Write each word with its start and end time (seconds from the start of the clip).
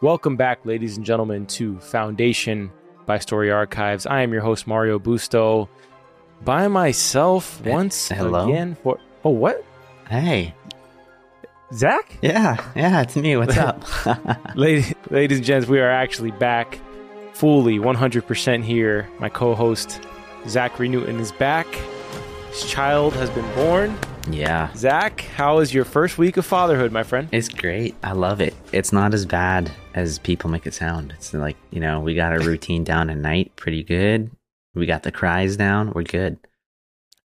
Welcome 0.00 0.36
back, 0.36 0.66
ladies 0.66 0.96
and 0.96 1.06
gentlemen, 1.06 1.46
to 1.46 1.78
Foundation 1.78 2.72
by 3.06 3.18
Story 3.18 3.50
Archives. 3.50 4.06
I 4.06 4.22
am 4.22 4.32
your 4.32 4.42
host, 4.42 4.66
Mario 4.66 4.98
Busto, 4.98 5.68
by 6.42 6.66
myself 6.68 7.64
once 7.64 8.08
hello? 8.08 8.48
again 8.48 8.76
for. 8.82 8.98
Oh, 9.24 9.30
what? 9.30 9.64
Hey. 10.10 10.54
Zach? 11.72 12.18
Yeah, 12.22 12.62
yeah, 12.74 13.02
it's 13.02 13.16
me. 13.16 13.36
What's 13.36 13.56
up? 13.56 13.84
ladies, 14.56 14.92
ladies 15.10 15.38
and 15.38 15.46
gents, 15.46 15.68
we 15.68 15.80
are 15.80 15.90
actually 15.90 16.32
back 16.32 16.78
fully 17.32 17.78
100% 17.78 18.64
here. 18.64 19.08
My 19.20 19.28
co 19.28 19.54
host, 19.54 20.00
Zachary 20.48 20.88
Newton, 20.88 21.20
is 21.20 21.32
back. 21.32 21.66
His 22.50 22.64
child 22.64 23.14
has 23.14 23.30
been 23.30 23.50
born. 23.54 23.96
Yeah. 24.30 24.72
Zach, 24.74 25.20
how 25.36 25.58
is 25.58 25.72
your 25.74 25.84
first 25.84 26.18
week 26.18 26.36
of 26.36 26.46
fatherhood, 26.46 26.92
my 26.92 27.02
friend? 27.02 27.28
It's 27.32 27.48
great. 27.48 27.94
I 28.02 28.12
love 28.12 28.40
it. 28.40 28.54
It's 28.72 28.92
not 28.92 29.14
as 29.14 29.26
bad 29.26 29.70
as 29.94 30.18
people 30.18 30.50
make 30.50 30.66
it 30.66 30.74
sound. 30.74 31.12
It's 31.16 31.34
like, 31.34 31.56
you 31.70 31.80
know, 31.80 32.00
we 32.00 32.14
got 32.14 32.32
our 32.32 32.40
routine 32.44 32.84
down 32.84 33.10
at 33.10 33.16
night 33.18 33.52
pretty 33.56 33.82
good. 33.82 34.30
We 34.74 34.86
got 34.86 35.02
the 35.02 35.12
cries 35.12 35.56
down. 35.56 35.92
We're 35.92 36.02
good. 36.02 36.38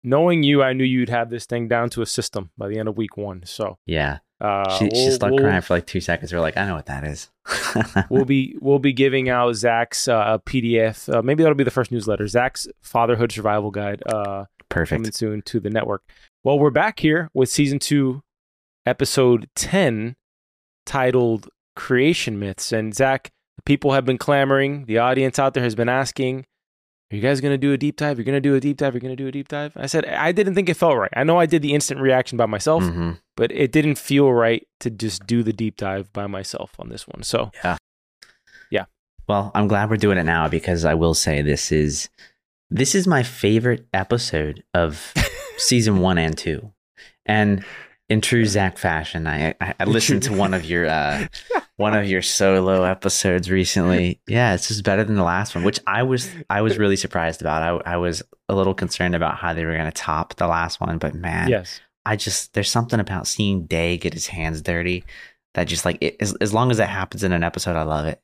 Knowing 0.02 0.42
you, 0.42 0.62
I 0.62 0.72
knew 0.74 0.84
you'd 0.84 1.08
have 1.08 1.30
this 1.30 1.46
thing 1.46 1.66
down 1.68 1.90
to 1.90 2.02
a 2.02 2.06
system 2.06 2.50
by 2.58 2.68
the 2.68 2.78
end 2.78 2.88
of 2.88 2.96
week 2.96 3.16
one. 3.16 3.42
So 3.46 3.78
Yeah. 3.86 4.18
uh, 4.40 4.76
she, 4.78 4.90
she 4.90 4.90
we'll- 5.06 5.12
started 5.12 5.34
we'll- 5.36 5.44
crying 5.44 5.62
for 5.62 5.74
like 5.74 5.86
two 5.86 6.00
seconds. 6.00 6.32
We're 6.32 6.40
like, 6.40 6.56
I 6.56 6.66
know 6.66 6.74
what 6.74 6.86
that 6.86 7.04
is. 7.04 7.30
we'll 8.10 8.24
be 8.26 8.56
we'll 8.60 8.78
be 8.78 8.92
giving 8.92 9.28
out 9.28 9.54
Zach's 9.54 10.06
uh, 10.08 10.38
PDF. 10.46 11.12
Uh, 11.12 11.22
maybe 11.22 11.42
that'll 11.42 11.56
be 11.56 11.64
the 11.64 11.70
first 11.70 11.90
newsletter. 11.92 12.26
Zach's 12.26 12.66
Fatherhood 12.82 13.32
Survival 13.32 13.70
Guide 13.70 14.02
uh, 14.06 14.44
Perfect. 14.68 15.00
coming 15.00 15.12
soon 15.12 15.42
to 15.42 15.60
the 15.60 15.70
network. 15.70 16.02
Well, 16.42 16.58
we're 16.58 16.70
back 16.70 17.00
here 17.00 17.30
with 17.34 17.48
season 17.48 17.78
two, 17.78 18.22
episode 18.86 19.48
ten, 19.54 20.16
titled 20.86 21.48
"Creation 21.76 22.38
Myths." 22.38 22.72
And 22.72 22.94
Zach, 22.94 23.30
the 23.56 23.62
people 23.62 23.92
have 23.92 24.04
been 24.04 24.18
clamoring. 24.18 24.84
The 24.86 24.98
audience 24.98 25.38
out 25.38 25.54
there 25.54 25.62
has 25.62 25.74
been 25.74 25.88
asking. 25.88 26.46
Are 27.12 27.16
you 27.16 27.22
guys 27.22 27.40
going 27.40 27.52
to 27.52 27.58
do 27.58 27.72
a 27.72 27.76
deep 27.76 27.96
dive? 27.96 28.18
You're 28.18 28.24
going 28.24 28.34
to 28.34 28.40
do 28.40 28.54
a 28.56 28.60
deep 28.60 28.78
dive? 28.78 28.94
You're 28.94 29.00
going 29.00 29.14
to 29.14 29.22
do 29.22 29.28
a 29.28 29.32
deep 29.32 29.46
dive? 29.46 29.72
I 29.76 29.86
said, 29.86 30.06
I 30.06 30.32
didn't 30.32 30.54
think 30.54 30.68
it 30.68 30.74
felt 30.74 30.96
right. 30.96 31.10
I 31.14 31.22
know 31.22 31.38
I 31.38 31.46
did 31.46 31.62
the 31.62 31.72
instant 31.74 32.00
reaction 32.00 32.36
by 32.38 32.46
myself, 32.46 32.82
hmm 32.82 33.12
but 33.36 33.50
it 33.52 33.72
didn't 33.72 33.96
feel 33.96 34.32
right 34.32 34.66
to 34.80 34.90
just 34.90 35.26
do 35.26 35.42
the 35.42 35.52
deep 35.52 35.76
dive 35.76 36.12
by 36.12 36.26
myself 36.26 36.72
on 36.78 36.88
this 36.88 37.06
one. 37.06 37.22
So, 37.22 37.50
yeah. 37.62 37.76
Yeah. 38.70 38.84
Well, 39.28 39.50
I'm 39.54 39.66
glad 39.68 39.90
we're 39.90 39.96
doing 39.96 40.18
it 40.18 40.24
now 40.24 40.48
because 40.48 40.84
I 40.84 40.94
will 40.94 41.14
say 41.14 41.42
this 41.42 41.70
is 41.72 42.08
this 42.70 42.94
is 42.94 43.06
my 43.06 43.22
favorite 43.22 43.86
episode 43.92 44.62
of 44.74 45.12
season 45.56 45.98
one 45.98 46.18
and 46.18 46.36
two. 46.36 46.72
And 47.26 47.64
in 48.08 48.20
true 48.20 48.44
Zach 48.44 48.78
fashion, 48.78 49.26
I 49.26 49.54
I, 49.60 49.74
I 49.80 49.84
listened 49.84 50.22
to 50.24 50.32
one 50.32 50.54
of 50.54 50.64
your 50.64 50.86
uh, 50.86 51.26
one 51.76 51.94
of 51.94 52.06
your 52.06 52.22
solo 52.22 52.84
episodes 52.84 53.50
recently. 53.50 54.20
Yeah, 54.26 54.54
it's 54.54 54.68
just 54.68 54.84
better 54.84 55.04
than 55.04 55.16
the 55.16 55.22
last 55.22 55.54
one, 55.54 55.64
which 55.64 55.80
I 55.86 56.02
was 56.02 56.30
I 56.50 56.62
was 56.62 56.78
really 56.78 56.96
surprised 56.96 57.40
about. 57.40 57.62
I 57.86 57.94
I 57.94 57.96
was 57.96 58.22
a 58.48 58.54
little 58.54 58.74
concerned 58.74 59.14
about 59.14 59.36
how 59.36 59.54
they 59.54 59.64
were 59.64 59.72
going 59.72 59.86
to 59.86 59.92
top 59.92 60.34
the 60.34 60.46
last 60.46 60.80
one, 60.80 60.98
but 60.98 61.14
man, 61.14 61.48
yes. 61.48 61.80
I 62.04 62.16
just 62.16 62.52
there's 62.52 62.70
something 62.70 63.00
about 63.00 63.26
seeing 63.26 63.66
Day 63.66 63.96
get 63.96 64.12
his 64.12 64.26
hands 64.26 64.60
dirty 64.60 65.04
that 65.54 65.64
just 65.64 65.84
like 65.84 65.98
it, 66.00 66.16
as 66.20 66.34
as 66.36 66.52
long 66.52 66.70
as 66.70 66.76
that 66.76 66.88
happens 66.88 67.24
in 67.24 67.32
an 67.32 67.42
episode, 67.42 67.76
I 67.76 67.82
love 67.82 68.06
it. 68.06 68.20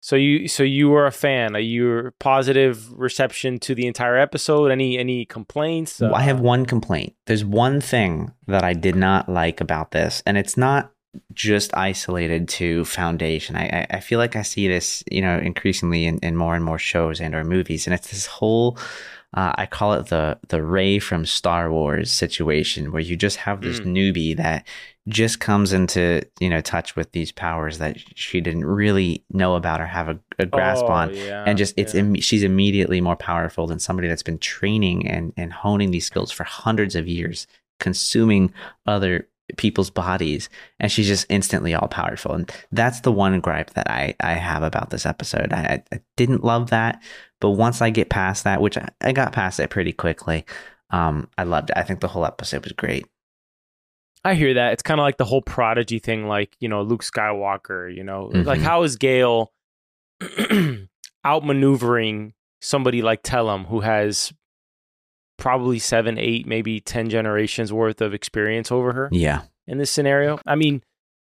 So 0.00 0.16
you 0.16 0.48
so 0.48 0.62
you 0.62 0.88
were 0.90 1.06
a 1.06 1.12
fan. 1.12 1.56
Are 1.56 1.60
you 1.60 2.12
positive 2.20 2.92
reception 2.92 3.58
to 3.60 3.74
the 3.74 3.86
entire 3.86 4.16
episode? 4.16 4.70
Any 4.70 4.96
any 4.98 5.24
complaints? 5.24 6.00
Well, 6.00 6.14
I 6.14 6.22
have 6.22 6.38
Uh, 6.38 6.42
one 6.42 6.66
complaint. 6.66 7.14
There's 7.26 7.44
one 7.44 7.80
thing 7.80 8.32
that 8.46 8.62
I 8.62 8.74
did 8.74 8.94
not 8.96 9.28
like 9.28 9.60
about 9.60 9.90
this, 9.90 10.22
and 10.24 10.38
it's 10.38 10.56
not 10.56 10.92
just 11.34 11.74
isolated 11.76 12.48
to 12.48 12.84
Foundation. 12.84 13.56
I, 13.56 13.64
I, 13.90 13.96
I 13.96 14.00
feel 14.00 14.18
like 14.18 14.36
I 14.36 14.42
see 14.42 14.68
this, 14.68 15.02
you 15.10 15.20
know, 15.22 15.38
increasingly 15.38 16.04
in, 16.06 16.18
in 16.18 16.36
more 16.36 16.54
and 16.54 16.64
more 16.64 16.78
shows 16.78 17.20
and 17.20 17.34
or 17.34 17.42
movies, 17.44 17.86
and 17.86 17.94
it's 17.94 18.10
this 18.10 18.26
whole. 18.26 18.78
Uh, 19.34 19.52
I 19.56 19.66
call 19.66 19.92
it 19.92 20.06
the 20.06 20.38
the 20.48 20.62
Rey 20.62 20.98
from 20.98 21.26
Star 21.26 21.70
Wars 21.70 22.10
situation, 22.10 22.92
where 22.92 23.02
you 23.02 23.14
just 23.16 23.36
have 23.38 23.60
this 23.60 23.80
Mm. 23.80 23.86
newbie 23.86 24.36
that 24.36 24.66
just 25.06 25.38
comes 25.40 25.72
into 25.72 26.22
you 26.40 26.48
know 26.48 26.60
touch 26.62 26.96
with 26.96 27.12
these 27.12 27.30
powers 27.32 27.78
that 27.78 27.96
she 28.14 28.40
didn't 28.40 28.64
really 28.64 29.22
know 29.30 29.54
about 29.54 29.80
or 29.80 29.86
have 29.86 30.08
a, 30.08 30.18
a 30.38 30.46
grasp 30.46 30.84
oh, 30.86 30.92
on, 30.92 31.14
yeah, 31.14 31.44
and 31.46 31.58
just 31.58 31.74
it's 31.76 31.92
yeah. 31.94 32.00
Im- 32.00 32.20
she's 32.20 32.42
immediately 32.42 33.00
more 33.02 33.16
powerful 33.16 33.66
than 33.66 33.78
somebody 33.78 34.08
that's 34.08 34.22
been 34.22 34.38
training 34.38 35.06
and 35.06 35.32
and 35.36 35.52
honing 35.52 35.90
these 35.90 36.06
skills 36.06 36.32
for 36.32 36.44
hundreds 36.44 36.94
of 36.96 37.06
years 37.06 37.46
consuming 37.80 38.52
other 38.86 39.28
people's 39.56 39.88
bodies 39.88 40.50
and 40.78 40.92
she's 40.92 41.06
just 41.06 41.24
instantly 41.30 41.72
all 41.74 41.88
powerful 41.88 42.32
and 42.32 42.52
that's 42.70 43.00
the 43.00 43.10
one 43.12 43.40
gripe 43.40 43.70
that 43.70 43.90
i 43.90 44.14
i 44.20 44.32
have 44.34 44.62
about 44.62 44.90
this 44.90 45.06
episode 45.06 45.54
i, 45.54 45.82
I 45.90 46.00
didn't 46.16 46.44
love 46.44 46.68
that 46.68 47.00
but 47.40 47.50
once 47.50 47.80
i 47.82 47.90
get 47.90 48.08
past 48.10 48.44
that 48.44 48.60
which 48.60 48.76
I, 48.78 48.88
I 49.00 49.12
got 49.12 49.32
past 49.32 49.60
it 49.60 49.70
pretty 49.70 49.92
quickly 49.92 50.44
um 50.90 51.28
i 51.38 51.42
loved 51.44 51.70
it 51.70 51.76
i 51.78 51.82
think 51.82 52.00
the 52.00 52.08
whole 52.08 52.24
episode 52.26 52.64
was 52.64 52.72
great 52.72 53.06
I 54.24 54.34
hear 54.34 54.52
that. 54.54 54.72
It's 54.72 54.82
kind 54.82 54.98
of 54.98 55.04
like 55.04 55.16
the 55.16 55.24
whole 55.24 55.40
prodigy 55.42 56.00
thing, 56.00 56.26
like 56.26 56.54
you 56.58 56.68
know 56.68 56.82
Luke 56.82 57.04
Skywalker. 57.04 57.94
You 57.94 58.02
know, 58.02 58.24
like 58.34 58.58
Mhm. 58.58 58.62
how 58.64 58.82
is 58.82 58.98
Gaal 58.98 59.46
outmaneuvering 61.24 62.32
somebody 62.60 63.00
like 63.00 63.22
Tellem, 63.22 63.64
who 63.66 63.80
has 63.80 64.32
probably 65.36 65.78
seven, 65.78 66.18
eight, 66.18 66.46
maybe 66.46 66.80
ten 66.80 67.08
generations 67.08 67.72
worth 67.72 68.00
of 68.00 68.12
experience 68.12 68.72
over 68.72 68.92
her? 68.92 69.08
yeah 69.12 69.42
in 69.68 69.78
this 69.78 69.90
scenario. 69.90 70.38
I 70.46 70.56
mean, 70.56 70.82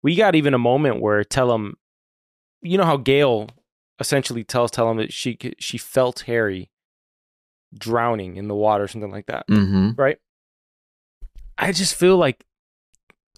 we 0.02 0.16
got 0.16 0.34
even 0.34 0.52
a 0.54 0.58
moment 0.58 1.00
where 1.00 1.22
Tellem, 1.22 1.76
you 2.62 2.78
know 2.78 2.84
how 2.84 2.96
Gaal 2.96 3.50
essentially 4.02 4.44
tells 4.44 4.70
Tellem 4.70 4.98
that 4.98 5.12
she 5.12 5.38
she 5.58 5.78
felt 5.78 6.24
Hari 6.26 6.70
drowning 7.74 8.36
in 8.36 8.48
the 8.48 8.54
water, 8.54 8.86
something 8.86 9.10
like 9.10 9.26
that, 9.26 9.46
mm-hmm 9.48 9.92
right? 9.96 10.18
I 11.56 11.72
just 11.72 11.94
feel 11.94 12.16
like, 12.16 12.44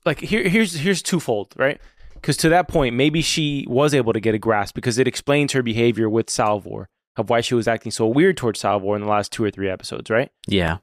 like 0.05 0.19
here 0.21 0.49
here's 0.49 0.75
here's 0.75 1.03
twofold, 1.03 1.55
right? 1.57 1.81
Because 2.15 2.37
to 2.39 2.49
that 2.49 2.69
point, 2.69 2.97
maybe 2.97 3.21
she 3.21 3.67
was 3.69 3.95
able 3.95 4.13
to 4.15 4.21
get 4.21 4.35
a 4.35 4.39
grasp 4.39 4.75
because 4.75 4.99
it 4.99 5.07
explains 5.07 5.53
her 5.53 5.63
behavior 5.63 6.09
with 6.09 6.31
Salvor 6.31 6.89
of 7.17 7.31
why 7.31 7.41
she 7.43 7.55
was 7.55 7.69
acting 7.69 7.93
so 7.93 8.07
weird 8.07 8.37
towards 8.37 8.61
Salvor 8.61 8.97
in 8.97 9.03
the 9.03 9.09
last 9.09 9.31
two 9.31 9.45
or 9.45 9.51
three 9.51 9.69
episodes, 9.69 10.11
right? 10.11 10.31
yeah 10.49 10.79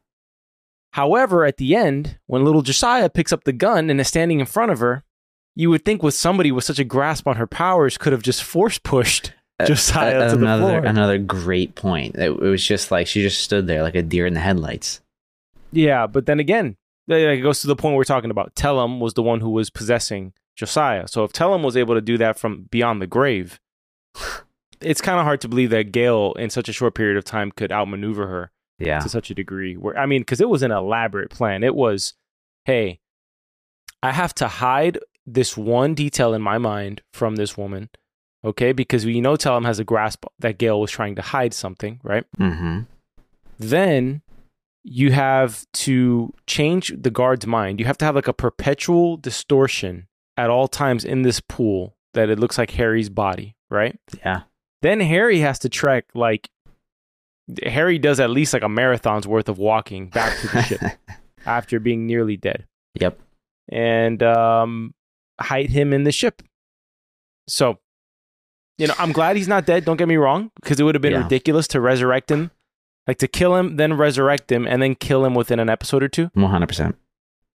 However, 0.94 1.46
at 1.46 1.58
the 1.58 1.76
end, 1.76 2.20
when 2.28 2.44
little 2.44 2.62
Josiah 2.62 3.10
picks 3.10 3.32
up 3.32 3.46
the 3.46 3.54
gun 3.54 3.90
and 3.90 4.00
is 4.00 4.10
standing 4.10 4.40
in 4.40 4.46
front 4.46 4.72
of 4.72 4.80
her, 4.80 5.04
you 5.56 5.70
would 5.70 5.86
think 5.86 6.04
with 6.04 6.14
somebody 6.14 6.52
with 6.52 6.64
such 6.64 6.80
a 6.80 6.84
grasp 6.84 7.28
on 7.28 7.38
her 7.38 7.48
powers 7.48 7.98
could 7.98 8.14
have 8.14 8.24
just 8.24 8.44
force 8.44 8.78
pushed 8.78 9.34
Uh, 9.60 9.66
Josiah 9.66 10.28
A- 10.28 10.30
to 10.30 10.36
the 10.38 10.42
another 10.44 10.64
floor. 10.82 10.86
another 10.86 11.18
great 11.20 11.76
point 11.76 12.16
it, 12.16 12.32
it 12.32 12.40
was 12.40 12.66
just 12.66 12.90
like 12.92 13.06
she 13.08 13.22
just 13.22 13.42
stood 13.42 13.68
there 13.68 13.84
like 13.84 13.96
a 13.96 14.02
deer 14.02 14.26
in 14.26 14.34
the 14.34 14.40
headlights 14.40 15.02
Yeah, 15.72 16.08
but 16.08 16.26
then 16.26 16.40
again, 16.40 16.78
it 17.08 17.42
goes 17.42 17.62
to 17.62 17.68
the 17.68 17.76
point 17.76 17.96
we're 17.96 18.04
talking 18.04 18.32
about. 18.32 18.56
Tellem 18.56 19.00
was 19.00 19.14
the 19.14 19.24
one 19.24 19.40
who 19.42 19.50
was 19.50 19.70
possessing 19.70 20.34
Josiah. 20.56 21.08
So 21.08 21.24
if 21.24 21.32
Tellem 21.32 21.64
was 21.64 21.78
able 21.78 21.96
to 21.96 22.02
do 22.02 22.18
that 22.18 22.38
from 22.40 22.64
beyond 22.72 23.02
the 23.02 23.08
grave, 23.08 23.60
it's 24.82 25.02
kind 25.02 25.20
of 25.20 25.26
hard 25.26 25.42
to 25.42 25.48
believe 25.48 25.70
that 25.70 25.92
Gaal, 25.92 26.36
in 26.38 26.50
such 26.50 26.68
a 26.70 26.74
short 26.74 26.96
period 26.96 27.18
of 27.18 27.24
time, 27.24 27.52
could 27.52 27.72
outmaneuver 27.72 28.28
her 28.28 28.52
yeah 28.80 29.00
to 29.00 29.10
such 29.10 29.30
a 29.30 29.36
degree. 29.36 29.76
Where 29.76 29.98
I 29.98 30.06
mean, 30.06 30.22
because 30.22 30.42
it 30.42 30.50
was 30.50 30.64
an 30.64 30.72
elaborate 30.72 31.30
plan. 31.30 31.64
It 31.64 31.76
was, 31.76 32.14
hey, 32.66 33.00
I 34.02 34.12
have 34.12 34.34
to 34.36 34.48
hide 34.48 34.98
this 35.26 35.56
one 35.56 35.94
detail 35.94 36.34
in 36.34 36.42
my 36.42 36.58
mind 36.58 37.02
from 37.14 37.36
this 37.36 37.58
woman, 37.58 37.90
okay? 38.44 38.72
Because 38.72 39.06
we 39.06 39.22
know 39.22 39.36
Tellem 39.36 39.66
has 39.66 39.80
a 39.80 39.84
grasp 39.84 40.26
that 40.40 40.58
Gaal 40.58 40.80
was 40.80 40.92
trying 40.92 41.16
to 41.16 41.22
hide 41.22 41.54
something, 41.54 42.00
right? 42.04 42.26
mm-hmm 42.40 42.82
Then 43.60 44.22
you 44.84 45.12
have 45.12 45.66
to 45.74 46.34
change 46.48 46.92
the 46.98 47.12
guard's 47.12 47.46
mind. 47.46 47.80
You 47.80 47.86
have 47.86 47.98
to 48.00 48.06
have 48.06 48.16
like 48.16 48.28
a 48.28 48.34
perpetual 48.34 49.18
distortion 49.18 50.08
at 50.38 50.50
all 50.50 50.68
times 50.68 51.06
in 51.06 51.22
this 51.22 51.40
pool 51.40 51.96
that 52.14 52.30
it 52.30 52.40
looks 52.40 52.58
like 52.58 52.72
Hari's 52.72 53.10
body, 53.10 53.56
right? 53.70 53.98
yeah 54.26 54.42
Then 54.82 55.00
Hari 55.00 55.40
has 55.40 55.60
to 55.60 55.70
trek 55.70 56.06
like 56.16 56.50
Hari 57.68 58.00
does 58.00 58.20
at 58.20 58.30
least 58.30 58.54
like 58.54 58.64
a 58.64 58.70
marathon's 58.70 59.28
worth 59.28 59.50
of 59.50 59.58
walking 59.58 60.10
back 60.10 60.38
to 60.40 60.48
the 60.48 60.62
ship 60.64 60.82
after 61.46 61.80
being 61.80 62.08
nearly 62.08 62.38
dead 62.38 62.66
yep 62.96 63.20
and 63.70 64.22
um, 64.24 64.94
hide 65.40 65.70
him 65.70 65.94
in 65.94 66.04
the 66.04 66.12
ship. 66.12 66.42
So, 67.48 67.80
you 68.82 68.88
know, 68.88 68.94
I'm 69.00 69.12
glad 69.12 69.36
he's 69.36 69.48
not 69.48 69.66
dead. 69.66 69.86
Don't 69.86 69.98
get 69.98 70.08
me 70.08 70.18
wrong, 70.18 70.52
because 70.62 70.80
it 70.80 70.84
would 70.84 70.96
have 70.96 71.02
been 71.02 71.14
Yeah. 71.14 71.24
ridiculous 71.24 71.68
to 71.70 71.80
resurrect 71.80 72.30
him, 72.32 72.52
like 73.08 73.18
to 73.20 73.28
kill 73.28 73.56
him, 73.56 73.76
then 73.78 73.94
resurrect 73.94 74.52
him, 74.52 74.68
and 74.68 74.82
then 74.82 74.96
kill 74.96 75.24
him 75.26 75.34
within 75.36 75.60
an 75.60 75.70
episode 75.70 76.04
or 76.04 76.08
two. 76.10 76.30
100% 76.36 76.96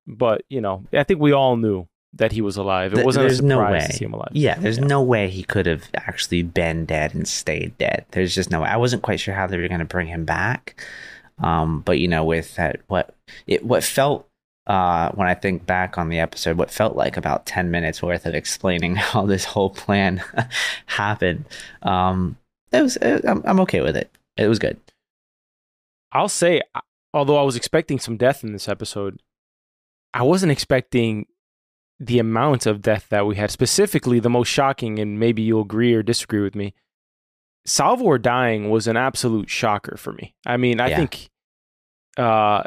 But 0.06 0.42
you 0.48 0.60
know, 0.60 0.84
I 0.92 1.02
think 1.02 1.20
we 1.20 1.32
all 1.32 1.56
knew 1.56 1.86
that 2.14 2.32
he 2.32 2.40
was 2.40 2.56
alive. 2.56 2.94
It 2.94 3.04
wasn't 3.04 3.26
a 3.26 3.28
there's 3.28 3.42
no 3.42 3.58
way. 3.70 3.80
to 3.86 3.92
see 3.92 4.04
him 4.04 4.14
alive. 4.14 4.30
Yeah, 4.32 4.54
there's 4.58 4.78
Yeah. 4.78 4.86
no 4.86 5.02
way 5.02 5.28
he 5.28 5.42
could 5.42 5.66
have 5.66 5.84
actually 5.94 6.42
been 6.44 6.86
dead 6.86 7.12
and 7.14 7.26
stayed 7.28 7.76
dead. 7.76 8.06
There's 8.12 8.34
just 8.34 8.50
no 8.50 8.62
way. 8.62 8.68
I 8.68 8.76
wasn't 8.78 9.02
quite 9.02 9.20
sure 9.20 9.34
how 9.34 9.46
they 9.46 9.58
were 9.58 9.68
going 9.68 9.80
to 9.80 9.84
bring 9.84 10.06
him 10.06 10.24
back. 10.24 10.80
Um, 11.42 11.80
but 11.80 11.98
you 11.98 12.08
know, 12.08 12.24
with 12.24 12.54
that, 12.56 12.80
what 12.86 13.14
it 13.46 13.64
what 13.66 13.84
felt 13.84 14.25
uh, 14.66 15.10
when 15.12 15.28
I 15.28 15.34
think 15.34 15.64
back 15.64 15.96
on 15.96 16.08
the 16.08 16.18
episode, 16.18 16.58
what 16.58 16.70
felt 16.70 16.96
like 16.96 17.16
about 17.16 17.46
10 17.46 17.70
minutes 17.70 18.02
worth 18.02 18.26
of 18.26 18.34
explaining 18.34 18.96
how 18.96 19.26
this 19.26 19.44
whole 19.44 19.70
plan 19.70 20.22
happened. 20.86 21.44
Um, 21.82 22.36
it 22.72 22.82
was, 22.82 22.96
it, 22.96 23.24
I'm, 23.24 23.42
I'm 23.44 23.60
okay 23.60 23.80
with 23.80 23.96
it. 23.96 24.10
It 24.36 24.48
was 24.48 24.58
good. 24.58 24.78
I'll 26.12 26.28
say, 26.28 26.62
although 27.14 27.36
I 27.36 27.42
was 27.42 27.56
expecting 27.56 27.98
some 27.98 28.16
death 28.16 28.42
in 28.42 28.52
this 28.52 28.68
episode, 28.68 29.20
I 30.12 30.22
wasn't 30.22 30.52
expecting 30.52 31.26
the 31.98 32.18
amount 32.18 32.66
of 32.66 32.82
death 32.82 33.06
that 33.10 33.26
we 33.26 33.36
had. 33.36 33.50
Specifically, 33.50 34.20
the 34.20 34.30
most 34.30 34.48
shocking, 34.48 34.98
and 34.98 35.18
maybe 35.18 35.42
you'll 35.42 35.62
agree 35.62 35.94
or 35.94 36.02
disagree 36.02 36.40
with 36.40 36.54
me. 36.54 36.74
Salvor 37.64 38.18
dying 38.18 38.70
was 38.70 38.86
an 38.86 38.96
absolute 38.96 39.50
shocker 39.50 39.96
for 39.96 40.12
me. 40.12 40.34
I 40.44 40.56
mean, 40.56 40.80
I 40.80 40.88
yeah. 40.88 40.96
think 40.96 41.30
uh, 42.16 42.62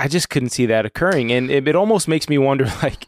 I 0.00 0.08
just 0.08 0.30
couldn't 0.30 0.48
see 0.48 0.66
that 0.66 0.86
occurring, 0.86 1.30
and 1.30 1.50
it, 1.50 1.68
it 1.68 1.76
almost 1.76 2.08
makes 2.08 2.28
me 2.28 2.38
wonder, 2.38 2.64
like, 2.82 3.06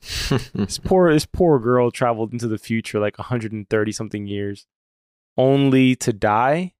this 0.00 0.78
poor 0.84 1.12
this 1.12 1.26
poor 1.26 1.58
girl 1.58 1.90
traveled 1.90 2.32
into 2.32 2.48
the 2.48 2.58
future 2.58 3.00
like 3.00 3.18
130 3.18 3.92
something 3.92 4.26
years, 4.26 4.66
only 5.36 5.96
to 5.96 6.12
die. 6.12 6.74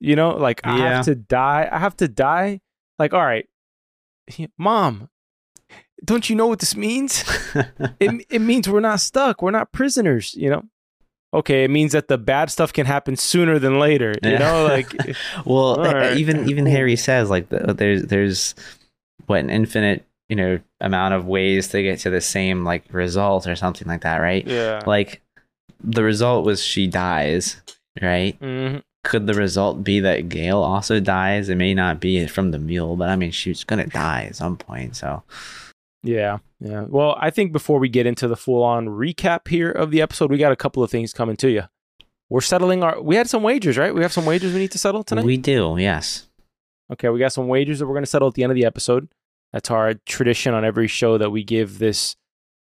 You 0.00 0.16
know, 0.16 0.30
like 0.30 0.60
yeah. 0.64 0.72
I 0.72 0.78
have 0.78 1.04
to 1.06 1.14
die. 1.14 1.68
I 1.70 1.78
have 1.78 1.96
to 1.98 2.08
die. 2.08 2.60
Like, 2.98 3.14
all 3.14 3.24
right, 3.24 3.48
mom, 4.56 5.10
don't 6.04 6.28
you 6.28 6.36
know 6.36 6.46
what 6.46 6.60
this 6.60 6.76
means? 6.76 7.24
it 8.00 8.26
it 8.30 8.40
means 8.40 8.68
we're 8.68 8.80
not 8.80 9.00
stuck. 9.00 9.42
We're 9.42 9.50
not 9.50 9.72
prisoners. 9.72 10.34
You 10.34 10.50
know, 10.50 10.64
okay, 11.32 11.64
it 11.64 11.70
means 11.70 11.92
that 11.92 12.08
the 12.08 12.18
bad 12.18 12.50
stuff 12.50 12.72
can 12.72 12.86
happen 12.86 13.16
sooner 13.16 13.58
than 13.58 13.78
later. 13.78 14.14
You 14.22 14.38
know, 14.38 14.64
like 14.64 14.92
well, 15.44 15.76
right, 15.82 16.16
even 16.16 16.48
even. 16.48 16.66
Hari 16.66 16.96
says 16.96 17.30
like 17.30 17.48
there's 17.48 18.04
there's 18.04 18.54
what 19.26 19.40
an 19.40 19.50
infinite 19.50 20.04
you 20.28 20.36
know 20.36 20.60
amount 20.80 21.14
of 21.14 21.26
ways 21.26 21.68
to 21.68 21.82
get 21.82 21.98
to 22.00 22.10
the 22.10 22.20
same 22.20 22.64
like 22.64 22.84
result 22.92 23.46
or 23.46 23.56
something 23.56 23.88
like 23.88 24.02
that, 24.02 24.18
right? 24.18 24.46
Yeah. 24.46 24.82
Like 24.86 25.22
the 25.82 26.02
result 26.02 26.44
was 26.44 26.62
she 26.62 26.86
dies, 26.86 27.60
right? 28.00 28.38
Mm-hmm. 28.40 28.78
Could 29.04 29.26
the 29.26 29.34
result 29.34 29.84
be 29.84 30.00
that 30.00 30.28
Gaal 30.28 30.62
also 30.62 31.00
dies? 31.00 31.48
It 31.48 31.54
may 31.54 31.72
not 31.72 32.00
be 32.00 32.26
from 32.26 32.50
the 32.50 32.58
mule, 32.58 32.96
but 32.96 33.08
I 33.08 33.16
mean 33.16 33.30
she's 33.30 33.64
gonna 33.64 33.86
die 33.86 34.24
at 34.24 34.36
some 34.36 34.56
point. 34.56 34.96
So 34.96 35.22
yeah, 36.08 36.38
yeah. 36.58 36.86
Well, 36.88 37.16
I 37.20 37.28
think 37.28 37.52
before 37.52 37.78
we 37.78 37.90
get 37.90 38.06
into 38.06 38.26
the 38.26 38.36
full 38.36 38.62
on 38.62 38.86
recap 38.86 39.46
here 39.46 39.70
of 39.70 39.90
the 39.90 40.00
episode, 40.00 40.30
we 40.30 40.38
got 40.38 40.52
a 40.52 40.56
couple 40.56 40.82
of 40.82 40.90
things 40.90 41.12
coming 41.12 41.36
to 41.36 41.50
you. 41.50 41.64
We're 42.30 42.40
settling 42.40 42.82
our. 42.82 43.00
We 43.02 43.16
had 43.16 43.28
some 43.28 43.42
wagers, 43.42 43.76
right? 43.76 43.94
We 43.94 44.00
have 44.00 44.12
some 44.12 44.24
wagers 44.24 44.54
we 44.54 44.60
need 44.60 44.72
to 44.72 44.78
settle 44.78 45.04
tonight. 45.04 45.26
We 45.26 45.36
do, 45.36 45.76
yes. 45.78 46.26
Okay, 46.90 47.10
we 47.10 47.18
got 47.18 47.34
some 47.34 47.46
wagers 47.46 47.78
that 47.78 47.86
we're 47.86 47.92
going 47.92 48.04
to 48.04 48.10
settle 48.10 48.28
at 48.28 48.34
the 48.34 48.42
end 48.42 48.50
of 48.50 48.56
the 48.56 48.64
episode. 48.64 49.08
That's 49.52 49.70
our 49.70 49.94
tradition 50.06 50.54
on 50.54 50.64
every 50.64 50.88
show 50.88 51.18
that 51.18 51.28
we 51.28 51.44
give 51.44 51.78
this 51.78 52.16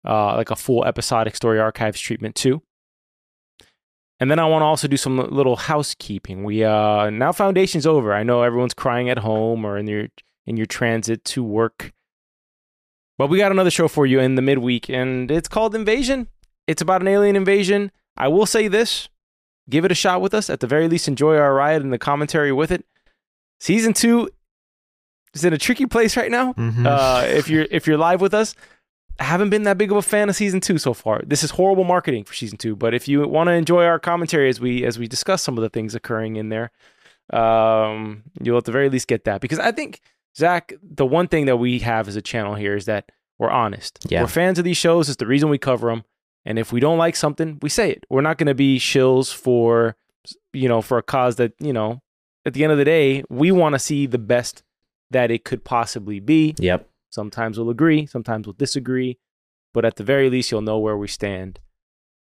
uh, 0.03 0.35
like 0.35 0.49
a 0.49 0.55
full 0.55 0.83
episodic 0.83 1.35
story 1.35 1.59
archives 1.59 1.99
treatment 1.99 2.33
to. 2.37 2.63
And 4.19 4.31
then 4.31 4.39
I 4.39 4.45
want 4.45 4.63
to 4.63 4.65
also 4.65 4.87
do 4.87 4.97
some 4.97 5.17
little 5.17 5.57
housekeeping. 5.57 6.43
We 6.43 6.63
uh 6.63 7.11
now 7.11 7.31
foundation's 7.31 7.85
over. 7.85 8.13
I 8.13 8.23
know 8.23 8.41
everyone's 8.41 8.73
crying 8.73 9.11
at 9.11 9.19
home 9.19 9.63
or 9.63 9.77
in 9.77 9.85
your 9.85 10.07
in 10.47 10.57
your 10.57 10.65
transit 10.65 11.23
to 11.25 11.43
work 11.43 11.93
but 13.17 13.27
we 13.27 13.37
got 13.37 13.51
another 13.51 13.71
show 13.71 13.87
for 13.87 14.05
you 14.05 14.19
in 14.19 14.35
the 14.35 14.41
midweek, 14.41 14.89
and 14.89 15.29
it's 15.31 15.47
called 15.47 15.75
Invasion. 15.75 16.27
It's 16.67 16.81
about 16.81 17.01
an 17.01 17.07
alien 17.07 17.35
invasion. 17.35 17.91
I 18.15 18.27
will 18.27 18.45
say 18.45 18.67
this 18.67 19.09
give 19.69 19.85
it 19.85 19.91
a 19.91 19.95
shot 19.95 20.21
with 20.21 20.33
us. 20.33 20.49
At 20.49 20.59
the 20.59 20.67
very 20.67 20.87
least, 20.87 21.07
enjoy 21.07 21.37
our 21.37 21.53
ride 21.53 21.81
and 21.81 21.91
the 21.91 21.97
commentary 21.97 22.51
with 22.51 22.71
it. 22.71 22.85
Season 23.59 23.93
two 23.93 24.29
is 25.33 25.43
in 25.43 25.53
a 25.53 25.57
tricky 25.57 25.85
place 25.85 26.15
right 26.17 26.31
now. 26.31 26.53
Mm-hmm. 26.53 26.85
Uh, 26.85 27.23
if 27.27 27.49
you're 27.49 27.67
if 27.71 27.87
you're 27.87 27.97
live 27.97 28.21
with 28.21 28.33
us, 28.33 28.55
I 29.19 29.23
haven't 29.23 29.49
been 29.49 29.63
that 29.63 29.77
big 29.77 29.91
of 29.91 29.97
a 29.97 30.01
fan 30.01 30.29
of 30.29 30.35
season 30.35 30.59
two 30.59 30.77
so 30.77 30.93
far. 30.93 31.21
This 31.25 31.43
is 31.43 31.51
horrible 31.51 31.83
marketing 31.83 32.23
for 32.23 32.33
season 32.33 32.57
two. 32.57 32.75
But 32.75 32.93
if 32.93 33.07
you 33.07 33.27
want 33.27 33.47
to 33.47 33.53
enjoy 33.53 33.85
our 33.85 33.99
commentary 33.99 34.49
as 34.49 34.59
we 34.59 34.85
as 34.85 34.99
we 34.99 35.07
discuss 35.07 35.41
some 35.41 35.57
of 35.57 35.61
the 35.61 35.69
things 35.69 35.95
occurring 35.95 36.35
in 36.35 36.49
there, 36.49 36.71
um, 37.31 38.23
you'll 38.41 38.57
at 38.57 38.65
the 38.65 38.71
very 38.71 38.89
least 38.89 39.07
get 39.07 39.23
that 39.25 39.41
because 39.41 39.59
I 39.59 39.71
think 39.71 40.01
Zach, 40.37 40.73
the 40.83 41.05
one 41.05 41.27
thing 41.27 41.45
that 41.47 41.57
we 41.57 41.79
have 41.79 42.07
as 42.07 42.15
a 42.15 42.21
channel 42.21 42.55
here 42.55 42.75
is 42.75 42.85
that 42.85 43.11
we're 43.39 43.49
honest. 43.49 44.05
Yeah. 44.07 44.21
We're 44.21 44.27
fans 44.27 44.59
of 44.59 44.65
these 44.65 44.77
shows. 44.77 45.09
It's 45.09 45.17
the 45.17 45.27
reason 45.27 45.49
we 45.49 45.57
cover 45.57 45.89
them. 45.89 46.03
And 46.45 46.57
if 46.59 46.71
we 46.71 46.79
don't 46.79 46.97
like 46.97 47.15
something, 47.15 47.57
we 47.61 47.69
say 47.69 47.91
it. 47.91 48.05
We're 48.09 48.21
not 48.21 48.37
going 48.37 48.47
to 48.47 48.55
be 48.55 48.79
shills 48.79 49.33
for, 49.33 49.95
you 50.53 50.69
know, 50.69 50.81
for 50.81 50.97
a 50.97 51.03
cause 51.03 51.35
that, 51.37 51.53
you 51.59 51.73
know, 51.73 52.01
at 52.45 52.53
the 52.53 52.63
end 52.63 52.71
of 52.71 52.77
the 52.77 52.85
day, 52.85 53.23
we 53.29 53.51
want 53.51 53.73
to 53.73 53.79
see 53.79 54.05
the 54.05 54.17
best 54.17 54.63
that 55.11 55.31
it 55.31 55.43
could 55.43 55.63
possibly 55.63 56.19
be. 56.19 56.55
Yep. 56.59 56.89
Sometimes 57.09 57.57
we'll 57.57 57.69
agree, 57.69 58.05
sometimes 58.05 58.45
we'll 58.45 58.53
disagree, 58.53 59.17
but 59.73 59.85
at 59.85 59.95
the 59.95 60.03
very 60.03 60.29
least, 60.29 60.51
you'll 60.51 60.61
know 60.61 60.77
where 60.77 60.97
we 60.97 61.07
stand. 61.07 61.59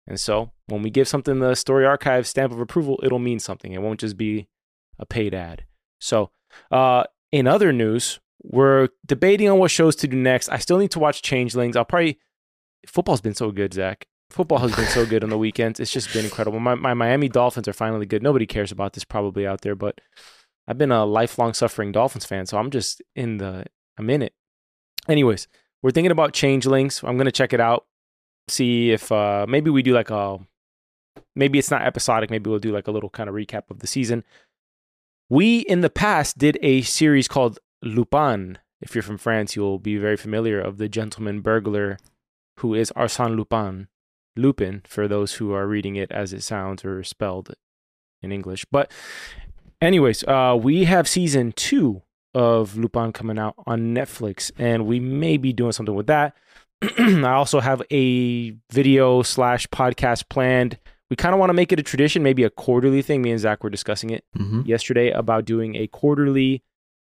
And 0.06 0.20
so 0.20 0.52
when 0.66 0.82
we 0.82 0.90
give 0.90 1.08
something 1.08 1.40
the 1.40 1.54
story 1.54 1.84
archive 1.86 2.26
stamp 2.26 2.52
of 2.52 2.60
approval, 2.60 3.00
it'll 3.02 3.18
mean 3.18 3.38
something. 3.38 3.72
It 3.72 3.82
won't 3.82 4.00
just 4.00 4.16
be 4.16 4.48
a 4.98 5.06
paid 5.06 5.34
ad. 5.34 5.64
So, 5.98 6.30
uh, 6.70 7.04
in 7.34 7.48
other 7.48 7.72
news, 7.72 8.20
we're 8.44 8.90
debating 9.04 9.48
on 9.48 9.58
what 9.58 9.72
shows 9.72 9.96
to 9.96 10.06
do 10.06 10.16
next. 10.16 10.48
I 10.50 10.58
still 10.58 10.78
need 10.78 10.92
to 10.92 11.00
watch 11.00 11.20
Changelings. 11.20 11.76
I'll 11.76 11.84
probably 11.84 12.20
football's 12.86 13.20
been 13.20 13.34
so 13.34 13.50
good, 13.50 13.74
Zach. 13.74 14.06
Football 14.30 14.58
has 14.58 14.76
been 14.76 14.86
so 14.86 15.04
good 15.04 15.24
on 15.24 15.30
the 15.30 15.38
weekends. 15.38 15.80
It's 15.80 15.90
just 15.90 16.12
been 16.12 16.24
incredible. 16.24 16.60
My, 16.60 16.76
my 16.76 16.94
Miami 16.94 17.28
Dolphins 17.28 17.66
are 17.66 17.72
finally 17.72 18.06
good. 18.06 18.22
Nobody 18.22 18.46
cares 18.46 18.70
about 18.70 18.92
this 18.92 19.02
probably 19.02 19.48
out 19.48 19.62
there, 19.62 19.74
but 19.74 20.00
I've 20.68 20.78
been 20.78 20.92
a 20.92 21.04
lifelong 21.04 21.54
suffering 21.54 21.90
Dolphins 21.90 22.24
fan, 22.24 22.46
so 22.46 22.56
I'm 22.56 22.70
just 22.70 23.02
in 23.16 23.38
the 23.38 23.64
I'm 23.98 24.08
in 24.10 24.22
it. 24.22 24.32
Anyways, 25.08 25.48
we're 25.82 25.90
thinking 25.90 26.12
about 26.12 26.34
Changelings. 26.34 27.02
I'm 27.02 27.18
gonna 27.18 27.32
check 27.32 27.52
it 27.52 27.60
out. 27.60 27.86
See 28.46 28.92
if 28.92 29.10
uh, 29.10 29.44
maybe 29.48 29.70
we 29.70 29.82
do 29.82 29.92
like 29.92 30.10
a 30.10 30.38
maybe 31.34 31.58
it's 31.58 31.72
not 31.72 31.82
episodic. 31.82 32.30
Maybe 32.30 32.48
we'll 32.48 32.60
do 32.60 32.72
like 32.72 32.86
a 32.86 32.92
little 32.92 33.10
kind 33.10 33.28
of 33.28 33.34
recap 33.34 33.70
of 33.70 33.80
the 33.80 33.88
season. 33.88 34.22
We 35.30 35.60
in 35.60 35.80
the 35.80 35.90
past 35.90 36.36
did 36.36 36.58
a 36.60 36.82
series 36.82 37.28
called 37.28 37.58
Lupin. 37.82 38.58
If 38.82 38.94
you're 38.94 39.02
from 39.02 39.16
France, 39.16 39.56
you'll 39.56 39.78
be 39.78 39.96
very 39.96 40.18
familiar 40.18 40.60
of 40.60 40.76
the 40.76 40.88
gentleman 40.88 41.40
burglar 41.40 41.98
who 42.58 42.74
is 42.74 42.92
Arsène 42.94 43.34
Lupin. 43.34 43.88
Lupin, 44.36 44.82
for 44.86 45.08
those 45.08 45.34
who 45.34 45.52
are 45.52 45.66
reading 45.66 45.96
it 45.96 46.10
as 46.12 46.32
it 46.32 46.42
sounds 46.42 46.84
or 46.84 47.02
spelled 47.02 47.54
in 48.20 48.32
English. 48.32 48.66
But, 48.70 48.92
anyways, 49.80 50.24
uh, 50.24 50.58
we 50.60 50.84
have 50.84 51.08
season 51.08 51.52
two 51.52 52.02
of 52.34 52.76
Lupin 52.76 53.12
coming 53.12 53.38
out 53.38 53.54
on 53.66 53.94
Netflix, 53.94 54.50
and 54.58 54.86
we 54.86 55.00
may 55.00 55.36
be 55.36 55.52
doing 55.52 55.72
something 55.72 55.94
with 55.94 56.08
that. 56.08 56.36
I 56.98 57.32
also 57.32 57.60
have 57.60 57.80
a 57.90 58.50
video 58.70 59.22
slash 59.22 59.68
podcast 59.68 60.28
planned 60.28 60.78
we 61.14 61.16
kind 61.16 61.32
of 61.32 61.38
want 61.38 61.50
to 61.50 61.54
make 61.54 61.70
it 61.70 61.78
a 61.78 61.82
tradition, 61.84 62.24
maybe 62.24 62.42
a 62.42 62.50
quarterly 62.50 63.00
thing. 63.00 63.22
Me 63.22 63.30
and 63.30 63.38
Zach 63.38 63.62
were 63.62 63.70
discussing 63.70 64.10
it 64.10 64.24
mm-hmm. 64.36 64.62
yesterday 64.62 65.12
about 65.12 65.44
doing 65.44 65.76
a 65.76 65.86
quarterly 65.86 66.64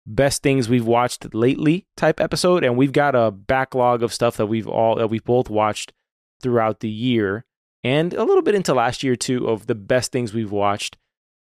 best 0.07 0.40
things 0.40 0.69
we've 0.69 0.87
watched 0.87 1.35
lately 1.35 1.85
type 1.97 2.21
episode, 2.21 2.62
and 2.62 2.76
we've 2.76 2.93
got 2.93 3.17
a 3.17 3.33
backlog 3.33 4.05
of 4.05 4.14
stuff 4.14 4.37
that 4.37 4.47
we've 4.47 4.69
all 4.69 4.95
that 4.95 5.09
we've 5.09 5.25
both 5.25 5.50
watched 5.50 5.93
throughout 6.40 6.78
the 6.78 6.88
year 6.88 7.45
and 7.83 8.14
a 8.14 8.23
little 8.23 8.40
bit 8.40 8.55
into 8.55 8.73
last 8.73 9.02
year 9.02 9.17
too 9.17 9.49
of 9.49 9.67
the 9.67 9.75
best 9.75 10.12
things 10.12 10.33
we've 10.33 10.52
watched. 10.52 10.97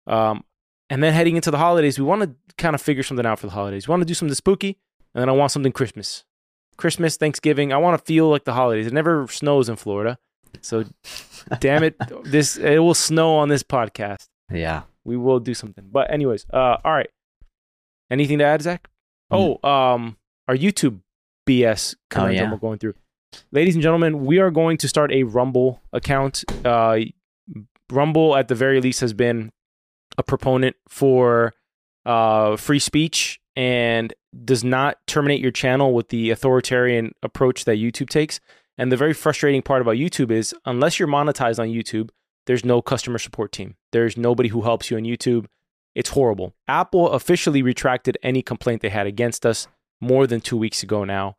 Um, 0.05 0.43
and 0.91 1.01
then 1.01 1.11
heading 1.11 1.35
into 1.35 1.49
the 1.49 1.57
holidays, 1.57 1.97
we 1.97 2.05
want 2.05 2.21
to 2.21 2.35
kind 2.59 2.75
of 2.75 2.83
figure 2.83 3.01
something 3.01 3.25
out 3.25 3.39
for 3.39 3.47
the 3.47 3.53
holidays. 3.53 3.87
We 3.87 3.93
want 3.93 4.01
to 4.01 4.05
do 4.05 4.13
something 4.13 4.35
spooky, 4.35 4.77
and 5.15 5.23
then 5.23 5.29
I 5.29 5.31
want 5.31 5.51
something 5.51 5.71
Christmas. 5.71 6.23
Christmas, 6.77 7.17
Thanksgiving. 7.17 7.73
I 7.73 7.77
want 7.77 7.97
to 7.97 8.05
feel 8.05 8.29
like 8.29 8.43
the 8.43 8.53
holidays. 8.53 8.85
It 8.85 8.93
never 8.93 9.27
snows 9.27 9.69
in 9.69 9.75
Florida. 9.75 10.19
So, 10.61 10.85
damn 11.59 11.83
it, 11.83 11.95
this 12.23 12.57
it 12.57 12.79
will 12.79 12.93
snow 12.93 13.35
on 13.35 13.49
this 13.49 13.63
podcast. 13.63 14.27
Yeah, 14.51 14.83
we 15.03 15.17
will 15.17 15.39
do 15.39 15.53
something. 15.53 15.85
But 15.91 16.11
anyways, 16.11 16.45
uh, 16.53 16.77
all 16.83 16.93
right. 16.93 17.09
Anything 18.11 18.37
to 18.39 18.43
add, 18.43 18.61
Zach? 18.61 18.89
Mm. 19.31 19.59
Oh, 19.63 19.69
um, 19.69 20.17
our 20.47 20.55
YouTube 20.55 20.99
BS 21.47 21.95
content 22.09 22.39
oh, 22.39 22.43
yeah. 22.43 22.51
we're 22.51 22.57
going 22.57 22.79
through. 22.79 22.93
Ladies 23.51 23.75
and 23.75 23.81
gentlemen, 23.81 24.25
we 24.25 24.39
are 24.39 24.51
going 24.51 24.77
to 24.77 24.87
start 24.87 25.11
a 25.11 25.23
Rumble 25.23 25.81
account. 25.91 26.43
Uh, 26.63 26.99
Rumble, 27.91 28.35
at 28.35 28.47
the 28.47 28.55
very 28.55 28.79
least, 28.81 29.01
has 29.01 29.13
been 29.13 29.51
a 30.17 30.23
proponent 30.23 30.75
for 30.87 31.53
uh, 32.05 32.55
free 32.57 32.79
speech 32.79 33.39
and 33.55 34.13
does 34.45 34.63
not 34.63 34.97
terminate 35.07 35.41
your 35.41 35.51
channel 35.51 35.93
with 35.93 36.09
the 36.09 36.31
authoritarian 36.31 37.13
approach 37.21 37.65
that 37.65 37.77
YouTube 37.77 38.09
takes. 38.09 38.39
And 38.77 38.91
the 38.91 38.97
very 38.97 39.13
frustrating 39.13 39.61
part 39.61 39.81
about 39.81 39.95
YouTube 39.95 40.31
is 40.31 40.53
unless 40.65 40.99
you're 40.99 41.07
monetized 41.07 41.59
on 41.59 41.67
YouTube, 41.67 42.09
there's 42.45 42.65
no 42.65 42.81
customer 42.81 43.19
support 43.19 43.51
team. 43.51 43.75
There's 43.91 44.17
nobody 44.17 44.49
who 44.49 44.63
helps 44.63 44.89
you 44.89 44.97
on 44.97 45.03
YouTube. 45.03 45.45
It's 45.95 46.09
horrible. 46.09 46.55
Apple 46.67 47.11
officially 47.11 47.61
retracted 47.61 48.17
any 48.23 48.41
complaint 48.41 48.81
they 48.81 48.89
had 48.89 49.07
against 49.07 49.45
us 49.45 49.67
more 50.01 50.25
than 50.25 50.41
two 50.41 50.57
weeks 50.57 50.83
ago 50.83 51.03
now. 51.03 51.37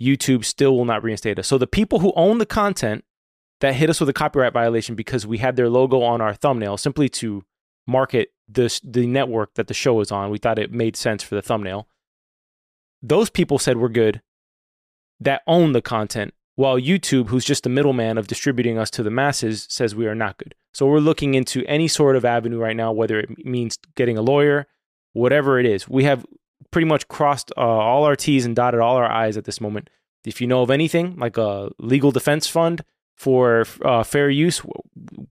YouTube 0.00 0.44
still 0.44 0.76
will 0.76 0.86
not 0.86 1.02
reinstate 1.02 1.38
us. 1.38 1.46
So 1.46 1.58
the 1.58 1.66
people 1.66 1.98
who 1.98 2.12
own 2.16 2.38
the 2.38 2.46
content 2.46 3.04
that 3.60 3.74
hit 3.74 3.90
us 3.90 4.00
with 4.00 4.08
a 4.08 4.14
copyright 4.14 4.54
violation 4.54 4.94
because 4.94 5.26
we 5.26 5.38
had 5.38 5.56
their 5.56 5.68
logo 5.68 6.00
on 6.00 6.20
our 6.22 6.34
thumbnail 6.34 6.78
simply 6.78 7.08
to 7.10 7.44
market 7.86 8.32
this 8.48 8.80
the 8.80 9.06
network 9.06 9.54
that 9.54 9.66
the 9.66 9.74
show 9.74 10.00
is 10.00 10.10
on. 10.10 10.30
We 10.30 10.38
thought 10.38 10.58
it 10.58 10.72
made 10.72 10.96
sense 10.96 11.22
for 11.22 11.34
the 11.34 11.42
thumbnail. 11.42 11.86
those 13.02 13.30
people 13.30 13.58
said 13.58 13.76
we're 13.76 13.88
good 13.88 14.22
that 15.20 15.42
own 15.46 15.72
the 15.72 15.82
content, 15.82 16.32
while 16.60 16.78
YouTube, 16.78 17.28
who's 17.28 17.46
just 17.46 17.62
the 17.62 17.70
middleman 17.70 18.18
of 18.18 18.26
distributing 18.26 18.76
us 18.76 18.90
to 18.90 19.02
the 19.02 19.10
masses, 19.10 19.66
says 19.70 19.94
we 19.94 20.06
are 20.06 20.14
not 20.14 20.36
good. 20.36 20.54
So 20.74 20.86
we're 20.86 20.98
looking 20.98 21.32
into 21.32 21.64
any 21.64 21.88
sort 21.88 22.16
of 22.16 22.24
avenue 22.26 22.58
right 22.58 22.76
now, 22.76 22.92
whether 22.92 23.18
it 23.18 23.46
means 23.46 23.78
getting 23.96 24.18
a 24.18 24.20
lawyer, 24.20 24.66
whatever 25.14 25.58
it 25.58 25.64
is. 25.64 25.88
We 25.88 26.04
have 26.04 26.26
pretty 26.70 26.86
much 26.86 27.08
crossed 27.08 27.50
uh, 27.56 27.62
all 27.62 28.04
our 28.04 28.14
T's 28.14 28.44
and 28.44 28.54
dotted 28.54 28.78
all 28.78 28.96
our 28.96 29.10
I's 29.10 29.38
at 29.38 29.46
this 29.46 29.58
moment. 29.58 29.88
If 30.26 30.42
you 30.42 30.46
know 30.46 30.60
of 30.60 30.70
anything 30.70 31.16
like 31.16 31.38
a 31.38 31.70
legal 31.78 32.10
defense 32.10 32.46
fund 32.46 32.84
for 33.16 33.64
uh, 33.82 34.02
fair 34.02 34.28
use, 34.28 34.60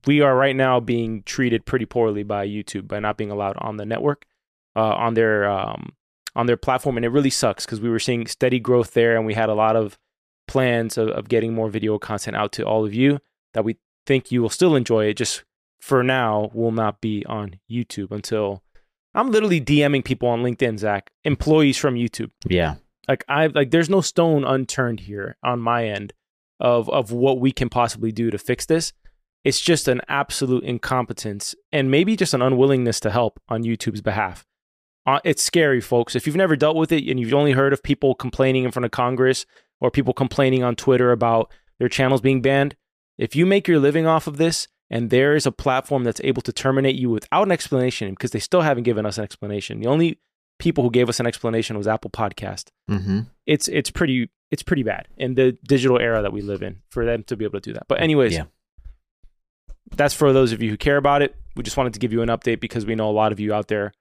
we 0.08 0.20
are 0.22 0.34
right 0.34 0.56
now 0.56 0.80
being 0.80 1.22
treated 1.22 1.64
pretty 1.64 1.86
poorly 1.86 2.24
by 2.24 2.44
YouTube 2.44 2.88
by 2.88 2.98
not 2.98 3.16
being 3.16 3.30
allowed 3.30 3.56
on 3.58 3.76
the 3.76 3.86
network, 3.86 4.26
uh, 4.74 4.94
on 4.94 5.14
their 5.14 5.48
um, 5.48 5.92
on 6.34 6.46
their 6.46 6.56
platform, 6.56 6.96
and 6.96 7.06
it 7.06 7.10
really 7.10 7.30
sucks 7.30 7.64
because 7.64 7.80
we 7.80 7.88
were 7.88 8.00
seeing 8.00 8.26
steady 8.26 8.58
growth 8.58 8.94
there, 8.94 9.16
and 9.16 9.26
we 9.26 9.34
had 9.34 9.48
a 9.48 9.54
lot 9.54 9.76
of 9.76 9.96
plans 10.50 10.98
of, 10.98 11.08
of 11.10 11.28
getting 11.28 11.54
more 11.54 11.70
video 11.70 11.96
content 11.96 12.36
out 12.36 12.50
to 12.50 12.64
all 12.64 12.84
of 12.84 12.92
you 12.92 13.20
that 13.54 13.64
we 13.64 13.76
think 14.04 14.32
you 14.32 14.42
will 14.42 14.50
still 14.50 14.74
enjoy. 14.74 15.04
It 15.04 15.14
just 15.14 15.44
for 15.80 16.02
now 16.02 16.50
will 16.52 16.72
not 16.72 17.00
be 17.00 17.24
on 17.26 17.60
YouTube 17.70 18.10
until 18.10 18.64
I'm 19.14 19.30
literally 19.30 19.60
DMing 19.60 20.04
people 20.04 20.28
on 20.28 20.42
LinkedIn, 20.42 20.78
Zach, 20.80 21.12
employees 21.22 21.78
from 21.78 21.94
YouTube. 21.94 22.32
Yeah. 22.44 22.74
Like 23.08 23.24
I 23.28 23.46
like 23.46 23.70
there's 23.70 23.88
no 23.88 24.00
stone 24.00 24.44
unturned 24.44 25.00
here 25.00 25.36
on 25.44 25.60
my 25.60 25.86
end 25.86 26.14
of 26.58 26.90
of 26.90 27.12
what 27.12 27.38
we 27.38 27.52
can 27.52 27.68
possibly 27.68 28.10
do 28.10 28.30
to 28.32 28.38
fix 28.38 28.66
this. 28.66 28.92
It's 29.44 29.60
just 29.60 29.86
an 29.86 30.00
absolute 30.08 30.64
incompetence 30.64 31.54
and 31.70 31.92
maybe 31.92 32.16
just 32.16 32.34
an 32.34 32.42
unwillingness 32.42 32.98
to 33.00 33.10
help 33.10 33.40
on 33.48 33.62
YouTube's 33.62 34.02
behalf. 34.02 34.44
Uh, 35.06 35.20
it's 35.24 35.42
scary, 35.42 35.80
folks. 35.80 36.16
If 36.16 36.26
you've 36.26 36.36
never 36.36 36.56
dealt 36.56 36.76
with 36.76 36.90
it 36.92 37.08
and 37.08 37.18
you've 37.20 37.32
only 37.32 37.52
heard 37.52 37.72
of 37.72 37.82
people 37.82 38.14
complaining 38.16 38.64
in 38.64 38.72
front 38.72 38.84
of 38.84 38.90
Congress 38.90 39.46
or 39.80 39.90
people 39.90 40.12
complaining 40.12 40.62
on 40.62 40.76
Twitter 40.76 41.12
about 41.12 41.50
their 41.78 41.88
channels 41.88 42.20
being 42.20 42.42
banned, 42.42 42.76
if 43.18 43.34
you 43.34 43.46
make 43.46 43.66
your 43.68 43.78
living 43.78 44.06
off 44.06 44.26
of 44.26 44.36
this 44.36 44.68
and 44.90 45.10
there 45.10 45.34
is 45.34 45.46
a 45.46 45.52
platform 45.52 46.04
that's 46.04 46.20
able 46.24 46.42
to 46.42 46.52
terminate 46.52 46.96
you 46.96 47.10
without 47.10 47.44
an 47.44 47.52
explanation 47.52 48.10
because 48.10 48.32
they 48.32 48.38
still 48.40 48.62
haven't 48.62 48.82
given 48.84 49.06
us 49.06 49.18
an 49.18 49.24
explanation. 49.24 49.80
The 49.80 49.86
only 49.88 50.18
people 50.58 50.82
who 50.84 50.90
gave 50.90 51.08
us 51.08 51.20
an 51.20 51.26
explanation 51.26 51.76
was 51.78 51.86
Apple 51.88 52.10
Podcast. 52.10 52.66
Mm-hmm. 52.90 53.20
It's 53.46 53.68
it's 53.68 53.90
pretty 53.90 54.30
it's 54.50 54.62
pretty 54.62 54.82
bad 54.82 55.06
in 55.16 55.34
the 55.34 55.56
digital 55.66 55.98
era 55.98 56.22
that 56.22 56.32
we 56.32 56.40
live 56.42 56.62
in 56.62 56.82
for 56.90 57.04
them 57.04 57.22
to 57.24 57.36
be 57.36 57.44
able 57.44 57.60
to 57.60 57.70
do 57.70 57.72
that. 57.74 57.86
But 57.88 58.00
anyways, 58.00 58.32
Yeah. 58.34 58.44
that's 59.96 60.14
for 60.14 60.32
those 60.32 60.52
of 60.52 60.60
you 60.62 60.70
who 60.70 60.76
care 60.76 60.96
about 60.96 61.22
it. 61.22 61.34
We 61.56 61.62
just 61.62 61.76
wanted 61.76 61.94
to 61.94 62.00
give 62.00 62.12
you 62.12 62.22
an 62.22 62.28
update 62.28 62.60
because 62.60 62.86
we 62.86 62.94
know 62.94 63.08
a 63.10 63.12
lot 63.12 63.32
of 63.32 63.40
you 63.40 63.52
out 63.54 63.68
there 63.68 63.92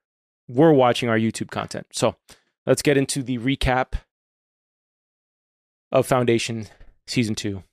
were 0.48 0.74
watching 0.74 1.10
our 1.10 1.18
YouTube 1.18 1.50
content. 1.52 1.88
So 1.92 2.16
let's 2.66 2.82
get 2.82 2.98
into 2.98 3.22
the 3.24 3.38
recap 3.38 3.94
of 5.92 6.06
Foundation 6.08 6.68
Season 7.08 7.36
2, 7.36 7.64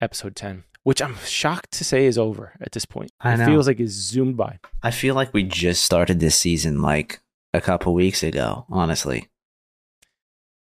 Episode 0.00 0.36
10, 0.36 0.64
which 0.82 1.00
I'm 1.00 1.16
shocked 1.24 1.72
to 1.72 1.84
say 1.84 2.06
is 2.06 2.18
over 2.18 2.52
at 2.60 2.72
this 2.72 2.84
point. 2.84 3.10
I 3.20 3.34
it 3.34 3.38
know. 3.38 3.46
feels 3.46 3.66
like 3.66 3.80
it's 3.80 3.92
zoomed 3.92 4.36
by. 4.36 4.58
I 4.82 4.90
feel 4.90 5.14
like 5.14 5.32
we 5.32 5.42
just 5.42 5.84
started 5.84 6.20
this 6.20 6.36
season 6.36 6.82
like 6.82 7.20
a 7.54 7.60
couple 7.60 7.94
weeks 7.94 8.22
ago, 8.22 8.66
honestly. 8.68 9.28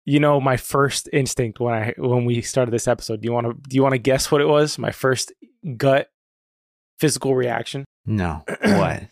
You 0.03 0.19
know, 0.19 0.41
my 0.41 0.57
first 0.57 1.07
instinct 1.13 1.59
when 1.59 1.75
I 1.75 1.93
when 1.97 2.25
we 2.25 2.41
started 2.41 2.71
this 2.71 2.87
episode, 2.87 3.21
do 3.21 3.27
you 3.27 3.33
want 3.33 3.47
to 3.47 3.69
do 3.69 3.75
you 3.75 3.83
want 3.83 3.93
to 3.93 3.99
guess 3.99 4.31
what 4.31 4.41
it 4.41 4.47
was? 4.47 4.79
My 4.79 4.91
first 4.91 5.31
gut 5.77 6.09
physical 6.99 7.35
reaction. 7.35 7.85
No. 8.05 8.43
what? 8.61 9.03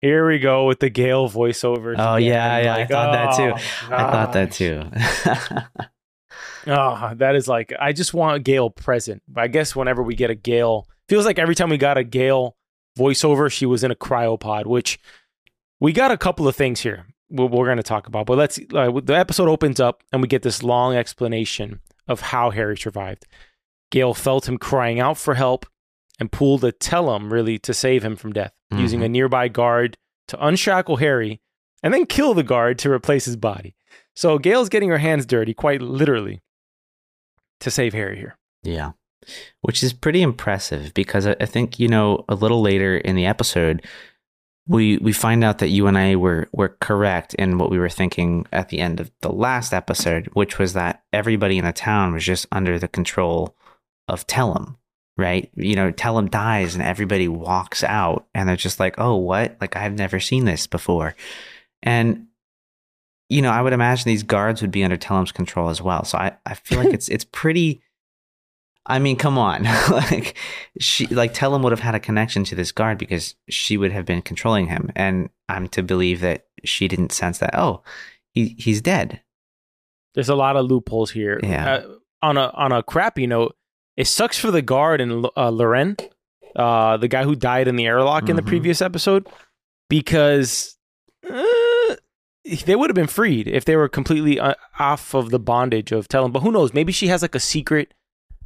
Here 0.00 0.26
we 0.26 0.38
go 0.38 0.66
with 0.66 0.80
the 0.80 0.90
Gaal 0.90 1.30
voiceover. 1.30 1.94
Oh, 1.96 2.16
yeah, 2.16 2.58
yeah, 2.58 2.74
I 2.74 2.86
thought 2.86 3.12
that 3.12 3.28
oh, 3.28 3.36
too. 3.36 3.52
oh, 3.52 3.94
I 3.94 4.10
thought 4.10 4.32
that 4.32 4.52
too. 4.52 4.82
Oh, 6.66 7.12
that 7.16 7.34
is 7.34 7.48
like 7.48 7.72
I 7.78 7.92
just 7.92 8.14
want 8.14 8.44
Gaal 8.44 8.74
present. 8.74 9.22
But 9.28 9.44
I 9.44 9.48
guess 9.48 9.74
whenever 9.74 10.02
we 10.02 10.14
get 10.14 10.30
a 10.30 10.34
Gaal, 10.34 10.84
feels 11.08 11.24
like 11.26 11.38
every 11.38 11.54
time 11.54 11.70
we 11.70 11.78
got 11.78 11.98
a 11.98 12.04
Gaal 12.04 12.52
voiceover, 12.98 13.50
she 13.50 13.66
was 13.66 13.84
in 13.84 13.90
a 13.90 13.96
cryopod. 13.96 14.66
Which 14.66 14.98
we 15.80 15.92
got 15.92 16.10
a 16.10 16.18
couple 16.18 16.46
of 16.46 16.56
things 16.56 16.80
here 16.80 17.06
we're, 17.32 17.46
we're 17.46 17.66
going 17.66 17.78
to 17.78 17.82
talk 17.82 18.06
about. 18.06 18.26
But 18.26 18.38
let's 18.38 18.60
uh, 18.72 19.00
the 19.02 19.16
episode 19.16 19.48
opens 19.48 19.80
up 19.80 20.02
and 20.12 20.22
we 20.22 20.28
get 20.28 20.42
this 20.42 20.62
long 20.62 20.94
explanation 20.94 21.80
of 22.06 22.20
how 22.20 22.50
Hari 22.50 22.76
survived. 22.76 23.26
Gaal 23.90 24.16
felt 24.16 24.48
him 24.48 24.58
crying 24.58 25.00
out 25.00 25.18
for 25.18 25.34
help 25.34 25.66
and 26.20 26.30
pulled 26.30 26.64
a 26.64 26.72
Tellem 26.72 27.32
really 27.32 27.58
to 27.60 27.74
save 27.74 28.04
him 28.04 28.16
from 28.16 28.32
death, 28.32 28.52
using 28.70 29.02
a 29.02 29.08
nearby 29.08 29.48
guard 29.48 29.96
to 30.28 30.46
unshackle 30.46 30.98
Hari 30.98 31.40
and 31.82 31.92
then 31.92 32.06
kill 32.06 32.32
the 32.32 32.42
guard 32.42 32.78
to 32.80 32.90
replace 32.90 33.24
his 33.24 33.36
body. 33.36 33.74
So 34.14 34.38
Gail's 34.38 34.68
getting 34.68 34.90
her 34.90 34.98
hands 34.98 35.26
dirty, 35.26 35.52
quite 35.52 35.82
literally, 35.82 36.40
to 37.62 37.70
save 37.70 37.94
Hari 37.94 38.16
here. 38.16 38.36
Yeah. 38.62 38.92
Which 39.60 39.82
is 39.82 39.92
pretty 39.92 40.20
impressive 40.22 40.92
because 40.94 41.26
I 41.26 41.34
think, 41.46 41.78
you 41.78 41.88
know, 41.88 42.24
a 42.28 42.34
little 42.34 42.60
later 42.60 42.96
in 42.96 43.16
the 43.16 43.26
episode, 43.26 43.86
we 44.66 44.98
we 44.98 45.12
find 45.12 45.42
out 45.42 45.58
that 45.58 45.68
you 45.68 45.86
and 45.86 45.98
I 45.98 46.16
were 46.16 46.48
were 46.52 46.76
correct 46.80 47.34
in 47.34 47.58
what 47.58 47.70
we 47.70 47.78
were 47.78 47.88
thinking 47.88 48.46
at 48.52 48.68
the 48.68 48.78
end 48.78 49.00
of 49.00 49.10
the 49.20 49.32
last 49.32 49.72
episode, 49.72 50.28
which 50.34 50.58
was 50.58 50.72
that 50.74 51.02
everybody 51.12 51.58
in 51.58 51.64
the 51.64 51.72
town 51.72 52.12
was 52.12 52.24
just 52.24 52.46
under 52.52 52.78
the 52.78 52.88
control 52.88 53.56
of 54.08 54.26
Tellem, 54.26 54.76
right? 55.16 55.50
You 55.54 55.74
know, 55.74 55.90
Tellem 55.90 56.28
dies 56.28 56.74
and 56.74 56.82
everybody 56.82 57.28
walks 57.28 57.82
out 57.82 58.26
and 58.34 58.48
they're 58.48 58.56
just 58.56 58.80
like, 58.80 58.96
"Oh, 58.98 59.16
what? 59.16 59.56
Like 59.60 59.76
I've 59.76 59.94
never 59.94 60.20
seen 60.20 60.44
this 60.44 60.66
before." 60.66 61.14
And 61.82 62.26
you 63.32 63.40
know, 63.42 63.50
I 63.50 63.62
would 63.62 63.72
imagine 63.72 64.04
these 64.08 64.22
guards 64.22 64.60
would 64.60 64.70
be 64.70 64.84
under 64.84 64.96
Tellem's 64.96 65.32
control 65.32 65.68
as 65.70 65.80
well. 65.80 66.04
So 66.04 66.18
I, 66.18 66.36
I 66.44 66.54
feel 66.54 66.78
like 66.78 66.92
it's 66.92 67.08
it's 67.14 67.24
pretty 67.24 67.82
I 68.84 68.98
mean, 68.98 69.16
come 69.16 69.38
on. 69.38 69.62
like 69.90 70.36
she 70.80 71.06
like 71.06 71.32
Tellem 71.32 71.62
would 71.62 71.72
have 71.72 71.80
had 71.80 71.94
a 71.94 72.00
connection 72.00 72.44
to 72.44 72.54
this 72.54 72.72
guard 72.72 72.98
because 72.98 73.34
she 73.48 73.76
would 73.76 73.92
have 73.92 74.04
been 74.04 74.22
controlling 74.22 74.66
him. 74.66 74.90
And 74.96 75.30
I'm 75.48 75.68
to 75.68 75.82
believe 75.82 76.20
that 76.20 76.46
she 76.64 76.88
didn't 76.88 77.12
sense 77.12 77.38
that, 77.38 77.54
oh, 77.56 77.82
he 78.34 78.56
he's 78.58 78.80
dead. 78.82 79.20
There's 80.14 80.28
a 80.28 80.34
lot 80.34 80.56
of 80.56 80.66
loopholes 80.66 81.10
here. 81.12 81.38
Yeah. 81.42 81.74
Uh, 81.74 81.94
on 82.22 82.36
a 82.36 82.50
on 82.54 82.72
a 82.72 82.82
crappy 82.82 83.26
note, 83.26 83.54
it 83.96 84.06
sucks 84.08 84.36
for 84.38 84.50
the 84.50 84.62
guard 84.62 85.00
and 85.00 85.26
uh, 85.36 85.50
Loren, 85.50 85.96
uh, 86.56 86.96
the 86.96 87.08
guy 87.08 87.22
who 87.24 87.34
died 87.36 87.68
in 87.68 87.76
the 87.76 87.86
airlock 87.86 88.28
in 88.28 88.36
the 88.36 88.42
Mhm. 88.42 88.46
previous 88.48 88.82
episode, 88.82 89.28
because 89.88 90.76
they 92.44 92.76
would 92.76 92.90
have 92.90 92.94
been 92.94 93.06
freed 93.06 93.48
if 93.48 93.64
they 93.64 93.76
were 93.76 93.88
completely 93.88 94.40
uh, 94.40 94.54
off 94.78 95.14
of 95.14 95.30
the 95.30 95.38
bondage 95.38 95.92
of 95.92 96.08
Tellem. 96.08 96.32
But 96.32 96.40
who 96.40 96.50
knows? 96.50 96.74
Maybe 96.74 96.92
she 96.92 97.08
has 97.08 97.22
like 97.22 97.34
a 97.34 97.40
secret. 97.40 97.94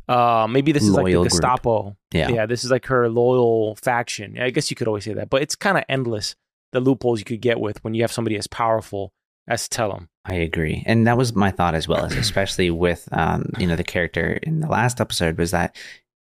Uh, 0.08 0.46
maybe 0.48 0.70
this 0.70 0.84
is 0.84 0.90
like 0.90 1.04
Loyal 1.04 1.24
the 1.24 1.30
group. 1.30 1.40
Gestapo. 1.40 1.96
Yeah. 2.12 2.28
yeah, 2.28 2.46
this 2.46 2.64
is 2.64 2.70
like 2.70 2.86
her 2.86 3.08
loyal 3.08 3.76
faction. 3.76 4.38
I 4.38 4.50
guess 4.50 4.70
you 4.70 4.76
could 4.76 4.86
always 4.86 5.04
say 5.04 5.14
that, 5.14 5.30
but 5.30 5.42
it's 5.42 5.56
kind 5.56 5.76
of 5.76 5.84
endless 5.88 6.36
the 6.72 6.80
loopholes 6.80 7.18
you 7.18 7.24
could 7.24 7.40
get 7.40 7.58
with 7.58 7.82
when 7.82 7.94
you 7.94 8.02
have 8.02 8.12
somebody 8.12 8.36
as 8.36 8.46
powerful 8.46 9.12
as 9.48 9.68
Tellem. 9.68 10.08
I 10.24 10.34
agree. 10.34 10.82
And 10.86 11.06
that 11.06 11.16
was 11.16 11.34
my 11.34 11.50
thought 11.50 11.74
as 11.74 11.88
well, 11.88 12.04
especially 12.04 12.70
with 12.70 13.08
um, 13.12 13.50
you 13.58 13.66
know, 13.66 13.76
the 13.76 13.84
character 13.84 14.38
in 14.42 14.60
the 14.60 14.68
last 14.68 15.00
episode 15.00 15.38
was 15.38 15.52
that, 15.52 15.76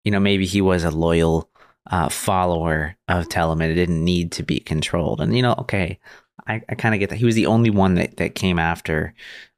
you 0.04 0.12
know, 0.12 0.20
maybe 0.20 0.46
he 0.46 0.62
was 0.62 0.84
a 0.84 0.92
loyal 0.92 1.50
uh, 1.90 2.10
follower 2.10 2.96
of 3.08 3.28
Tellem 3.30 3.62
and 3.62 3.72
it 3.72 3.76
didn't 3.76 4.04
need 4.04 4.32
to 4.34 4.44
be 4.44 4.60
controlled. 4.60 5.22
And, 5.22 5.36
you 5.36 5.42
know, 5.42 5.56
okay, 5.60 6.00
I, 6.48 6.62
I 6.68 6.76
kind 6.76 6.96
of 6.96 7.00
get 7.00 7.10
that. 7.10 7.18
He 7.18 7.26
was 7.26 7.36
the 7.36 7.46
only 7.46 7.70
one 7.70 7.96
that, 7.96 8.18
that 8.18 8.36
came 8.36 8.60
after, 8.60 9.14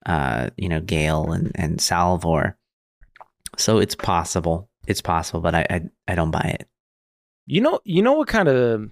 uh, 0.05 0.50
you 0.58 0.70
know, 0.70 0.82
Gaal 0.82 1.34
and, 1.36 1.51
and 1.55 1.82
Salvor. 1.82 2.58
So 3.58 3.79
it's 3.79 3.96
possible. 3.96 4.70
It's 4.88 5.01
possible, 5.01 5.41
but 5.41 5.55
I, 5.55 5.65
I, 5.70 5.82
I 6.08 6.15
don't 6.15 6.32
buy 6.32 6.55
it. 6.60 6.67
You 7.48 7.62
know, 7.62 7.79
you 7.84 8.01
know 8.01 8.13
what 8.13 8.27
kind 8.27 8.48
of 8.48 8.89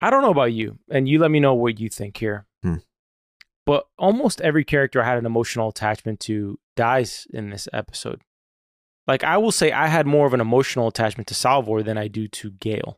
I 0.00 0.10
don't 0.10 0.22
know 0.22 0.30
about 0.30 0.52
you, 0.52 0.78
and 0.90 1.08
you 1.08 1.18
let 1.18 1.30
me 1.30 1.40
know 1.40 1.54
what 1.54 1.80
you 1.80 1.88
think 1.88 2.16
here. 2.16 2.46
Hmm. 2.62 2.76
But 3.66 3.86
almost 3.98 4.40
every 4.40 4.64
character 4.64 5.02
I 5.02 5.06
had 5.06 5.18
an 5.18 5.26
emotional 5.26 5.68
attachment 5.68 6.20
to 6.20 6.58
dies 6.76 7.26
in 7.32 7.50
this 7.50 7.68
episode. 7.72 8.22
Like 9.06 9.24
I 9.24 9.38
will 9.38 9.52
say 9.52 9.72
I 9.72 9.88
had 9.88 10.06
more 10.06 10.26
of 10.26 10.34
an 10.34 10.40
emotional 10.40 10.88
attachment 10.88 11.26
to 11.28 11.34
Salvor 11.34 11.82
than 11.82 11.98
I 11.98 12.08
do 12.08 12.28
to 12.28 12.50
Gaal. 12.52 12.97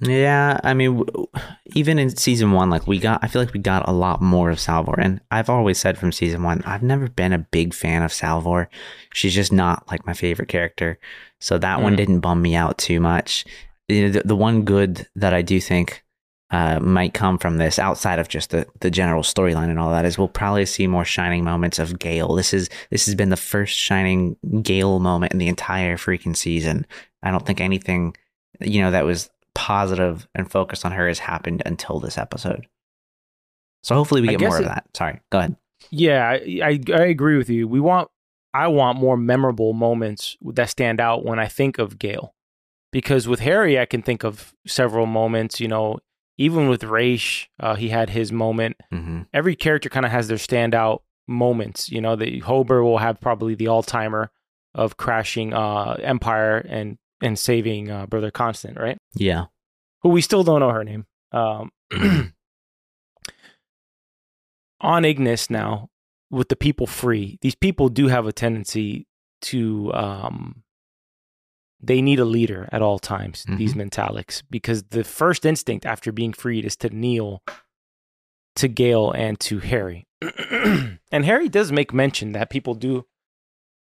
Yeah, 0.00 0.58
I 0.62 0.74
mean, 0.74 0.98
w- 0.98 1.26
even 1.74 1.98
in 1.98 2.14
season 2.16 2.52
one, 2.52 2.70
like 2.70 2.86
we 2.86 2.98
got, 2.98 3.20
I 3.22 3.28
feel 3.28 3.42
like 3.42 3.52
we 3.52 3.60
got 3.60 3.88
a 3.88 3.92
lot 3.92 4.22
more 4.22 4.50
of 4.50 4.60
Salvor. 4.60 4.98
And 4.98 5.20
I've 5.30 5.50
always 5.50 5.78
said 5.78 5.98
from 5.98 6.12
season 6.12 6.42
one, 6.42 6.62
I've 6.64 6.82
never 6.82 7.08
been 7.08 7.32
a 7.32 7.38
big 7.38 7.74
fan 7.74 8.02
of 8.02 8.12
Salvor. 8.12 8.68
She's 9.12 9.34
just 9.34 9.52
not 9.52 9.88
like 9.90 10.06
my 10.06 10.14
favorite 10.14 10.48
character. 10.48 10.98
So 11.40 11.58
that 11.58 11.82
one 11.82 11.94
Mm. 11.94 11.96
didn't 11.96 12.20
bum 12.20 12.40
me 12.42 12.54
out 12.54 12.78
too 12.78 13.00
much. 13.00 13.44
You 13.88 14.02
know, 14.06 14.12
The, 14.12 14.22
the 14.26 14.36
one 14.36 14.62
good 14.64 15.06
that 15.16 15.34
I 15.34 15.42
do 15.42 15.60
think 15.60 16.02
uh, 16.50 16.78
might 16.78 17.12
come 17.14 17.36
from 17.38 17.56
this, 17.58 17.78
outside 17.78 18.18
of 18.18 18.28
just 18.28 18.50
the, 18.50 18.66
the 18.80 18.90
general 18.90 19.22
storyline 19.22 19.70
and 19.70 19.78
all 19.78 19.90
that, 19.90 20.04
is 20.04 20.16
we'll 20.16 20.28
probably 20.28 20.64
see 20.66 20.86
more 20.86 21.04
shining 21.04 21.42
moments 21.42 21.78
of 21.80 21.98
Gaal. 21.98 22.36
This 22.36 22.54
is 22.54 22.68
this 22.90 23.06
has 23.06 23.14
been 23.16 23.30
the 23.30 23.36
first 23.36 23.76
shining 23.76 24.36
Gale 24.62 25.00
moment 25.00 25.32
in 25.32 25.38
the 25.38 25.48
entire 25.48 25.96
freaking 25.96 26.36
season. 26.36 26.86
I 27.22 27.30
don't 27.32 27.44
think 27.44 27.60
anything, 27.60 28.14
you 28.60 28.82
know, 28.82 28.92
that 28.92 29.04
was 29.04 29.30
positive 29.54 30.26
and 30.34 30.50
focused 30.50 30.84
on 30.84 30.92
her 30.92 31.08
has 31.08 31.20
happened 31.20 31.62
until 31.64 32.00
this 32.00 32.18
episode. 32.18 32.66
So 33.82 33.94
hopefully 33.94 34.22
we 34.22 34.28
get 34.28 34.40
more 34.40 34.50
guess 34.50 34.58
of 34.60 34.64
that. 34.66 34.84
Sorry, 34.94 35.20
go 35.30 35.38
ahead. 35.38 35.56
Yeah, 35.90 36.28
I, 36.28 36.60
I 36.62 36.80
I 36.92 37.02
agree 37.04 37.36
with 37.36 37.50
you. 37.50 37.68
We 37.68 37.80
want 37.80 38.08
I 38.54 38.68
want 38.68 38.98
more 38.98 39.16
memorable 39.16 39.72
moments 39.72 40.36
that 40.42 40.70
stand 40.70 41.00
out 41.00 41.24
when 41.24 41.38
I 41.38 41.46
think 41.46 41.78
of 41.78 41.98
Gaal. 41.98 42.30
Because 42.92 43.26
with 43.26 43.40
Hari, 43.40 43.78
I 43.78 43.86
can 43.86 44.02
think 44.02 44.24
of 44.24 44.54
several 44.66 45.06
moments. 45.06 45.60
You 45.60 45.68
know, 45.68 45.98
even 46.38 46.68
with 46.68 46.84
Ra's, 46.84 47.46
uh, 47.60 47.74
he 47.74 47.88
had 47.88 48.10
his 48.10 48.32
moment. 48.32 48.76
Mm-hmm. 48.92 49.22
Every 49.32 49.56
character 49.56 49.88
kind 49.88 50.06
of 50.06 50.12
has 50.12 50.28
their 50.28 50.38
standout 50.38 51.00
moments. 51.26 51.90
You 51.90 52.00
know, 52.00 52.16
the 52.16 52.40
Hober 52.42 52.82
will 52.82 52.98
have 52.98 53.20
probably 53.20 53.54
the 53.54 53.68
all 53.68 53.82
timer 53.82 54.30
of 54.74 54.96
crashing 54.96 55.52
uh, 55.52 55.96
Empire 56.00 56.58
and 56.58 56.98
and 57.22 57.38
saving 57.38 57.90
uh, 57.90 58.06
Brother 58.06 58.30
Constant, 58.30 58.78
right? 58.78 58.98
Yeah. 59.14 59.46
Who 60.02 60.10
we 60.10 60.20
still 60.20 60.44
don't 60.44 60.60
know 60.60 60.70
her 60.70 60.84
name. 60.84 61.06
Um, 61.32 61.70
on 64.80 65.04
Ignis 65.04 65.50
now, 65.50 65.88
with 66.30 66.48
the 66.48 66.56
people 66.56 66.86
free, 66.86 67.38
these 67.42 67.54
people 67.54 67.88
do 67.88 68.08
have 68.08 68.26
a 68.26 68.32
tendency 68.32 69.06
to 69.42 69.92
um, 69.94 70.62
they 71.80 72.00
need 72.00 72.18
a 72.18 72.24
leader 72.24 72.68
at 72.72 72.82
all 72.82 72.98
times, 72.98 73.44
Mhm. 73.46 73.58
these 73.58 73.74
mentalics, 73.74 74.42
because 74.50 74.84
the 74.84 75.04
first 75.04 75.44
instinct 75.44 75.84
after 75.86 76.12
being 76.12 76.32
freed 76.32 76.64
is 76.64 76.76
to 76.78 76.88
kneel 76.90 77.42
to 78.56 78.68
Gaal 78.68 79.14
and 79.16 79.38
to 79.40 79.60
Hari. 79.60 80.06
and 81.12 81.24
Hari 81.26 81.48
does 81.48 81.72
make 81.72 81.92
mention 81.92 82.32
that 82.32 82.50
people 82.50 82.74
do 82.74 83.04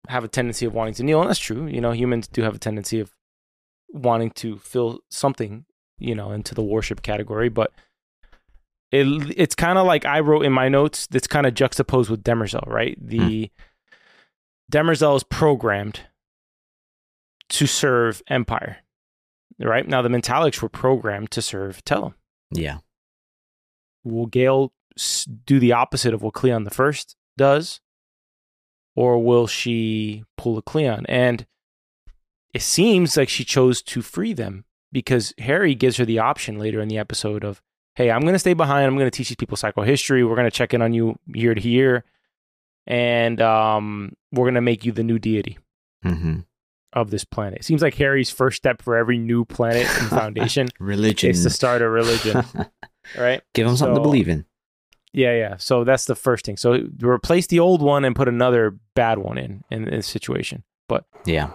have 0.08 0.24
a 0.24 0.28
tendency 0.28 0.66
of 0.66 0.74
wanting 0.74 0.94
to 0.94 1.02
kneel, 1.04 1.20
and 1.20 1.28
that's 1.30 1.38
true. 1.38 1.66
You 1.66 1.80
know, 1.80 1.92
humans 1.92 2.28
do 2.28 2.42
have 2.42 2.54
a 2.54 2.58
tendency 2.58 3.00
of 3.00 3.12
wanting 3.96 4.30
to 4.32 4.58
fill 4.58 5.00
something, 5.10 5.64
you 5.98 6.14
know, 6.14 6.32
into 6.32 6.54
the 6.54 6.62
worship 6.62 7.02
category, 7.02 7.48
but 7.48 7.72
it 8.92 9.06
it's 9.36 9.54
kind 9.54 9.78
of 9.78 9.86
like 9.86 10.04
I 10.04 10.20
wrote 10.20 10.44
in 10.44 10.52
my 10.52 10.68
notes. 10.68 11.06
That's 11.06 11.26
kind 11.26 11.46
of 11.46 11.54
juxtaposed 11.54 12.10
with 12.10 12.22
Demerzel, 12.22 12.66
right? 12.66 12.96
The 13.00 13.50
hmm. 13.52 14.76
Demerzel 14.76 15.16
is 15.16 15.24
programmed 15.24 16.00
to 17.48 17.66
serve 17.66 18.22
Empire, 18.28 18.78
right? 19.58 19.86
Now 19.86 20.02
the 20.02 20.08
Mentalics 20.08 20.62
were 20.62 20.68
programmed 20.68 21.30
to 21.32 21.42
serve 21.42 21.84
Tellem. 21.84 22.14
Yeah. 22.50 22.78
Will 24.04 24.28
Gaal 24.28 24.70
s- 24.96 25.24
do 25.24 25.58
the 25.58 25.72
opposite 25.72 26.14
of 26.14 26.22
what 26.22 26.34
Cleon 26.34 26.64
the 26.64 26.70
First 26.70 27.16
does, 27.36 27.80
or 28.94 29.22
will 29.22 29.46
she 29.46 30.24
pull 30.36 30.58
a 30.58 30.62
Cleon? 30.62 31.04
And 31.08 31.46
it 32.56 32.62
seems 32.62 33.16
like 33.16 33.28
she 33.28 33.44
chose 33.44 33.82
to 33.82 34.02
free 34.02 34.32
them 34.32 34.64
because 34.92 35.32
Hari 35.40 35.74
gives 35.74 35.96
her 35.98 36.04
the 36.04 36.18
option 36.18 36.58
later 36.58 36.80
in 36.80 36.88
the 36.88 36.98
episode 36.98 37.44
of, 37.44 37.62
"Hey, 37.94 38.10
I'm 38.10 38.22
going 38.22 38.34
to 38.34 38.38
stay 38.38 38.54
behind. 38.54 38.86
I'm 38.86 38.96
going 38.96 39.10
to 39.10 39.16
teach 39.16 39.28
these 39.28 39.36
people 39.36 39.56
psychohistory. 39.56 40.26
We're 40.28 40.34
going 40.36 40.50
to 40.50 40.58
check 40.58 40.74
in 40.74 40.82
on 40.82 40.92
you 40.92 41.18
year 41.26 41.54
to 41.54 41.68
year, 41.68 42.04
and 42.86 43.40
um, 43.40 44.12
we're 44.32 44.44
going 44.44 44.54
to 44.54 44.60
make 44.60 44.84
you 44.84 44.92
the 44.92 45.04
new 45.04 45.18
deity." 45.18 45.58
Mm-hmm. 46.04 46.40
of 46.92 47.10
this 47.10 47.24
planet. 47.24 47.60
It 47.60 47.64
seems 47.64 47.82
like 47.82 47.94
Hari's 47.94 48.30
first 48.30 48.56
step 48.58 48.80
for 48.80 48.96
every 48.96 49.18
new 49.18 49.44
planet 49.44 49.82
in 50.00 50.08
Foundation 50.20 50.68
Religion. 50.78 51.30
is 51.30 51.42
to 51.42 51.50
start 51.50 51.82
a 51.82 51.88
religion, 51.88 52.44
right? 53.18 53.42
Give 53.54 53.66
them 53.66 53.76
something 53.76 53.96
to 53.96 54.00
believe 54.02 54.28
in. 54.28 54.44
Yeah, 55.12 55.32
yeah. 55.32 55.56
So 55.56 55.82
that's 55.82 56.04
the 56.04 56.14
first 56.14 56.44
thing. 56.44 56.56
So 56.56 56.86
replace 57.02 57.48
the 57.48 57.58
old 57.58 57.82
one 57.82 58.04
and 58.04 58.14
put 58.14 58.28
another 58.28 58.78
bad 58.94 59.18
one 59.18 59.36
in 59.36 59.64
in 59.70 59.84
this 59.86 60.06
situation. 60.06 60.62
But 60.88 61.04
Yeah. 61.24 61.50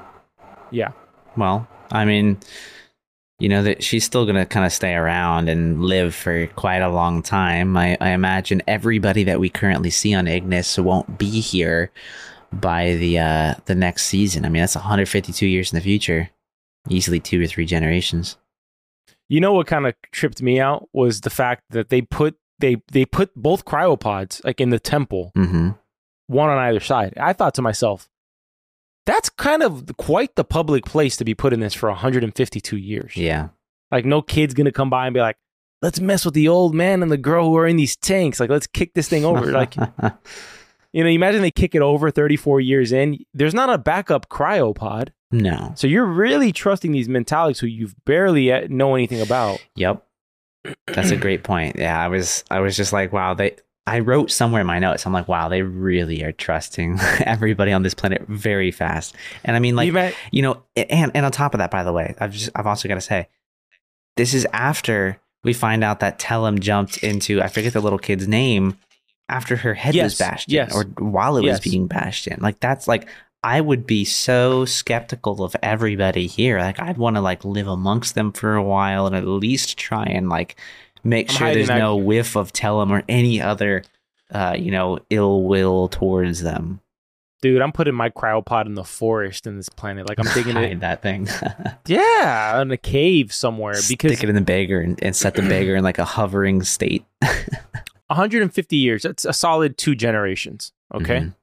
Yeah, 0.71 0.91
Well, 1.37 1.67
I 1.91 2.05
mean, 2.05 2.37
you 3.39 3.49
know 3.49 3.63
that 3.63 3.83
she's 3.83 4.03
still 4.05 4.25
gonna 4.25 4.45
kind 4.45 4.65
of 4.65 4.71
stay 4.71 4.93
around 4.93 5.49
and 5.49 5.83
live 5.83 6.13
for 6.15 6.47
quite 6.47 6.81
a 6.81 6.89
long 6.89 7.21
time. 7.23 7.75
I, 7.77 7.97
I 7.99 8.09
imagine 8.11 8.61
everybody 8.67 9.23
that 9.25 9.39
we 9.39 9.49
currently 9.49 9.89
see 9.89 10.13
on 10.13 10.27
Ignis 10.27 10.77
won't 10.77 11.17
be 11.17 11.39
here 11.41 11.91
by 12.53 12.95
the 12.95 13.17
uh 13.19 13.55
the 13.65 13.75
next 13.75 14.03
season. 14.05 14.45
I 14.45 14.49
mean, 14.49 14.61
that's 14.61 14.75
152 14.75 15.45
years 15.47 15.71
in 15.73 15.77
the 15.77 15.81
future, 15.83 16.29
easily 16.89 17.19
two 17.19 17.41
or 17.41 17.47
three 17.47 17.65
generations. 17.65 18.37
you 19.29 19.39
know 19.39 19.53
what 19.53 19.67
kind 19.67 19.87
of 19.87 19.95
tripped 20.11 20.41
me 20.41 20.59
out 20.59 20.87
was 20.93 21.21
the 21.21 21.29
fact 21.29 21.63
that 21.71 21.89
they 21.89 22.01
put 22.01 22.35
they 22.59 22.75
they 22.91 23.05
put 23.05 23.33
both 23.35 23.65
cryopods 23.65 24.43
like 24.45 24.61
in 24.61 24.69
the 24.69 24.79
temple, 24.79 25.31
Mm-hmm. 25.35 25.69
one 26.27 26.49
on 26.49 26.57
either 26.59 26.79
side. 26.79 27.13
I 27.17 27.33
thought 27.33 27.55
to 27.55 27.61
myself, 27.63 28.07
that's 29.05 29.29
kind 29.29 29.63
of 29.63 29.85
quite 29.97 30.35
the 30.35 30.43
public 30.43 30.85
place 30.85 31.17
to 31.17 31.25
be 31.25 31.33
put 31.33 31.53
in 31.53 31.59
this 31.59 31.73
for 31.73 31.89
152 31.89 32.77
years. 32.77 33.15
Yeah. 33.15 33.49
Like 33.91 34.05
no 34.05 34.21
kid's 34.21 34.53
gonna 34.53 34.71
come 34.71 34.89
by 34.89 35.07
and 35.07 35.13
be 35.13 35.19
like, 35.19 35.37
let's 35.81 35.99
mess 35.99 36.25
with 36.25 36.33
the 36.33 36.47
old 36.47 36.75
man 36.75 37.01
and 37.01 37.11
the 37.11 37.17
girl 37.17 37.49
who 37.49 37.57
are 37.57 37.67
in 37.67 37.77
these 37.77 37.95
tanks. 37.95 38.39
Like 38.39 38.49
let's 38.49 38.67
kick 38.67 38.93
this 38.93 39.09
thing 39.09 39.25
over. 39.25 39.51
like 39.51 39.75
you 40.93 41.03
know, 41.03 41.09
imagine 41.09 41.41
they 41.41 41.51
kick 41.51 41.75
it 41.75 41.81
over 41.81 42.11
34 42.11 42.61
years 42.61 42.91
in. 42.91 43.19
There's 43.33 43.53
not 43.53 43.69
a 43.69 43.77
backup 43.77 44.29
cryopod, 44.29 45.09
no. 45.31 45.73
so 45.75 45.87
you're 45.87 46.05
really 46.05 46.51
trusting 46.51 46.91
these 46.91 47.07
mentalics 47.07 47.59
who 47.59 47.67
you've 47.67 47.95
barely 48.05 48.67
know 48.67 48.95
anything 48.95 49.21
about. 49.21 49.63
Yep. 49.75 50.05
That's 50.87 51.11
a 51.11 51.17
great 51.17 51.43
point. 51.43 51.77
Yeah, 51.77 51.99
I 51.99 52.07
was 52.07 52.43
I 52.51 52.59
was 52.59 52.77
just 52.77 52.93
like, 52.93 53.11
wow, 53.11 53.33
they 53.33 53.55
I 53.87 53.99
wrote 53.99 54.29
somewhere 54.29 54.61
in 54.61 54.67
my 54.67 54.79
notes. 54.79 55.05
I'm 55.05 55.13
like, 55.13 55.27
wow, 55.27 55.49
they 55.49 55.63
really 55.63 56.23
are 56.23 56.31
trusting 56.31 56.99
everybody 57.19 57.71
on 57.71 57.81
this 57.83 57.93
planet 57.93 58.23
very 58.27 58.71
fast. 58.71 59.15
And 59.43 59.55
I 59.55 59.59
mean 59.59 59.75
like 59.75 59.91
you 59.91 60.11
you 60.31 60.41
know, 60.43 60.63
and 60.75 61.11
and 61.15 61.25
on 61.25 61.31
top 61.31 61.53
of 61.53 61.57
that, 61.59 61.71
by 61.71 61.83
the 61.83 61.91
way, 61.93 62.15
I've 62.19 62.31
just 62.31 62.49
I've 62.55 62.67
also 62.67 62.87
got 62.87 62.95
to 62.95 63.01
say, 63.01 63.27
this 64.17 64.33
is 64.33 64.45
after 64.53 65.19
we 65.43 65.53
find 65.53 65.83
out 65.83 65.99
that 66.01 66.19
Tellem 66.19 66.59
jumped 66.59 67.03
into 67.03 67.41
I 67.41 67.47
forget 67.47 67.73
the 67.73 67.81
little 67.81 67.99
kid's 67.99 68.27
name 68.27 68.77
after 69.27 69.55
her 69.55 69.73
head 69.73 69.95
Yes, 69.95 70.03
was 70.11 70.17
bashed 70.19 70.51
yes. 70.51 70.71
in, 70.73 70.77
or 70.77 70.83
while 71.09 71.37
it 71.37 71.43
Yes. 71.45 71.63
was 71.63 71.71
being 71.71 71.87
bashed 71.87 72.27
in. 72.27 72.39
Like 72.39 72.59
that's 72.59 72.87
like 72.87 73.07
I 73.43 73.59
would 73.59 73.87
be 73.87 74.05
so 74.05 74.65
skeptical 74.65 75.43
of 75.43 75.55
everybody 75.63 76.27
here. 76.27 76.59
Like 76.59 76.79
I'd 76.79 76.97
want 76.99 77.15
to 77.15 77.21
like 77.21 77.43
live 77.43 77.67
amongst 77.67 78.13
them 78.13 78.31
for 78.31 78.53
a 78.53 78.61
while 78.63 79.07
and 79.07 79.15
at 79.15 79.25
least 79.25 79.79
try 79.79 80.03
and 80.03 80.29
like 80.29 80.55
make 81.03 81.29
I'm 81.29 81.35
sure 81.35 81.53
there's 81.53 81.67
that- 81.67 81.77
no 81.79 81.95
whiff 81.95 82.35
of 82.35 82.51
Tellem 82.53 82.91
or 82.91 83.03
any 83.09 83.41
other 83.41 83.83
uh, 84.33 84.55
you 84.57 84.71
know, 84.71 84.97
ill 85.09 85.43
will 85.43 85.89
towards 85.89 86.41
them. 86.41 86.79
dude. 87.41 87.61
I'm 87.61 87.73
putting 87.73 87.93
my 87.95 88.09
cryopod 88.09 88.65
in 88.65 88.75
the 88.75 88.83
forest 88.85 89.45
in 89.45 89.57
this 89.57 89.67
planet. 89.67 90.07
Like 90.07 90.19
I'm 90.19 90.25
Hide 90.53 90.71
it, 90.71 90.79
that 90.79 91.01
thing. 91.01 91.27
yeah, 91.85 92.61
in 92.61 92.71
a 92.71 92.77
cave 92.77 93.33
somewhere 93.33 93.73
because 93.89 94.11
stick 94.13 94.23
it 94.23 94.29
in 94.29 94.35
the 94.35 94.41
bagger 94.41 94.79
and, 94.79 94.97
and 95.03 95.13
set 95.15 95.35
the 95.35 95.41
bagger 95.41 95.75
in 95.75 95.83
like 95.83 95.99
a 95.99 96.05
hovering 96.05 96.63
state. 96.63 97.03
150 98.07 98.75
years. 98.77 99.03
That's 99.03 99.25
a 99.25 99.33
solid 99.33 99.77
two 99.77 99.95
generations. 99.95 100.71
Okay. 100.93 101.19
Mhm. 101.19 101.33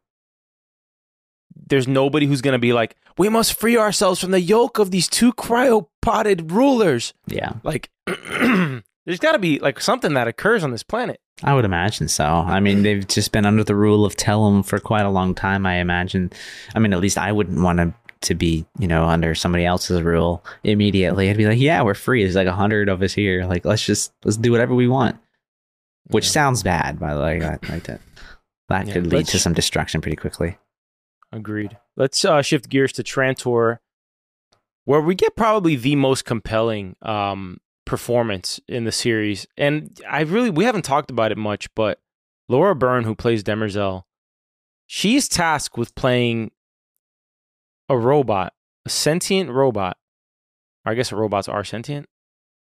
there's 1.68 1.88
nobody 1.88 2.26
who's 2.26 2.40
to 2.54 2.58
be 2.58 2.72
like, 2.72 2.96
we 3.18 3.28
must 3.28 3.58
free 3.58 3.76
ourselves 3.76 4.20
from 4.20 4.30
the 4.30 4.40
yoke 4.40 4.78
of 4.78 4.90
these 4.90 5.08
two 5.08 5.32
cryopoded 5.34 6.50
rulers. 6.50 7.12
Yeah, 7.26 7.54
Like, 7.64 7.90
there's 9.08 9.18
got 9.18 9.32
to 9.32 9.38
be 9.38 9.58
like 9.58 9.80
something 9.80 10.12
that 10.12 10.28
occurs 10.28 10.62
on 10.62 10.70
this 10.70 10.82
planet. 10.82 11.18
I 11.42 11.54
would 11.54 11.64
imagine 11.64 12.08
so. 12.08 12.26
I 12.26 12.60
mean, 12.60 12.82
they've 12.82 13.08
just 13.08 13.32
been 13.32 13.46
under 13.46 13.64
the 13.64 13.74
rule 13.74 14.04
of 14.04 14.14
Tellem 14.16 14.62
for 14.62 14.78
quite 14.78 15.06
a 15.06 15.08
long 15.08 15.34
time. 15.34 15.64
I 15.64 15.76
imagine. 15.76 16.30
I 16.74 16.78
mean, 16.78 16.92
at 16.92 17.00
least 17.00 17.16
I 17.16 17.32
wouldn't 17.32 17.62
want 17.62 17.78
to 17.78 17.94
to 18.20 18.34
be, 18.34 18.66
you 18.78 18.86
know, 18.86 19.04
under 19.04 19.34
somebody 19.34 19.64
else's 19.64 20.02
rule 20.02 20.44
immediately. 20.62 21.30
I'd 21.30 21.38
be 21.38 21.46
like, 21.46 21.58
yeah, 21.58 21.80
we're 21.80 21.94
free. 21.94 22.22
There's 22.22 22.34
like 22.34 22.48
a 22.48 22.52
hundred 22.52 22.90
of 22.90 23.00
us 23.00 23.14
here. 23.14 23.46
Like, 23.46 23.64
let's 23.64 23.82
just 23.86 24.12
let's 24.24 24.36
do 24.36 24.52
whatever 24.52 24.74
we 24.74 24.88
want. 24.88 25.16
Which 26.08 26.26
Yeah. 26.26 26.32
sounds 26.32 26.62
bad, 26.62 27.00
by 27.00 27.14
the 27.14 27.20
way. 27.20 27.40
Like, 27.40 27.66
like 27.66 27.84
that. 27.84 28.02
That 28.68 28.88
Yeah, 28.88 28.92
could 28.92 29.06
lead 29.06 29.26
to 29.28 29.38
some 29.38 29.54
destruction 29.54 30.02
pretty 30.02 30.16
quickly. 30.16 30.58
Agreed. 31.32 31.78
Let's 31.96 32.22
uh, 32.26 32.42
shift 32.42 32.68
gears 32.68 32.92
to 32.92 33.02
Trantor, 33.02 33.78
where 34.84 35.00
we 35.00 35.14
get 35.14 35.34
probably 35.34 35.76
the 35.76 35.96
most 35.96 36.26
compelling 36.26 36.96
um, 37.00 37.58
performance 37.88 38.60
in 38.68 38.84
the 38.84 38.92
series. 38.92 39.46
And 39.56 39.98
I 40.08 40.20
really, 40.20 40.50
we 40.50 40.64
haven't 40.64 40.82
talked 40.82 41.10
about 41.10 41.32
it 41.32 41.38
much, 41.38 41.72
but 41.74 41.98
Laura 42.48 42.74
Birn, 42.74 43.04
who 43.04 43.14
plays 43.14 43.42
Demerzel, 43.42 44.02
she's 44.86 45.28
tasked 45.28 45.78
with 45.78 45.94
playing 45.94 46.50
a 47.88 47.96
robot, 47.96 48.52
a 48.86 48.90
sentient 48.90 49.50
robot. 49.50 49.96
Or 50.84 50.92
I 50.92 50.94
guess 50.94 51.10
robots 51.12 51.48
are 51.48 51.64
sentient 51.64 52.06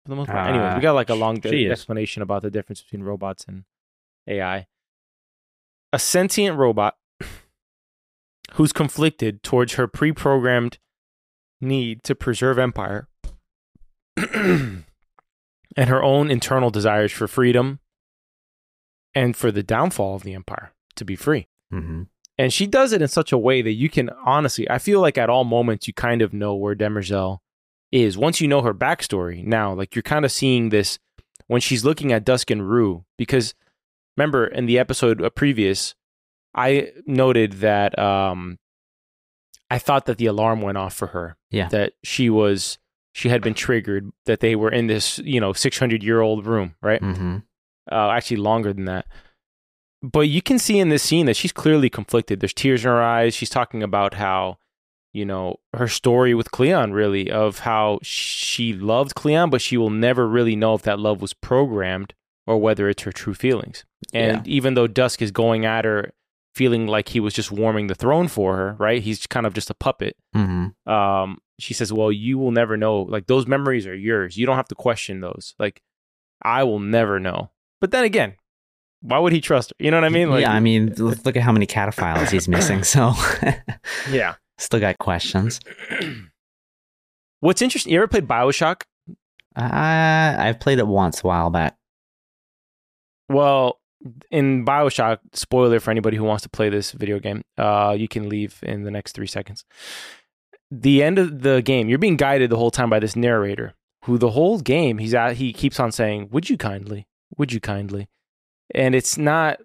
for 0.05 0.11
the 0.11 0.17
most 0.17 0.27
part. 0.29 0.49
Anyway, 0.49 0.65
Uh, 0.65 0.75
we 0.77 0.83
got 0.83 0.93
like 0.95 1.09
a 1.09 1.15
long 1.15 1.39
is. 1.45 1.71
explanation 1.71 2.21
about 2.23 2.43
the 2.43 2.51
difference 2.51 2.83
between 2.83 3.03
robots 3.05 3.45
and 3.47 3.65
AI. 4.27 4.67
A 5.93 5.99
sentient 5.99 6.59
robot 6.59 6.97
who's 8.55 8.73
conflicted 8.73 9.43
towards 9.43 9.75
her 9.75 9.87
pre-programmed 9.87 10.79
need 11.61 12.03
to 12.03 12.15
preserve 12.17 12.59
empire 12.59 13.07
and 15.77 15.89
her 15.89 16.03
own 16.03 16.31
internal 16.31 16.71
desires 16.71 17.13
for 17.13 17.27
freedom 17.29 17.81
and 19.15 19.37
for 19.37 19.51
the 19.51 19.63
downfall 19.63 20.17
of 20.17 20.23
the 20.23 20.35
empire 20.35 20.73
to 20.97 21.05
be 21.05 21.17
free. 21.17 21.49
hmm 21.71 22.03
And 22.39 22.53
she 22.53 22.67
does 22.67 22.93
it 22.93 23.03
in 23.03 23.09
such 23.09 23.33
a 23.33 23.39
way 23.39 23.63
that 23.63 23.73
you 23.73 23.89
can 23.89 24.11
honestly, 24.25 24.69
I 24.71 24.79
feel 24.79 25.01
like 25.01 25.19
at 25.19 25.31
all 25.31 25.45
moments 25.45 25.87
you 25.87 25.95
kind 25.95 26.23
of 26.23 26.33
know 26.33 26.55
where 26.55 26.75
Demerzel 26.75 27.39
is. 27.91 28.17
Once 28.17 28.41
you 28.41 28.49
know 28.49 28.63
her 28.63 28.75
backstory 28.75 29.45
now, 29.45 29.73
like 29.75 29.95
you're 29.95 30.03
kind 30.03 30.25
of 30.25 30.33
seeing 30.33 30.71
this 30.71 30.99
when 31.47 31.61
she's 31.61 31.85
looking 31.85 32.13
at 32.13 32.25
Dusk 32.25 32.51
and 32.51 32.69
Rue, 32.69 33.05
because 33.19 33.55
remember 34.17 34.47
in 34.47 34.67
the 34.67 34.79
episode 34.79 35.23
uh, 35.23 35.31
previous, 35.31 35.95
I 36.55 36.93
noted 37.07 37.55
that 37.55 37.99
um, 37.99 38.59
I 39.71 39.79
thought 39.79 40.07
that 40.07 40.19
the 40.19 40.27
alarm 40.27 40.61
went 40.61 40.79
off 40.79 40.95
for 40.95 41.09
her. 41.09 41.37
Yeah. 41.51 41.69
That 41.69 41.95
she 42.03 42.31
was 42.31 42.79
she 43.12 43.29
had 43.29 43.42
been 43.42 43.55
triggered. 43.55 44.11
That 44.27 44.40
they 44.40 44.57
were 44.57 44.70
in 44.70 44.87
this 44.87 45.18
you 45.18 45.40
know 45.40 45.53
six 45.53 45.79
hundred 45.79 46.03
year 46.03 46.20
old 46.20 46.46
room, 46.46 46.75
right? 46.83 47.01
Mm-hmm. 47.01 47.38
Uh, 47.90 48.11
actually, 48.11 48.38
longer 48.38 48.72
than 48.72 48.87
that. 48.87 49.07
But 50.03 50.22
you 50.22 50.42
can 50.42 50.59
see 50.59 50.79
in 50.79 50.88
this 50.88 51.03
scene 51.03 51.27
that 51.27 51.37
she's 51.37 51.53
clearly 51.53 51.88
conflicted. 51.88 52.40
There's 52.40 52.53
tears 52.53 52.85
in 52.85 52.90
her 52.90 53.03
eyes. 53.03 53.35
She's 53.35 53.51
talking 53.51 53.83
about 53.83 54.14
how 54.14 54.59
you 55.12 55.25
know 55.25 55.61
her 55.75 55.88
story 55.88 56.35
with 56.35 56.51
Cleon, 56.51 56.92
really, 56.92 57.31
of 57.31 57.61
how 57.61 58.01
she 58.03 58.72
loved 58.72 59.14
Cleon, 59.14 59.51
but 59.51 59.62
she 59.62 59.77
will 59.77 59.90
never 59.90 60.27
really 60.27 60.57
know 60.57 60.75
if 60.75 60.83
that 60.83 60.98
love 60.98 61.20
was 61.20 61.35
programmed 61.35 62.14
or 62.46 62.59
whether 62.59 62.88
it's 62.88 63.03
her 63.03 63.12
true 63.12 63.35
feelings. 63.35 63.85
And 64.12 64.46
even 64.46 64.75
though 64.75 64.87
Dusk 64.88 65.22
is 65.22 65.31
going 65.31 65.64
at 65.64 65.85
her 65.85 66.12
feeling 66.55 66.87
like 66.87 67.09
he 67.09 67.21
was 67.21 67.35
just 67.35 67.51
warming 67.51 67.87
the 67.87 67.95
throne 67.95 68.29
for 68.29 68.57
her, 68.57 68.77
right? 68.79 69.03
He's 69.03 69.27
kind 69.27 69.47
of 69.47 69.55
just 69.55 69.71
a 69.71 69.75
puppet. 69.75 70.17
Mm-hmm. 70.35 70.91
Um, 70.91 71.38
she 71.59 71.75
says, 71.75 71.93
"Well, 71.93 72.12
you 72.12 72.38
will 72.38 72.51
never 72.51 72.77
know. 72.77 73.03
Like 73.03 73.27
those 73.27 73.47
memories 73.47 73.87
are 73.87 73.95
yours. 73.95 74.37
You 74.37 74.47
don't 74.47 74.57
have 74.57 74.69
to 74.69 74.75
question 74.75 75.21
those. 75.21 75.55
Like 75.59 75.83
I 76.43 76.65
will 76.65 76.81
never 76.81 77.19
know." 77.19 77.51
But 77.81 77.91
then 77.91 78.05
again, 78.05 78.37
why 79.01 79.19
would 79.19 79.33
he 79.33 79.41
trust 79.41 79.71
her? 79.71 79.85
You 79.85 79.91
know 79.91 79.97
what 79.97 80.05
I 80.05 80.11
mean? 80.11 80.31
Like, 80.31 80.43
yeah, 80.43 80.53
I 80.53 80.61
mean, 80.61 80.95
look 80.97 81.37
at 81.37 81.43
how 81.43 81.53
many 81.53 81.67
cataphiles 81.67 82.31
he's 82.31 82.49
missing. 82.49 82.83
So 82.93 83.12
yeah, 84.11 84.35
still 84.59 84.81
got 84.81 84.99
questions. 84.99 85.61
What's 87.41 87.62
interesting? 87.62 87.93
You 87.93 87.99
ever 87.99 88.09
played 88.09 88.29
Bioshock? 88.29 88.83
Uh, 89.57 90.37
I've 90.38 90.61
played 90.61 90.79
it 90.79 90.87
once 90.87 91.25
a 91.25 91.27
while 91.27 91.51
back. 91.51 91.77
Well, 93.29 93.81
in 94.31 94.65
Bioshock, 94.65 95.19
spoiler 95.33 95.81
for 95.81 95.91
anybody 95.91 96.17
who 96.17 96.25
wants 96.25 96.43
to 96.43 96.49
play 96.49 96.69
this 96.69 96.93
video 96.93 97.19
game, 97.19 97.43
uh, 97.59 97.95
you 97.99 98.09
can 98.09 98.29
leave 98.29 98.59
in 98.62 98.83
the 98.85 98.91
next 98.91 99.12
three 99.12 99.27
seconds. 99.27 99.65
The 100.71 101.03
end 101.03 101.19
of 101.19 101.43
the 101.43 101.61
game, 101.62 101.88
you're 101.88 101.99
being 101.99 102.17
guided 102.17 102.51
the 102.51 102.57
whole 102.57 102.71
time 102.71 102.88
by 102.91 102.99
this 102.99 103.15
narrator, 103.15 103.75
who 104.05 104.19
the 104.19 104.31
whole 104.31 104.59
game 104.61 104.99
he's 104.99 105.15
at, 105.15 105.37
he 105.37 105.53
keeps 105.53 105.79
on 105.79 105.93
saying, 105.93 106.29
"Would 106.31 106.49
you 106.51 106.57
kindly? 106.57 107.07
Would 107.37 107.53
you 107.53 107.61
kindly?" 107.61 108.09
And 108.75 108.95
it's 108.95 109.19
not, 109.19 109.61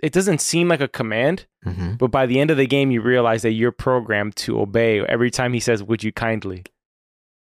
it 0.00 0.12
doesn't 0.12 0.40
seem 0.40 0.68
like 0.68 0.80
a 0.80 0.88
command, 0.88 1.46
Mm-hmm. 1.66 1.94
but 1.96 2.12
by 2.12 2.26
the 2.26 2.38
end 2.38 2.52
of 2.52 2.56
the 2.56 2.66
game, 2.66 2.92
you 2.92 3.00
realize 3.02 3.42
that 3.42 3.50
you're 3.50 3.72
programmed 3.72 4.36
to 4.36 4.60
obey 4.60 5.00
every 5.04 5.30
time 5.32 5.52
he 5.52 5.60
says, 5.60 5.82
"Would 5.82 6.02
you 6.04 6.12
kindly?" 6.12 6.64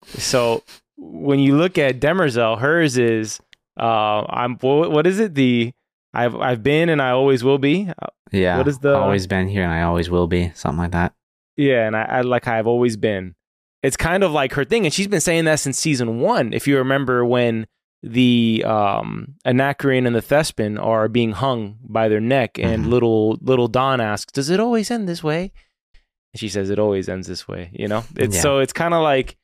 So 0.04 0.62
when 0.96 1.38
you 1.38 1.56
look 1.56 1.78
at 1.78 2.00
Demerzel, 2.00 2.58
hers 2.58 2.98
is, 2.98 3.40
uh, 3.78 4.24
"I'm 4.28 4.56
what, 4.58 4.90
what 4.90 5.06
is 5.06 5.20
it? 5.20 5.34
The 5.34 5.72
I've 6.12 6.34
I've 6.36 6.62
been 6.62 6.88
and 6.88 7.00
I 7.00 7.10
always 7.10 7.44
will 7.44 7.58
be. 7.58 7.88
Uh, 7.88 8.06
Yeah. 8.32 8.58
What 8.58 8.68
is 8.68 8.78
the- 8.78 8.96
always 8.96 9.26
been 9.26 9.48
here 9.48 9.62
and 9.64 9.72
I 9.72 9.82
always 9.82 10.10
will 10.10 10.26
be? 10.26 10.50
Something 10.54 10.78
like 10.78 10.92
that. 10.92 11.14
Yeah, 11.56 11.86
and 11.86 11.96
I, 11.96 12.02
I 12.02 12.20
like 12.22 12.46
I've 12.48 12.66
always 12.66 12.96
been. 12.96 13.34
It's 13.82 13.96
kind 13.96 14.22
of 14.22 14.30
like 14.32 14.52
her 14.54 14.64
thing, 14.64 14.84
and 14.86 14.92
she's 14.94 15.08
been 15.08 15.20
saying 15.20 15.44
that 15.46 15.60
since 15.60 15.78
season 15.78 16.20
one. 16.20 16.52
If 16.52 16.66
you 16.66 16.76
remember 16.78 17.24
when 17.24 17.66
the 18.02 18.62
um 18.66 19.34
Anacreon 19.44 20.06
and 20.06 20.14
the 20.16 20.22
Thespin 20.22 20.82
are 20.82 21.08
being 21.08 21.32
hung 21.32 21.78
by 21.82 22.08
their 22.08 22.20
neck, 22.20 22.58
and 22.58 22.84
Mhm. 22.86 22.88
little 22.88 23.38
little 23.42 23.68
Dawn 23.68 24.00
asks, 24.00 24.32
"Does 24.32 24.48
it 24.50 24.58
always 24.60 24.90
end 24.90 25.08
this 25.08 25.22
way?" 25.22 25.52
And 26.32 26.40
she 26.40 26.48
says, 26.48 26.70
"It 26.70 26.78
always 26.78 27.08
ends 27.08 27.26
this 27.26 27.46
way." 27.48 27.70
You 27.72 27.88
know, 27.88 28.04
it's 28.16 28.36
Yeah. 28.36 28.42
so 28.42 28.58
it's 28.60 28.72
kind 28.72 28.94
of 28.94 29.02
like 29.02 29.36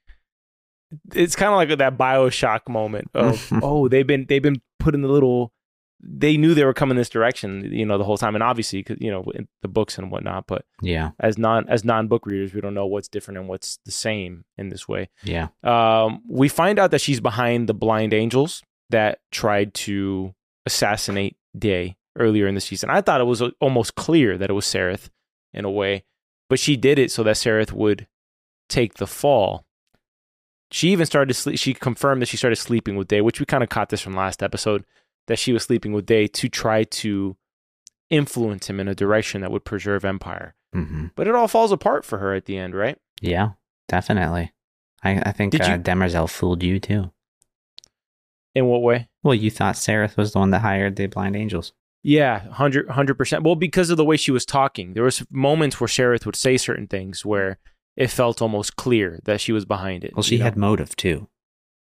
it's 1.14 1.36
kind 1.36 1.50
of 1.52 1.56
like 1.56 1.76
that 1.78 1.98
Bioshock 1.98 2.68
moment 2.68 3.10
of 3.14 3.46
oh 3.62 3.88
they've 3.88 4.06
been 4.06 4.24
they've 4.28 4.42
been 4.42 4.60
putting 4.78 5.02
the 5.02 5.08
little 5.08 5.52
they 6.00 6.36
knew 6.36 6.52
they 6.54 6.64
were 6.64 6.74
coming 6.74 6.96
this 6.96 7.08
direction 7.08 7.64
you 7.72 7.84
know 7.86 7.96
the 7.98 8.04
whole 8.04 8.18
time 8.18 8.34
and 8.34 8.42
obviously 8.44 8.82
'cause, 8.82 8.98
you 9.00 9.10
know 9.10 9.22
in 9.34 9.48
the 9.62 9.68
books 9.68 9.96
and 9.98 10.10
whatnot 10.10 10.46
but 10.46 10.64
Yeah. 10.82 11.10
as 11.20 11.38
non 11.38 11.66
as 11.68 11.84
non 11.84 12.06
book 12.08 12.26
readers, 12.26 12.52
we 12.54 12.60
don't 12.60 12.74
know 12.74 12.86
what's 12.86 13.08
different 13.08 13.38
and 13.38 13.48
what's 13.48 13.78
the 13.84 13.90
same 13.90 14.44
in 14.58 14.68
this 14.68 14.86
way. 14.86 15.08
Yeah. 15.24 15.48
Um, 15.64 16.22
we 16.28 16.48
find 16.48 16.78
out 16.78 16.90
that 16.90 17.00
she's 17.00 17.20
behind 17.20 17.68
the 17.68 17.74
blind 17.74 18.12
angels 18.12 18.62
that 18.90 19.20
tried 19.32 19.72
to 19.74 20.34
assassinate 20.66 21.36
Day 21.58 21.96
earlier 22.16 22.46
in 22.46 22.54
the 22.54 22.60
season. 22.60 22.90
I 22.90 23.00
thought 23.00 23.20
it 23.20 23.24
was 23.24 23.40
uh, 23.40 23.50
almost 23.60 23.94
clear 23.94 24.36
that 24.38 24.50
it 24.50 24.52
was 24.52 24.66
Sareth 24.66 25.08
in 25.54 25.64
a 25.64 25.70
way, 25.70 26.04
but 26.50 26.58
she 26.58 26.76
did 26.76 26.98
it 26.98 27.10
so 27.10 27.22
that 27.22 27.36
Sareth 27.36 27.72
would 27.72 28.06
take 28.68 28.94
the 28.94 29.06
fall. 29.06 29.64
She 30.70 30.90
even 30.90 31.06
started 31.06 31.28
to 31.28 31.34
sleep. 31.34 31.58
She 31.58 31.72
confirmed 31.74 32.20
that 32.22 32.26
she 32.28 32.36
started 32.36 32.56
sleeping 32.56 32.96
with 32.96 33.08
Day, 33.08 33.20
which 33.20 33.38
we 33.40 33.46
kind 33.46 33.62
of 33.62 33.68
caught 33.70 33.88
this 33.88 34.00
from 34.02 34.14
last 34.14 34.42
episode, 34.42 34.84
that 35.26 35.38
she 35.38 35.52
was 35.52 35.64
sleeping 35.64 35.92
with 35.92 36.06
Day 36.06 36.26
to 36.26 36.48
try 36.48 36.84
to 36.84 37.36
influence 38.10 38.68
him 38.70 38.78
in 38.80 38.88
a 38.88 38.94
direction 38.94 39.40
that 39.40 39.50
would 39.50 39.64
preserve 39.64 40.04
Empire. 40.04 40.54
Mm-hmm. 40.74 41.06
But 41.16 41.26
it 41.26 41.34
all 41.34 41.48
falls 41.48 41.72
apart 41.72 42.04
for 42.04 42.18
her 42.18 42.34
at 42.34 42.44
the 42.46 42.56
end, 42.58 42.74
right? 42.74 42.98
Yeah. 43.20 43.50
Definitely. 43.88 44.52
I, 45.02 45.22
I 45.26 45.32
think 45.32 45.52
Did 45.52 45.62
uh, 45.62 45.72
you- 45.72 45.78
Demerzel 45.78 46.28
fooled 46.28 46.62
you 46.62 46.78
too. 46.80 47.12
In 48.54 48.66
what 48.66 48.82
way? 48.82 49.08
Well, 49.22 49.34
you 49.34 49.50
thought 49.50 49.74
Sareth 49.74 50.16
was 50.16 50.32
the 50.32 50.38
one 50.38 50.50
that 50.50 50.60
hired 50.62 50.96
the 50.96 51.06
blind 51.06 51.36
angels. 51.36 51.72
Yeah, 52.02 52.44
100 52.46 53.14
percent. 53.18 53.42
Well, 53.42 53.54
because 53.56 53.90
of 53.90 53.96
the 53.96 54.04
way 54.04 54.16
she 54.16 54.30
was 54.30 54.46
talking, 54.46 54.94
there 54.94 55.02
was 55.02 55.24
moments 55.30 55.80
where 55.80 55.88
Sareth 55.88 56.24
would 56.24 56.36
say 56.36 56.56
certain 56.56 56.86
things 56.86 57.24
where 57.24 57.58
it 57.96 58.08
felt 58.10 58.40
almost 58.40 58.76
clear 58.76 59.20
that 59.24 59.40
she 59.40 59.52
was 59.52 59.64
behind 59.64 60.04
it. 60.04 60.14
Well, 60.14 60.22
she 60.22 60.36
you 60.36 60.38
know? 60.38 60.44
had 60.44 60.56
motive 60.56 60.94
too. 60.96 61.28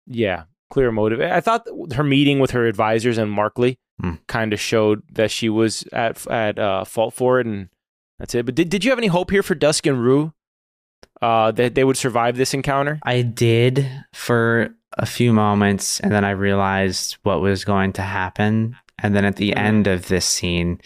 yeah, 0.07 0.43
clear 0.75 0.91
motive. 0.91 1.21
I 1.21 1.39
thought 1.39 1.65
her 1.95 2.03
meeting 2.03 2.39
with 2.39 2.51
her 2.51 2.67
advisors 2.67 3.17
and 3.17 3.31
Markley 3.31 3.77
Hmm. 4.01 4.15
kind 4.27 4.51
of 4.51 4.59
showed 4.59 5.03
that 5.13 5.31
she 5.31 5.47
was 5.47 5.85
at 5.93 6.27
at 6.27 6.59
uh, 6.59 6.83
fault 6.83 7.13
for 7.13 7.39
it, 7.39 7.47
and 7.47 7.69
that's 8.19 8.35
it. 8.35 8.45
But 8.45 8.55
did 8.55 8.67
did 8.69 8.83
you 8.83 8.91
have 8.91 8.99
any 8.99 9.07
hope 9.07 9.31
here 9.31 9.41
for 9.43 9.55
Dusk 9.55 9.85
and 9.87 10.01
Rue? 10.03 10.33
Uh, 11.21 11.51
that 11.51 11.75
they 11.75 11.85
would 11.85 11.95
survive 11.95 12.35
this 12.35 12.53
encounter? 12.53 12.99
I 13.03 13.21
did 13.21 13.89
for 14.13 14.75
a 14.97 15.05
few 15.05 15.31
moments, 15.31 16.01
and 16.01 16.11
then 16.11 16.25
I 16.25 16.31
realized 16.31 17.17
what 17.23 17.39
was 17.39 17.63
going 17.63 17.93
to 17.93 18.01
happen. 18.01 18.75
And 19.01 19.15
then 19.15 19.23
at 19.23 19.37
the 19.37 19.51
Mhm. 19.51 19.57
end 19.69 19.87
of 19.87 20.07
this 20.09 20.25
scene, 20.25 20.81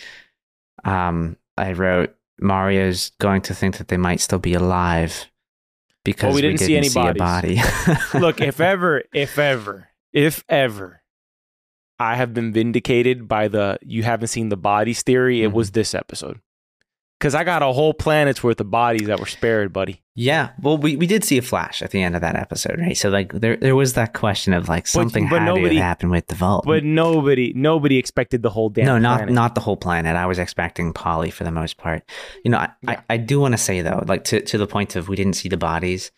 um, 0.86 1.36
I 1.58 1.74
wrote 1.74 2.14
Mario's 2.40 3.12
going 3.20 3.42
to 3.42 3.56
think 3.56 3.78
that 3.78 3.88
they 3.88 3.98
might 3.98 4.22
still 4.22 4.40
be 4.40 4.54
alive 4.54 5.26
because 6.14 6.26
Well, 6.28 6.36
we 6.36 6.42
didn't 6.42 6.60
see 6.60 6.76
any 6.78 6.88
a 6.88 7.14
body. 7.14 7.62
Look, 8.14 8.42
if 8.42 8.60
ever, 8.74 9.04
if 9.14 9.38
ever, 9.40 9.90
if 10.14 10.44
ever, 10.50 11.02
I 12.00 12.16
have 12.16 12.34
been 12.34 12.52
vindicated 12.54 13.28
by 13.28 13.48
the 13.48 13.78
you 13.82 14.04
haven't 14.04 14.28
seen 14.30 14.50
the 14.50 14.58
bodies 14.58 15.02
theory, 15.04 15.44
it 15.44 15.50
Mhm. 15.52 15.54
was 15.54 15.72
this 15.72 15.94
episode. 15.94 16.40
Because 17.20 17.36
I 17.36 17.44
got 17.44 17.62
a 17.62 17.74
whole 17.74 17.94
planet's 17.94 18.42
worth 18.42 18.62
of 18.62 18.72
bodies 18.72 19.08
that 19.08 19.20
were 19.20 19.26
spared, 19.26 19.74
buddy. 19.74 20.02
yeah, 20.16 20.52
well, 20.62 20.78
we, 20.78 20.96
we 20.96 21.06
did 21.06 21.26
see 21.26 21.38
a 21.38 21.42
flash 21.42 21.82
at 21.82 21.92
the 21.92 22.02
end 22.02 22.16
of 22.16 22.22
that 22.22 22.38
episode, 22.38 22.80
right? 22.80 22.96
So 22.96 23.10
like 23.10 23.34
there 23.34 23.58
there 23.58 23.76
was 23.76 23.94
that 23.94 24.14
question 24.14 24.54
of 24.54 24.70
like 24.70 24.88
something 24.88 25.28
but 25.30 25.40
had 25.40 25.46
to 25.48 25.54
nobody- 25.56 25.76
have 25.76 25.84
happened 25.84 26.12
with 26.12 26.28
the 26.28 26.36
vault. 26.36 26.64
But 26.66 26.86
nobody, 26.86 27.52
nobody 27.56 27.98
expected 27.98 28.42
the 28.42 28.50
whole 28.50 28.70
damn. 28.70 28.86
no, 28.86 28.98
not 29.00 29.18
planet. 29.18 29.34
not 29.36 29.56
the 29.56 29.62
whole 29.62 29.76
planet. 29.78 30.16
I 30.16 30.28
was 30.28 30.40
expecting 30.40 30.94
Poly 30.94 31.30
for 31.30 31.44
the 31.44 31.52
most 31.52 31.76
part. 31.78 32.04
You 32.46 32.52
know, 32.52 32.58
I, 32.60 32.70
Yeah. 32.84 33.02
I, 33.10 33.14
I 33.16 33.18
do 33.18 33.40
want 33.42 33.54
to 33.54 33.58
say 33.58 33.82
though, 33.82 34.04
like 34.08 34.24
to, 34.26 34.40
to 34.42 34.58
the 34.58 34.68
point 34.68 34.96
of 34.96 35.10
we 35.10 35.16
didn't 35.18 35.34
see 35.36 35.50
the 35.50 35.58
bodies. 35.58 36.12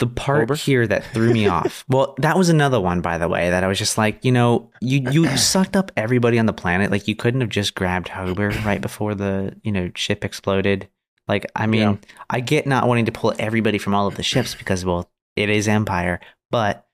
The 0.00 0.06
part 0.08 0.48
Hober? 0.48 0.56
here 0.60 0.86
that 0.86 1.04
threw 1.04 1.32
me 1.32 1.46
off. 1.56 1.84
Well, 1.88 2.14
that 2.18 2.36
was 2.36 2.48
another 2.48 2.80
one, 2.80 3.00
by 3.00 3.16
the 3.18 3.28
way, 3.28 3.50
that 3.50 3.62
I 3.62 3.68
was 3.68 3.78
just 3.78 3.96
like, 3.96 4.24
you 4.24 4.32
know, 4.32 4.70
you 4.80 5.08
you 5.12 5.26
sucked 5.36 5.76
up 5.76 5.92
everybody 5.96 6.38
on 6.38 6.46
the 6.46 6.52
planet. 6.52 6.90
Like 6.90 7.06
you 7.06 7.14
couldn't 7.14 7.40
have 7.42 7.50
just 7.50 7.74
grabbed 7.74 8.08
Hober 8.08 8.52
right 8.64 8.80
before 8.80 9.14
the 9.14 9.54
you 9.62 9.70
know 9.70 9.90
ship 9.94 10.24
exploded. 10.24 10.88
Like 11.28 11.46
I 11.54 11.66
mean, 11.68 11.80
Yeah. 11.82 11.96
I 12.28 12.40
get 12.40 12.66
not 12.66 12.88
wanting 12.88 13.04
to 13.04 13.12
pull 13.12 13.32
everybody 13.38 13.78
from 13.78 13.94
all 13.94 14.08
of 14.08 14.16
the 14.16 14.22
ships 14.24 14.54
because 14.56 14.84
well, 14.84 15.08
it 15.36 15.48
is 15.48 15.68
Empire, 15.68 16.18
but 16.50 16.86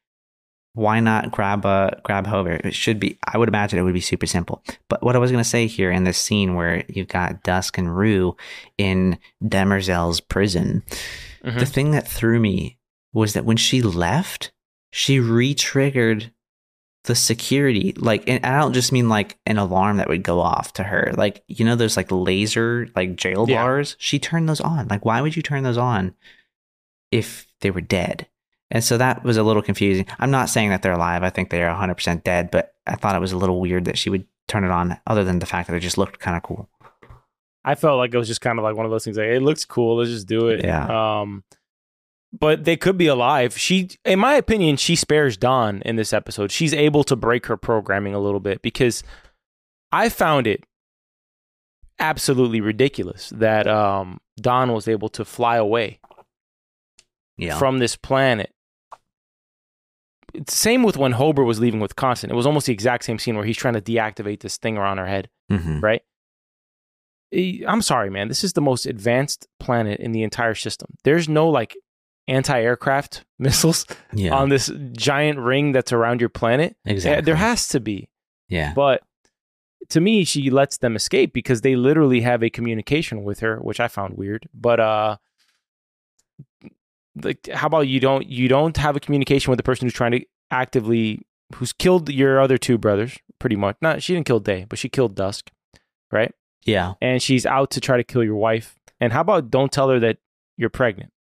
why 0.75 1.01
not 1.01 1.31
grab 1.31 1.65
a 1.65 1.99
grab 2.05 2.27
Hober? 2.27 2.63
It 2.67 2.75
should 2.75 3.01
be. 3.01 3.19
I 3.25 3.39
would 3.39 3.49
imagine 3.49 3.79
it 3.79 3.83
would 3.83 3.95
be 3.95 4.01
super 4.03 4.27
simple. 4.27 4.63
But 4.91 5.03
what 5.03 5.17
I 5.17 5.19
was 5.19 5.31
going 5.31 5.43
to 5.43 5.49
say 5.49 5.67
here 5.67 5.91
in 5.91 6.05
this 6.05 6.19
scene 6.19 6.55
where 6.55 6.85
you've 6.89 7.09
got 7.09 7.43
Dusk 7.45 7.79
and 7.79 7.97
Rue 7.97 8.37
in 8.77 9.19
Demerzel's 9.43 10.21
prison, 10.21 10.83
Mhm. 11.45 11.59
the 11.61 11.65
thing 11.67 11.93
that 11.93 12.07
threw 12.07 12.39
me 12.41 12.76
was 13.17 13.33
that 13.33 13.45
when 13.45 13.57
she 13.57 13.81
left, 13.83 14.53
she 14.93 15.19
re-triggered 15.19 16.33
the 17.05 17.15
security. 17.15 17.93
Like, 17.97 18.29
and 18.29 18.45
I 18.45 18.59
don't 18.61 18.73
just 18.75 18.93
mean 18.93 19.09
like 19.09 19.39
an 19.47 19.59
alarm 19.59 19.97
that 19.97 20.09
would 20.09 20.23
go 20.23 20.41
off 20.41 20.73
to 20.75 20.83
her. 20.83 21.13
Like, 21.17 21.43
you 21.49 21.65
know, 21.65 21.77
those 21.77 21.97
like 21.97 22.11
laser 22.11 22.89
like 22.95 23.17
jail 23.17 23.47
Yeah. 23.49 23.63
bars. 23.63 23.97
She 23.99 24.19
turned 24.19 24.49
those 24.49 24.61
on. 24.61 24.89
Like, 24.89 25.05
why 25.05 25.21
would 25.21 25.35
you 25.37 25.43
turn 25.43 25.63
those 25.63 25.79
on 25.79 26.15
if 27.11 27.47
they 27.61 27.71
were 27.71 27.81
dead? 27.81 28.27
And 28.71 28.83
so 28.83 28.99
that 28.99 29.23
was 29.23 29.37
a 29.37 29.43
little 29.45 29.63
confusing. 29.63 30.07
I'm 30.19 30.31
not 30.33 30.49
saying 30.51 30.71
that 30.71 30.83
they're 30.83 30.93
alive. 30.93 31.23
I 31.23 31.31
think 31.31 31.51
they 31.51 31.63
are 31.63 31.75
100% 31.75 32.25
dead, 32.25 32.51
but 32.51 32.75
I 32.87 32.97
thought 32.97 33.15
it 33.15 33.21
was 33.21 33.33
a 33.33 33.39
little 33.39 33.61
weird 33.61 33.85
that 33.85 33.97
she 33.97 34.11
would 34.11 34.27
turn 34.49 34.65
it 34.65 34.71
on, 34.71 34.99
other 35.07 35.25
than 35.25 35.39
the 35.39 35.47
fact 35.47 35.69
that 35.69 35.77
it 35.77 35.81
just 35.81 35.99
looked 35.99 36.19
kind 36.19 36.37
of 36.37 36.43
cool. 36.43 36.69
I 37.65 37.77
felt 37.77 37.99
like 37.99 38.13
it 38.13 38.19
was 38.19 38.29
just 38.29 38.41
kind 38.41 38.59
of 38.59 38.63
like 38.65 38.77
one 38.77 38.85
of 38.85 38.91
those 38.91 39.05
things. 39.05 39.17
Like 39.17 39.29
it 39.29 39.43
looks 39.43 39.65
cool, 39.65 39.97
let's 39.97 40.11
just 40.11 40.27
do 40.27 40.49
it. 40.49 40.65
Yeah. 40.65 41.21
Um, 41.21 41.45
but 42.33 42.65
they 42.65 42.77
could 42.77 42.97
be 42.99 43.07
alive. 43.07 43.57
She, 43.59 43.91
in 44.05 44.19
my 44.19 44.35
opinion, 44.35 44.77
she 44.77 44.97
spares 44.97 45.37
Dawn 45.37 45.83
in 45.85 45.97
this 45.97 46.13
episode. 46.13 46.51
She's 46.51 46.75
able 46.75 47.05
to 47.05 47.17
break 47.17 47.47
her 47.47 47.57
programming 47.57 48.15
a 48.15 48.19
little 48.19 48.41
bit 48.41 48.63
because 48.63 49.03
I 49.93 50.09
found 50.09 50.47
it 50.47 50.65
absolutely 51.99 52.61
ridiculous 52.61 53.31
that 53.37 53.67
um, 53.67 54.21
Dawn 54.41 54.73
was 54.73 54.87
able 54.89 55.09
to 55.11 55.25
fly 55.25 55.57
away 55.57 55.99
Yeah. 57.39 57.59
from 57.59 57.79
this 57.79 57.97
planet. 57.97 58.51
It's 60.35 60.55
same 60.55 60.83
with 60.83 60.99
when 60.99 61.15
Hober 61.15 61.47
was 61.47 61.61
leaving 61.61 61.81
with 61.81 61.97
Constant. 61.97 62.31
It 62.33 62.37
was 62.37 62.47
almost 62.47 62.67
the 62.67 62.73
exact 62.73 63.05
same 63.05 63.19
scene 63.19 63.37
where 63.37 63.47
he's 63.47 63.57
trying 63.57 63.75
to 63.75 63.81
deactivate 63.81 64.41
this 64.41 64.59
thing 64.59 64.77
around 64.77 64.99
her 64.99 65.07
head. 65.07 65.31
Mhm. 65.51 65.81
right? 65.83 66.03
I'm 67.67 67.83
sorry, 67.83 68.11
man. 68.11 68.29
This 68.29 68.43
is 68.45 68.53
the 68.55 68.61
most 68.61 68.85
advanced 68.87 69.47
planet 69.61 70.01
in 70.01 70.13
the 70.13 70.23
entire 70.23 70.55
system. 70.55 70.89
There's 71.05 71.29
no 71.29 71.49
like 71.49 71.77
anti-aircraft 72.29 73.25
missiles 73.39 73.87
Yeah. 74.13 74.35
on 74.35 74.49
this 74.49 74.71
giant 74.93 75.39
ring 75.39 75.73
that's 75.73 75.93
around 75.93 76.21
your 76.21 76.29
planet. 76.31 76.77
Exactly. 76.85 77.25
There 77.25 77.37
has 77.37 77.69
to 77.69 77.81
be. 77.81 78.09
yeah. 78.49 78.73
But 78.75 79.03
to 79.91 80.01
me, 80.01 80.25
she 80.25 80.51
lets 80.51 80.79
them 80.79 80.97
escape 80.97 81.33
because 81.33 81.61
they 81.61 81.77
literally 81.77 82.21
have 82.23 82.43
a 82.43 82.51
communication 82.51 83.23
with 83.23 83.39
her, 83.41 83.59
which 83.59 83.79
I 83.79 83.87
found 83.89 84.17
weird. 84.17 84.49
But 84.53 84.81
uh 84.81 85.17
like 87.23 87.49
how 87.53 87.67
about 87.67 87.89
you 87.89 88.01
don't 88.01 88.27
you 88.29 88.49
don't 88.49 88.77
have 88.77 88.97
a 88.97 89.01
communication 89.01 89.51
with 89.51 89.57
the 89.59 89.63
person 89.63 89.87
who's 89.87 89.95
trying 89.95 90.13
to 90.13 90.25
actively 90.51 91.23
who's 91.55 91.73
killed 91.73 92.09
your 92.11 92.41
other 92.41 92.59
two 92.59 92.77
brothers, 92.79 93.17
pretty 93.39 93.57
much. 93.57 93.77
Not 93.81 94.03
she 94.03 94.15
didn't 94.15 94.27
kill 94.27 94.41
Day, 94.41 94.67
but 94.69 94.79
she 94.79 94.89
killed 94.89 95.15
Dusk, 95.15 95.51
right? 96.11 96.35
Yeah. 96.65 96.95
and 97.01 97.23
she's 97.23 97.47
out 97.47 97.71
to 97.73 97.81
try 97.81 97.97
to 97.97 98.03
kill 98.05 98.25
your 98.25 98.35
wife. 98.35 98.75
And 99.01 99.13
how 99.13 99.21
about 99.21 99.51
don't 99.53 99.71
tell 99.71 99.89
her 99.89 100.01
that 100.01 100.19
you're 100.57 100.69
pregnant? 100.71 101.13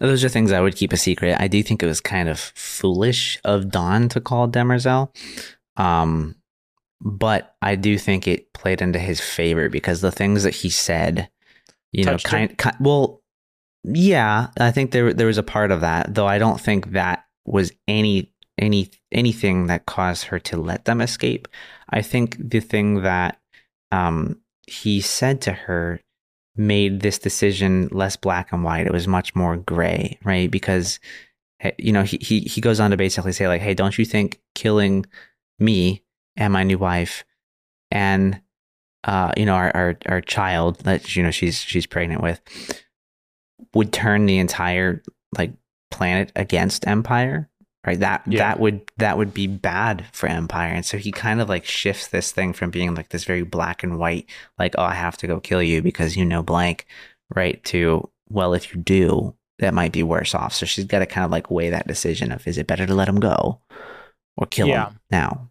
Those 0.00 0.24
are 0.24 0.28
things 0.28 0.52
I 0.52 0.60
would 0.60 0.76
keep 0.76 0.92
a 0.92 0.96
secret. 0.96 1.36
I 1.40 1.48
do 1.48 1.62
think 1.62 1.82
it 1.82 1.86
was 1.86 2.00
kind 2.00 2.28
of 2.28 2.38
foolish 2.38 3.38
of 3.44 3.70
Dawn 3.70 4.08
to 4.10 4.20
call 4.20 4.48
Demerzel. 4.48 5.10
Um, 5.76 6.36
but 7.00 7.54
I 7.62 7.76
do 7.76 7.98
think 7.98 8.26
it 8.26 8.52
played 8.52 8.82
into 8.82 8.98
his 8.98 9.20
favor 9.20 9.68
because 9.68 10.00
the 10.00 10.12
things 10.12 10.42
that 10.42 10.54
he 10.54 10.70
said, 10.70 11.30
you 11.92 12.04
know, 12.04 12.12
Touched 12.12 12.26
her? 12.28 12.30
kind, 12.30 12.58
kind 12.58 12.76
well, 12.80 13.22
yeah, 13.84 14.48
I 14.58 14.70
think 14.72 14.90
there 14.90 15.12
there 15.12 15.28
was 15.28 15.38
a 15.38 15.42
part 15.42 15.70
of 15.70 15.80
that, 15.82 16.14
though 16.14 16.26
I 16.26 16.38
don't 16.38 16.60
think 16.60 16.92
that 16.92 17.24
was 17.44 17.72
any 17.86 18.32
any 18.58 18.90
anything 19.12 19.66
that 19.66 19.86
caused 19.86 20.24
her 20.24 20.38
to 20.40 20.56
let 20.56 20.84
them 20.84 21.00
escape. 21.00 21.48
I 21.88 22.02
think 22.02 22.36
the 22.38 22.60
thing 22.60 23.02
that 23.02 23.38
um, 23.92 24.40
he 24.66 25.00
said 25.00 25.40
to 25.42 25.52
her 25.52 26.00
made 26.56 27.00
this 27.00 27.18
decision 27.18 27.88
less 27.90 28.16
black 28.16 28.52
and 28.52 28.64
white. 28.64 28.86
It 28.86 28.92
was 28.92 29.08
much 29.08 29.34
more 29.34 29.56
gray, 29.56 30.18
right? 30.24 30.50
Because 30.50 30.98
eh, 31.60 31.72
you 31.78 31.92
know 31.92 32.02
he 32.02 32.18
he 32.20 32.40
he 32.40 32.60
goes 32.60 32.80
on 32.80 32.90
to 32.90 32.96
basically 32.96 33.32
say 33.32 33.48
like, 33.48 33.60
"Hey, 33.62 33.74
don't 33.74 33.98
you 33.98 34.04
think 34.04 34.40
killing 34.54 35.06
me 35.58 36.02
and 36.36 36.52
my 36.52 36.62
new 36.62 36.78
wife 36.78 37.24
and 37.90 38.40
uh, 39.04 39.32
you 39.36 39.46
know 39.46 39.54
our, 39.54 39.74
our 39.76 39.98
our 40.06 40.20
child 40.20 40.80
that 40.80 41.16
you 41.16 41.22
know 41.22 41.30
she's 41.30 41.60
she's 41.60 41.86
pregnant 41.86 42.22
with 42.22 42.40
would 43.74 43.92
turn 43.92 44.26
the 44.26 44.38
entire 44.38 45.02
like 45.36 45.52
planet 45.90 46.32
against 46.36 46.86
Empire?" 46.86 47.48
Right, 47.86 48.00
that 48.00 48.22
Yeah. 48.26 48.38
that 48.38 48.58
would 48.58 48.80
that 48.96 49.16
would 49.16 49.32
be 49.32 49.46
bad 49.46 50.04
for 50.12 50.26
Empire, 50.28 50.72
and 50.72 50.84
so 50.84 50.98
he 50.98 51.12
kind 51.12 51.40
of 51.40 51.48
like 51.48 51.64
shifts 51.64 52.08
this 52.08 52.32
thing 52.32 52.52
from 52.52 52.70
being 52.70 52.94
like 52.96 53.10
this 53.10 53.24
very 53.24 53.42
black 53.44 53.84
and 53.84 53.96
white 53.98 54.28
like, 54.58 54.74
oh, 54.76 54.82
I 54.82 54.94
have 54.94 55.16
to 55.18 55.26
go 55.28 55.38
kill 55.38 55.62
you 55.62 55.82
because 55.82 56.16
you 56.16 56.24
know 56.24 56.42
blank, 56.42 56.84
right? 57.34 57.62
To, 57.66 58.08
well, 58.28 58.54
if 58.54 58.74
you 58.74 58.80
do, 58.80 59.34
that 59.60 59.72
might 59.72 59.92
be 59.92 60.02
worse 60.02 60.34
off. 60.34 60.52
So 60.52 60.66
she's 60.66 60.84
got 60.84 60.98
to 60.98 61.06
kind 61.06 61.24
of 61.24 61.30
like 61.30 61.48
weigh 61.48 61.70
that 61.70 61.86
decision 61.86 62.32
of 62.32 62.44
is 62.48 62.58
it 62.58 62.66
better 62.66 62.86
to 62.86 62.94
let 62.94 63.08
him 63.08 63.20
go 63.20 63.60
or 64.36 64.46
kill 64.46 64.66
Yeah. 64.66 64.88
him 64.88 65.00
now? 65.12 65.48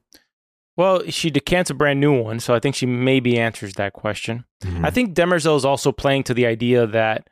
Well, 0.78 1.04
she 1.10 1.30
decants 1.30 1.70
a 1.70 1.74
brand 1.74 2.02
new 2.02 2.22
one, 2.22 2.42
so 2.42 2.54
I 2.54 2.60
think 2.60 2.76
she 2.76 2.86
maybe 2.86 3.40
answers 3.40 3.76
that 3.76 3.94
question. 3.94 4.44
Mhm. 4.62 4.86
I 4.86 4.90
think 4.90 5.16
Demerzel 5.16 5.56
is 5.56 5.64
also 5.64 5.94
playing 5.94 6.24
to 6.24 6.34
the 6.34 6.46
idea 6.46 6.86
that 6.86 7.30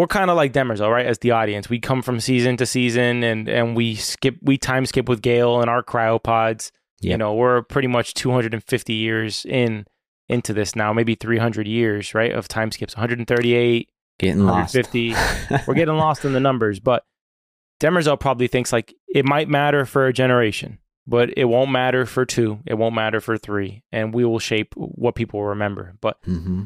we're 0.00 0.06
kind 0.06 0.30
of 0.30 0.36
like 0.36 0.54
Demerzel, 0.54 0.90
right? 0.90 1.04
As 1.04 1.18
the 1.18 1.32
audience, 1.32 1.68
we 1.68 1.78
come 1.78 2.00
from 2.00 2.20
season 2.20 2.56
to 2.56 2.64
season, 2.64 3.22
and 3.22 3.46
and 3.50 3.76
we 3.76 3.94
skip, 3.96 4.34
we 4.40 4.56
time 4.56 4.86
skip 4.86 5.10
with 5.10 5.20
Gaal 5.20 5.60
and 5.60 5.68
our 5.68 5.82
cryopods. 5.82 6.70
You 7.00 7.18
know, 7.18 7.34
we're 7.34 7.60
pretty 7.60 7.88
much 7.88 8.14
250 8.14 8.94
years 8.94 9.44
in 9.44 9.84
into 10.26 10.54
this 10.54 10.74
now, 10.74 10.94
maybe 10.94 11.16
300 11.16 11.68
years, 11.68 12.14
right? 12.14 12.32
Of 12.32 12.48
time 12.48 12.70
skips, 12.72 12.96
138, 12.96 13.90
Getting 14.18 14.46
lost. 14.46 14.74
150. 14.74 15.64
we're 15.66 15.74
getting 15.74 15.96
lost 15.96 16.24
in 16.24 16.32
the 16.32 16.40
numbers, 16.40 16.80
but 16.80 17.04
Demerzel 17.78 18.18
probably 18.18 18.48
thinks 18.48 18.72
like 18.72 18.94
it 19.14 19.26
might 19.26 19.50
matter 19.50 19.84
for 19.84 20.06
a 20.06 20.14
generation, 20.14 20.78
but 21.06 21.28
it 21.36 21.44
won't 21.44 21.70
matter 21.70 22.06
for 22.06 22.24
two. 22.24 22.60
It 22.64 22.78
won't 22.78 22.94
matter 22.94 23.20
for 23.20 23.36
three, 23.36 23.82
and 23.92 24.14
we 24.14 24.24
will 24.24 24.38
shape 24.38 24.72
what 24.76 25.14
people 25.14 25.44
remember. 25.44 25.92
But 26.00 26.16
hmm 26.24 26.64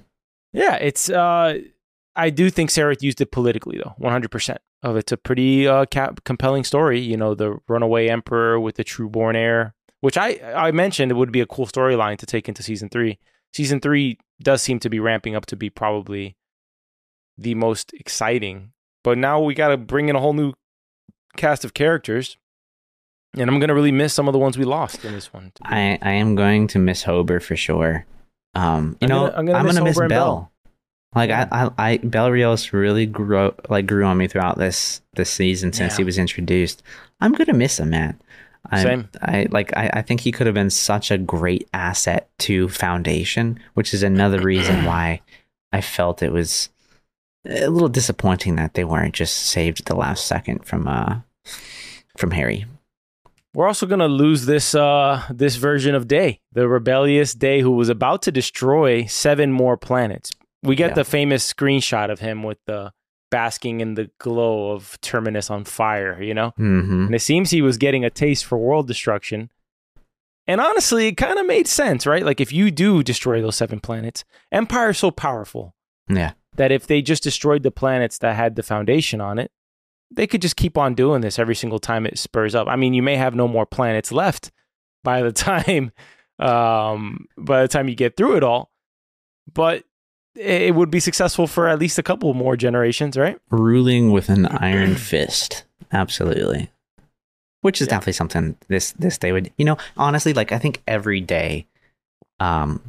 yeah, 0.52 0.76
it's. 0.76 1.10
uh 1.10 1.58
I 2.16 2.30
do 2.30 2.48
think 2.50 2.70
Sarah 2.70 2.94
used 3.00 3.20
it 3.20 3.30
politically 3.32 3.78
though, 3.78 3.94
100 3.98 4.30
percent 4.30 4.58
of 4.82 4.96
it's 4.96 5.12
a 5.12 5.16
pretty 5.16 5.66
uh, 5.66 5.86
cap- 5.86 6.22
compelling 6.24 6.62
story. 6.64 7.00
You 7.00 7.16
know, 7.16 7.34
the 7.34 7.58
runaway 7.68 8.08
emperor 8.08 8.60
with 8.60 8.76
the 8.76 8.84
true-born 8.84 9.34
heir, 9.36 9.74
which 10.00 10.16
I 10.16 10.38
I 10.54 10.70
mentioned 10.72 11.10
it 11.10 11.14
would 11.16 11.32
be 11.32 11.40
a 11.40 11.46
cool 11.46 11.66
storyline 11.66 12.18
to 12.18 12.26
take 12.26 12.48
into 12.48 12.62
season 12.62 12.88
three. 12.88 13.18
Season 13.52 13.80
three 13.80 14.18
does 14.42 14.62
seem 14.62 14.78
to 14.80 14.90
be 14.90 15.00
ramping 15.00 15.34
up 15.34 15.46
to 15.46 15.56
be 15.56 15.70
probably 15.70 16.36
the 17.38 17.54
most 17.54 17.92
exciting, 17.94 18.72
but 19.02 19.18
now 19.18 19.40
we 19.40 19.54
got 19.54 19.68
to 19.68 19.76
bring 19.76 20.08
in 20.08 20.16
a 20.16 20.20
whole 20.20 20.32
new 20.34 20.52
cast 21.36 21.64
of 21.64 21.74
characters, 21.74 22.36
and 23.36 23.48
I'm 23.50 23.58
gonna 23.58 23.74
really 23.74 23.90
miss 23.92 24.12
some 24.14 24.28
of 24.28 24.32
the 24.32 24.38
ones 24.38 24.56
we 24.58 24.64
lost 24.64 25.04
in 25.04 25.12
this 25.12 25.32
one. 25.32 25.50
I, 25.64 25.98
I 26.02 26.12
am 26.12 26.36
going 26.36 26.68
to 26.68 26.78
miss 26.78 27.02
Hober 27.04 27.42
for 27.42 27.56
sure. 27.56 28.06
Um, 28.54 28.96
you 29.00 29.06
I'm 29.06 29.08
know, 29.08 29.20
gonna- 29.30 29.36
I'm 29.38 29.46
gonna 29.46 29.64
miss 29.64 29.74
gonna 29.74 29.84
miss 29.84 29.98
Bel. 29.98 30.08
Bel. 30.08 30.52
Like 31.14 31.30
Yeah. 31.30 31.48
I, 31.52 31.64
I, 31.66 31.70
I, 31.92 31.96
Bel 31.98 32.30
Riose 32.30 32.72
really 32.72 33.06
grew 33.06 33.54
like 33.68 33.86
grew 33.86 34.04
on 34.04 34.16
me 34.18 34.26
throughout 34.26 34.58
this 34.58 35.00
this 35.14 35.30
season 35.30 35.72
since 35.72 35.92
Yeah. 35.94 35.96
he 35.98 36.04
was 36.04 36.18
introduced. 36.18 36.82
I'm 37.20 37.32
gonna 37.32 37.54
miss 37.54 37.78
him, 37.78 37.90
man. 37.90 38.20
I, 38.70 38.82
Same. 38.82 39.08
I 39.20 39.46
like. 39.50 39.76
I, 39.76 39.90
I 39.94 40.02
think 40.02 40.20
he 40.22 40.32
could 40.32 40.46
have 40.46 40.54
been 40.54 40.70
such 40.70 41.10
a 41.10 41.18
great 41.18 41.68
asset 41.74 42.30
to 42.40 42.68
Foundation, 42.68 43.60
which 43.74 43.92
is 43.92 44.02
another 44.02 44.40
reason 44.40 44.84
why 44.86 45.20
I 45.72 45.80
felt 45.80 46.22
it 46.22 46.32
was 46.32 46.70
a 47.46 47.68
little 47.68 47.90
disappointing 47.90 48.56
that 48.56 48.72
they 48.72 48.84
weren't 48.84 49.14
just 49.14 49.36
saved 49.36 49.80
at 49.80 49.86
the 49.86 49.94
last 49.94 50.26
second 50.26 50.64
from 50.64 50.88
uh 50.88 51.20
from 52.16 52.30
Hari. 52.30 52.64
We're 53.54 53.68
also 53.68 53.86
gonna 53.86 54.08
lose 54.08 54.46
this 54.46 54.74
uh 54.74 55.22
this 55.30 55.56
version 55.56 55.94
of 55.94 56.08
Day, 56.08 56.40
the 56.52 56.66
rebellious 56.66 57.34
Day 57.34 57.60
who 57.60 57.72
was 57.72 57.88
about 57.90 58.22
to 58.22 58.32
destroy 58.32 59.04
seven 59.04 59.52
more 59.52 59.76
planets. 59.76 60.32
We 60.64 60.74
get 60.76 60.90
Yeah. 60.90 60.94
the 60.94 61.04
famous 61.04 61.50
screenshot 61.52 62.10
of 62.10 62.20
him 62.20 62.42
with 62.42 62.58
the 62.66 62.92
basking 63.30 63.80
in 63.80 63.94
the 63.94 64.10
glow 64.18 64.70
of 64.72 64.98
Terminus 65.00 65.50
on 65.50 65.64
fire, 65.64 66.22
you 66.22 66.34
know? 66.34 66.52
Mm-hmm. 66.58 67.06
And 67.06 67.14
it 67.14 67.20
seems 67.22 67.50
he 67.50 67.62
was 67.62 67.76
getting 67.76 68.04
a 68.04 68.10
taste 68.10 68.44
for 68.44 68.56
world 68.58 68.86
destruction. 68.86 69.50
And 70.46 70.60
honestly, 70.60 71.08
it 71.08 71.16
kind 71.16 71.38
of 71.38 71.46
made 71.46 71.66
sense, 71.66 72.06
right? 72.06 72.24
Like 72.24 72.40
if 72.40 72.52
you 72.52 72.70
do 72.70 73.02
destroy 73.02 73.40
those 73.40 73.56
seven 73.56 73.80
planets, 73.80 74.24
Empire 74.52 74.90
is 74.90 74.98
so 74.98 75.10
powerful 75.10 75.74
Yeah. 76.08 76.32
that 76.56 76.70
if 76.70 76.86
they 76.86 77.02
just 77.02 77.22
destroyed 77.22 77.62
the 77.62 77.70
planets 77.70 78.18
that 78.18 78.36
had 78.36 78.54
the 78.56 78.62
foundation 78.62 79.20
on 79.20 79.38
it, 79.38 79.50
they 80.10 80.26
could 80.28 80.42
just 80.42 80.56
keep 80.56 80.78
on 80.78 80.94
doing 80.94 81.22
this 81.22 81.38
every 81.38 81.54
single 81.56 81.80
time 81.80 82.06
it 82.06 82.18
spurs 82.18 82.54
up. 82.54 82.68
I 82.68 82.76
mean, 82.76 82.94
you 82.94 83.02
may 83.02 83.16
have 83.16 83.34
no 83.34 83.48
more 83.48 83.66
planets 83.66 84.12
left 84.12 84.52
by 85.02 85.22
the 85.22 85.32
time 85.32 85.92
um 86.38 87.26
by 87.38 87.62
the 87.62 87.68
time 87.68 87.88
you 87.88 87.94
get 87.94 88.16
through 88.16 88.36
it 88.36 88.42
all, 88.44 88.70
but 89.52 89.84
it 90.36 90.74
would 90.74 90.90
be 90.90 91.00
successful 91.00 91.46
for 91.46 91.68
at 91.68 91.78
least 91.78 91.98
a 91.98 92.02
couple 92.02 92.32
more 92.34 92.56
generations, 92.56 93.16
right? 93.16 93.38
ruling 93.50 94.10
with 94.12 94.28
an 94.28 94.46
iron 94.46 94.96
fist. 94.96 95.64
Absolutely. 95.92 96.70
Which 97.60 97.80
is 97.80 97.86
Yeah. 97.86 97.92
definitely 97.92 98.12
something 98.14 98.56
this 98.68 98.92
this 98.92 99.16
day 99.18 99.32
would 99.32 99.50
you 99.56 99.64
know, 99.64 99.78
honestly, 99.96 100.32
like 100.34 100.52
I 100.52 100.58
think 100.58 100.82
every 100.86 101.20
day 101.20 101.66
um 102.40 102.80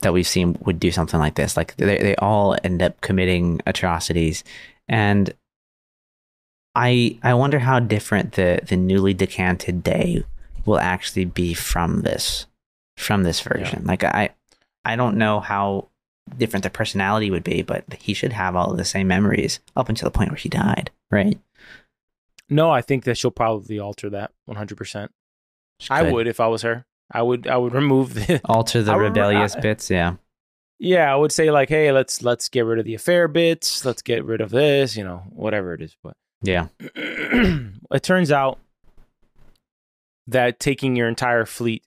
that 0.00 0.14
we've 0.14 0.26
seen 0.26 0.56
would 0.64 0.80
do 0.80 0.90
something 0.90 1.20
like 1.20 1.34
this. 1.34 1.56
Like 1.56 1.76
they 1.76 1.98
they 1.98 2.16
all 2.16 2.56
end 2.64 2.82
up 2.82 3.00
committing 3.02 3.60
atrocities. 3.66 4.42
And 4.88 5.32
I 6.74 7.18
I 7.22 7.34
wonder 7.34 7.58
how 7.58 7.78
different 7.80 8.32
the 8.32 8.60
the 8.66 8.76
newly 8.76 9.12
decanted 9.14 9.82
day 9.82 10.24
will 10.64 10.78
actually 10.78 11.24
be 11.26 11.52
from 11.54 12.00
this 12.02 12.46
from 12.96 13.22
this 13.24 13.40
version. 13.40 13.84
Like 13.84 14.02
I 14.04 14.30
I 14.84 14.96
don't 14.96 15.18
know 15.18 15.40
how 15.40 15.88
different 16.40 16.64
the 16.64 16.70
personality 16.70 17.30
would 17.30 17.44
be, 17.44 17.62
but 17.62 17.84
he 18.00 18.12
should 18.14 18.32
have 18.32 18.56
all 18.56 18.72
of 18.72 18.76
the 18.76 18.84
same 18.84 19.06
memories 19.06 19.60
up 19.76 19.88
until 19.88 20.06
the 20.06 20.16
point 20.18 20.30
where 20.30 20.36
he 20.36 20.48
died, 20.48 20.90
right? 21.10 21.38
No, 22.48 22.70
I 22.70 22.82
think 22.82 23.04
that 23.04 23.16
she'll 23.16 23.30
probably 23.30 23.78
alter 23.78 24.10
that 24.10 24.32
100%. 24.48 25.08
I 25.88 26.02
would 26.10 26.26
if 26.26 26.40
I 26.40 26.48
was 26.48 26.62
her. 26.62 26.84
I 27.12 27.22
would 27.22 27.46
I 27.46 27.56
would 27.56 27.72
remove 27.74 28.14
the 28.14 28.40
alter 28.44 28.82
the 28.82 28.92
I 28.92 28.96
would- 28.96 29.02
rebellious 29.04 29.54
I- 29.56 29.60
bits. 29.60 29.88
Yeah, 29.90 30.16
Yeah, 30.78 31.12
I 31.12 31.16
would 31.16 31.32
say 31.32 31.50
like, 31.50 31.68
hey, 31.68 31.90
let's 31.92 32.22
let's 32.22 32.48
get 32.48 32.62
rid 32.64 32.78
of 32.78 32.84
the 32.84 32.94
affair 32.94 33.28
bits, 33.28 33.84
let's 33.84 34.02
get 34.02 34.24
rid 34.24 34.40
of 34.40 34.50
this, 34.50 34.96
you 34.96 35.04
know, 35.04 35.22
whatever 35.30 35.74
it 35.74 35.82
is. 35.82 35.96
But 36.02 36.14
yeah, 36.42 36.66
it 36.80 38.02
turns 38.02 38.30
out 38.32 38.58
that 40.26 40.60
taking 40.60 40.96
your 40.96 41.08
entire 41.08 41.44
fleet 41.46 41.84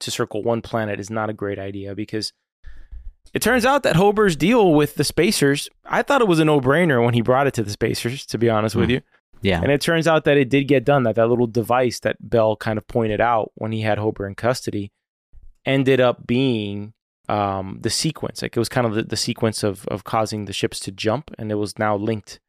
to 0.00 0.10
circle 0.10 0.42
one 0.42 0.60
planet 0.62 1.00
is 1.00 1.08
not 1.10 1.30
a 1.30 1.32
great 1.32 1.58
idea 1.58 1.94
because 1.94 2.32
it 3.34 3.42
turns 3.42 3.64
out 3.64 3.82
that 3.82 3.96
Hober's 3.96 4.36
deal 4.36 4.74
with 4.74 4.94
the 4.94 5.04
Spacers, 5.04 5.68
I 5.84 6.02
thought 6.02 6.20
it 6.20 6.28
was 6.28 6.38
a 6.38 6.44
no 6.44 6.60
brainer 6.60 7.04
when 7.04 7.14
he 7.14 7.20
brought 7.20 7.46
it 7.46 7.54
to 7.54 7.62
the 7.62 7.70
Spacers, 7.70 8.24
to 8.26 8.38
be 8.38 8.48
honest 8.48 8.74
mm. 8.74 8.80
with 8.80 8.88
hmm. 8.88 8.94
you. 8.94 9.00
Yeah. 9.42 9.60
And 9.62 9.70
it 9.70 9.80
turns 9.80 10.08
out 10.08 10.24
that 10.24 10.36
it 10.36 10.48
did 10.48 10.64
get 10.64 10.84
done, 10.84 11.02
that 11.04 11.16
that 11.16 11.28
little 11.28 11.46
device 11.46 12.00
that 12.00 12.16
Bel 12.20 12.56
kind 12.56 12.78
of 12.78 12.88
pointed 12.88 13.20
out 13.20 13.52
when 13.54 13.70
he 13.72 13.82
had 13.82 13.98
Hober 13.98 14.26
in 14.26 14.34
custody 14.34 14.92
ended 15.64 16.00
up 16.00 16.26
being 16.26 16.94
um, 17.28 17.78
the 17.80 17.90
sequence. 17.90 18.42
Like 18.42 18.56
it 18.56 18.58
was 18.58 18.68
kind 18.68 18.86
of 18.86 18.94
the, 18.94 19.02
the 19.02 19.16
sequence 19.16 19.62
of, 19.62 19.86
of 19.88 20.04
causing 20.04 20.46
the 20.46 20.52
ships 20.52 20.80
to 20.80 20.92
jump, 20.92 21.30
and 21.38 21.50
it 21.50 21.56
was 21.56 21.78
now 21.78 21.96
linked. 21.96 22.40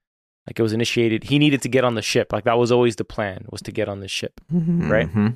Like 0.47 0.59
it 0.59 0.63
was 0.63 0.73
initiated. 0.73 1.25
He 1.25 1.39
needed 1.39 1.61
to 1.63 1.69
get 1.69 1.83
on 1.83 1.95
the 1.95 2.01
ship. 2.01 2.31
Like 2.31 2.45
that 2.45 2.57
was 2.57 2.71
always 2.71 2.95
the 2.95 3.03
plan, 3.03 3.45
was 3.49 3.61
to 3.63 3.71
get 3.71 3.89
on 3.89 3.99
the 3.99 4.07
ship. 4.07 4.39
Mm-hmm. 4.51 4.89
Right? 4.89 5.07
Mm-hmm. 5.07 5.27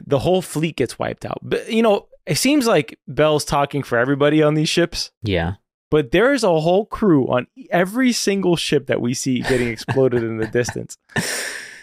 the 0.06 0.18
whole 0.18 0.42
fleet 0.42 0.76
gets 0.76 0.98
wiped 0.98 1.24
out. 1.24 1.38
But, 1.42 1.72
you 1.72 1.82
know, 1.82 2.08
it 2.26 2.36
seems 2.36 2.66
like 2.66 2.98
Bel's 3.08 3.44
talking 3.44 3.82
for 3.82 3.98
everybody 3.98 4.42
on 4.42 4.54
these 4.54 4.68
ships. 4.68 5.10
Yeah. 5.22 5.54
But 5.90 6.10
there 6.10 6.32
is 6.32 6.42
a 6.42 6.60
whole 6.60 6.86
crew 6.86 7.26
on 7.26 7.46
every 7.70 8.12
single 8.12 8.56
ship 8.56 8.86
that 8.86 9.00
we 9.00 9.12
see 9.12 9.40
getting 9.40 9.68
exploded 9.68 10.22
in 10.22 10.38
the 10.38 10.46
distance. 10.52 10.96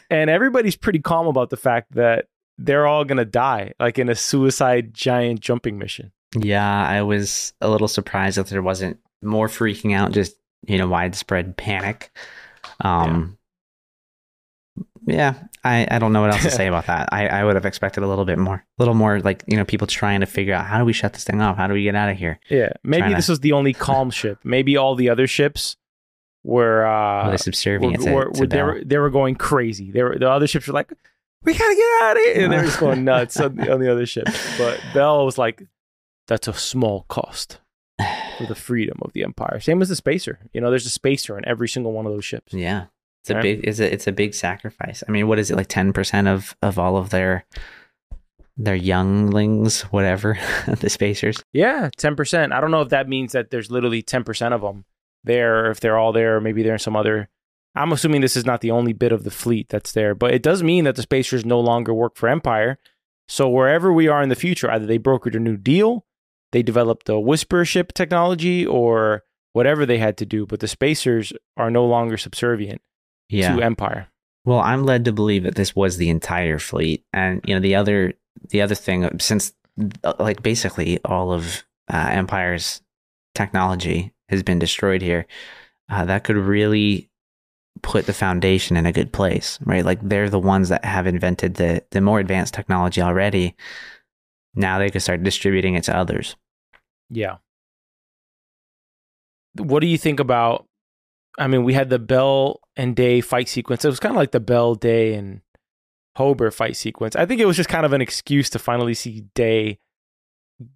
And 0.10 0.30
everybody's 0.30 0.76
pretty 0.76 1.00
calm 1.00 1.28
about 1.28 1.52
the 1.52 1.58
fact 1.58 1.94
that 1.94 2.26
they're 2.58 2.88
all 2.88 3.06
going 3.06 3.20
to 3.20 3.26
die, 3.26 3.74
like 3.80 4.00
in 4.00 4.10
a 4.10 4.16
suicide 4.16 4.94
giant 4.94 5.42
jumping 5.42 5.78
mission. 5.78 6.12
Yeah, 6.36 6.88
I 6.88 7.04
was 7.04 7.54
a 7.62 7.70
little 7.70 7.88
surprised 7.88 8.38
that 8.38 8.48
there 8.48 8.62
wasn't 8.62 9.00
more 9.22 9.48
freaking 9.48 9.96
out, 9.96 10.12
just, 10.12 10.36
you 10.68 10.78
know, 10.78 10.88
widespread 10.88 11.56
panic. 11.56 12.12
Um, 12.82 13.06
yeah, 13.06 13.36
I, 15.64 15.88
I 15.90 16.00
don't 16.00 16.14
know 16.14 16.22
what 16.22 16.32
else 16.32 16.44
to 16.44 16.52
say 16.52 16.68
about 16.68 16.88
that. 16.88 17.10
I, 17.12 17.28
I 17.28 17.44
would 17.44 17.56
have 17.56 17.66
expected 17.66 18.04
a 18.04 18.08
little 18.08 18.26
bit 18.26 18.38
more, 18.38 18.56
a 18.56 18.82
little 18.82 18.94
more 18.94 19.20
like, 19.20 19.44
you 19.48 19.58
know, 19.58 19.66
people 19.66 19.88
trying 19.88 20.22
to 20.22 20.26
figure 20.26 20.54
out 20.54 20.66
how 20.66 20.78
do 20.78 20.86
we 20.86 20.94
shut 20.94 21.14
this 21.14 21.24
thing 21.24 21.42
off? 21.42 21.58
How 21.58 21.68
do 21.68 21.74
we 21.74 21.84
get 21.84 21.96
out 21.96 22.10
of 22.10 22.18
here? 22.18 22.40
Yeah. 22.50 22.70
Maybe 22.84 23.14
this 23.14 23.28
to... 23.28 23.34
was 23.34 23.40
the 23.42 23.54
only 23.54 23.74
calm 23.74 24.12
ship. 24.12 24.40
Maybe 24.44 24.78
all 24.78 24.96
the 24.96 25.10
other 25.10 25.28
ships 25.28 25.78
were, 26.44 26.86
uh, 26.86 27.26
were 27.26 27.32
they 27.32 27.38
subservient 27.38 28.04
were, 28.04 28.14
were, 28.14 28.32
to, 28.32 28.42
to 28.42 28.48
they, 28.48 28.64
were, 28.64 28.82
they 28.84 28.98
were 28.98 29.10
going 29.10 29.36
crazy. 29.36 29.92
They 29.92 30.04
were, 30.04 30.18
the 30.18 30.30
other 30.30 30.48
ships 30.48 30.68
were 30.68 30.74
like, 30.74 30.92
we 31.44 31.54
gotta 31.54 31.76
get 31.76 32.04
out 32.04 32.18
of 32.18 32.24
here. 32.24 32.44
And 32.44 32.54
they 32.54 32.58
were 32.58 32.64
just 32.64 32.80
going 32.80 33.04
nuts 33.04 33.40
on, 33.40 33.56
the, 33.56 33.74
on 33.74 33.80
the 33.80 33.92
other 33.92 34.06
ships. 34.06 34.58
But 34.58 34.82
Bel 34.94 35.26
was 35.26 35.38
like, 35.38 35.64
that's 36.28 36.48
a 36.48 36.54
small 36.54 37.06
cost 37.10 37.60
for 38.38 38.46
the 38.46 38.56
freedom 38.56 39.00
of 39.02 39.14
the 39.14 39.24
Empire. 39.24 39.60
Same 39.60 39.82
as 39.82 39.90
the 39.90 39.96
spacer. 39.96 40.40
You 40.54 40.62
know, 40.62 40.70
there's 40.70 40.86
a 40.86 40.92
spacer 40.92 41.38
in 41.38 41.48
every 41.48 41.68
single 41.68 41.92
one 41.92 42.06
of 42.06 42.14
those 42.14 42.26
ships. 42.26 42.54
Yeah. 42.54 42.86
It's 43.24 43.30
a 43.30 43.42
big 43.42 43.62
it's 43.64 43.80
a 43.80 43.94
it's 43.94 44.08
a 44.08 44.12
big 44.12 44.34
sacrifice. 44.34 45.04
I 45.08 45.12
mean, 45.12 45.28
what 45.28 45.40
is 45.40 45.52
it 45.52 45.58
like 45.58 45.68
ten 45.68 45.94
percent 45.94 46.28
of 46.28 46.56
of 46.62 46.80
all 46.80 46.98
of 46.98 47.10
their 47.10 47.46
their 48.58 48.76
younglings, 48.76 49.82
whatever, 49.84 50.38
the 50.68 50.90
spacers? 50.90 51.44
Yeah, 51.54 51.90
ten 51.98 52.16
percent. 52.16 52.54
I 52.54 52.62
don't 52.62 52.72
know 52.72 52.82
if 52.82 52.90
that 52.90 53.10
means 53.10 53.34
that 53.34 53.52
there's 53.52 53.72
literally 53.72 54.02
ten 54.02 54.24
percent 54.24 54.54
of 54.54 54.62
them 54.62 54.86
there, 55.24 55.66
or 55.66 55.72
if 55.72 55.80
they're 55.80 55.98
all 55.98 56.14
there, 56.14 56.38
or 56.38 56.42
maybe 56.42 56.64
they're 56.64 56.74
in 56.74 56.80
some 56.80 56.96
other. 56.96 57.30
I'm 57.76 57.92
assuming 57.92 58.22
this 58.22 58.38
is 58.38 58.46
not 58.46 58.62
the 58.62 58.72
only 58.72 58.94
bit 58.94 59.12
of 59.12 59.24
the 59.24 59.32
fleet 59.32 59.70
that's 59.70 59.92
there, 59.92 60.16
but 60.16 60.34
it 60.34 60.42
does 60.42 60.64
mean 60.64 60.86
that 60.86 60.96
the 60.96 61.04
spacers 61.04 61.46
no 61.46 61.60
longer 61.60 61.94
work 61.94 62.16
for 62.16 62.28
Empire. 62.28 62.80
So 63.28 63.48
wherever 63.48 63.94
we 63.94 64.08
are 64.08 64.24
in 64.24 64.30
the 64.30 64.36
future, 64.36 64.72
either 64.72 64.88
they 64.88 64.98
brokered 64.98 65.36
a 65.36 65.40
new 65.40 65.56
deal, 65.56 66.06
they 66.52 66.64
developed 66.64 67.08
a 67.10 67.20
whisper 67.20 67.64
ship 67.64 67.94
technology, 67.94 68.66
or 68.66 69.24
whatever 69.54 69.86
they 69.86 70.00
had 70.00 70.18
to 70.18 70.26
do, 70.26 70.48
but 70.48 70.62
the 70.62 70.68
spacers 70.68 71.32
are 71.58 71.70
no 71.70 71.86
longer 71.86 72.18
subservient 72.18 72.82
yeah. 73.30 73.56
to 73.56 73.62
Empire. 73.62 74.08
Well, 74.46 74.60
I'm 74.60 74.84
led 74.84 75.06
to 75.06 75.14
believe 75.14 75.44
that 75.44 75.56
this 75.56 75.76
was 75.76 75.98
the 75.98 76.10
entire 76.10 76.60
fleet, 76.60 77.06
and 77.14 77.42
you 77.46 77.54
know 77.54 77.62
the 77.62 77.76
other 77.76 78.14
the 78.50 78.62
other 78.62 78.76
thing 78.76 79.20
since 79.20 79.54
like 80.20 80.42
basically 80.42 81.00
all 81.06 81.32
of 81.32 81.64
uh, 81.92 82.10
Empire's 82.12 82.82
technology 83.36 84.14
has 84.30 84.44
been 84.44 84.60
destroyed 84.60 85.02
here, 85.02 85.26
uh, 85.90 86.06
that 86.06 86.24
could 86.24 86.36
really 86.36 87.10
put 87.82 88.06
the 88.06 88.14
foundation 88.14 88.76
in 88.76 88.86
a 88.86 88.92
good 88.92 89.14
place, 89.14 89.60
right? 89.64 89.86
Like 89.86 90.00
they're 90.02 90.30
the 90.30 90.40
ones 90.40 90.70
that 90.70 90.86
have 90.86 91.08
invented 91.08 91.56
the 91.56 91.84
the 91.92 92.02
more 92.02 92.20
advanced 92.20 92.54
technology 92.54 93.02
already. 93.02 93.56
Now 94.56 94.80
they 94.80 94.90
could 94.90 95.02
start 95.02 95.24
distributing 95.24 95.76
it 95.76 95.84
to 95.86 95.96
others. 95.96 96.36
Yeah. 97.10 97.38
What 99.58 99.80
do 99.82 99.88
you 99.88 99.98
think 99.98 100.20
about 100.20 100.66
I 101.38 101.48
mean, 101.48 101.64
we 101.64 101.74
had 101.74 101.90
the 101.90 102.00
Bel 102.00 102.60
and 102.80 102.96
Day 102.96 103.20
fight 103.20 103.50
sequence. 103.50 103.84
It 103.84 103.90
was 103.90 104.00
kind 104.00 104.16
of 104.16 104.18
like 104.18 104.32
the 104.32 104.40
Bel, 104.40 104.74
Day, 104.74 105.14
and 105.14 105.42
Hober 106.18 106.52
fight 106.52 106.78
sequence. 106.78 107.14
I 107.14 107.26
think 107.26 107.42
it 107.42 107.46
was 107.46 107.58
just 107.58 107.68
kind 107.68 107.86
of 107.86 107.92
an 107.92 108.00
excuse 108.00 108.50
to 108.52 108.60
finally 108.60 108.94
see 108.94 109.26
Day 109.36 109.80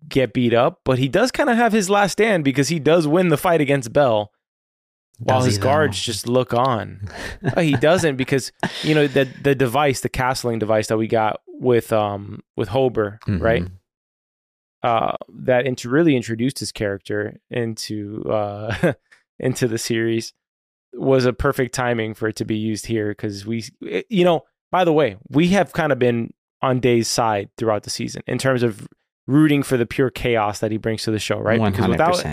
get 0.09 0.33
beat 0.33 0.53
up, 0.53 0.81
but 0.83 0.99
he 0.99 1.07
does 1.07 1.31
kind 1.31 1.49
of 1.49 1.55
have 1.55 1.71
his 1.71 1.89
last 1.89 2.11
stand 2.13 2.43
because 2.43 2.67
he 2.67 2.77
does 2.77 3.07
win 3.07 3.29
the 3.29 3.37
fight 3.37 3.61
against 3.61 3.93
Bel. 3.93 4.31
While 5.19 5.43
his 5.43 5.57
guards 5.57 6.01
just 6.01 6.27
look 6.27 6.53
on, 6.53 7.07
he 7.57 7.73
doesn't 7.73 8.17
because 8.17 8.51
you 8.81 8.93
know 8.93 9.07
the 9.07 9.29
the 9.41 9.55
device, 9.55 10.01
the 10.01 10.09
castling 10.09 10.59
device 10.59 10.87
that 10.87 10.97
we 10.97 11.07
got 11.07 11.39
with 11.47 11.93
um 11.93 12.41
with 12.57 12.67
Hober, 12.69 13.19
mm-hmm. 13.21 13.39
right? 13.39 13.63
Uh, 14.81 15.15
that 15.29 15.65
into 15.65 15.87
really 15.87 16.17
introduced 16.17 16.59
his 16.59 16.73
character 16.73 17.39
into 17.49 18.23
uh 18.29 18.93
into 19.39 19.67
the 19.69 19.77
series 19.77 20.33
was 20.93 21.25
a 21.25 21.33
perfect 21.33 21.73
timing 21.73 22.13
for 22.13 22.27
it 22.27 22.35
to 22.37 22.45
be 22.45 22.57
used 22.57 22.85
here 22.85 23.09
because 23.09 23.45
we, 23.45 23.63
eh, 23.89 24.03
you 24.09 24.23
know, 24.23 24.43
by 24.71 24.83
the 24.83 24.93
way, 24.93 25.17
we 25.29 25.49
have 25.49 25.73
kind 25.73 25.91
of 25.91 25.99
been 25.99 26.33
on 26.61 26.79
Day's 26.79 27.07
side 27.07 27.49
throughout 27.57 27.83
the 27.83 27.89
season 27.89 28.23
in 28.27 28.37
terms 28.37 28.63
of 28.63 28.87
rooting 29.27 29.63
for 29.63 29.77
the 29.77 29.85
pure 29.85 30.09
chaos 30.09 30.59
that 30.59 30.71
he 30.71 30.77
brings 30.77 31.03
to 31.03 31.11
the 31.11 31.19
show, 31.19 31.39
right? 31.39 31.59
100%. 31.59 31.71
Because 31.71 31.89
without 31.89 32.25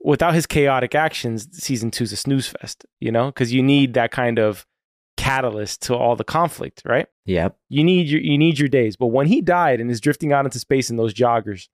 without 0.00 0.34
his 0.34 0.46
chaotic 0.46 0.94
actions, 0.94 1.48
season 1.52 1.90
two's 1.90 2.12
a 2.12 2.16
snooze 2.16 2.48
fest, 2.48 2.86
you 3.00 3.10
know, 3.12 3.26
because 3.26 3.52
you 3.52 3.62
need 3.62 3.94
that 3.94 4.10
kind 4.10 4.38
of 4.38 4.66
catalyst 5.16 5.82
to 5.82 5.94
all 5.96 6.16
the 6.16 6.24
conflict, 6.24 6.82
right? 6.84 7.06
Yep. 7.26 7.56
You 7.68 7.84
need 7.84 8.08
your 8.08 8.20
you 8.20 8.38
need 8.38 8.58
your 8.58 8.68
days, 8.68 8.96
but 8.96 9.08
when 9.08 9.26
he 9.26 9.40
died 9.40 9.80
and 9.80 9.90
is 9.90 10.00
drifting 10.00 10.32
out 10.32 10.44
into 10.44 10.58
space 10.58 10.90
in 10.90 10.96
those 10.96 11.12
joggers, 11.12 11.68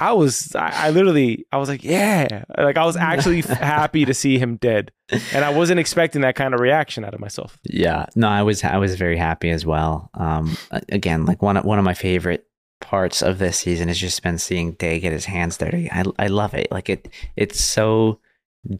I 0.00 0.12
was, 0.12 0.54
I, 0.54 0.86
I, 0.86 0.90
literally, 0.90 1.46
I 1.52 1.58
was 1.58 1.68
like, 1.68 1.84
yeah, 1.84 2.44
like 2.58 2.76
I 2.76 2.84
was 2.84 2.96
actually 2.96 3.42
happy 3.42 4.04
to 4.04 4.14
see 4.14 4.38
him 4.38 4.56
dead, 4.56 4.92
and 5.32 5.44
I 5.44 5.50
wasn't 5.50 5.80
expecting 5.80 6.22
that 6.22 6.34
kind 6.34 6.54
of 6.54 6.60
reaction 6.60 7.04
out 7.04 7.14
of 7.14 7.20
myself. 7.20 7.58
Yeah, 7.64 8.06
no, 8.16 8.28
I 8.28 8.42
was, 8.42 8.64
I 8.64 8.78
was 8.78 8.96
very 8.96 9.16
happy 9.16 9.50
as 9.50 9.64
well. 9.64 10.10
Um, 10.14 10.56
again, 10.88 11.26
like 11.26 11.42
one, 11.42 11.56
one 11.56 11.78
of 11.78 11.84
my 11.84 11.94
favorite 11.94 12.46
parts 12.80 13.22
of 13.22 13.38
this 13.38 13.58
season 13.58 13.88
has 13.88 13.98
just 13.98 14.22
been 14.22 14.38
seeing 14.38 14.72
Day 14.72 15.00
get 15.00 15.12
his 15.12 15.26
hands 15.26 15.56
dirty. 15.58 15.90
I, 15.90 16.04
I 16.18 16.26
love 16.28 16.54
it. 16.54 16.70
Like 16.70 16.88
it, 16.88 17.08
it's 17.36 17.62
so 17.62 18.20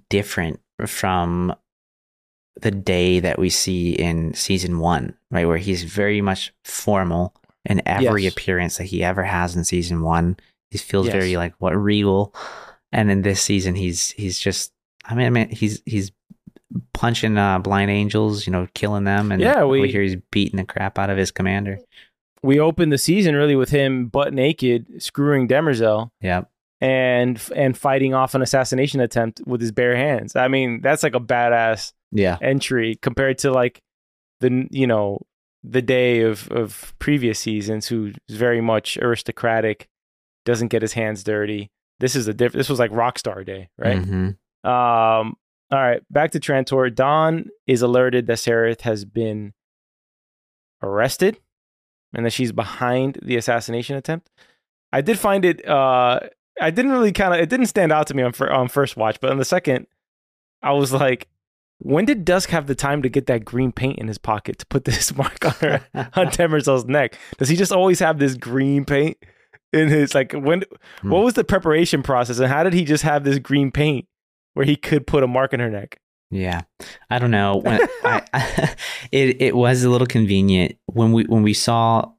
different 0.08 0.60
from 0.86 1.54
the 2.60 2.70
day 2.70 3.20
that 3.20 3.38
we 3.38 3.50
see 3.50 3.92
in 3.92 4.34
season 4.34 4.78
one, 4.80 5.14
right, 5.30 5.46
where 5.46 5.58
he's 5.58 5.82
very 5.84 6.20
much 6.20 6.52
formal 6.64 7.34
in 7.64 7.82
every 7.86 8.24
yes. 8.24 8.32
appearance 8.32 8.78
that 8.78 8.84
he 8.84 9.04
ever 9.04 9.22
has 9.22 9.54
in 9.54 9.64
season 9.64 10.02
one 10.02 10.36
he 10.70 10.78
feels 10.78 11.06
yes. 11.06 11.12
very 11.12 11.36
like 11.36 11.54
what 11.58 11.76
regal. 11.76 12.34
And 12.92 13.10
in 13.10 13.22
this 13.22 13.42
season, 13.42 13.74
he's 13.74 14.10
he's 14.10 14.38
just 14.38 14.72
I 15.04 15.14
mean, 15.14 15.26
I 15.26 15.30
mean 15.30 15.50
he's 15.50 15.82
he's 15.86 16.12
punching 16.92 17.36
uh, 17.36 17.58
blind 17.58 17.90
angels, 17.90 18.46
you 18.46 18.52
know, 18.52 18.68
killing 18.74 19.04
them, 19.04 19.32
and 19.32 19.40
yeah, 19.40 19.64
we, 19.64 19.80
we 19.80 19.90
hear 19.90 20.02
he's 20.02 20.16
beating 20.30 20.56
the 20.56 20.64
crap 20.64 20.98
out 20.98 21.10
of 21.10 21.18
his 21.18 21.30
commander. 21.30 21.78
We 22.42 22.58
opened 22.58 22.92
the 22.92 22.98
season 22.98 23.34
really 23.34 23.56
with 23.56 23.70
him 23.70 24.06
butt 24.06 24.32
naked, 24.32 25.02
screwing 25.02 25.46
Demerzel. 25.46 26.10
Yeah. 26.20 26.42
And 26.80 27.40
and 27.54 27.76
fighting 27.76 28.14
off 28.14 28.34
an 28.34 28.40
assassination 28.40 29.00
attempt 29.00 29.42
with 29.46 29.60
his 29.60 29.70
bare 29.70 29.96
hands. 29.96 30.34
I 30.34 30.48
mean, 30.48 30.80
that's 30.80 31.02
like 31.02 31.14
a 31.14 31.20
badass 31.20 31.92
yeah 32.12 32.38
entry 32.42 32.98
compared 33.02 33.38
to 33.38 33.52
like 33.52 33.80
the 34.40 34.66
you 34.70 34.86
know 34.86 35.20
the 35.62 35.82
day 35.82 36.22
of 36.22 36.48
of 36.50 36.94
previous 36.98 37.38
seasons, 37.38 37.86
who's 37.86 38.14
very 38.30 38.62
much 38.62 38.96
aristocratic 38.96 39.88
doesn't 40.50 40.68
get 40.68 40.82
his 40.82 40.92
hands 40.92 41.22
dirty. 41.24 41.70
This 42.00 42.14
is 42.16 42.26
a 42.28 42.34
diff- 42.34 42.52
This 42.52 42.68
was 42.68 42.78
like 42.78 42.90
rock 42.92 43.18
star 43.18 43.44
Day, 43.44 43.68
right? 43.78 43.98
Mm-hmm. 43.98 44.68
Um. 44.70 45.36
All 45.72 45.78
right, 45.78 46.02
back 46.10 46.32
to 46.32 46.40
Trantor. 46.40 46.92
Dawn 46.92 47.46
is 47.68 47.80
alerted 47.80 48.26
that 48.26 48.38
Sareth 48.38 48.80
has 48.80 49.04
been 49.04 49.52
arrested 50.82 51.38
and 52.12 52.26
that 52.26 52.32
she's 52.32 52.52
behind 52.52 53.18
the 53.22 53.36
assassination 53.36 53.96
attempt. 53.96 54.30
I 54.92 55.00
did 55.00 55.18
find 55.18 55.44
it. 55.44 55.66
Uh, 55.66 56.20
I 56.60 56.70
didn't 56.70 56.90
really 56.90 57.12
kind 57.12 57.32
of. 57.34 57.40
It 57.40 57.48
didn't 57.48 57.66
stand 57.66 57.92
out 57.92 58.06
to 58.08 58.14
me 58.14 58.22
on, 58.22 58.32
fir- 58.32 58.50
on 58.50 58.68
first 58.68 58.96
watch, 58.96 59.20
but 59.20 59.30
on 59.30 59.38
the 59.38 59.44
second, 59.44 59.86
I 60.62 60.72
was 60.72 60.92
like, 60.92 61.28
when 61.78 62.04
did 62.04 62.24
Dusk 62.24 62.50
have 62.50 62.66
the 62.66 62.74
time 62.74 63.02
to 63.02 63.08
get 63.08 63.26
that 63.26 63.44
green 63.44 63.70
paint 63.72 63.98
in 63.98 64.08
his 64.08 64.18
pocket 64.18 64.58
to 64.58 64.66
put 64.66 64.84
this 64.84 65.14
mark 65.16 65.44
on 65.44 65.52
her 65.60 65.86
on 65.94 66.26
Demerzel's 66.32 66.84
neck? 66.86 67.16
Does 67.38 67.48
he 67.48 67.56
just 67.56 67.72
always 67.72 68.00
have 68.00 68.18
this 68.18 68.34
green 68.34 68.84
paint? 68.84 69.16
In 69.72 69.88
his 69.88 70.14
like 70.14 70.32
when 70.32 70.64
hmm. 71.00 71.10
what 71.10 71.24
was 71.24 71.34
the 71.34 71.44
preparation 71.44 72.02
process 72.02 72.38
and 72.38 72.48
how 72.48 72.62
did 72.62 72.72
he 72.72 72.84
just 72.84 73.02
have 73.02 73.24
this 73.24 73.38
green 73.38 73.70
paint 73.70 74.06
where 74.54 74.66
he 74.66 74.76
could 74.76 75.06
put 75.06 75.22
a 75.22 75.26
mark 75.26 75.52
in 75.52 75.60
her 75.60 75.70
neck 75.70 76.00
yeah 76.30 76.62
i 77.10 77.18
don't 77.18 77.30
know 77.30 77.56
when 77.56 77.80
I, 78.04 78.22
I, 78.32 78.76
it, 79.12 79.40
it 79.40 79.56
was 79.56 79.84
a 79.84 79.90
little 79.90 80.06
convenient 80.06 80.76
when 80.86 81.12
we 81.12 81.24
when 81.24 81.42
we 81.42 81.54
saw 81.54 82.10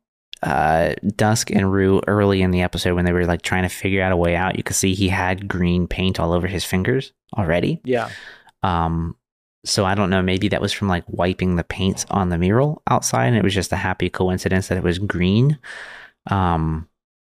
uh, 0.43 0.95
Dusk 1.15 1.51
and 1.51 1.71
Rue 1.71 2.01
early 2.07 2.41
in 2.41 2.49
the 2.51 2.61
episode 2.61 2.95
when 2.95 3.05
they 3.05 3.11
were 3.11 3.25
like 3.25 3.43
trying 3.43 3.63
to 3.63 3.69
figure 3.69 4.01
out 4.01 4.11
a 4.11 4.17
way 4.17 4.35
out. 4.35 4.57
You 4.57 4.63
could 4.63 4.75
see 4.75 4.95
he 4.95 5.07
had 5.07 5.47
green 5.47 5.87
paint 5.87 6.19
all 6.19 6.33
over 6.33 6.47
his 6.47 6.65
fingers 6.65 7.13
already. 7.37 7.79
Yeah. 7.83 8.09
Um, 8.63 9.15
so 9.63 9.85
I 9.85 9.93
don't 9.93 10.09
know. 10.09 10.21
Maybe 10.21 10.47
that 10.49 10.61
was 10.61 10.73
from 10.73 10.87
like 10.87 11.03
wiping 11.07 11.55
the 11.55 11.63
paints 11.63 12.05
on 12.09 12.29
the 12.29 12.37
mural 12.37 12.81
outside, 12.89 13.27
and 13.27 13.37
it 13.37 13.43
was 13.43 13.53
just 13.53 13.71
a 13.71 13.77
happy 13.77 14.09
coincidence 14.09 14.67
that 14.67 14.77
it 14.77 14.83
was 14.83 14.97
green. 14.97 15.59
Um, 16.29 16.87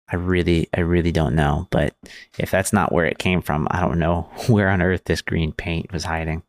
I 0.10 0.16
really, 0.16 0.70
I 0.76 0.82
really 0.82 1.12
don't 1.12 1.36
know. 1.36 1.68
But 1.70 1.96
if 2.38 2.52
that's 2.52 2.72
not 2.72 2.92
where 2.92 3.06
it 3.06 3.20
came 3.20 3.42
from, 3.42 3.68
I 3.72 3.82
don't 3.82 4.00
know 4.00 4.30
where 4.48 4.70
on 4.70 4.82
earth 4.82 5.06
this 5.06 5.22
green 5.22 5.52
paint 5.52 5.92
was 5.92 6.06
hiding. 6.06 6.44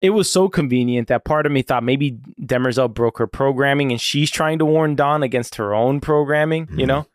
It 0.00 0.10
was 0.10 0.30
so 0.30 0.48
convenient 0.48 1.08
that 1.08 1.24
part 1.24 1.46
of 1.46 1.52
me 1.52 1.62
thought 1.62 1.82
maybe 1.82 2.18
Demerzel 2.40 2.92
broke 2.92 3.16
her 3.18 3.26
programming 3.26 3.90
and 3.90 4.00
she's 4.00 4.30
trying 4.30 4.58
to 4.58 4.66
warn 4.66 4.96
Dawn 4.96 5.22
against 5.22 5.54
her 5.54 5.74
own 5.74 6.00
programming, 6.00 6.66
mm-hmm. 6.66 6.80
you 6.80 6.86
know? 6.86 7.06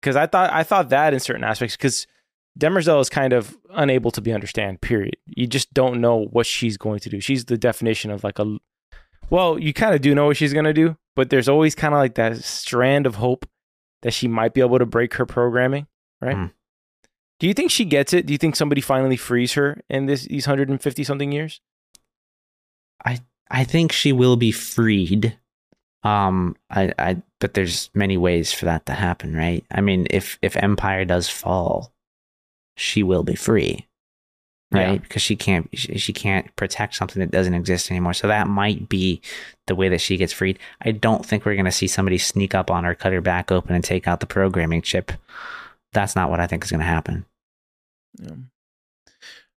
Because 0.00 0.16
I 0.16 0.26
thought 0.26 0.52
I 0.52 0.62
thought 0.62 0.90
that 0.90 1.14
in 1.14 1.20
certain 1.20 1.44
aspects, 1.44 1.76
because 1.76 2.06
Demerzel 2.58 3.00
is 3.00 3.08
kind 3.08 3.32
of 3.32 3.56
unable 3.70 4.10
to 4.10 4.20
be 4.20 4.32
understand, 4.32 4.82
period. 4.82 5.16
You 5.26 5.46
just 5.46 5.72
don't 5.72 6.00
know 6.00 6.26
what 6.32 6.44
she's 6.44 6.76
going 6.76 6.98
to 7.00 7.08
do. 7.08 7.20
She's 7.20 7.46
the 7.46 7.56
definition 7.56 8.10
of 8.10 8.24
like 8.24 8.38
a 8.38 8.58
well, 9.30 9.58
you 9.58 9.72
kind 9.72 9.94
of 9.94 10.02
do 10.02 10.14
know 10.14 10.26
what 10.26 10.36
she's 10.36 10.52
going 10.52 10.66
to 10.66 10.74
do, 10.74 10.98
but 11.16 11.30
there's 11.30 11.48
always 11.48 11.74
kind 11.74 11.94
of 11.94 11.98
like 11.98 12.16
that 12.16 12.44
strand 12.44 13.06
of 13.06 13.14
hope 13.14 13.46
that 14.02 14.12
she 14.12 14.28
might 14.28 14.54
be 14.54 14.60
able 14.60 14.78
to 14.78 14.86
break 14.86 15.14
her 15.14 15.26
programming, 15.26 15.86
right? 16.20 16.36
Mm. 16.36 16.52
Do 17.40 17.48
you 17.48 17.54
think 17.54 17.70
she 17.70 17.84
gets 17.84 18.12
it? 18.12 18.26
Do 18.26 18.32
you 18.32 18.38
think 18.38 18.54
somebody 18.54 18.80
finally 18.80 19.16
frees 19.16 19.54
her 19.54 19.80
in 19.88 20.06
this 20.06 20.24
these 20.26 20.46
150 20.46 21.04
something 21.04 21.32
years? 21.32 21.60
I 23.04 23.20
I 23.50 23.64
think 23.64 23.92
she 23.92 24.12
will 24.12 24.36
be 24.36 24.52
freed. 24.52 25.36
Um 26.04 26.56
I 26.70 26.92
I 26.98 27.22
but 27.40 27.54
there's 27.54 27.90
many 27.94 28.16
ways 28.16 28.52
for 28.52 28.66
that 28.66 28.86
to 28.86 28.92
happen, 28.92 29.34
right? 29.34 29.64
I 29.70 29.80
mean, 29.80 30.06
if 30.10 30.38
if 30.42 30.56
Empire 30.56 31.04
does 31.04 31.28
fall, 31.28 31.92
she 32.76 33.02
will 33.02 33.24
be 33.24 33.34
free. 33.34 33.88
Right? 34.72 34.92
Yeah. 34.92 34.96
Because 34.96 35.22
she 35.22 35.36
can't 35.36 35.68
she 35.74 36.12
can't 36.12 36.54
protect 36.56 36.94
something 36.94 37.20
that 37.20 37.30
doesn't 37.30 37.54
exist 37.54 37.90
anymore. 37.90 38.14
So 38.14 38.26
that 38.28 38.48
might 38.48 38.88
be 38.88 39.20
the 39.66 39.74
way 39.74 39.88
that 39.88 40.00
she 40.00 40.16
gets 40.16 40.32
freed. 40.32 40.58
I 40.80 40.92
don't 40.92 41.24
think 41.24 41.44
we're 41.44 41.54
going 41.54 41.66
to 41.66 41.72
see 41.72 41.86
somebody 41.86 42.18
sneak 42.18 42.54
up 42.54 42.70
on 42.70 42.84
her, 42.84 42.94
cut 42.94 43.12
her 43.12 43.20
back 43.20 43.52
open, 43.52 43.74
and 43.74 43.84
take 43.84 44.08
out 44.08 44.20
the 44.20 44.26
programming 44.26 44.82
chip. 44.82 45.12
That's 45.92 46.16
not 46.16 46.30
what 46.30 46.40
I 46.40 46.46
think 46.46 46.64
is 46.64 46.70
going 46.70 46.80
to 46.80 46.86
happen. 46.86 47.26
Yeah. 48.18 48.36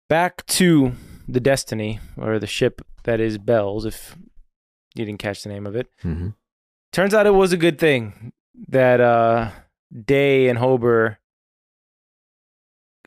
Back 0.08 0.46
to 0.46 0.92
the 1.28 1.40
Destiny, 1.40 2.00
or 2.16 2.38
the 2.38 2.46
ship 2.46 2.82
that 3.04 3.20
is 3.20 3.38
Bel's, 3.38 3.84
if 3.84 4.16
you 4.94 5.04
didn't 5.04 5.20
catch 5.20 5.42
the 5.42 5.48
name 5.48 5.66
of 5.66 5.76
it. 5.76 5.88
Mm-hmm. 6.04 6.30
Turns 6.92 7.14
out 7.14 7.26
it 7.26 7.34
was 7.34 7.52
a 7.52 7.56
good 7.56 7.78
thing 7.78 8.32
that 8.68 9.00
uh, 9.00 9.50
Day 10.04 10.48
and 10.48 10.58
Hober 10.58 11.16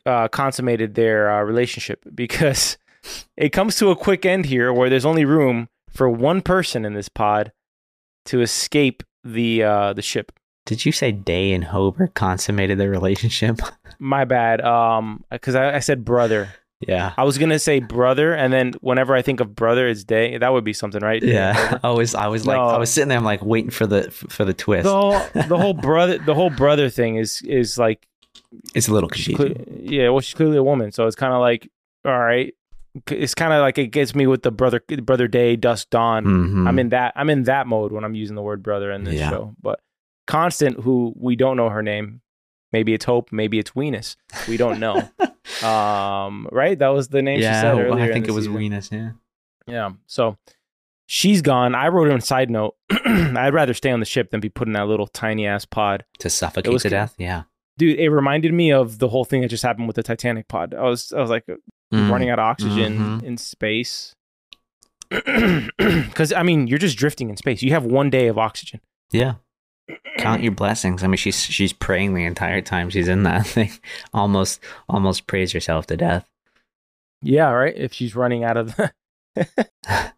uh, 0.06 0.28
consummated 0.28 0.94
their 0.94 1.30
uh, 1.30 1.42
relationship 1.42 2.04
because 2.14 2.78
it 3.36 3.50
comes 3.50 3.76
to 3.76 3.90
a 3.90 3.96
quick 3.96 4.24
end 4.24 4.46
here 4.46 4.72
where 4.72 4.88
there's 4.88 5.04
only 5.04 5.24
room 5.24 5.68
for 5.90 6.08
one 6.08 6.42
person 6.42 6.84
in 6.84 6.94
this 6.94 7.08
pod 7.08 7.52
to 8.26 8.40
escape 8.40 9.02
the 9.24 9.62
uh, 9.62 9.92
the 9.92 10.02
ship. 10.02 10.32
Did 10.64 10.84
you 10.84 10.92
say 10.92 11.12
Day 11.12 11.52
and 11.52 11.64
Hober 11.64 12.12
consummated 12.14 12.78
their 12.78 12.90
relationship? 12.90 13.60
My 14.00 14.24
bad. 14.24 14.60
Um, 14.60 15.24
because 15.30 15.54
I, 15.54 15.76
I, 15.76 15.78
said 15.78 16.04
brother. 16.04 16.48
Yeah, 16.80 17.14
I 17.16 17.22
was 17.22 17.38
gonna 17.38 17.58
say 17.58 17.78
brother, 17.78 18.34
and 18.34 18.52
then 18.52 18.74
whenever 18.80 19.14
I 19.14 19.22
think 19.22 19.40
of 19.40 19.54
brother, 19.54 19.86
it's 19.86 20.04
Day. 20.04 20.36
That 20.36 20.52
would 20.52 20.64
be 20.64 20.72
something, 20.72 21.00
right? 21.00 21.22
Yeah, 21.22 21.78
I 21.84 21.90
was, 21.90 22.14
I 22.14 22.26
was 22.26 22.46
like, 22.46 22.58
no. 22.58 22.66
I 22.66 22.78
was 22.78 22.90
sitting 22.90 23.08
there, 23.08 23.16
I'm 23.16 23.24
like 23.24 23.44
waiting 23.44 23.70
for 23.70 23.86
the 23.86 24.10
for 24.10 24.44
the 24.44 24.52
twist. 24.52 24.84
The 24.84 24.90
whole, 24.90 25.20
the 25.34 25.56
whole 25.56 25.72
brother, 25.72 26.18
the 26.18 26.34
whole 26.34 26.50
brother 26.50 26.90
thing 26.90 27.16
is 27.16 27.40
is 27.42 27.78
like, 27.78 28.06
it's 28.74 28.88
a 28.88 28.92
little 28.92 29.08
confusing. 29.08 29.82
yeah, 29.82 30.08
well, 30.08 30.20
she's 30.20 30.34
clearly 30.34 30.56
a 30.56 30.62
woman, 30.62 30.92
so 30.92 31.06
it's 31.06 31.16
kind 31.16 31.32
of 31.32 31.40
like, 31.40 31.70
all 32.04 32.18
right, 32.18 32.54
it's 33.10 33.34
kind 33.34 33.52
of 33.52 33.60
like 33.60 33.78
it 33.78 33.88
gets 33.88 34.14
me 34.14 34.26
with 34.26 34.42
the 34.42 34.50
brother 34.50 34.80
brother 35.02 35.28
day 35.28 35.56
dusk 35.56 35.90
dawn 35.90 36.24
mm-hmm. 36.24 36.66
i'm 36.66 36.78
in 36.78 36.88
that 36.90 37.12
i'm 37.16 37.30
in 37.30 37.42
that 37.44 37.66
mode 37.66 37.92
when 37.92 38.04
i'm 38.04 38.14
using 38.14 38.36
the 38.36 38.42
word 38.42 38.62
brother 38.62 38.90
in 38.90 39.04
this 39.04 39.16
yeah. 39.16 39.30
show 39.30 39.54
but 39.60 39.80
constant 40.26 40.80
who 40.80 41.12
we 41.16 41.36
don't 41.36 41.56
know 41.56 41.68
her 41.68 41.82
name 41.82 42.20
maybe 42.72 42.94
it's 42.94 43.04
hope 43.04 43.30
maybe 43.32 43.58
it's 43.58 43.72
Weenus. 43.72 44.16
we 44.48 44.56
don't 44.56 44.80
know 44.80 44.96
um 45.68 46.48
right 46.50 46.78
that 46.78 46.88
was 46.88 47.08
the 47.08 47.22
name 47.22 47.40
yeah, 47.40 47.60
she 47.60 47.60
said 47.60 47.78
earlier 47.78 48.04
i 48.04 48.12
think 48.12 48.28
it 48.28 48.32
was 48.32 48.48
Weenus. 48.48 48.90
yeah 48.90 49.10
yeah 49.66 49.90
so 50.06 50.36
she's 51.06 51.42
gone 51.42 51.74
i 51.74 51.88
wrote 51.88 52.10
on 52.10 52.18
a 52.18 52.22
side 52.22 52.50
note 52.50 52.76
i'd 52.90 53.54
rather 53.54 53.74
stay 53.74 53.90
on 53.90 54.00
the 54.00 54.06
ship 54.06 54.30
than 54.30 54.40
be 54.40 54.48
put 54.48 54.66
in 54.66 54.72
that 54.72 54.88
little 54.88 55.06
tiny 55.06 55.46
ass 55.46 55.64
pod 55.64 56.04
to 56.18 56.30
suffocate 56.30 56.72
was, 56.72 56.82
to 56.82 56.88
death 56.88 57.14
yeah 57.18 57.42
dude 57.78 57.98
it 57.98 58.08
reminded 58.10 58.52
me 58.52 58.72
of 58.72 58.98
the 58.98 59.08
whole 59.08 59.24
thing 59.24 59.42
that 59.42 59.48
just 59.48 59.62
happened 59.62 59.86
with 59.86 59.96
the 59.96 60.02
titanic 60.02 60.48
pod 60.48 60.74
i 60.74 60.82
was 60.82 61.12
i 61.12 61.20
was 61.20 61.30
like 61.30 61.44
mm. 61.92 62.10
running 62.10 62.30
out 62.30 62.38
of 62.38 62.44
oxygen 62.44 62.98
mm-hmm. 62.98 63.26
in 63.26 63.36
space. 63.36 64.14
Because 65.78 66.32
I 66.32 66.42
mean, 66.42 66.66
you're 66.66 66.78
just 66.78 66.98
drifting 66.98 67.30
in 67.30 67.36
space. 67.36 67.62
You 67.62 67.70
have 67.70 67.84
one 67.84 68.10
day 68.10 68.26
of 68.26 68.38
oxygen. 68.38 68.80
Yeah. 69.12 69.34
Count 70.18 70.42
your 70.42 70.52
blessings. 70.52 71.04
I 71.04 71.06
mean, 71.06 71.16
she's 71.16 71.40
she's 71.40 71.72
praying 71.72 72.14
the 72.14 72.24
entire 72.24 72.60
time 72.60 72.90
she's 72.90 73.06
in 73.06 73.22
that 73.22 73.46
thing. 73.46 73.70
Almost 74.12 74.60
almost 74.88 75.26
prays 75.26 75.52
herself 75.52 75.86
to 75.86 75.96
death. 75.96 76.26
Yeah, 77.22 77.50
right. 77.50 77.74
If 77.76 77.92
she's 77.92 78.16
running 78.16 78.42
out 78.42 78.56
of 78.56 78.76
the 78.76 78.92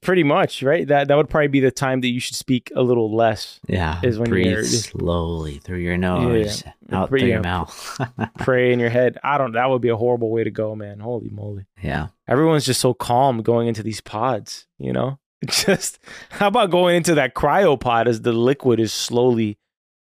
Pretty 0.00 0.22
much, 0.22 0.62
right? 0.62 0.86
That 0.86 1.08
that 1.08 1.16
would 1.16 1.28
probably 1.28 1.48
be 1.48 1.60
the 1.60 1.70
time 1.70 2.00
that 2.02 2.08
you 2.08 2.20
should 2.20 2.36
speak 2.36 2.70
a 2.76 2.82
little 2.82 3.14
less. 3.14 3.60
Yeah, 3.66 4.00
is 4.02 4.18
when 4.18 4.30
breathe 4.30 4.46
you're 4.46 4.64
slowly 4.64 5.58
through 5.58 5.78
your 5.78 5.96
nose, 5.96 6.62
yeah. 6.64 6.96
out 6.96 7.08
through 7.08 7.24
your 7.24 7.42
mouth. 7.42 8.00
pray 8.38 8.72
in 8.72 8.78
your 8.78 8.88
head. 8.88 9.18
I 9.24 9.36
don't. 9.36 9.52
That 9.52 9.68
would 9.68 9.82
be 9.82 9.88
a 9.88 9.96
horrible 9.96 10.30
way 10.30 10.44
to 10.44 10.50
go, 10.50 10.76
man. 10.76 11.00
Holy 11.00 11.28
moly! 11.28 11.66
Yeah, 11.82 12.08
everyone's 12.28 12.64
just 12.64 12.80
so 12.80 12.94
calm 12.94 13.42
going 13.42 13.68
into 13.68 13.82
these 13.82 14.00
pods. 14.00 14.66
You 14.78 14.92
know, 14.92 15.18
just 15.46 15.98
how 16.30 16.46
about 16.46 16.70
going 16.70 16.96
into 16.96 17.14
that 17.16 17.34
cryopod 17.34 18.06
as 18.06 18.22
the 18.22 18.32
liquid 18.32 18.78
is 18.78 18.92
slowly 18.92 19.58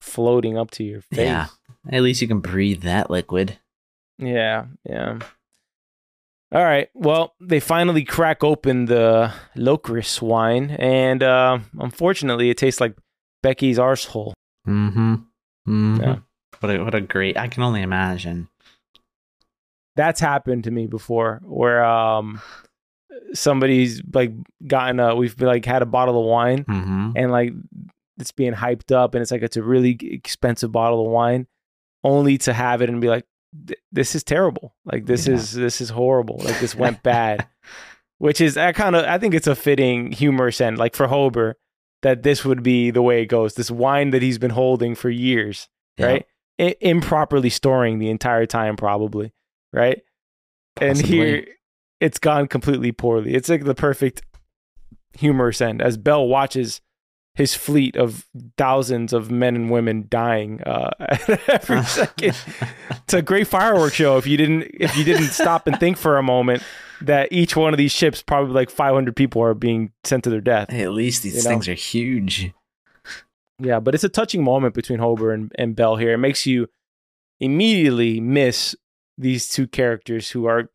floating 0.00 0.58
up 0.58 0.70
to 0.72 0.84
your 0.84 1.00
face? 1.00 1.20
Yeah, 1.20 1.46
at 1.90 2.02
least 2.02 2.20
you 2.20 2.28
can 2.28 2.40
breathe 2.40 2.82
that 2.82 3.10
liquid. 3.10 3.58
Yeah, 4.18 4.66
yeah. 4.84 5.20
All 6.52 6.64
right. 6.64 6.88
Well, 6.94 7.34
they 7.40 7.60
finally 7.60 8.04
crack 8.04 8.42
open 8.42 8.86
the 8.86 9.32
Lokris 9.56 10.20
wine, 10.20 10.70
and 10.70 11.22
uh, 11.22 11.58
unfortunately, 11.78 12.50
it 12.50 12.58
tastes 12.58 12.80
like 12.80 12.96
Becky's 13.42 13.78
arsehole. 13.78 14.32
Mm-hmm. 14.66 15.14
mm-hmm. 15.14 16.00
Yeah. 16.00 16.16
What 16.58 16.74
a 16.74 16.84
what 16.84 16.94
a 16.94 17.00
great! 17.00 17.38
I 17.38 17.48
can 17.48 17.62
only 17.62 17.82
imagine. 17.82 18.48
That's 19.96 20.20
happened 20.20 20.64
to 20.64 20.70
me 20.70 20.86
before, 20.86 21.40
where 21.44 21.84
um, 21.84 22.40
somebody's 23.32 24.02
like 24.12 24.32
gotten 24.66 25.00
a 25.00 25.14
we've 25.14 25.40
like 25.40 25.64
had 25.64 25.82
a 25.82 25.86
bottle 25.86 26.18
of 26.18 26.26
wine, 26.26 26.64
mm-hmm. 26.64 27.12
and 27.16 27.30
like 27.30 27.52
it's 28.18 28.32
being 28.32 28.52
hyped 28.52 28.92
up, 28.92 29.14
and 29.14 29.22
it's 29.22 29.30
like 29.30 29.42
it's 29.42 29.56
a 29.56 29.62
really 29.62 29.96
expensive 30.02 30.72
bottle 30.72 31.06
of 31.06 31.12
wine, 31.12 31.46
only 32.04 32.38
to 32.38 32.52
have 32.52 32.82
it 32.82 32.90
and 32.90 33.00
be 33.00 33.08
like, 33.08 33.24
this 33.92 34.14
is 34.14 34.22
terrible. 34.22 34.74
Like 34.84 35.06
this 35.06 35.26
yeah. 35.26 35.34
is 35.34 35.52
this 35.52 35.80
is 35.80 35.90
horrible. 35.90 36.40
Like 36.44 36.60
this 36.60 36.74
went 36.74 37.02
bad. 37.04 37.46
Which 38.18 38.40
is 38.40 38.56
I 38.56 38.72
kind 38.72 38.96
of 38.96 39.04
I 39.04 39.18
think 39.18 39.34
it's 39.34 39.46
a 39.46 39.54
fitting 39.54 40.12
humorous 40.12 40.60
end, 40.60 40.78
like 40.78 40.94
for 40.94 41.08
Hober, 41.08 41.54
that 42.02 42.22
this 42.22 42.44
would 42.44 42.62
be 42.62 42.90
the 42.90 43.02
way 43.02 43.22
it 43.22 43.26
goes. 43.26 43.54
This 43.54 43.70
wine 43.70 44.10
that 44.10 44.22
he's 44.22 44.38
been 44.38 44.50
holding 44.50 44.94
for 44.94 45.08
years, 45.10 45.68
yeah. 45.96 46.06
right? 46.06 46.26
I- 46.60 46.76
improperly 46.80 47.48
storing 47.48 47.98
the 47.98 48.10
entire 48.10 48.44
time, 48.44 48.76
probably, 48.76 49.32
right? 49.72 50.02
Possibly. 50.76 50.90
And 50.90 51.06
here 51.06 51.46
it's 52.00 52.18
gone 52.18 52.48
completely 52.48 52.92
poorly. 52.92 53.34
It's 53.34 53.48
like 53.48 53.64
the 53.64 53.74
perfect 53.74 54.22
humorous 55.12 55.60
end 55.60 55.82
as 55.82 55.96
Bel 55.96 56.26
watches 56.26 56.80
his 57.40 57.54
fleet 57.54 57.96
of 57.96 58.26
thousands 58.58 59.14
of 59.14 59.30
men 59.30 59.56
and 59.56 59.70
women 59.70 60.06
dying 60.10 60.62
uh, 60.62 60.90
every 61.48 61.82
second. 61.84 62.36
It's 62.90 63.14
a 63.14 63.22
great 63.22 63.46
fireworks 63.46 63.94
show. 63.94 64.18
If 64.18 64.26
you 64.26 64.36
didn't, 64.36 64.70
if 64.74 64.94
you 64.94 65.04
didn't 65.04 65.28
stop 65.28 65.66
and 65.66 65.80
think 65.80 65.96
for 65.96 66.18
a 66.18 66.22
moment 66.22 66.62
that 67.00 67.32
each 67.32 67.56
one 67.56 67.72
of 67.72 67.78
these 67.78 67.92
ships, 67.92 68.20
probably 68.20 68.52
like 68.52 68.68
500 68.68 69.16
people, 69.16 69.42
are 69.42 69.54
being 69.54 69.90
sent 70.04 70.24
to 70.24 70.30
their 70.30 70.42
death. 70.42 70.70
Hey, 70.70 70.82
at 70.82 70.92
least 70.92 71.22
these 71.22 71.36
you 71.36 71.40
things 71.40 71.66
know? 71.66 71.72
are 71.72 71.76
huge. 71.76 72.52
Yeah, 73.58 73.80
but 73.80 73.94
it's 73.94 74.04
a 74.04 74.10
touching 74.10 74.44
moment 74.44 74.74
between 74.74 74.98
Hober 74.98 75.32
and, 75.32 75.50
and 75.56 75.74
Bel 75.74 75.96
here. 75.96 76.12
It 76.12 76.18
makes 76.18 76.44
you 76.44 76.68
immediately 77.40 78.20
miss 78.20 78.76
these 79.16 79.48
two 79.48 79.66
characters 79.66 80.30
who 80.30 80.44
are 80.44 80.70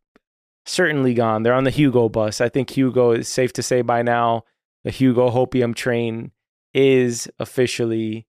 certainly 0.65 1.13
gone. 1.13 1.43
They're 1.43 1.53
on 1.53 1.63
the 1.63 1.69
Hugo 1.69 2.09
bus. 2.09 2.41
I 2.41 2.49
think 2.49 2.71
Hugo 2.71 3.11
is 3.11 3.27
safe 3.27 3.53
to 3.53 3.61
say 3.61 3.83
by 3.83 4.01
now. 4.01 4.45
The 4.83 4.91
Hugo 4.91 5.31
Hopium 5.31 5.73
train 5.73 6.31
is 6.75 7.29
officially 7.39 8.27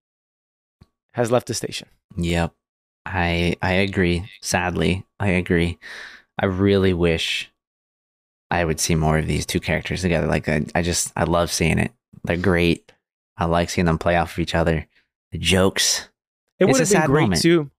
has 1.13 1.31
left 1.31 1.49
the 1.49 1.55
station. 1.55 1.89
Yep. 2.17 2.53
I 3.05 3.57
I 3.61 3.73
agree. 3.73 4.31
Sadly, 4.41 5.05
I 5.21 5.29
agree. 5.29 5.79
I 6.39 6.47
really 6.47 6.93
wish 6.93 7.51
I 8.51 8.65
would 8.65 8.81
see 8.81 8.95
more 8.95 9.19
of 9.19 9.27
these 9.27 9.47
two 9.47 9.61
characters 9.61 10.03
together. 10.03 10.27
Like 10.27 10.49
I, 10.49 10.65
I 10.75 10.83
just 10.83 11.13
I 11.17 11.25
love 11.25 11.51
seeing 11.51 11.79
it. 11.79 11.93
They're 12.25 12.37
great. 12.37 12.93
I 13.37 13.45
like 13.45 13.69
seeing 13.71 13.85
them 13.85 13.99
play 13.99 14.17
off 14.17 14.33
of 14.33 14.39
each 14.39 14.55
other. 14.55 14.87
the 15.33 15.39
jokes. 15.39 16.09
It 16.59 16.65
would 16.65 16.79
have 16.79 16.89
been 16.89 17.07
great 17.07 17.23
moment. 17.23 17.43
too. 17.43 17.71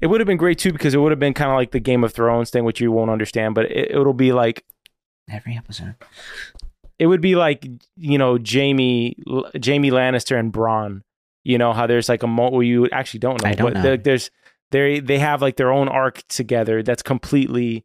It 0.00 0.08
would 0.08 0.20
have 0.20 0.26
been 0.26 0.36
great 0.36 0.58
too 0.58 0.72
because 0.72 0.94
it 0.94 0.98
would 0.98 1.12
have 1.12 1.20
been 1.20 1.34
kind 1.34 1.50
of 1.50 1.56
like 1.56 1.70
the 1.70 1.80
Game 1.80 2.02
of 2.02 2.12
Thrones 2.12 2.50
thing, 2.50 2.64
which 2.64 2.80
you 2.80 2.90
won't 2.90 3.10
understand. 3.10 3.54
But 3.54 3.66
it, 3.66 3.92
it'll 3.92 4.12
be 4.12 4.32
like 4.32 4.64
Every 5.30 5.56
episode. 5.56 5.94
It 7.04 7.08
would 7.08 7.20
be 7.20 7.34
like 7.36 7.66
you 7.96 8.18
know 8.18 8.38
Jaime 8.38 9.14
Jamie 9.60 9.90
Lannister 9.90 10.38
and 10.38 10.52
Bronn. 10.52 11.02
You 11.44 11.58
know 11.58 11.72
how 11.74 11.86
there's 11.86 12.08
like 12.08 12.22
a 12.22 12.26
moment 12.26 12.54
where 12.54 12.62
you 12.72 12.88
actually 12.90 13.20
don't 13.20 13.42
know, 13.42 13.50
I 13.50 13.54
don't 13.54 13.74
but 13.74 13.82
know. 13.82 13.96
there's 13.96 14.30
they 14.70 15.00
they 15.00 15.18
have 15.18 15.42
like 15.42 15.56
their 15.56 15.70
own 15.70 15.88
arc 15.88 16.22
together 16.28 16.82
that's 16.82 17.02
completely 17.02 17.84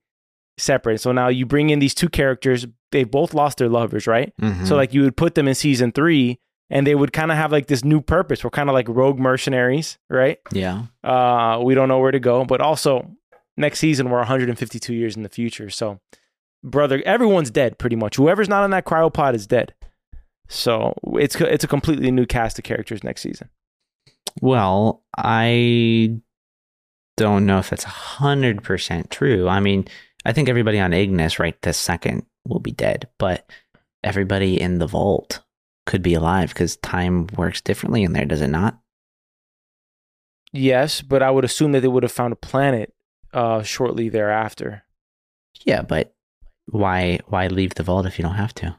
separate. 0.57 0.99
So 1.01 1.11
now 1.11 1.27
you 1.27 1.45
bring 1.45 1.69
in 1.69 1.79
these 1.79 1.93
two 1.93 2.09
characters. 2.09 2.65
They 2.91 3.03
both 3.03 3.33
lost 3.33 3.57
their 3.57 3.69
lovers, 3.69 4.07
right? 4.07 4.33
Mhm. 4.41 4.65
So 4.65 4.75
like 4.75 4.93
you 4.93 5.01
would 5.03 5.17
put 5.17 5.35
them 5.35 5.47
in 5.47 5.55
season 5.55 5.91
three, 5.91 6.39
and 6.69 6.87
they 6.87 6.95
would 6.95 7.13
kind 7.13 7.31
of 7.31 7.37
have 7.37 7.51
like 7.51 7.67
this 7.67 7.83
new 7.83 8.01
purpose. 8.01 8.43
We're 8.43 8.49
kind 8.49 8.69
of 8.69 8.73
like 8.73 8.87
rogue 8.89 9.19
mercenaries, 9.19 9.97
right? 10.09 10.37
yeah. 10.51 10.83
Uh, 11.03 11.59
we 11.63 11.75
don't 11.75 11.87
know 11.89 11.99
where 11.99 12.11
to 12.11 12.19
go, 12.19 12.45
but 12.45 12.61
also 12.61 13.11
next 13.57 13.79
season 13.79 14.09
we're 14.09 14.19
152 14.19 14.93
years 14.93 15.15
in 15.17 15.23
the 15.23 15.29
future. 15.29 15.69
So, 15.69 15.99
brother, 16.63 17.01
everyone's 17.05 17.51
dead 17.51 17.77
pretty 17.77 17.95
much. 17.95 18.15
Whoever's 18.15 18.49
not 18.49 18.63
on 18.63 18.71
that 18.71 18.85
cryopod 18.85 19.35
is 19.35 19.47
dead. 19.47 19.73
So 20.47 20.93
it's 21.13 21.35
it's 21.35 21.63
a 21.63 21.67
completely 21.67 22.11
new 22.11 22.25
cast 22.25 22.57
of 22.57 22.63
characters 22.63 23.03
next 23.03 23.21
season. 23.21 23.49
Well, 24.41 25.03
I 25.15 26.19
don't 27.17 27.45
know 27.45 27.59
if 27.59 27.69
that's 27.69 27.83
hundred 27.83 28.63
percent 28.63 29.11
true. 29.11 29.47
I 29.47 29.59
mean, 29.59 29.87
I 30.25 30.33
think 30.33 30.49
everybody 30.49 30.79
on 30.79 30.93
Ignis 30.93 31.39
right 31.39 31.59
this 31.61 31.77
second 31.77 32.25
will 32.47 32.59
be 32.59 32.71
dead, 32.71 33.07
but 33.19 33.49
everybody 34.03 34.59
in 34.59 34.79
the 34.79 34.87
vault 34.87 35.41
could 35.85 36.01
be 36.01 36.13
alive 36.13 36.49
because 36.49 36.77
time 36.77 37.27
works 37.37 37.61
differently 37.61 38.03
in 38.03 38.13
there, 38.13 38.25
does 38.25 38.41
it 38.41 38.47
not? 38.49 38.79
Yes, 40.51 41.01
but 41.01 41.21
I 41.21 41.29
would 41.29 41.45
assume 41.45 41.73
that 41.73 41.81
they 41.81 41.87
would 41.87 42.03
have 42.03 42.11
found 42.11 42.33
a 42.33 42.37
planet 42.37 42.93
uh, 43.33 43.61
shortly 43.61 44.09
thereafter. 44.09 44.83
Yeah, 45.63 45.83
but 45.83 46.15
why 46.71 47.19
why 47.27 47.47
leave 47.47 47.75
the 47.75 47.83
vault 47.83 48.05
if 48.05 48.17
you 48.17 48.23
don't 48.23 48.35
have 48.35 48.53
to? 48.55 48.77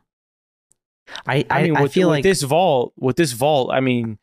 I 1.26 1.45
I, 1.51 1.62
mean, 1.64 1.76
I 1.76 1.82
with, 1.82 1.93
feel 1.93 2.09
with 2.09 2.18
like 2.18 2.22
this 2.22 2.43
vault, 2.43 2.93
with 2.97 3.16
this 3.16 3.32
vault, 3.32 3.70
I 3.72 3.80
mean, 3.80 4.18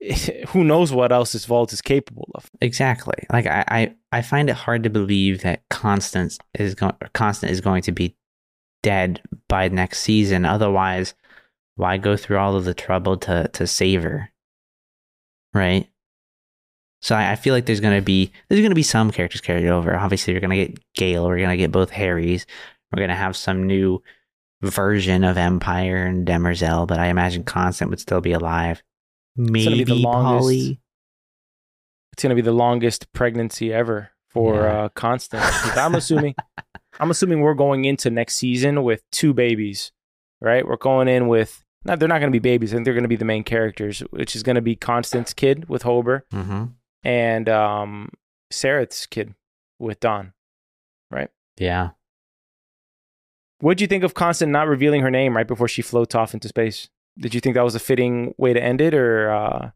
who 0.48 0.64
knows 0.64 0.92
what 0.92 1.12
else 1.12 1.32
this 1.32 1.44
vault 1.44 1.72
is 1.72 1.82
capable 1.82 2.30
of? 2.34 2.50
Exactly. 2.60 3.26
Like 3.32 3.46
I, 3.46 3.64
I, 3.68 3.94
I 4.12 4.22
find 4.22 4.48
it 4.48 4.56
hard 4.56 4.82
to 4.84 4.90
believe 4.90 5.42
that 5.42 5.68
Constance 5.70 6.38
is 6.54 6.74
going 6.74 6.94
Constant 7.12 7.52
is 7.52 7.60
going 7.60 7.82
to 7.82 7.92
be 7.92 8.16
dead 8.82 9.22
by 9.48 9.68
next 9.68 10.00
season. 10.00 10.44
Otherwise, 10.44 11.14
why 11.76 11.96
go 11.96 12.16
through 12.16 12.38
all 12.38 12.56
of 12.56 12.64
the 12.64 12.74
trouble 12.74 13.16
to 13.18 13.48
to 13.48 13.66
save 13.66 14.02
her? 14.02 14.30
Right? 15.52 15.88
So 17.00 17.14
I, 17.14 17.32
I 17.32 17.36
feel 17.36 17.54
like 17.54 17.66
there's 17.66 17.80
gonna 17.80 18.02
be 18.02 18.32
there's 18.48 18.62
gonna 18.62 18.74
be 18.74 18.82
some 18.82 19.10
characters 19.10 19.40
carried 19.40 19.66
over. 19.66 19.94
Obviously, 19.96 20.32
you're 20.32 20.40
gonna 20.40 20.56
get 20.56 20.78
Gaal, 20.98 21.26
we're 21.26 21.40
gonna 21.40 21.56
get 21.56 21.72
both 21.72 21.90
Haris, 21.90 22.46
we're 22.94 23.02
gonna 23.02 23.14
have 23.16 23.36
some 23.36 23.66
new 23.66 24.02
version 24.62 25.24
of 25.24 25.36
Empire 25.36 26.06
and 26.06 26.26
Demerzel, 26.26 26.86
but 26.86 26.98
I 26.98 27.06
imagine 27.06 27.44
Constant 27.44 27.90
would 27.90 28.00
still 28.00 28.20
be 28.20 28.32
alive. 28.32 28.82
Maybe 29.36 29.78
be 29.78 29.84
the 29.84 29.94
longest- 29.96 30.40
Poly. 30.42 30.80
It's 32.12 32.22
going 32.22 32.30
to 32.30 32.36
be 32.36 32.42
the 32.42 32.52
longest 32.52 33.12
pregnancy 33.12 33.72
ever 33.72 34.10
for 34.30 34.62
Yeah. 34.62 34.84
uh, 34.84 34.88
Constant. 34.90 35.42
I'm 35.76 35.96
assuming, 35.96 36.36
I'm 37.00 37.10
assuming 37.10 37.40
we're 37.40 37.54
going 37.54 37.84
into 37.86 38.08
next 38.08 38.36
season 38.36 38.84
with 38.84 39.02
two 39.10 39.34
babies, 39.34 39.90
right? 40.40 40.64
We're 40.66 40.76
going 40.76 41.08
in 41.08 41.26
with. 41.26 41.64
Not, 41.84 41.98
they're 41.98 42.08
not 42.08 42.20
going 42.20 42.30
to 42.32 42.38
be 42.38 42.38
babies. 42.38 42.72
I 42.72 42.76
think 42.76 42.84
they're 42.84 42.94
going 42.94 43.02
to 43.02 43.08
be 43.08 43.16
the 43.16 43.24
main 43.24 43.42
characters, 43.42 43.98
which 44.10 44.36
is 44.36 44.42
going 44.44 44.54
to 44.54 44.62
be 44.62 44.76
Constant's 44.76 45.34
kid 45.34 45.68
with 45.68 45.82
Hober 45.82 46.22
Mm-hmm. 46.32 46.64
and 47.02 47.48
um, 47.48 48.10
Sareth's 48.52 49.06
kid 49.06 49.34
with 49.80 49.98
Dawn. 50.00 50.32
Yeah. 51.58 51.90
What 53.64 53.78
do 53.78 53.82
you 53.82 53.88
think 53.88 54.04
of 54.04 54.12
Constant 54.12 54.52
not 54.52 54.68
revealing 54.68 55.00
her 55.00 55.10
name 55.10 55.34
right 55.34 55.48
before 55.48 55.68
she 55.68 55.80
floats 55.80 56.14
off 56.14 56.34
into 56.34 56.48
space? 56.48 56.90
Did 57.18 57.32
you 57.32 57.40
think 57.40 57.54
that 57.54 57.64
was 57.64 57.74
a 57.74 57.80
fitting 57.80 58.34
way 58.36 58.52
to 58.52 58.62
end 58.62 58.82
it, 58.82 58.92
or 58.92 59.30
uh, 59.30 59.70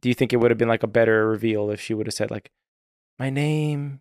do 0.00 0.08
you 0.08 0.14
think 0.14 0.32
it 0.32 0.36
would 0.36 0.52
have 0.52 0.58
been 0.58 0.68
like 0.68 0.84
a 0.84 0.86
better 0.86 1.26
reveal 1.26 1.68
if 1.68 1.80
she 1.80 1.92
would 1.92 2.06
have 2.06 2.14
said 2.14 2.30
like, 2.30 2.52
"My 3.18 3.30
name 3.30 4.00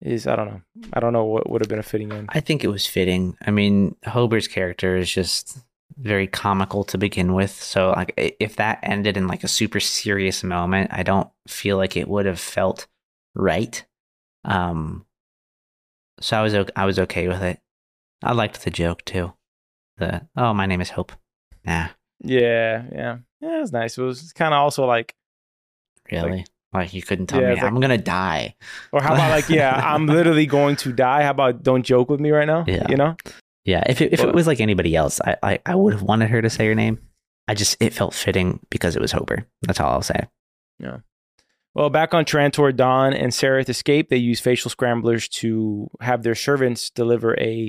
is 0.00 0.26
I 0.26 0.36
don't 0.36 0.46
know, 0.46 0.62
I 0.94 1.00
don't 1.00 1.12
know 1.12 1.26
what 1.26 1.50
would 1.50 1.60
have 1.60 1.68
been 1.68 1.78
a 1.78 1.82
fitting 1.82 2.10
end." 2.10 2.30
I 2.32 2.40
think 2.40 2.64
it 2.64 2.68
was 2.68 2.86
fitting. 2.86 3.36
I 3.46 3.50
mean, 3.50 3.94
Hober's 4.06 4.48
character 4.48 4.96
is 4.96 5.10
just 5.10 5.58
very 5.98 6.26
comical 6.26 6.82
to 6.84 6.96
begin 6.96 7.34
with. 7.34 7.50
So, 7.50 7.90
like, 7.90 8.14
if 8.16 8.56
that 8.56 8.78
ended 8.82 9.18
in 9.18 9.26
like 9.26 9.44
a 9.44 9.48
super 9.48 9.80
serious 9.80 10.42
moment, 10.42 10.92
I 10.94 11.02
don't 11.02 11.28
feel 11.46 11.76
like 11.76 11.94
it 11.94 12.08
would 12.08 12.24
have 12.24 12.40
felt 12.40 12.86
right. 13.34 13.84
Um, 14.46 15.04
so 16.20 16.38
I 16.38 16.42
was 16.42 16.54
I 16.74 16.86
was 16.86 16.98
okay 17.00 17.28
with 17.28 17.42
it. 17.42 17.60
I 18.22 18.32
liked 18.32 18.64
the 18.64 18.70
joke 18.70 19.04
too. 19.04 19.32
The 19.98 20.26
oh, 20.36 20.52
my 20.54 20.66
name 20.66 20.80
is 20.80 20.90
Hope. 20.90 21.12
Nah, 21.64 21.88
Yeah, 22.20 22.84
yeah, 22.92 23.18
yeah. 23.40 23.56
It 23.56 23.60
was 23.60 23.72
nice. 23.72 23.98
It 23.98 24.02
was 24.02 24.32
kind 24.32 24.54
of 24.54 24.58
also 24.58 24.84
like, 24.86 25.14
really? 26.10 26.44
Like, 26.72 26.92
you 26.92 27.02
couldn't 27.02 27.26
tell 27.28 27.40
Yeah, 27.40 27.48
me 27.50 27.54
like- 27.54 27.64
I'm 27.64 27.80
gonna 27.80 27.98
die. 27.98 28.54
or 28.92 29.02
how 29.02 29.14
about 29.14 29.30
like, 29.30 29.48
yeah, 29.48 29.80
I'm 29.82 30.06
literally 30.18 30.46
going 30.46 30.76
to 30.76 30.92
die. 30.92 31.22
How 31.22 31.30
about 31.30 31.62
don't 31.62 31.82
joke 31.82 32.10
with 32.10 32.20
me 32.20 32.30
right 32.30 32.46
now? 32.46 32.64
Yeah. 32.66 32.86
you 32.88 32.96
know. 32.96 33.16
Yeah, 33.64 33.82
if 33.86 34.00
it, 34.00 34.12
if 34.12 34.20
Well- 34.20 34.28
it 34.28 34.34
was 34.34 34.46
like 34.46 34.60
anybody 34.60 34.94
else, 34.94 35.20
I, 35.24 35.36
I, 35.42 35.58
I 35.66 35.74
would 35.74 35.92
have 35.92 36.02
wanted 36.02 36.30
her 36.30 36.42
to 36.42 36.50
say 36.50 36.66
her 36.66 36.74
name. 36.74 36.98
I 37.48 37.54
just 37.54 37.76
it 37.80 37.92
felt 37.94 38.12
fitting 38.14 38.60
because 38.70 38.96
it 38.96 39.00
was 39.02 39.12
Hober. 39.12 39.44
That's 39.62 39.78
all 39.80 39.92
I'll 39.92 40.02
say. 40.02 40.26
Yeah. 40.78 40.98
Well, 41.74 41.90
back 41.90 42.12
on 42.14 42.24
Trantor, 42.24 42.74
Dawn 42.74 43.12
and 43.12 43.32
Sareth 43.32 43.68
escape. 43.68 44.08
They 44.08 44.16
use 44.16 44.40
facial 44.40 44.70
scramblers 44.70 45.28
to 45.28 45.88
have 46.00 46.22
their 46.22 46.34
servants 46.34 46.90
deliver 46.90 47.38
a 47.38 47.68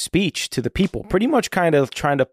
speech 0.00 0.48
to 0.50 0.62
the 0.62 0.70
people, 0.70 1.04
pretty 1.04 1.26
much 1.26 1.50
kind 1.50 1.74
of 1.74 1.90
trying 1.90 2.18
to 2.18 2.28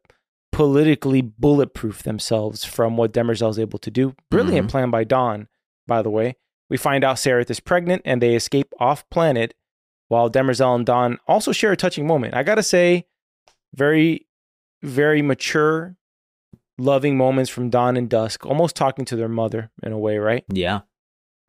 politically 0.51 1.21
bulletproof 1.21 2.03
themselves 2.03 2.63
from 2.63 2.97
what 2.97 3.13
Demerzel 3.13 3.49
is 3.49 3.59
able 3.59 3.79
to 3.79 3.91
do. 3.91 4.15
Brilliant 4.31 4.67
mm-hmm. 4.67 4.71
plan 4.71 4.91
by 4.91 5.03
Dawn, 5.03 5.47
by 5.85 6.01
the 6.01 6.09
way. 6.09 6.35
We 6.69 6.77
find 6.77 7.03
out 7.03 7.17
Sareth 7.17 7.49
is 7.49 7.59
pregnant 7.59 8.01
and 8.05 8.21
they 8.21 8.35
escape 8.35 8.73
off 8.79 9.09
planet 9.09 9.53
while 10.07 10.29
Demerzel 10.29 10.75
and 10.75 10.85
Dawn 10.85 11.19
also 11.27 11.51
share 11.51 11.71
a 11.71 11.77
touching 11.77 12.07
moment. 12.07 12.33
I 12.33 12.43
gotta 12.43 12.63
say, 12.63 13.05
very, 13.73 14.27
very 14.81 15.21
mature, 15.21 15.95
loving 16.77 17.17
moments 17.17 17.49
from 17.49 17.69
Dawn 17.69 17.97
and 17.97 18.09
Dusk, 18.09 18.45
almost 18.45 18.75
talking 18.75 19.05
to 19.05 19.15
their 19.15 19.29
mother 19.29 19.69
in 19.83 19.91
a 19.91 19.99
way, 19.99 20.17
right? 20.17 20.43
Yeah, 20.49 20.81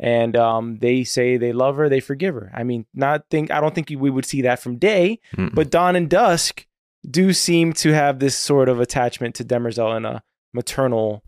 and 0.01 0.37
um, 0.37 0.79
they 0.79 1.05
say 1.05 1.37
they 1.37 1.53
love 1.53 1.77
her, 1.77 1.89
they 1.89 2.01
forgive 2.01 2.35
her. 2.35 2.51
I 2.55 2.63
mean, 2.65 2.87
not 2.95 3.25
think 3.31 3.51
I 3.51 3.61
don't 3.61 3.75
think 3.75 3.89
we 3.91 4.11
would 4.11 4.25
see 4.27 4.43
that 4.43 4.61
from 4.61 4.77
Day, 4.77 5.21
Mm-mm. 5.37 5.55
but 5.55 5.71
Dawn 5.71 5.97
and 5.97 6.09
Dusk 6.09 6.67
do 7.09 7.33
seem 7.33 7.73
to 7.75 7.93
have 7.95 8.19
this 8.19 8.37
sort 8.37 8.69
of 8.69 8.81
attachment 8.81 9.35
to 9.37 9.45
Demerzel 9.45 9.97
in 9.97 10.05
a 10.05 10.23
maternal, 10.53 11.23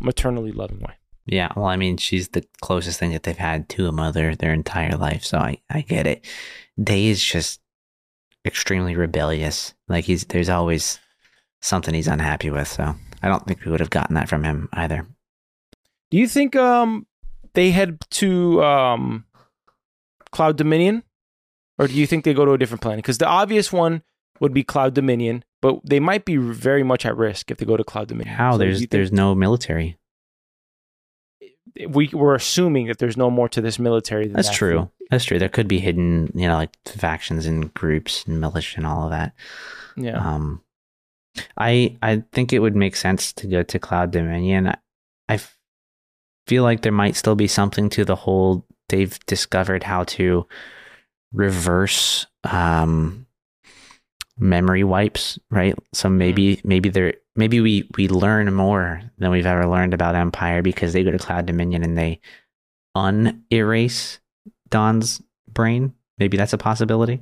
maternally 0.00 0.52
loving 0.52 0.80
way. 0.80 0.94
yeah. 1.26 1.52
Well, 1.56 1.66
I 1.66 1.76
mean, 1.76 1.96
she's 1.98 2.28
the 2.28 2.44
closest 2.62 2.98
thing 2.98 3.12
that 3.12 3.22
they've 3.24 3.36
had 3.36 3.68
to 3.70 3.86
a 3.86 3.92
mother 3.92 4.34
their 4.34 4.52
entire 4.52 4.96
life, 4.96 5.24
so 5.24 5.38
I 5.38 5.58
I 5.70 5.82
get 5.82 6.06
it. 6.06 6.24
Day 6.82 7.06
is 7.06 7.22
just 7.22 7.60
extremely 8.46 8.96
rebellious. 8.96 9.74
Like 9.88 10.04
he's 10.04 10.24
there's 10.24 10.48
always 10.48 10.98
something 11.60 11.92
he's 11.94 12.08
unhappy 12.08 12.48
with. 12.50 12.68
So 12.68 12.94
I 13.22 13.28
don't 13.28 13.46
think 13.46 13.64
we 13.64 13.70
would 13.70 13.80
have 13.80 13.90
gotten 13.90 14.14
that 14.14 14.28
from 14.30 14.44
him 14.44 14.68
either. 14.72 15.06
Do 16.10 16.16
you 16.18 16.26
think 16.26 16.56
um 16.56 17.06
they 17.54 17.70
head 17.70 17.98
to 18.10 18.62
um 18.62 19.24
Cloud 20.32 20.56
Dominion, 20.56 21.02
or 21.78 21.86
do 21.88 21.94
you 21.94 22.06
think 22.06 22.24
they 22.24 22.34
go 22.34 22.44
to 22.44 22.52
a 22.52 22.58
different 22.58 22.82
planet? 22.82 22.98
Because 22.98 23.18
the 23.18 23.26
obvious 23.26 23.72
one 23.72 24.02
would 24.40 24.54
be 24.54 24.62
Cloud 24.64 24.94
Dominion, 24.94 25.44
but 25.60 25.80
they 25.84 26.00
might 26.00 26.24
be 26.24 26.36
very 26.36 26.82
much 26.82 27.04
at 27.04 27.16
risk 27.16 27.50
if 27.50 27.58
they 27.58 27.66
go 27.66 27.76
to 27.76 27.84
Cloud 27.84 28.08
Dominion. 28.08 28.34
How 28.36 28.52
So 28.52 28.58
there's 28.58 28.86
there's 28.88 29.12
no 29.12 29.34
military. 29.34 29.98
we 31.88 32.08
we're 32.12 32.34
assuming 32.34 32.86
that 32.86 32.98
there's 32.98 33.16
no 33.16 33.30
more 33.30 33.48
to 33.48 33.60
this 33.60 33.78
military. 33.78 34.24
Than 34.26 34.34
That's 34.34 34.48
that. 34.48 34.54
true. 34.56 34.90
That's 35.10 35.24
true. 35.24 35.38
There 35.38 35.48
could 35.48 35.68
be 35.68 35.78
hidden, 35.80 36.30
you 36.34 36.46
know, 36.46 36.54
like 36.56 36.70
factions 36.86 37.46
and 37.46 37.72
groups 37.74 38.24
and 38.26 38.40
militia 38.40 38.78
and 38.78 38.86
all 38.86 39.04
of 39.04 39.10
that. 39.10 39.32
Yeah. 39.96 40.16
Um, 40.18 40.62
I 41.56 41.96
I 42.02 42.22
think 42.32 42.52
it 42.52 42.60
would 42.60 42.76
make 42.76 42.96
sense 42.96 43.32
to 43.34 43.46
go 43.46 43.62
to 43.62 43.78
Cloud 43.78 44.10
Dominion. 44.12 44.68
I, 44.68 44.76
I 45.28 45.40
feel 46.50 46.64
like 46.64 46.82
there 46.82 46.90
might 46.90 47.14
still 47.14 47.36
be 47.36 47.46
something 47.46 47.88
to 47.90 48.04
the 48.04 48.16
whole. 48.16 48.66
They've 48.88 49.16
discovered 49.26 49.84
how 49.84 50.02
to 50.18 50.48
reverse 51.32 52.26
um, 52.42 53.28
memory 54.36 54.82
wipes, 54.82 55.38
right? 55.52 55.76
So 55.92 56.08
maybe 56.08 56.60
maybe 56.64 56.88
there 56.88 57.14
maybe 57.36 57.60
we 57.60 57.88
we 57.96 58.08
learn 58.08 58.52
more 58.52 59.00
than 59.18 59.30
we've 59.30 59.46
ever 59.46 59.68
learned 59.68 59.94
about 59.94 60.16
Empire 60.16 60.60
because 60.60 60.92
they 60.92 61.04
go 61.04 61.12
to 61.12 61.18
Cloud 61.18 61.46
Dominion 61.46 61.84
and 61.84 61.96
they 61.96 62.18
unerase 62.96 64.18
Dawn's 64.70 65.22
brain. 65.46 65.94
Maybe 66.18 66.36
that's 66.36 66.52
a 66.52 66.58
possibility. 66.58 67.20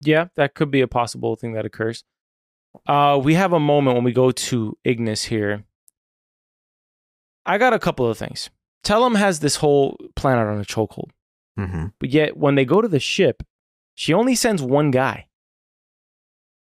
Yeah, 0.00 0.26
that 0.34 0.56
could 0.56 0.72
be 0.72 0.80
a 0.80 0.88
possible 0.88 1.36
thing 1.36 1.52
that 1.52 1.66
occurs. 1.66 2.02
Uh, 2.84 3.20
we 3.22 3.34
have 3.34 3.52
a 3.52 3.60
moment 3.60 3.94
when 3.94 4.04
we 4.04 4.12
go 4.12 4.32
to 4.32 4.76
Ignis 4.82 5.22
here 5.22 5.66
I 7.46 7.58
got 7.58 7.72
a 7.72 7.78
couple 7.78 8.06
of 8.08 8.16
things. 8.18 8.50
Tellem 8.84 9.14
has 9.14 9.40
this 9.40 9.56
whole 9.56 9.96
planet 10.16 10.46
on 10.46 10.60
a 10.60 10.64
chokehold, 10.64 11.10
hmm 11.56 11.86
but 11.98 12.10
yet 12.10 12.36
when 12.36 12.54
they 12.54 12.64
go 12.64 12.80
to 12.80 12.88
the 12.88 13.00
ship, 13.00 13.42
she 13.94 14.12
only 14.14 14.34
sends 14.34 14.62
one 14.62 14.90
guy. 14.90 15.26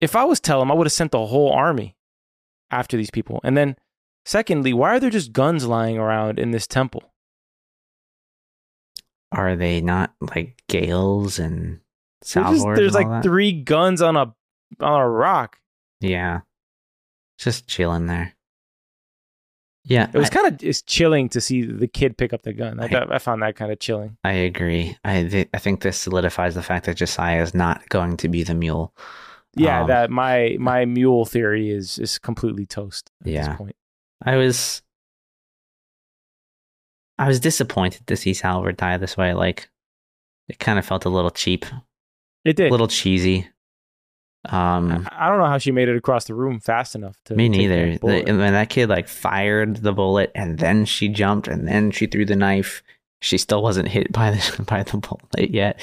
If 0.00 0.14
I 0.14 0.24
was 0.24 0.40
Tellem, 0.40 0.70
I 0.70 0.74
would 0.74 0.86
have 0.86 0.92
sent 0.92 1.12
the 1.12 1.26
whole 1.26 1.52
army 1.52 1.96
after 2.70 2.96
these 2.96 3.10
people. 3.10 3.40
And 3.42 3.56
then, 3.56 3.76
secondly, 4.24 4.72
why 4.72 4.96
are 4.96 5.00
there 5.00 5.10
just 5.10 5.32
guns 5.32 5.64
lying 5.66 5.96
around 5.98 6.38
in 6.38 6.50
this 6.50 6.66
temple? 6.66 7.12
Are 9.32 9.56
they 9.56 9.80
not 9.80 10.14
like 10.20 10.62
Gaal's 10.68 11.38
and 11.38 11.80
There's, 12.20 12.34
just- 12.34 12.60
Salvor? 12.60 12.76
there's 12.76 12.94
like 12.94 13.22
three 13.22 13.52
guns 13.52 14.00
on 14.02 14.16
a 14.16 14.34
on 14.80 15.00
a 15.00 15.08
rock. 15.08 15.58
Yeah. 16.00 16.40
Just 17.38 17.66
chilling 17.66 18.06
there. 18.06 18.33
Yeah, 19.86 20.08
It 20.12 20.16
was 20.18 20.30
kind 20.30 20.46
of 20.46 20.62
it's 20.62 20.80
chilling 20.80 21.28
to 21.28 21.40
see 21.42 21.62
the 21.62 21.86
kid 21.86 22.16
pick 22.16 22.32
up 22.32 22.40
the 22.42 22.54
gun. 22.54 22.80
I, 22.80 22.86
I- 22.86 23.16
I 23.16 23.18
found 23.18 23.42
that 23.42 23.54
kind 23.54 23.70
of 23.70 23.78
chilling. 23.80 24.16
I 24.24 24.32
agree. 24.32 24.96
I 25.04 25.24
th- 25.24 25.48
I 25.52 25.58
think 25.58 25.82
this 25.82 25.98
solidifies 25.98 26.54
the 26.54 26.62
fact 26.62 26.86
that 26.86 26.96
Josiah 26.96 27.42
is 27.42 27.54
not 27.54 27.86
going 27.90 28.16
to 28.18 28.28
be 28.28 28.42
the 28.44 28.54
mule. 28.54 28.94
Yeah, 29.56 29.82
Um, 29.82 29.88
that 29.88 30.10
my 30.10 30.56
my 30.58 30.84
mule 30.86 31.26
theory 31.26 31.70
is 31.70 31.98
is 31.98 32.18
completely 32.18 32.64
toast 32.66 33.10
at 33.22 33.26
Yeah. 33.30 33.48
this 33.48 33.56
point. 33.58 33.76
I 34.24 34.36
was 34.36 34.80
I 37.18 37.28
was 37.28 37.38
disappointed 37.40 38.06
to 38.06 38.16
see 38.16 38.34
Salvor 38.34 38.72
die 38.72 38.96
this 38.96 39.16
way. 39.16 39.34
Like 39.34 39.68
it 40.48 40.58
kind 40.58 40.78
of 40.78 40.84
felt 40.86 41.04
a 41.04 41.08
little 41.10 41.30
cheap, 41.30 41.64
It 42.44 42.56
did. 42.56 42.68
a 42.68 42.70
little 42.70 42.88
cheesy. 42.88 43.48
Um, 44.46 45.08
I 45.10 45.26
I 45.26 45.28
don't 45.30 45.38
know 45.38 45.46
how 45.46 45.58
she 45.58 45.72
made 45.72 45.88
it 45.88 45.96
across 45.96 46.26
the 46.26 46.34
room 46.34 46.60
fast 46.60 46.94
enough 46.94 47.16
to. 47.24 47.34
me 47.34 47.48
neither. 47.48 47.96
The, 47.98 48.24
and 48.28 48.38
when 48.38 48.52
that 48.52 48.68
kid 48.68 48.88
like 48.88 49.08
fired 49.08 49.76
the 49.78 49.92
bullet 49.92 50.30
and 50.34 50.58
then 50.58 50.84
she 50.84 51.08
jumped 51.08 51.48
and 51.48 51.66
then 51.66 51.90
she 51.90 52.06
threw 52.06 52.24
the 52.26 52.36
knife, 52.36 52.82
she 53.20 53.38
still 53.38 53.62
wasn't 53.62 53.88
hit 53.88 54.12
by 54.12 54.30
the 54.32 54.62
by 54.68 54.82
the 54.82 54.98
bullet 54.98 55.50
yet. 55.50 55.80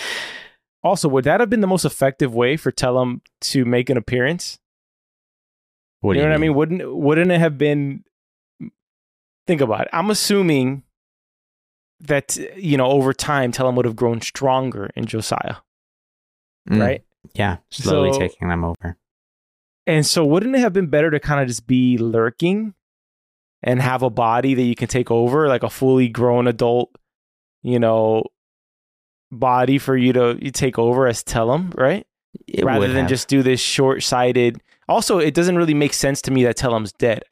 also, 0.84 1.10
would 1.10 1.24
that 1.24 1.40
have 1.40 1.50
been 1.50 1.62
the 1.62 1.68
most 1.68 1.86
effective 1.86 2.36
way 2.36 2.56
for 2.58 2.72
Tellem 2.72 3.22
to 3.42 3.66
make 3.66 3.90
an 3.90 3.98
appearance? 3.98 4.60
What 6.02 6.12
you 6.12 6.16
do 6.16 6.20
know 6.22 6.26
you 6.28 6.32
what 6.32 6.36
I 6.36 6.42
mean? 6.42 6.56
Wouldn't 6.56 6.96
wouldn't 6.96 7.32
it 7.32 7.40
have 7.40 7.58
been? 7.58 8.04
Think 9.48 9.62
about 9.62 9.82
it. 9.82 9.88
I'm 9.92 10.10
assuming 10.12 10.84
that 12.00 12.38
you 12.56 12.78
know 12.78 12.88
over 12.88 13.12
time 13.14 13.52
Tellem 13.52 13.76
would 13.76 13.86
have 13.86 13.96
grown 13.96 14.22
stronger 14.22 14.92
in 14.96 15.06
Josiah, 15.06 15.58
Mm, 16.70 16.80
right? 16.80 17.04
Yeah, 17.34 17.58
slowly 17.70 18.14
So- 18.14 18.20
taking 18.20 18.48
them 18.50 18.64
over. 18.64 18.98
And 19.88 20.06
so, 20.06 20.24
wouldn't 20.24 20.56
it 20.56 20.60
have 20.60 20.74
been 20.74 20.88
better 20.88 21.10
to 21.12 21.20
kind 21.20 21.42
of 21.42 21.48
just 21.48 21.66
be 21.66 21.98
lurking 21.98 22.76
and 23.64 23.82
have 23.82 24.04
a 24.04 24.10
body 24.10 24.54
that 24.54 24.62
you 24.64 24.76
can 24.76 24.88
take 24.88 25.10
over, 25.10 25.48
like 25.48 25.64
a 25.64 25.70
fully 25.70 26.08
grown 26.08 26.48
adult, 26.48 26.92
you 27.64 27.80
know, 27.80 28.24
body 29.32 29.78
for 29.78 29.96
you 29.98 30.14
to 30.14 30.38
you 30.42 30.52
take 30.52 30.78
over 30.78 31.08
as 31.08 31.24
Tellem, 31.24 31.72
right? 31.76 32.06
It 32.48 32.64
Rather 32.64 32.88
than 32.88 33.02
have. 33.04 33.10
just 33.10 33.28
do 33.28 33.42
this 33.44 33.60
short 33.60 34.04
sighted. 34.04 34.62
Also, 34.88 35.18
it 35.20 35.34
doesn't 35.34 35.58
really 35.58 35.74
make 35.74 35.94
sense 35.94 36.22
to 36.24 36.32
me 36.32 36.44
that 36.44 36.58
Tellem's 36.58 36.94
dead. 36.94 37.24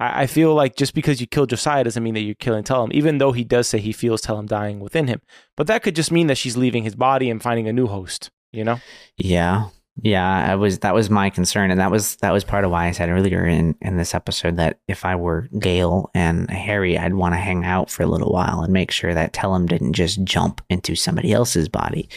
I, 0.00 0.22
I 0.22 0.26
feel 0.26 0.54
like 0.54 0.76
just 0.76 0.94
because 0.94 1.20
you 1.20 1.26
killed 1.26 1.50
Josiah 1.50 1.84
doesn't 1.84 2.02
mean 2.02 2.14
that 2.14 2.20
you're 2.20 2.34
killing 2.36 2.64
Tellem, 2.64 2.90
even 2.92 3.18
though 3.18 3.32
he 3.32 3.44
does 3.44 3.68
say 3.68 3.78
he 3.78 3.92
feels 3.92 4.20
Tellem 4.22 4.46
dying 4.46 4.80
within 4.80 5.08
him. 5.08 5.20
But 5.56 5.66
that 5.68 5.82
could 5.82 5.94
just 5.96 6.10
mean 6.12 6.26
that 6.28 6.38
she's 6.38 6.56
leaving 6.56 6.84
his 6.84 6.94
body 6.94 7.28
and 7.30 7.42
finding 7.42 7.68
a 7.68 7.72
new 7.72 7.86
host, 7.86 8.30
you 8.52 8.64
know? 8.64 8.78
Yeah. 9.16 9.68
Yeah, 10.02 10.28
I 10.52 10.56
was 10.56 10.80
that 10.80 10.94
was 10.94 11.08
my 11.08 11.30
concern 11.30 11.70
and 11.70 11.80
that 11.80 11.90
was 11.90 12.16
that 12.16 12.30
was 12.30 12.44
part 12.44 12.66
of 12.66 12.70
why 12.70 12.86
I 12.86 12.90
said 12.90 13.08
earlier 13.08 13.46
in 13.46 13.74
in 13.80 13.96
this 13.96 14.14
episode 14.14 14.56
that 14.56 14.78
if 14.88 15.06
I 15.06 15.16
were 15.16 15.48
Gaal 15.54 16.08
and 16.14 16.50
Hari, 16.50 16.98
I'd 16.98 17.14
want 17.14 17.32
to 17.32 17.38
hang 17.38 17.64
out 17.64 17.88
for 17.90 18.02
a 18.02 18.06
little 18.06 18.30
while 18.30 18.60
and 18.60 18.74
make 18.74 18.90
sure 18.90 19.14
that 19.14 19.32
Tellem 19.32 19.64
didn't 19.64 19.94
just 19.94 20.22
jump 20.22 20.60
into 20.68 20.96
somebody 20.96 21.32
else's 21.32 21.70
body. 21.70 22.10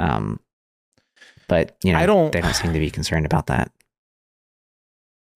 Um 0.00 0.40
but 1.46 1.76
you 1.84 1.92
know, 1.92 2.00
I 2.00 2.06
don't- 2.06 2.32
they 2.32 2.40
don't 2.40 2.54
seem 2.56 2.72
to 2.72 2.78
be 2.80 2.90
concerned 2.90 3.24
about 3.26 3.46
that. 3.46 3.70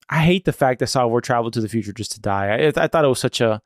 I 0.09 0.19
hate 0.23 0.45
the 0.45 0.53
fact 0.53 0.79
that 0.81 0.87
Salvor 0.87 1.21
traveled 1.21 1.53
to 1.53 1.61
the 1.61 1.69
future 1.69 1.93
just 1.93 2.11
to 2.13 2.19
die. 2.21 2.47
I, 2.53 2.83
I 2.83 2.87
thought 2.87 3.05
it 3.05 3.07
was 3.09 3.19
such 3.19 3.39
a 3.41 3.61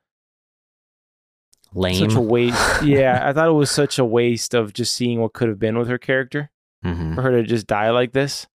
Lame. 1.73 1.95
such 2.09 2.15
a 2.15 2.21
waste. 2.21 2.83
yeah, 2.83 3.21
I 3.27 3.33
thought 3.33 3.47
it 3.47 3.51
was 3.53 3.69
such 3.71 3.99
a 3.99 4.05
waste 4.05 4.53
of 4.53 4.73
just 4.73 4.95
seeing 4.95 5.19
what 5.21 5.33
could 5.33 5.49
have 5.49 5.59
been 5.59 5.77
with 5.77 5.87
her 5.87 5.97
character 5.97 6.49
Mhm. 6.85 7.15
for 7.15 7.21
her 7.21 7.31
to 7.31 7.43
just 7.43 7.67
die 7.67 7.89
like 7.91 8.13
this. 8.13 8.47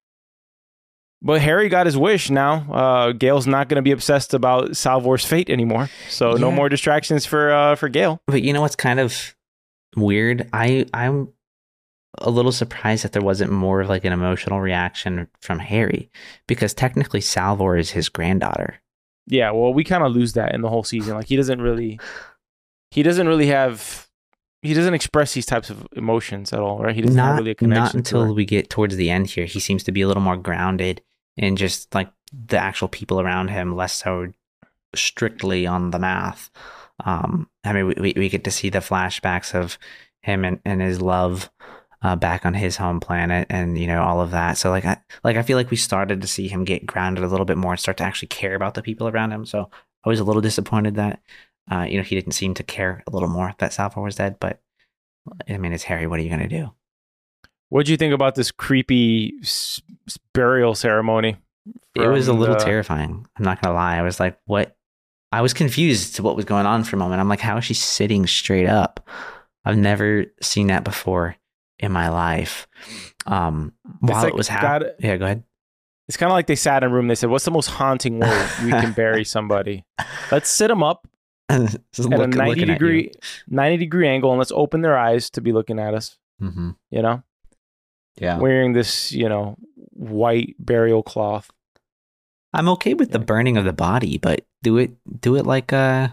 But 1.23 1.41
Hari 1.41 1.69
got 1.71 1.87
his 1.87 1.97
wish 1.97 2.29
now. 2.29 2.67
Uh, 2.71 3.13
Gaal's 3.13 3.47
not 3.47 3.69
going 3.69 3.77
to 3.77 3.83
be 3.83 3.93
obsessed 3.93 4.35
about 4.35 4.77
Salvor's 4.77 5.25
fate 5.25 5.49
anymore. 5.49 5.89
So 6.11 6.33
no 6.35 6.51
more 6.51 6.69
distractions 6.69 7.25
for 7.25 7.51
uh, 7.53 7.77
for 7.77 7.89
Gaal. 7.89 8.19
But 8.27 8.43
you 8.43 8.53
know 8.53 8.61
what's 8.61 8.77
kind 8.77 9.01
of 9.01 9.35
weird? 9.97 10.49
I 10.53 10.85
I'm 10.93 11.29
a 12.19 12.31
little 12.31 12.53
surprised 12.53 13.05
that 13.05 13.13
there 13.13 13.23
wasn't 13.23 13.51
more 13.53 13.81
of 13.81 13.89
like 13.89 14.05
an 14.05 14.13
emotional 14.13 14.61
reaction 14.61 15.27
from 15.41 15.59
Hari 15.61 16.11
because 16.47 16.75
technically 16.75 17.21
Salvor 17.23 17.77
is 17.79 17.91
his 17.91 18.09
granddaughter. 18.11 18.77
Yeah, 19.27 19.51
well, 19.53 19.73
we 19.73 19.83
kind 19.85 20.05
of 20.05 20.13
lose 20.13 20.35
that 20.35 20.55
in 20.55 20.61
the 20.61 20.69
whole 20.69 20.85
season. 20.85 21.15
Like 21.15 21.27
he 21.27 21.37
doesn't 21.37 21.63
really, 21.63 21.99
he 22.95 23.03
doesn't 23.03 23.27
really 23.27 23.49
have, 23.49 24.09
he 24.63 24.73
doesn't 24.73 24.95
express 24.95 25.35
these 25.35 25.47
types 25.47 25.69
of 25.69 25.85
emotions 25.97 26.53
at 26.53 26.61
all, 26.61 26.79
right? 26.79 26.95
He 26.95 27.03
doesn't 27.03 27.19
have 27.19 27.31
not 27.31 27.39
really 27.39 27.51
a 27.51 27.55
connection. 27.57 27.83
not 27.83 27.91
to 27.91 27.97
until 27.97 28.25
her. 28.27 28.33
we 28.33 28.45
get 28.45 28.71
towards 28.71 28.95
the 28.95 29.11
end 29.11 29.27
here. 29.27 29.47
He 29.47 29.59
seems 29.59 29.83
to 29.83 29.93
be 29.93 30.03
a 30.03 30.07
little 30.07 30.23
more 30.23 30.37
grounded 30.37 31.03
in 31.37 31.57
just 31.57 31.93
like 31.93 32.09
the 32.33 32.57
actual 32.57 32.87
people 32.87 33.21
around 33.21 33.49
him, 33.49 33.75
less 33.75 33.95
so 33.95 34.33
strictly 34.95 35.67
on 35.67 35.91
the 35.91 35.99
math. 35.99 36.53
Um, 37.05 37.51
I 37.65 37.73
mean, 37.73 37.89
we, 37.89 37.95
we, 37.99 38.15
we 38.17 38.29
get 38.29 38.45
to 38.45 38.53
see 38.53 38.71
the 38.71 38.79
flashbacks 38.79 39.57
of 39.57 39.77
him 40.23 40.45
and, 40.45 40.61
and 40.65 40.81
his 40.81 41.03
love 41.03 41.51
uh, 42.03 42.15
back 42.15 42.47
on 42.47 42.55
his 42.55 42.77
home 42.77 43.01
planet, 43.01 43.49
and 43.51 43.77
you 43.77 43.89
know 43.89 44.05
all 44.05 44.21
of 44.21 44.31
that. 44.31 44.57
So 44.57 44.71
like, 44.71 44.85
I 44.85 44.99
like 45.25 45.37
I 45.37 45.43
feel 45.43 45.57
like 45.57 45.71
we 45.71 45.77
started 45.77 46.21
to 46.21 46.29
see 46.29 46.47
him 46.47 46.63
get 46.65 46.87
grounded 46.87 47.25
a 47.25 47.29
little 47.29 47.47
bit 47.47 47.57
more 47.57 47.73
and 47.73 47.81
start 47.81 47.97
to 47.97 48.05
actually 48.05 48.29
care 48.29 48.55
about 48.55 48.75
the 48.75 48.83
people 48.83 49.09
around 49.09 49.33
him. 49.33 49.45
So 49.47 49.69
I 50.05 50.09
was 50.09 50.21
a 50.21 50.25
little 50.25 50.43
disappointed 50.43 50.95
that 50.95 51.21
uh, 51.71 51.87
you 51.89 51.97
know 51.97 52.03
he 52.03 52.15
didn't 52.15 52.33
seem 52.33 52.55
to 52.55 52.63
care 52.63 53.03
a 53.07 53.11
little 53.11 53.29
more 53.29 53.55
that 53.59 53.73
Salvor 53.73 54.01
was 54.01 54.17
dead, 54.17 54.37
but. 54.41 54.61
I 55.49 55.57
mean, 55.57 55.73
it's 55.73 55.85
Hari. 55.85 56.07
What 56.07 56.21
are 56.21 56.23
you 56.23 56.29
gonna 56.29 56.47
do? 56.49 56.71
What 57.71 57.87
do 57.87 57.93
you 57.93 57.97
think 57.97 58.13
about 58.13 58.35
this 58.35 58.51
creepy 58.51 59.33
s- 59.41 59.81
burial 60.35 60.75
ceremony? 60.75 61.37
it 61.95 62.09
was 62.09 62.29
a 62.29 62.35
little 62.35 62.57
the- 62.57 62.65
terrifying. 62.65 63.27
I'm 63.39 63.45
not 63.45 63.63
gonna 63.63 63.75
lie. 63.75 63.97
I 63.97 64.03
was 64.03 64.21
like, 64.21 64.39
what? 64.45 64.77
I 65.33 65.41
was 65.41 65.55
confused 65.55 66.17
to 66.17 66.23
what 66.23 66.37
was 66.37 66.45
going 66.45 66.67
on 66.67 66.85
for 66.85 66.97
a 66.97 66.99
moment. 66.99 67.21
I'm 67.21 67.29
like, 67.31 67.41
how 67.41 67.57
is 67.57 67.65
she 67.65 67.73
sitting 67.73 68.27
straight 68.27 68.67
up? 68.67 69.09
I've 69.65 69.79
never 69.79 70.27
seen 70.43 70.67
that 70.67 70.85
before 70.85 71.37
in 71.79 71.91
my 71.91 72.11
life. 72.11 72.69
Um, 73.27 73.73
while 74.01 74.23
like 74.25 74.35
it 74.35 74.37
was 74.37 74.49
happening, 74.49 74.93
yeah, 74.99 75.17
go 75.17 75.25
ahead. 75.25 75.43
It's 76.07 76.19
kind 76.19 76.31
of 76.31 76.35
like 76.35 76.49
they 76.49 76.55
sat 76.55 76.83
in 76.85 76.91
a 76.91 76.95
room. 76.95 77.09
They 77.09 77.15
said, 77.15 77.31
"What's 77.31 77.47
the 77.47 77.51
most 77.51 77.69
haunting 77.69 78.19
way 78.21 78.47
we 78.63 78.73
can 78.73 78.93
bury 78.93 79.25
somebody? 79.37 79.87
Let's 80.31 80.51
sit 80.51 80.69
them 80.69 80.83
up 80.83 81.09
at 81.99 81.99
look- 81.99 82.35
a 82.35 82.37
ninety 82.37 82.61
looking 82.61 82.63
at 82.65 82.69
you. 82.69 82.75
degree, 82.75 83.13
ninety 83.49 83.77
degree 83.79 84.09
angle, 84.09 84.31
and 84.31 84.39
let's 84.39 84.53
open 84.53 84.81
their 84.83 84.97
eyes 84.99 85.31
to 85.31 85.41
be 85.41 85.53
looking 85.53 85.79
at 85.79 85.95
us. 85.95 86.19
Mhm. 86.43 86.77
You 86.91 87.03
know, 87.03 87.23
Yeah, 88.21 88.39
wearing 88.39 88.73
this, 88.73 89.13
you 89.13 89.29
know, 89.29 89.57
white 89.93 90.57
burial 90.59 91.03
cloth. 91.03 91.51
I'm 92.53 92.69
okay 92.71 92.95
with 92.95 93.11
the 93.11 93.19
burning 93.19 93.57
of 93.57 93.65
the 93.65 93.73
body, 93.73 94.19
but 94.19 94.47
do 94.63 94.77
it, 94.79 94.93
do 95.21 95.37
it 95.37 95.45
like 95.47 95.73
uh, 95.73 96.09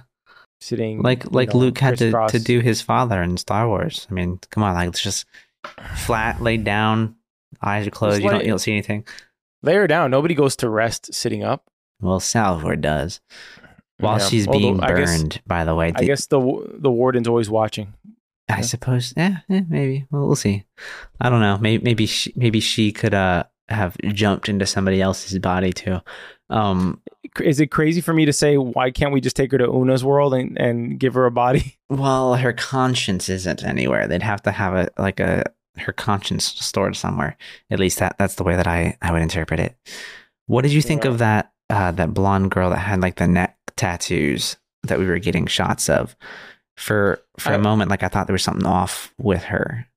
Sitting 0.60 1.02
like 1.02 1.24
you 1.24 1.30
like 1.32 1.54
know, 1.54 1.60
Luke 1.60 1.78
had 1.80 1.98
to, 1.98 2.12
to 2.30 2.40
do 2.40 2.60
his 2.60 2.82
father 2.84 3.22
in 3.24 3.38
Star 3.38 3.68
Wars. 3.68 4.06
I 4.10 4.14
mean, 4.14 4.40
come 4.52 4.62
on, 4.64 4.76
like 4.76 4.90
it's 4.90 5.02
just 5.02 5.26
flat, 5.96 6.40
laid 6.42 6.64
down, 6.64 7.16
eyes 7.64 7.88
are 7.88 7.92
closed. 7.92 8.22
You 8.22 8.30
don't 8.30 8.44
you 8.44 8.50
don't 8.50 8.60
see 8.60 8.72
anything. 8.72 9.06
Lay 9.64 9.74
her 9.76 9.88
down. 9.88 10.12
Nobody 10.12 10.34
goes 10.36 10.56
to 10.58 10.70
rest 10.70 11.14
sitting 11.14 11.44
up. 11.44 11.66
Well, 12.00 12.20
Salvor 12.20 12.76
does. 12.76 13.22
While 14.02 14.20
Yeah. 14.20 14.28
she's 14.28 14.48
Although, 14.48 14.60
being 14.60 14.78
guess- 14.78 14.90
burned, 15.20 15.42
by 15.48 15.64
the 15.64 15.76
way. 15.76 15.92
I 15.96 16.04
guess 16.04 16.28
the 16.28 16.40
the 16.74 16.92
warden's 16.92 17.28
always 17.28 17.50
watching. 17.50 17.94
I 18.50 18.56
yeah. 18.58 18.62
suppose, 18.62 19.14
yeah, 19.16 19.38
yeah, 19.48 19.62
maybe. 19.70 20.06
Well, 20.12 20.26
we'll 20.28 20.36
see. 20.36 20.66
I 21.22 21.30
don't 21.30 21.40
know. 21.40 21.58
Maybe, 21.60 21.84
maybe 21.84 22.06
she, 22.06 22.34
maybe 22.36 22.60
she 22.60 22.92
could 22.92 23.14
uh 23.14 23.44
have 23.70 23.96
jumped 24.12 24.50
into 24.50 24.66
somebody 24.66 25.02
else's 25.02 25.40
body 25.40 25.72
too. 25.72 26.00
Um, 26.50 27.00
Is 27.40 27.62
it 27.62 27.68
crazy 27.68 28.02
for 28.02 28.14
me 28.14 28.26
to 28.26 28.34
say 28.34 28.58
why 28.58 28.92
can't 28.92 29.14
we 29.14 29.22
just 29.22 29.38
take 29.38 29.54
her 29.54 29.58
to 29.58 29.72
Una's 29.72 30.04
world 30.04 30.34
and, 30.34 30.58
and 30.60 31.00
give 31.00 31.14
her 31.14 31.26
a 31.26 31.32
body? 31.32 31.78
well, 31.90 32.36
her 32.36 32.52
conscience 32.52 33.30
isn't 33.30 33.64
anywhere. 33.64 34.08
They'd 34.10 34.22
have 34.24 34.42
to 34.44 34.52
have 34.52 34.74
a 34.74 34.90
like 34.98 35.22
a 35.22 35.44
her 35.78 35.94
conscience 35.94 36.44
stored 36.44 36.98
somewhere. 36.98 37.38
At 37.70 37.80
least 37.80 38.00
that 38.00 38.18
that's 38.18 38.36
the 38.36 38.44
way 38.44 38.58
that 38.58 38.68
I 38.68 38.98
I 39.02 39.14
would 39.14 39.22
interpret 39.22 39.62
it. 39.62 39.78
What 40.48 40.64
did 40.64 40.74
you 40.74 40.82
think 40.82 41.06
Yeah. 41.06 41.12
of 41.12 41.18
that 41.20 41.54
uh 41.70 41.92
that 41.92 42.14
blonde 42.14 42.52
girl 42.52 42.72
that 42.72 42.80
had 42.80 43.00
like 43.02 43.16
the 43.16 43.28
neck 43.28 43.58
tattoos 43.76 44.58
that 44.84 45.00
we 45.00 45.06
were 45.06 45.20
getting 45.20 45.46
shots 45.48 45.90
of? 45.90 46.16
For 46.78 47.20
for 47.38 47.52
a 47.52 47.56
I- 47.58 47.62
moment, 47.62 47.90
like 47.92 48.04
I 48.04 48.08
thought 48.08 48.28
there 48.28 48.34
was 48.34 48.44
something 48.44 48.66
off 48.66 49.14
with 49.18 49.44
her. 49.46 49.88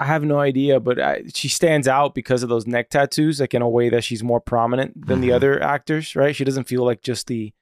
I 0.00 0.04
have 0.04 0.22
no 0.22 0.38
idea, 0.38 0.78
but 0.78 1.00
I, 1.00 1.22
she 1.34 1.48
stands 1.48 1.88
out 1.88 2.14
because 2.14 2.44
of 2.44 2.48
those 2.48 2.68
neck 2.68 2.88
tattoos, 2.88 3.40
like 3.40 3.52
in 3.52 3.62
a 3.62 3.68
way 3.68 3.88
that 3.88 4.04
she's 4.04 4.22
more 4.22 4.40
prominent 4.40 5.06
than 5.08 5.20
the 5.20 5.30
Mhm. 5.30 5.34
other 5.34 5.60
actors, 5.62 6.14
right? 6.14 6.36
She 6.36 6.44
doesn't 6.44 6.68
feel 6.68 6.84
like 6.84 7.02
just 7.02 7.26
the 7.26 7.52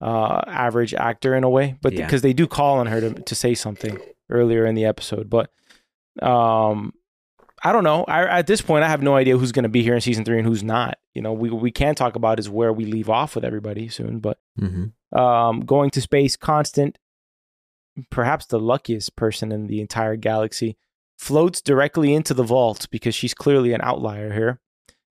uh, 0.00 0.42
average 0.46 0.94
actor 0.94 1.34
in 1.34 1.42
a 1.42 1.48
way, 1.50 1.76
but 1.82 1.92
Yeah. 1.92 2.04
because 2.06 2.22
they 2.22 2.32
do 2.34 2.46
call 2.46 2.78
on 2.78 2.86
her 2.86 3.00
to 3.00 3.14
to 3.14 3.34
say 3.34 3.54
something 3.54 3.98
earlier 4.30 4.64
in 4.66 4.74
the 4.74 4.84
episode, 4.84 5.28
but 5.28 5.50
um. 6.22 6.92
I 7.66 7.72
don't 7.72 7.82
know. 7.84 8.04
I, 8.04 8.38
at 8.38 8.46
this 8.46 8.62
point, 8.62 8.84
I 8.84 8.88
have 8.88 9.02
no 9.02 9.16
idea 9.16 9.36
who's 9.36 9.50
going 9.50 9.64
to 9.64 9.68
be 9.68 9.82
here 9.82 9.94
in 9.94 10.00
season 10.00 10.24
three 10.24 10.38
and 10.38 10.46
who's 10.46 10.62
not. 10.62 10.98
You 11.14 11.22
know, 11.22 11.32
we 11.32 11.50
we 11.50 11.72
can 11.72 11.94
talk 11.96 12.14
about 12.14 12.38
is 12.38 12.48
where 12.48 12.72
we 12.72 12.84
leave 12.84 13.10
off 13.10 13.34
with 13.34 13.44
everybody 13.44 13.88
soon. 13.88 14.20
But 14.20 14.38
Mm-hmm. 14.60 15.18
um, 15.18 15.60
going 15.60 15.90
to 15.90 16.00
space, 16.00 16.36
constant, 16.36 16.98
perhaps 18.10 18.46
the 18.46 18.60
luckiest 18.60 19.16
person 19.16 19.50
in 19.52 19.66
the 19.66 19.80
entire 19.80 20.16
galaxy, 20.16 20.76
floats 21.18 21.60
directly 21.60 22.14
into 22.14 22.34
the 22.34 22.42
vault 22.44 22.86
because 22.90 23.14
she's 23.14 23.34
clearly 23.34 23.72
an 23.72 23.80
outlier 23.82 24.32
here, 24.32 24.60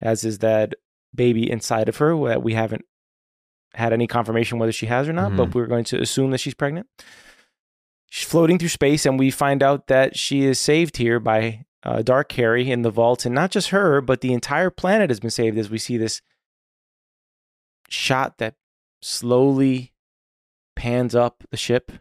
as 0.01 0.23
is 0.23 0.37
that 0.39 0.75
baby 1.13 1.49
inside 1.49 1.89
of 1.89 1.97
her 1.97 2.15
that 2.27 2.41
we 2.43 2.53
haven't 2.53 2.85
had 3.73 3.91
any 3.91 4.07
confirmation 4.07 4.59
whether 4.59 4.71
she 4.71 4.85
has 4.85 5.09
or 5.09 5.13
not, 5.13 5.35
but 5.35 5.53
we're 5.53 5.67
going 5.67 5.83
to 5.83 6.01
assume 6.01 6.31
that 6.31 6.39
she's 6.39 6.53
pregnant. 6.53 6.87
She's 8.09 8.29
floating 8.29 8.57
through 8.57 8.69
space, 8.69 9.05
and 9.05 9.19
we 9.19 9.29
find 9.29 9.61
out 9.61 9.87
that 9.87 10.17
she 10.17 10.45
is 10.45 10.57
saved 10.59 10.95
here 10.97 11.19
by 11.19 11.65
uh, 11.85 12.01
Dark 12.01 12.31
Hari 12.33 12.71
in 12.71 12.81
the 12.81 12.89
vault, 12.89 13.25
and 13.25 13.35
not 13.35 13.51
just 13.51 13.69
her, 13.69 14.01
but 14.01 14.21
the 14.21 14.33
entire 14.33 14.69
planet 14.69 15.09
has 15.09 15.19
been 15.19 15.29
saved. 15.29 15.57
As 15.57 15.69
we 15.69 15.77
see 15.77 15.97
this 15.97 16.21
shot 17.89 18.37
that 18.39 18.55
slowly 19.01 19.93
pans 20.75 21.15
up 21.15 21.43
the 21.51 21.57
ship, 21.57 21.91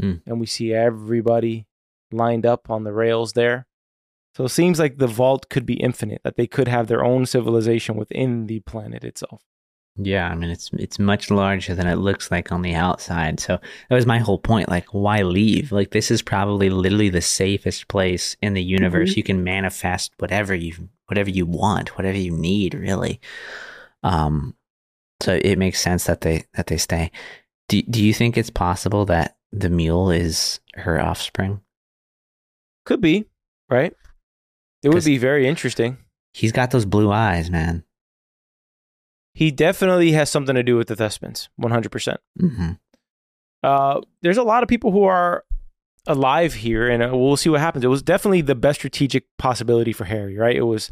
Hmm. 0.00 0.14
and 0.26 0.40
we 0.40 0.46
see 0.46 0.72
everybody 0.72 1.66
lined 2.10 2.44
up 2.44 2.68
on 2.70 2.84
the 2.84 2.92
rails 2.92 3.32
there. 3.34 3.66
So 4.36 4.44
it 4.44 4.48
seems 4.48 4.80
like 4.80 4.98
the 4.98 5.06
vault 5.06 5.48
could 5.48 5.64
be 5.66 5.74
infinite; 5.74 6.22
that 6.24 6.36
they 6.36 6.46
could 6.46 6.66
have 6.68 6.86
their 6.88 7.04
own 7.04 7.26
civilization 7.26 7.94
within 7.96 8.46
the 8.46 8.60
planet 8.60 9.04
itself. 9.04 9.42
Yeah, 9.96 10.28
I 10.28 10.34
mean 10.34 10.50
it's 10.50 10.70
it's 10.72 10.98
much 10.98 11.30
larger 11.30 11.74
than 11.74 11.86
it 11.86 11.96
looks 11.96 12.30
like 12.30 12.50
on 12.50 12.62
the 12.62 12.74
outside. 12.74 13.38
So 13.38 13.60
that 13.88 13.94
was 13.94 14.06
my 14.06 14.18
whole 14.18 14.38
point. 14.38 14.68
Like, 14.68 14.86
why 14.92 15.22
leave? 15.22 15.70
Like, 15.70 15.90
this 15.92 16.10
is 16.10 16.20
probably 16.20 16.68
literally 16.68 17.10
the 17.10 17.20
safest 17.20 17.86
place 17.86 18.36
in 18.42 18.54
the 18.54 18.62
universe. 18.62 19.16
You 19.16 19.22
can 19.22 19.44
manifest 19.44 20.12
whatever 20.18 20.54
you 20.54 20.88
whatever 21.06 21.30
you 21.30 21.46
want, 21.46 21.96
whatever 21.96 22.18
you 22.18 22.32
need, 22.32 22.74
really. 22.74 23.20
Um, 24.02 24.56
so 25.20 25.38
it 25.42 25.58
makes 25.58 25.80
sense 25.80 26.04
that 26.04 26.22
they 26.22 26.44
that 26.54 26.66
they 26.66 26.76
stay. 26.76 27.12
Do 27.68 27.80
Do 27.82 28.02
you 28.04 28.12
think 28.12 28.36
it's 28.36 28.50
possible 28.50 29.04
that 29.06 29.36
the 29.52 29.70
mule 29.70 30.10
is 30.10 30.58
her 30.74 31.00
offspring? 31.00 31.60
Could 32.84 33.00
be, 33.00 33.26
right? 33.70 33.94
It 34.82 34.88
would 34.88 35.04
be 35.04 35.18
very 35.18 35.46
interesting. 35.46 35.98
He's 36.34 36.52
got 36.52 36.72
those 36.72 36.84
blue 36.84 37.12
eyes, 37.12 37.48
man. 37.48 37.84
He 39.34 39.50
definitely 39.50 40.12
has 40.12 40.30
something 40.30 40.54
to 40.54 40.62
do 40.62 40.76
with 40.76 40.88
the 40.88 40.94
Thespins, 40.96 41.48
one 41.56 41.72
hundred 41.72 41.90
percent. 41.92 42.20
hmm 42.38 42.72
Uh, 43.62 44.00
there's 44.22 44.36
a 44.36 44.42
lot 44.42 44.62
of 44.62 44.68
people 44.68 44.92
who 44.92 45.04
are 45.04 45.44
alive 46.06 46.54
here, 46.54 46.88
and 46.88 47.02
uh, 47.02 47.10
we'll 47.16 47.36
see 47.36 47.48
what 47.50 47.60
happens. 47.60 47.84
It 47.84 47.88
was 47.88 48.02
definitely 48.02 48.42
the 48.42 48.54
best 48.54 48.78
strategic 48.80 49.24
possibility 49.38 49.92
for 49.92 50.04
Hari, 50.04 50.36
right? 50.36 50.54
It 50.56 50.62
was 50.62 50.90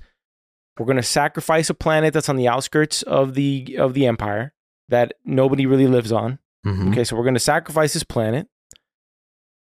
we're 0.78 0.86
going 0.86 0.96
to 0.96 1.02
sacrifice 1.02 1.68
a 1.70 1.74
planet 1.74 2.14
that's 2.14 2.28
on 2.30 2.36
the 2.36 2.48
outskirts 2.48 3.02
of 3.02 3.34
the 3.34 3.76
of 3.78 3.92
the 3.94 4.06
Empire 4.06 4.52
that 4.88 5.14
nobody 5.24 5.66
really 5.66 5.86
lives 5.86 6.10
on. 6.12 6.38
hmm 6.64 6.88
Okay, 6.90 7.04
so 7.04 7.14
we're 7.16 7.24
going 7.24 7.34
to 7.34 7.40
sacrifice 7.40 7.92
this 7.92 8.04
planet. 8.04 8.48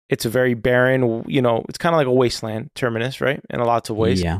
It's 0.09 0.25
a 0.25 0.29
very 0.29 0.53
barren, 0.55 1.23
you 1.27 1.41
know, 1.41 1.63
it's 1.69 1.77
kind 1.77 1.93
of 1.93 1.97
like 1.97 2.07
a 2.07 2.11
wasteland 2.11 2.71
terminus, 2.73 3.21
right? 3.21 3.41
In 3.49 3.59
a 3.59 3.65
lots 3.65 3.89
of 3.91 3.95
ways. 3.97 4.21
Yeah. 4.23 4.39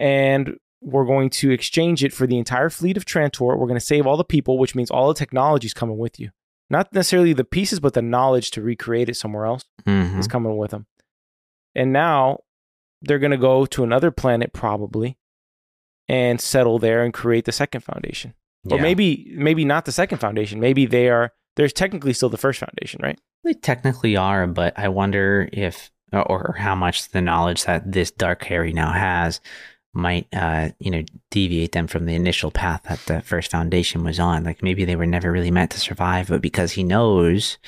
and 0.00 0.56
we're 0.80 1.04
going 1.04 1.30
to 1.30 1.50
exchange 1.50 2.04
it 2.04 2.12
for 2.12 2.26
the 2.26 2.38
entire 2.38 2.70
fleet 2.70 2.96
of 2.96 3.04
Trantor. 3.04 3.58
We're 3.58 3.66
going 3.66 3.74
to 3.74 3.84
save 3.84 4.06
all 4.06 4.16
the 4.16 4.24
people, 4.24 4.58
which 4.58 4.74
means 4.74 4.90
all 4.90 5.08
the 5.08 5.14
technology's 5.14 5.74
coming 5.74 5.98
with 5.98 6.20
you. 6.20 6.30
Not 6.70 6.92
necessarily 6.92 7.32
the 7.32 7.44
pieces, 7.44 7.80
but 7.80 7.94
the 7.94 8.02
knowledge 8.02 8.50
to 8.52 8.62
recreate 8.62 9.08
it 9.08 9.16
somewhere 9.16 9.46
else 9.46 9.64
hmm 9.84 10.18
is 10.18 10.28
coming 10.28 10.56
with 10.56 10.70
them. 10.70 10.86
And 11.74 11.92
now 11.92 12.40
they're 13.02 13.18
going 13.18 13.30
to 13.30 13.36
go 13.36 13.66
to 13.66 13.84
another 13.84 14.10
planet, 14.10 14.52
probably, 14.52 15.16
and 16.08 16.40
settle 16.40 16.78
there 16.78 17.04
and 17.04 17.14
create 17.14 17.44
the 17.44 17.52
second 17.52 17.82
foundation. 17.82 18.34
Or 18.70 18.78
maybe, 18.78 19.32
maybe 19.34 19.64
not 19.64 19.84
the 19.84 19.92
second 19.92 20.18
foundation. 20.18 20.60
Maybe 20.60 20.84
they 20.86 21.08
are. 21.08 21.32
There's 21.56 21.72
technically 21.72 22.12
still 22.12 22.28
the 22.28 22.36
first 22.36 22.60
foundation, 22.60 23.00
right? 23.02 23.18
They 23.44 23.54
technically 23.54 24.16
are, 24.16 24.46
but 24.46 24.78
I 24.78 24.88
wonder 24.88 25.48
if 25.52 25.90
or 26.12 26.56
how 26.58 26.74
much 26.74 27.10
the 27.10 27.20
knowledge 27.20 27.64
that 27.64 27.92
this 27.92 28.10
Dark 28.10 28.44
Hari 28.44 28.72
now 28.72 28.92
has 28.92 29.40
might, 29.94 30.28
uh, 30.32 30.70
you 30.78 30.90
know, 30.90 31.02
deviate 31.30 31.72
them 31.72 31.86
from 31.86 32.06
the 32.06 32.14
initial 32.14 32.50
path 32.50 32.82
that 32.84 33.00
the 33.06 33.22
first 33.22 33.50
foundation 33.50 34.04
was 34.04 34.20
on. 34.20 34.44
Like 34.44 34.62
maybe 34.62 34.84
they 34.84 34.96
were 34.96 35.06
never 35.06 35.32
really 35.32 35.50
meant 35.50 35.70
to 35.72 35.80
survive, 35.80 36.28
but 36.28 36.42
because 36.42 36.72
he 36.72 36.84
knows 36.84 37.58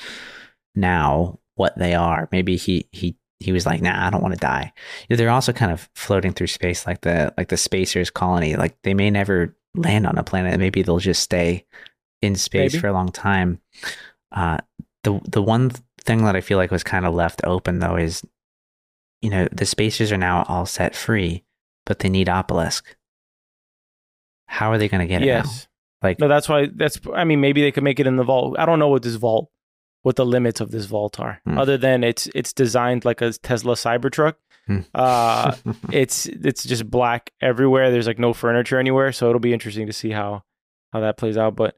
now 0.75 1.39
what 1.55 1.77
they 1.77 1.93
are, 1.93 2.29
maybe 2.31 2.55
he 2.57 2.87
he 2.91 3.15
he 3.39 3.51
was 3.51 3.65
like, 3.65 3.81
"Nah, 3.81 4.07
I 4.07 4.09
don't 4.09 4.21
want 4.21 4.33
to 4.33 4.39
die." 4.39 4.71
You 5.07 5.13
know, 5.13 5.17
they're 5.17 5.29
also 5.29 5.51
kind 5.51 5.71
of 5.71 5.89
floating 5.95 6.31
through 6.31 6.47
space, 6.47 6.85
like 6.85 7.01
the 7.01 7.33
like 7.37 7.49
the 7.49 7.57
Spacers 7.57 8.09
colony. 8.09 8.55
Like 8.55 8.77
they 8.83 8.93
may 8.93 9.09
never 9.09 9.55
land 9.75 10.05
on 10.05 10.17
a 10.17 10.23
planet. 10.23 10.59
Maybe 10.59 10.83
they'll 10.83 10.99
just 10.99 11.23
stay 11.23 11.65
in 12.21 12.35
space 12.35 12.73
Maybe. 12.73 12.81
for 12.81 12.87
a 12.87 12.93
long 12.93 13.11
time. 13.11 13.59
Uh, 14.31 14.59
the 15.03 15.19
the 15.27 15.41
one 15.41 15.71
thing 16.01 16.23
that 16.25 16.35
I 16.35 16.41
feel 16.41 16.57
like 16.57 16.71
was 16.71 16.83
kind 16.83 17.05
of 17.05 17.13
left 17.13 17.41
open 17.43 17.79
though 17.79 17.95
is, 17.95 18.23
you 19.21 19.29
know, 19.29 19.47
the 19.51 19.65
Spacers 19.65 20.11
are 20.11 20.17
now 20.17 20.43
all 20.47 20.65
set 20.65 20.95
free, 20.95 21.43
but 21.85 21.99
they 21.99 22.09
need 22.09 22.29
Obelisk. 22.29 22.95
How 24.47 24.71
are 24.71 24.77
they 24.77 24.87
going 24.89 25.01
to 25.01 25.07
get 25.07 25.21
it 25.21 25.25
now? 25.27 25.31
yes. 25.43 25.67
Like, 26.01 26.19
No, 26.19 26.27
that's 26.27 26.49
why. 26.49 26.67
That's. 26.73 26.99
I 27.13 27.23
mean, 27.23 27.41
maybe 27.41 27.61
they 27.61 27.71
could 27.71 27.83
make 27.83 27.99
it 27.99 28.07
in 28.07 28.15
the 28.15 28.23
vault. 28.23 28.55
I 28.57 28.65
don't 28.65 28.79
know 28.79 28.87
what 28.89 29.03
this 29.03 29.15
vault, 29.15 29.49
what 30.01 30.15
the 30.15 30.25
limits 30.25 30.59
of 30.59 30.71
this 30.71 30.85
vault 30.85 31.19
are, 31.19 31.39
Hmm. 31.45 31.57
other 31.59 31.77
than 31.77 32.03
it's 32.03 32.27
it's 32.33 32.53
designed 32.53 33.05
like 33.05 33.21
a 33.21 33.31
Tesla 33.33 33.75
Cybertruck. 33.75 34.33
Hmm. 34.67 34.79
Uh, 34.95 35.55
it's 35.91 36.25
it's 36.25 36.63
just 36.63 36.89
black 36.89 37.31
everywhere. 37.39 37.91
There's 37.91 38.07
like 38.07 38.19
no 38.19 38.33
furniture 38.33 38.79
anywhere, 38.79 39.11
so 39.11 39.29
it'll 39.29 39.39
be 39.39 39.53
interesting 39.53 39.85
to 39.87 39.93
see 39.93 40.09
how 40.09 40.43
how 40.91 41.01
that 41.01 41.17
plays 41.17 41.37
out. 41.37 41.55
But 41.55 41.77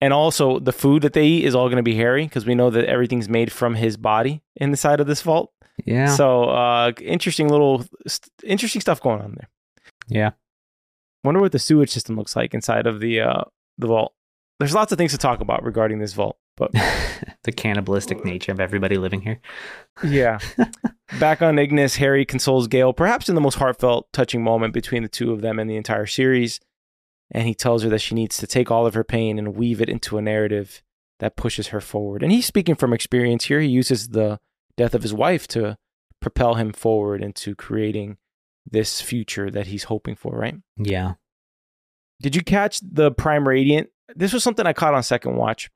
and 0.00 0.12
also 0.12 0.58
the 0.58 0.72
food 0.72 1.02
that 1.02 1.12
they 1.12 1.24
eat 1.26 1.44
is 1.44 1.54
all 1.54 1.68
going 1.68 1.76
to 1.78 1.82
be 1.84 1.96
Hari 1.96 2.24
because 2.24 2.46
we 2.46 2.54
know 2.56 2.68
that 2.70 2.84
everything's 2.86 3.28
made 3.28 3.52
from 3.52 3.76
his 3.76 3.96
body 3.96 4.42
in 4.56 4.72
the 4.72 4.76
side 4.76 5.00
of 5.00 5.06
this 5.06 5.22
vault. 5.22 5.52
Yeah, 5.84 6.06
So 6.06 6.44
uh, 6.44 6.92
interesting 7.00 7.48
little 7.48 7.84
st- 8.06 8.30
interesting 8.44 8.80
stuff 8.80 9.00
going 9.00 9.20
on 9.20 9.34
there. 9.36 9.48
yeah. 10.08 10.30
Wonder 11.24 11.40
what 11.40 11.52
the 11.52 11.58
sewage 11.58 11.90
system 11.90 12.16
looks 12.16 12.36
like 12.36 12.54
inside 12.54 12.86
of 12.86 13.00
the 13.00 13.20
uh, 13.20 13.42
the 13.78 13.88
vault. 13.88 14.14
There's 14.58 14.74
lots 14.74 14.92
of 14.92 14.98
things 14.98 15.10
to 15.12 15.18
talk 15.18 15.40
about 15.40 15.64
regarding 15.64 15.98
this 15.98 16.12
vault, 16.14 16.38
but 16.56 16.70
the 17.42 17.52
cannibalistic 17.52 18.24
nature 18.24 18.52
of 18.52 18.60
everybody 18.60 18.96
living 18.96 19.20
here. 19.22 19.40
yeah. 20.04 20.38
Back 21.20 21.42
on 21.42 21.58
Ignis, 21.58 21.96
Hari 21.98 22.24
consoles 22.24 22.68
Gaal, 22.68 22.96
perhaps 22.96 23.28
in 23.28 23.34
the 23.34 23.40
most 23.40 23.56
heartfelt, 23.56 24.08
touching 24.12 24.42
moment 24.42 24.72
between 24.72 25.02
the 25.02 25.08
two 25.08 25.32
of 25.32 25.40
them 25.40 25.58
in 25.58 25.66
the 25.66 25.76
entire 25.76 26.06
series. 26.06 26.58
And 27.30 27.46
he 27.46 27.54
tells 27.54 27.82
her 27.82 27.88
that 27.90 28.00
she 28.00 28.14
needs 28.14 28.36
to 28.38 28.46
take 28.46 28.70
all 28.70 28.86
of 28.86 28.94
her 28.94 29.04
pain 29.04 29.38
and 29.38 29.56
weave 29.56 29.80
it 29.80 29.88
into 29.88 30.16
a 30.18 30.22
narrative 30.22 30.82
that 31.18 31.36
pushes 31.36 31.68
her 31.68 31.80
forward. 31.80 32.22
And 32.22 32.30
he's 32.32 32.46
speaking 32.46 32.76
from 32.76 32.92
experience 32.92 33.44
here. 33.46 33.60
He 33.60 33.68
uses 33.68 34.08
the 34.08 34.38
death 34.76 34.94
of 34.94 35.02
his 35.02 35.14
wife 35.14 35.46
to 35.48 35.76
propel 36.20 36.54
him 36.54 36.72
forward 36.72 37.22
into 37.22 37.54
creating 37.54 38.16
this 38.70 39.00
future 39.00 39.50
that 39.50 39.68
he's 39.68 39.84
hoping 39.84 40.16
for, 40.16 40.32
right? 40.36 40.56
Yeah. 40.76 41.14
Did 42.20 42.34
you 42.34 42.42
catch 42.42 42.80
the 42.80 43.10
Prime 43.12 43.46
Radiant? 43.46 43.90
This 44.14 44.32
was 44.32 44.42
something 44.42 44.66
I 44.66 44.72
caught 44.72 44.94
on 44.94 45.02
second 45.02 45.36
watch. 45.36 45.70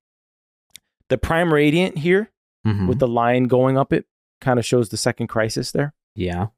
The 1.09 1.19
Prime 1.19 1.53
Radiant 1.53 1.99
here 1.99 2.31
Mhm. 2.67 2.89
with 2.89 2.99
the 2.99 3.09
line 3.09 3.45
going 3.45 3.77
up 3.79 3.93
it 3.93 4.07
kind 4.41 4.59
of 4.59 4.65
shows 4.67 4.89
the 4.89 4.97
second 4.97 5.27
crisis 5.29 5.71
there. 5.73 5.95
yeah. 6.15 6.49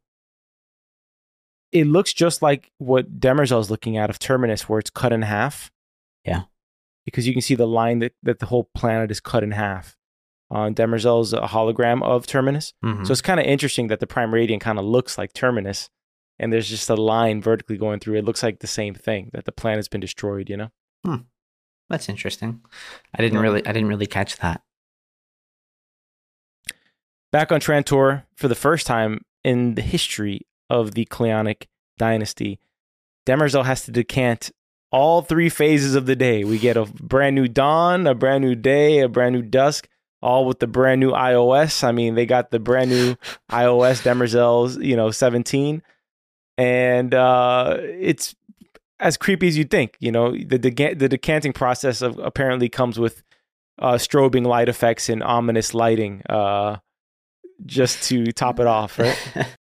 It 1.71 1.87
looks 1.87 2.13
just 2.13 2.43
like 2.43 2.71
what 2.77 3.19
Demerzel's 3.19 3.71
looking 3.71 3.97
at 3.97 4.11
of 4.11 4.19
Terminus, 4.19 4.69
where 4.69 4.79
it's 4.79 4.91
cut 4.91 5.11
in 5.13 5.23
half. 5.23 5.73
Yeah. 6.25 6.43
Because 7.07 7.27
you 7.27 7.33
can 7.33 7.41
see 7.41 7.55
the 7.55 7.67
line 7.67 8.01
that, 8.01 8.13
that 8.23 8.41
the 8.41 8.47
whole 8.47 8.69
planet 8.75 9.11
is 9.11 9.21
cut 9.21 9.43
in 9.43 9.53
half. 9.53 9.97
Uh, 10.53 10.69
Demerzel's 10.69 11.33
hologram 11.33 12.03
of 12.03 12.27
Terminus. 12.27 12.75
Mhm. 12.85 13.07
So 13.07 13.13
it's 13.13 13.23
kind 13.23 13.41
of 13.41 13.47
interesting 13.47 13.87
that 13.89 14.01
the 14.01 14.07
Prime 14.07 14.35
Radiant 14.35 14.63
kind 14.63 14.79
of 14.79 14.85
looks 14.85 15.17
like 15.17 15.33
Terminus. 15.33 15.89
And 16.39 16.53
there's 16.53 16.69
just 16.69 16.91
a 16.91 16.95
line 16.97 17.41
vertically 17.41 17.77
going 17.79 18.01
through. 18.01 18.17
It 18.19 18.25
looks 18.25 18.43
like 18.43 18.59
the 18.59 18.67
same 18.67 18.95
thing, 18.95 19.31
that 19.33 19.45
the 19.47 19.53
planet's 19.53 19.89
been 19.89 20.01
destroyed, 20.01 20.51
you 20.51 20.57
know? 20.57 20.71
That's 21.89 22.09
interesting. 22.09 22.61
I 23.17 23.23
didn't 23.23 23.39
really, 23.39 23.65
I 23.67 23.73
didn't 23.73 23.89
really 23.89 24.07
catch 24.07 24.37
that. 24.39 24.63
back 27.31 27.51
on 27.51 27.61
Trantor 27.61 28.25
for 28.37 28.47
the 28.49 28.55
first 28.55 28.87
time 28.87 29.25
in 29.43 29.75
the 29.75 29.83
history 29.83 30.43
of 30.69 30.93
the 30.93 31.07
Cleonic 31.07 31.67
dynasty, 31.99 32.59
Demerzel 33.27 33.65
has 33.65 33.85
to 33.85 33.91
decant 33.91 34.51
all 34.91 35.23
three 35.23 35.49
phases 35.49 35.95
of 35.95 36.05
the 36.07 36.17
day. 36.17 36.45
We 36.45 36.59
get 36.59 36.77
a 36.77 36.85
brand 36.85 37.35
new 37.35 37.49
dawn, 37.49 38.07
a 38.07 38.15
brand 38.15 38.45
new 38.45 38.55
day, 38.55 38.99
a 39.01 39.09
brand 39.09 39.35
new 39.35 39.43
dusk, 39.43 39.89
all 40.23 40.47
with 40.47 40.61
the 40.61 40.67
brand 40.67 41.01
new 41.01 41.11
iOS. 41.11 41.85
I 41.85 41.93
mean, 41.93 42.15
they 42.15 42.27
got 42.27 42.51
the 42.51 42.61
brand 42.61 42.91
new 42.91 43.17
iOS 43.51 44.03
Demerzel's, 44.03 44.79
you 44.79 44.97
know, 44.97 45.11
17. 45.11 45.83
And 46.59 47.15
uh, 47.15 47.77
it's 47.81 48.35
as 49.01 49.17
creepy 49.17 49.49
as 49.49 49.59
you'd 49.59 49.71
think. 49.71 49.97
You 50.01 50.13
know, 50.13 50.33
the, 50.33 50.59
the, 50.59 50.95
the 50.95 51.09
decanting 51.09 51.53
process 51.53 52.03
of 52.03 52.19
apparently 52.19 52.69
comes 52.69 52.99
with 52.99 53.23
uh, 53.79 53.95
strobing 53.95 54.47
light 54.47 54.69
effects 54.69 55.09
and 55.09 55.23
ominous 55.23 55.75
lighting. 55.75 56.23
Uh, 56.29 56.77
just 57.67 58.03
to 58.05 58.27
top 58.33 58.61
it 58.61 58.67
off, 58.67 58.99
right? 58.99 59.19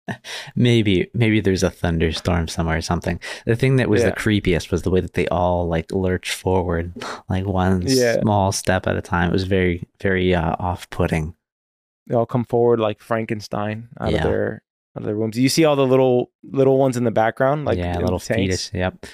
maybe 0.56 1.10
maybe 1.14 1.40
there's 1.40 1.62
a 1.62 1.70
thunderstorm 1.70 2.48
somewhere 2.48 2.78
or 2.78 2.82
something. 2.82 3.20
The 3.46 3.56
thing 3.56 3.76
that 3.76 3.88
was 3.88 4.02
yeah. 4.02 4.10
the 4.10 4.16
creepiest 4.16 4.70
was 4.70 4.82
the 4.82 4.90
way 4.90 5.00
that 5.00 5.14
they 5.14 5.26
all 5.28 5.66
like 5.66 5.92
lurch 5.92 6.32
forward, 6.32 6.92
like 7.28 7.46
one 7.46 7.82
yeah. 7.86 8.20
small 8.20 8.52
step 8.52 8.86
at 8.86 8.96
a 8.96 9.02
time. 9.02 9.30
It 9.30 9.32
was 9.32 9.44
very 9.44 9.88
very 10.00 10.34
uh, 10.34 10.56
off-putting. 10.58 11.34
They 12.06 12.14
all 12.14 12.26
come 12.26 12.44
forward 12.44 12.80
like 12.80 13.00
Frankenstein 13.00 13.88
out 14.00 14.12
yeah. 14.12 14.18
of 14.18 14.24
their 14.24 14.62
out 14.96 15.02
of 15.02 15.06
their 15.06 15.16
wombs. 15.16 15.38
You 15.38 15.48
see 15.48 15.64
all 15.64 15.76
the 15.76 15.86
little 15.86 16.30
little 16.42 16.78
ones 16.78 16.96
in 16.96 17.04
the 17.04 17.10
background, 17.10 17.64
like 17.64 17.78
yeah, 17.78 17.98
little 17.98 18.18
fetus. 18.18 18.70
Yep. 18.72 19.06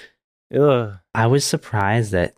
Ugh. 0.57 0.93
I 1.13 1.27
was 1.27 1.45
surprised 1.45 2.11
that 2.13 2.33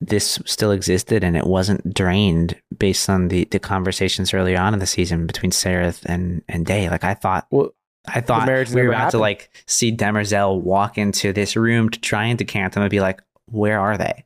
this 0.00 0.38
still 0.46 0.72
existed 0.72 1.22
and 1.22 1.36
it 1.36 1.46
wasn't 1.46 1.94
drained 1.94 2.56
based 2.78 3.10
on 3.10 3.28
the, 3.28 3.44
the 3.44 3.58
conversations 3.58 4.32
earlier 4.32 4.58
on 4.58 4.72
in 4.72 4.80
the 4.80 4.86
season 4.86 5.26
between 5.26 5.50
Sareth 5.50 6.04
and, 6.06 6.42
and 6.48 6.64
Day. 6.64 6.88
Like 6.88 7.04
I 7.04 7.14
thought 7.14 7.46
well, 7.50 7.74
I 8.08 8.20
thought 8.20 8.48
we 8.48 8.82
were 8.82 8.88
about 8.88 8.96
happened. 8.96 9.10
to 9.12 9.18
like 9.18 9.50
see 9.66 9.94
Demerzel 9.94 10.60
walk 10.60 10.96
into 10.96 11.32
this 11.32 11.54
room 11.54 11.90
to 11.90 12.00
try 12.00 12.24
and 12.24 12.38
decant 12.38 12.72
them 12.72 12.82
and 12.82 12.90
be 12.90 13.00
like, 13.00 13.20
where 13.46 13.78
are 13.78 13.98
they? 13.98 14.24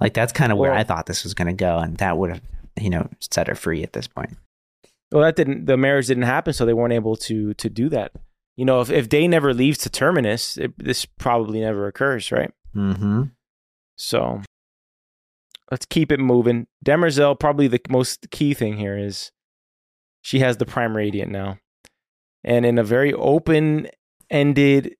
Like 0.00 0.14
that's 0.14 0.32
kind 0.32 0.50
of 0.50 0.58
well, 0.58 0.70
where 0.70 0.78
I 0.78 0.82
thought 0.82 1.06
this 1.06 1.22
was 1.22 1.34
gonna 1.34 1.52
go, 1.52 1.78
and 1.78 1.96
that 1.98 2.18
would 2.18 2.30
have, 2.30 2.42
you 2.80 2.90
know, 2.90 3.08
set 3.20 3.46
her 3.46 3.54
free 3.54 3.84
at 3.84 3.92
this 3.92 4.08
point. 4.08 4.36
Well, 5.12 5.22
that 5.22 5.36
didn't 5.36 5.66
the 5.66 5.76
marriage 5.76 6.08
didn't 6.08 6.24
happen, 6.24 6.52
so 6.52 6.66
they 6.66 6.72
weren't 6.72 6.92
able 6.92 7.14
to 7.16 7.54
to 7.54 7.70
do 7.70 7.88
that. 7.90 8.12
You 8.56 8.64
know, 8.64 8.80
if 8.80 8.90
if 8.90 9.08
Day 9.08 9.28
never 9.28 9.54
leaves 9.54 9.78
to 9.78 9.90
Terminus, 9.90 10.56
it, 10.56 10.76
this 10.76 11.04
probably 11.04 11.60
never 11.60 11.86
occurs, 11.86 12.32
right? 12.32 12.50
Mm-hmm. 12.74 13.24
So 13.96 14.42
let's 15.72 15.86
keep 15.86 16.12
it 16.12 16.20
moving. 16.20 16.66
Demerzel, 16.84 17.40
probably 17.40 17.66
the 17.66 17.80
most 17.88 18.30
key 18.30 18.52
thing 18.52 18.76
here 18.76 18.96
is 18.96 19.32
she 20.20 20.40
has 20.40 20.58
the 20.58 20.66
prime 20.66 20.94
radiant 20.94 21.32
now. 21.32 21.58
And 22.44 22.66
in 22.66 22.76
a 22.76 22.84
very 22.84 23.14
open 23.14 23.88
ended 24.28 24.96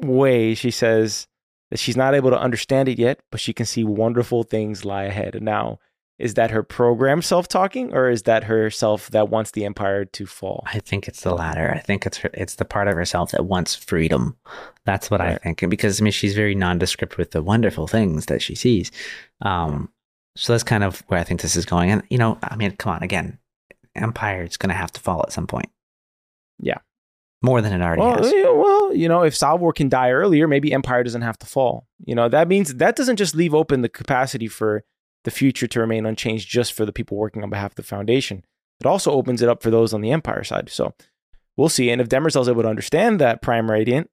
way, 0.00 0.54
she 0.54 0.70
says 0.70 1.26
that 1.72 1.80
she's 1.80 1.96
not 1.96 2.14
able 2.14 2.30
to 2.30 2.38
understand 2.38 2.88
it 2.88 3.00
yet, 3.00 3.18
but 3.32 3.40
she 3.40 3.52
can 3.52 3.66
see 3.66 3.82
wonderful 3.82 4.44
things 4.44 4.84
lie 4.84 5.02
ahead. 5.02 5.42
Now, 5.42 5.80
is 6.20 6.34
that 6.34 6.52
her 6.52 6.62
program 6.62 7.20
self 7.20 7.48
talking 7.48 7.92
or 7.92 8.08
is 8.08 8.22
that 8.22 8.44
herself 8.44 9.10
that 9.10 9.28
wants 9.28 9.50
the 9.50 9.64
empire 9.64 10.04
to 10.04 10.24
fall? 10.24 10.62
I 10.66 10.78
think 10.78 11.08
it's 11.08 11.22
the 11.22 11.34
latter. 11.34 11.74
I 11.74 11.80
think 11.80 12.06
it's 12.06 12.18
her, 12.18 12.30
it's 12.32 12.54
the 12.54 12.64
part 12.64 12.86
of 12.86 12.94
herself 12.94 13.32
that 13.32 13.46
wants 13.46 13.74
freedom. 13.74 14.36
That's 14.84 15.10
what 15.10 15.18
right. 15.18 15.32
I 15.32 15.36
think. 15.36 15.68
because 15.68 16.00
I 16.00 16.04
mean 16.04 16.12
she's 16.12 16.34
very 16.34 16.54
nondescript 16.54 17.18
with 17.18 17.32
the 17.32 17.42
wonderful 17.42 17.88
things 17.88 18.26
that 18.26 18.40
she 18.40 18.54
sees. 18.54 18.92
Um, 19.42 19.90
so 20.36 20.52
that's 20.52 20.62
kind 20.62 20.84
of 20.84 21.00
where 21.08 21.18
I 21.18 21.24
think 21.24 21.40
this 21.40 21.56
is 21.56 21.64
going. 21.64 21.90
And, 21.90 22.02
you 22.10 22.18
know, 22.18 22.38
I 22.42 22.56
mean, 22.56 22.72
come 22.76 22.92
on, 22.92 23.02
again, 23.02 23.38
Empire 23.94 24.44
is 24.44 24.56
going 24.56 24.68
to 24.68 24.76
have 24.76 24.92
to 24.92 25.00
fall 25.00 25.22
at 25.22 25.32
some 25.32 25.46
point. 25.46 25.70
Yeah. 26.60 26.78
More 27.42 27.60
than 27.60 27.72
it 27.72 27.82
already 27.82 28.02
well, 28.02 28.16
has. 28.16 28.32
Well, 28.32 28.94
you 28.94 29.08
know, 29.08 29.22
if 29.22 29.36
Salvor 29.36 29.72
can 29.72 29.88
die 29.88 30.10
earlier, 30.10 30.46
maybe 30.46 30.72
Empire 30.72 31.02
doesn't 31.02 31.22
have 31.22 31.38
to 31.38 31.46
fall. 31.46 31.86
You 32.04 32.14
know, 32.14 32.28
that 32.28 32.48
means 32.48 32.74
that 32.74 32.96
doesn't 32.96 33.16
just 33.16 33.34
leave 33.34 33.54
open 33.54 33.82
the 33.82 33.88
capacity 33.88 34.48
for 34.48 34.84
the 35.24 35.30
future 35.30 35.66
to 35.66 35.80
remain 35.80 36.06
unchanged 36.06 36.48
just 36.48 36.72
for 36.72 36.86
the 36.86 36.92
people 36.92 37.16
working 37.16 37.42
on 37.42 37.50
behalf 37.50 37.72
of 37.72 37.76
the 37.76 37.82
Foundation. 37.82 38.44
It 38.80 38.86
also 38.86 39.12
opens 39.12 39.42
it 39.42 39.48
up 39.48 39.62
for 39.62 39.70
those 39.70 39.92
on 39.92 40.00
the 40.00 40.12
Empire 40.12 40.44
side. 40.44 40.70
So 40.70 40.94
we'll 41.56 41.68
see. 41.68 41.90
And 41.90 42.00
if 42.00 42.08
Demerzel's 42.08 42.48
able 42.48 42.62
to 42.62 42.68
understand 42.68 43.20
that 43.20 43.42
Prime 43.42 43.70
Radiant, 43.70 44.10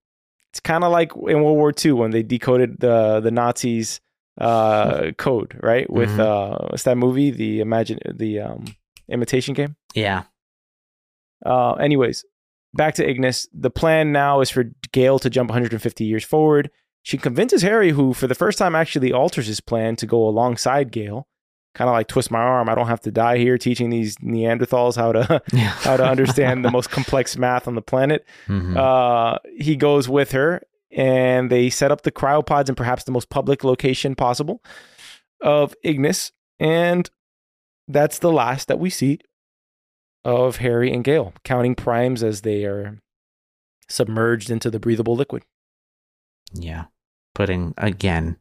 it's 0.51 0.59
kind 0.59 0.84
of 0.84 0.91
like 0.91 1.11
in 1.15 1.41
World 1.43 1.57
War 1.57 1.74
II 1.84 1.93
when 1.93 2.11
they 2.11 2.24
decoded 2.24 2.80
the 2.80 3.19
the 3.19 3.32
Nazis' 3.32 3.99
uh, 4.40 5.12
code, 5.18 5.60
right? 5.62 5.90
With 5.90 6.10
mm-hmm. 6.10 6.22
uh, 6.22 6.68
what's 6.70 6.84
that 6.84 6.98
movie? 6.98 7.32
The 7.32 7.60
imagine 7.60 8.00
the 8.06 8.40
um, 8.40 8.66
imitation 9.10 9.54
game. 9.54 9.76
Yeah. 9.94 10.24
Uh, 11.46 11.74
anyways, 11.74 12.26
back 12.74 12.96
to 12.96 13.08
Ignis. 13.08 13.48
The 13.54 13.70
plan 13.70 14.12
now 14.12 14.42
is 14.42 14.50
for 14.50 14.66
Gaal 14.92 15.20
to 15.22 15.30
jump 15.30 15.50
150 15.50 16.04
years 16.04 16.24
forward. 16.24 16.72
She 17.04 17.18
convinces 17.18 17.62
Hari, 17.62 17.92
who 17.92 18.14
for 18.14 18.28
the 18.28 18.36
first 18.36 18.58
time 18.58 18.76
actually 18.76 19.12
alters 19.12 19.48
his 19.48 19.60
plan 19.60 19.96
to 19.98 20.06
go 20.06 20.28
alongside 20.28 20.92
Gaal. 20.92 21.26
Kind 21.76 21.90
of 21.90 21.94
like 21.94 22.08
twist 22.08 22.30
my 22.30 22.40
arm. 22.40 22.70
I 22.70 22.76
don't 22.76 22.88
have 22.88 23.02
to 23.02 23.12
die 23.12 23.38
here 23.38 23.58
teaching 23.58 23.90
these 23.90 24.16
Neanderthals 24.18 24.96
how 24.96 25.12
to 25.12 25.42
yeah. 25.52 25.70
how 25.70 25.98
to 25.98 26.06
understand 26.06 26.64
the 26.64 26.72
most 26.72 26.92
complex 26.92 27.36
math 27.36 27.68
on 27.68 27.76
the 27.76 27.82
planet. 27.82 28.26
Mm-hmm. 28.48 28.78
Uh, 28.78 29.40
he 29.58 29.76
goes 29.76 30.08
with 30.08 30.32
her, 30.34 30.62
and 30.96 31.50
they 31.50 31.70
set 31.70 31.91
up 31.91 32.02
the 32.04 32.12
cryopods 32.12 32.70
in 32.70 32.76
perhaps 32.76 33.04
the 33.04 33.12
most 33.12 33.30
public 33.30 33.64
location 33.64 34.16
possible 34.16 34.62
of 35.41 35.76
Ignis. 35.84 36.32
And 36.60 37.10
that's 37.88 38.20
the 38.20 38.32
last 38.32 38.68
that 38.68 38.80
we 38.80 38.89
see 38.89 39.20
of 40.24 40.58
Hari 40.58 40.94
and 40.94 41.04
Gaal, 41.04 41.34
counting 41.44 41.76
primes 41.76 42.24
as 42.24 42.41
they 42.41 42.66
are 42.66 43.00
submerged 43.89 44.50
into 44.50 44.70
the 44.70 44.80
breathable 44.80 45.16
liquid. 45.16 45.44
Yeah. 46.54 46.86
Putting, 47.36 47.74
again, 47.78 48.38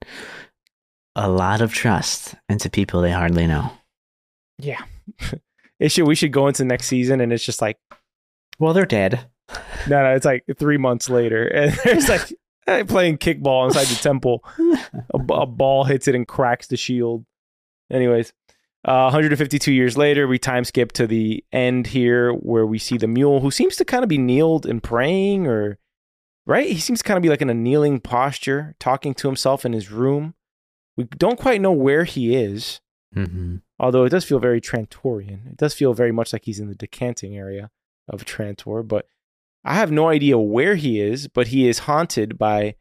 a 1.17 1.29
lot 1.29 1.61
of 1.61 1.73
trust 1.73 2.35
into 2.49 2.71
people 2.71 3.01
they 3.01 3.11
hardly 3.11 3.47
know. 3.47 3.73
Yeah. 4.59 4.83
it 5.81 5.91
should, 5.91 6.07
we 6.07 6.15
should 6.15 6.33
go 6.33 6.47
into 6.47 6.65
next 6.65 6.87
season 6.87 7.21
and 7.21 7.33
it's 7.33 7.45
just 7.45 7.63
like, 7.63 7.79
well, 8.59 8.75
they're 8.75 8.87
dead. 8.87 9.27
No, 9.89 10.03
no, 10.03 10.15
it's 10.15 10.25
like 10.25 10.45
three 10.59 10.79
months 10.79 11.11
later, 11.11 11.47
and 11.47 11.73
there's 11.85 12.09
like 12.09 12.33
playing 12.67 13.19
kickball 13.19 13.67
inside 13.67 13.87
the 13.87 14.01
temple. 14.03 14.45
A, 15.15 15.19
a, 15.33 15.47
ball 15.47 15.85
hits 15.85 16.09
it 16.09 16.15
and 16.15 16.27
cracks 16.27 16.67
the 16.67 16.77
shield. 16.77 17.25
Anyways, 17.91 18.33
uh, 18.85 19.11
152 19.11 19.73
years 19.73 19.97
later, 19.97 20.27
we 20.27 20.39
time 20.39 20.65
skip 20.65 20.93
to 20.93 21.07
the 21.07 21.45
end 21.53 21.89
here 21.89 22.33
where 22.33 22.67
we 22.67 22.79
see 22.79 22.97
the 22.97 23.07
mule 23.07 23.41
who 23.41 23.51
seems 23.51 23.77
to 23.77 23.85
kind 23.85 24.03
of 24.03 24.09
be 24.09 24.19
kneeled 24.19 24.67
and 24.67 24.83
praying 24.83 25.47
or 25.47 25.79
right? 26.47 26.69
He 26.69 26.79
seems 26.79 27.01
to 27.01 27.05
kind 27.05 27.17
of 27.17 27.23
be 27.23 27.29
like 27.29 27.43
in 27.43 27.51
a 27.51 27.55
kneeling 27.55 28.01
posture, 28.01 28.75
talking 28.79 29.15
to 29.15 29.29
himself 29.29 29.65
in 29.65 29.73
his 29.73 29.91
room. 29.91 30.35
We 30.97 31.05
don't 31.05 31.39
quite 31.39 31.61
know 31.61 31.73
where 31.73 32.05
he 32.05 32.35
is, 32.35 32.81
mm-hmm. 33.15 33.57
although 33.79 34.05
it 34.05 34.11
does 34.11 34.25
feel 34.25 34.39
very 34.39 34.61
Trantorian. 34.61 35.47
It 35.51 35.57
does 35.57 35.75
feel 35.75 35.95
very 35.95 36.13
much 36.13 36.33
like 36.33 36.45
he's 36.45 36.59
in 36.59 36.69
the 36.69 36.75
decanting 36.75 37.37
area 37.37 37.71
of 38.09 38.25
Trantor, 38.25 38.87
but 38.87 39.07
I 39.65 39.75
have 39.75 39.91
no 39.91 40.09
idea 40.09 40.39
where 40.39 40.75
he 40.77 41.01
is, 41.01 41.29
but 41.29 41.49
he 41.49 41.69
is 41.69 41.81
haunted 41.81 42.37
by 42.39 42.75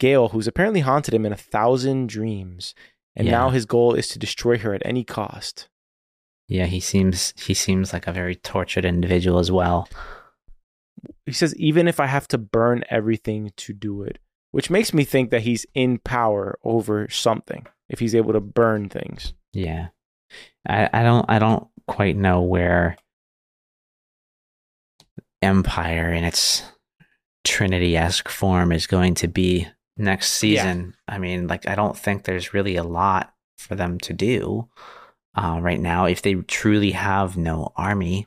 Gaal, 0.00 0.30
who's 0.30 0.46
apparently 0.46 0.80
haunted 0.80 1.14
him 1.14 1.26
in 1.26 1.32
a 1.32 1.36
thousand 1.36 2.08
dreams. 2.08 2.74
And 3.14 3.26
yeah. 3.26 3.32
now 3.32 3.50
his 3.50 3.66
goal 3.66 3.94
is 3.94 4.08
to 4.08 4.18
destroy 4.18 4.58
her 4.58 4.74
at 4.74 4.82
any 4.84 5.04
cost. 5.04 5.68
Yeah, 6.48 6.66
he 6.66 6.80
seems 6.80 7.32
he 7.36 7.54
seems 7.54 7.92
like 7.92 8.06
a 8.06 8.12
very 8.12 8.34
tortured 8.34 8.84
individual 8.84 9.38
as 9.38 9.52
well. 9.52 9.88
He 11.26 11.32
says 11.32 11.54
even 11.56 11.86
if 11.86 12.00
I 12.00 12.06
have 12.06 12.26
to 12.28 12.38
burn 12.38 12.82
everything 12.90 13.52
to 13.56 13.72
do 13.72 14.02
it, 14.02 14.18
which 14.50 14.70
makes 14.70 14.92
me 14.92 15.04
think 15.04 15.30
that 15.30 15.42
he's 15.42 15.64
in 15.74 15.98
power 15.98 16.58
over 16.64 17.08
something 17.08 17.66
if 17.88 18.00
he's 18.00 18.14
able 18.14 18.32
to 18.32 18.40
burn 18.40 18.88
things. 18.88 19.32
Yeah. 19.52 19.88
I, 20.68 20.88
I 20.92 21.02
don't 21.02 21.26
I 21.28 21.38
don't 21.38 21.68
quite 21.86 22.16
know 22.16 22.42
where 22.42 22.96
Empire 25.42 26.12
in 26.12 26.24
its 26.24 26.62
Trinity 27.44 27.96
esque 27.96 28.28
form 28.28 28.72
is 28.72 28.86
going 28.86 29.14
to 29.14 29.28
be 29.28 29.66
next 29.96 30.32
season. 30.32 30.94
Yeah. 31.08 31.14
I 31.14 31.18
mean, 31.18 31.46
like, 31.46 31.68
I 31.68 31.74
don't 31.74 31.96
think 31.96 32.24
there's 32.24 32.52
really 32.52 32.76
a 32.76 32.84
lot 32.84 33.32
for 33.58 33.74
them 33.74 33.98
to 34.00 34.12
do 34.12 34.68
uh, 35.34 35.58
right 35.60 35.80
now. 35.80 36.04
If 36.04 36.22
they 36.22 36.34
truly 36.34 36.90
have 36.92 37.36
no 37.36 37.72
army, 37.76 38.26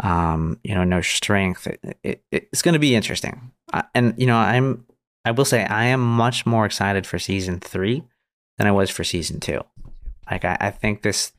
um, 0.00 0.58
you 0.64 0.74
know, 0.74 0.84
no 0.84 1.00
strength, 1.00 1.66
it, 1.66 1.98
it, 2.02 2.24
it's 2.30 2.62
going 2.62 2.74
to 2.74 2.78
be 2.78 2.94
interesting. 2.94 3.52
Uh, 3.72 3.82
and, 3.94 4.14
you 4.16 4.26
know, 4.26 4.36
I'm, 4.36 4.86
I 5.24 5.30
will 5.30 5.44
say, 5.44 5.64
I 5.64 5.84
am 5.84 6.00
much 6.00 6.46
more 6.46 6.66
excited 6.66 7.06
for 7.06 7.18
season 7.18 7.60
three 7.60 8.02
than 8.58 8.66
I 8.66 8.72
was 8.72 8.90
for 8.90 9.04
season 9.04 9.38
two. 9.38 9.60
Like, 10.30 10.44
I, 10.44 10.56
I 10.60 10.70
think 10.70 11.02
this, 11.02 11.32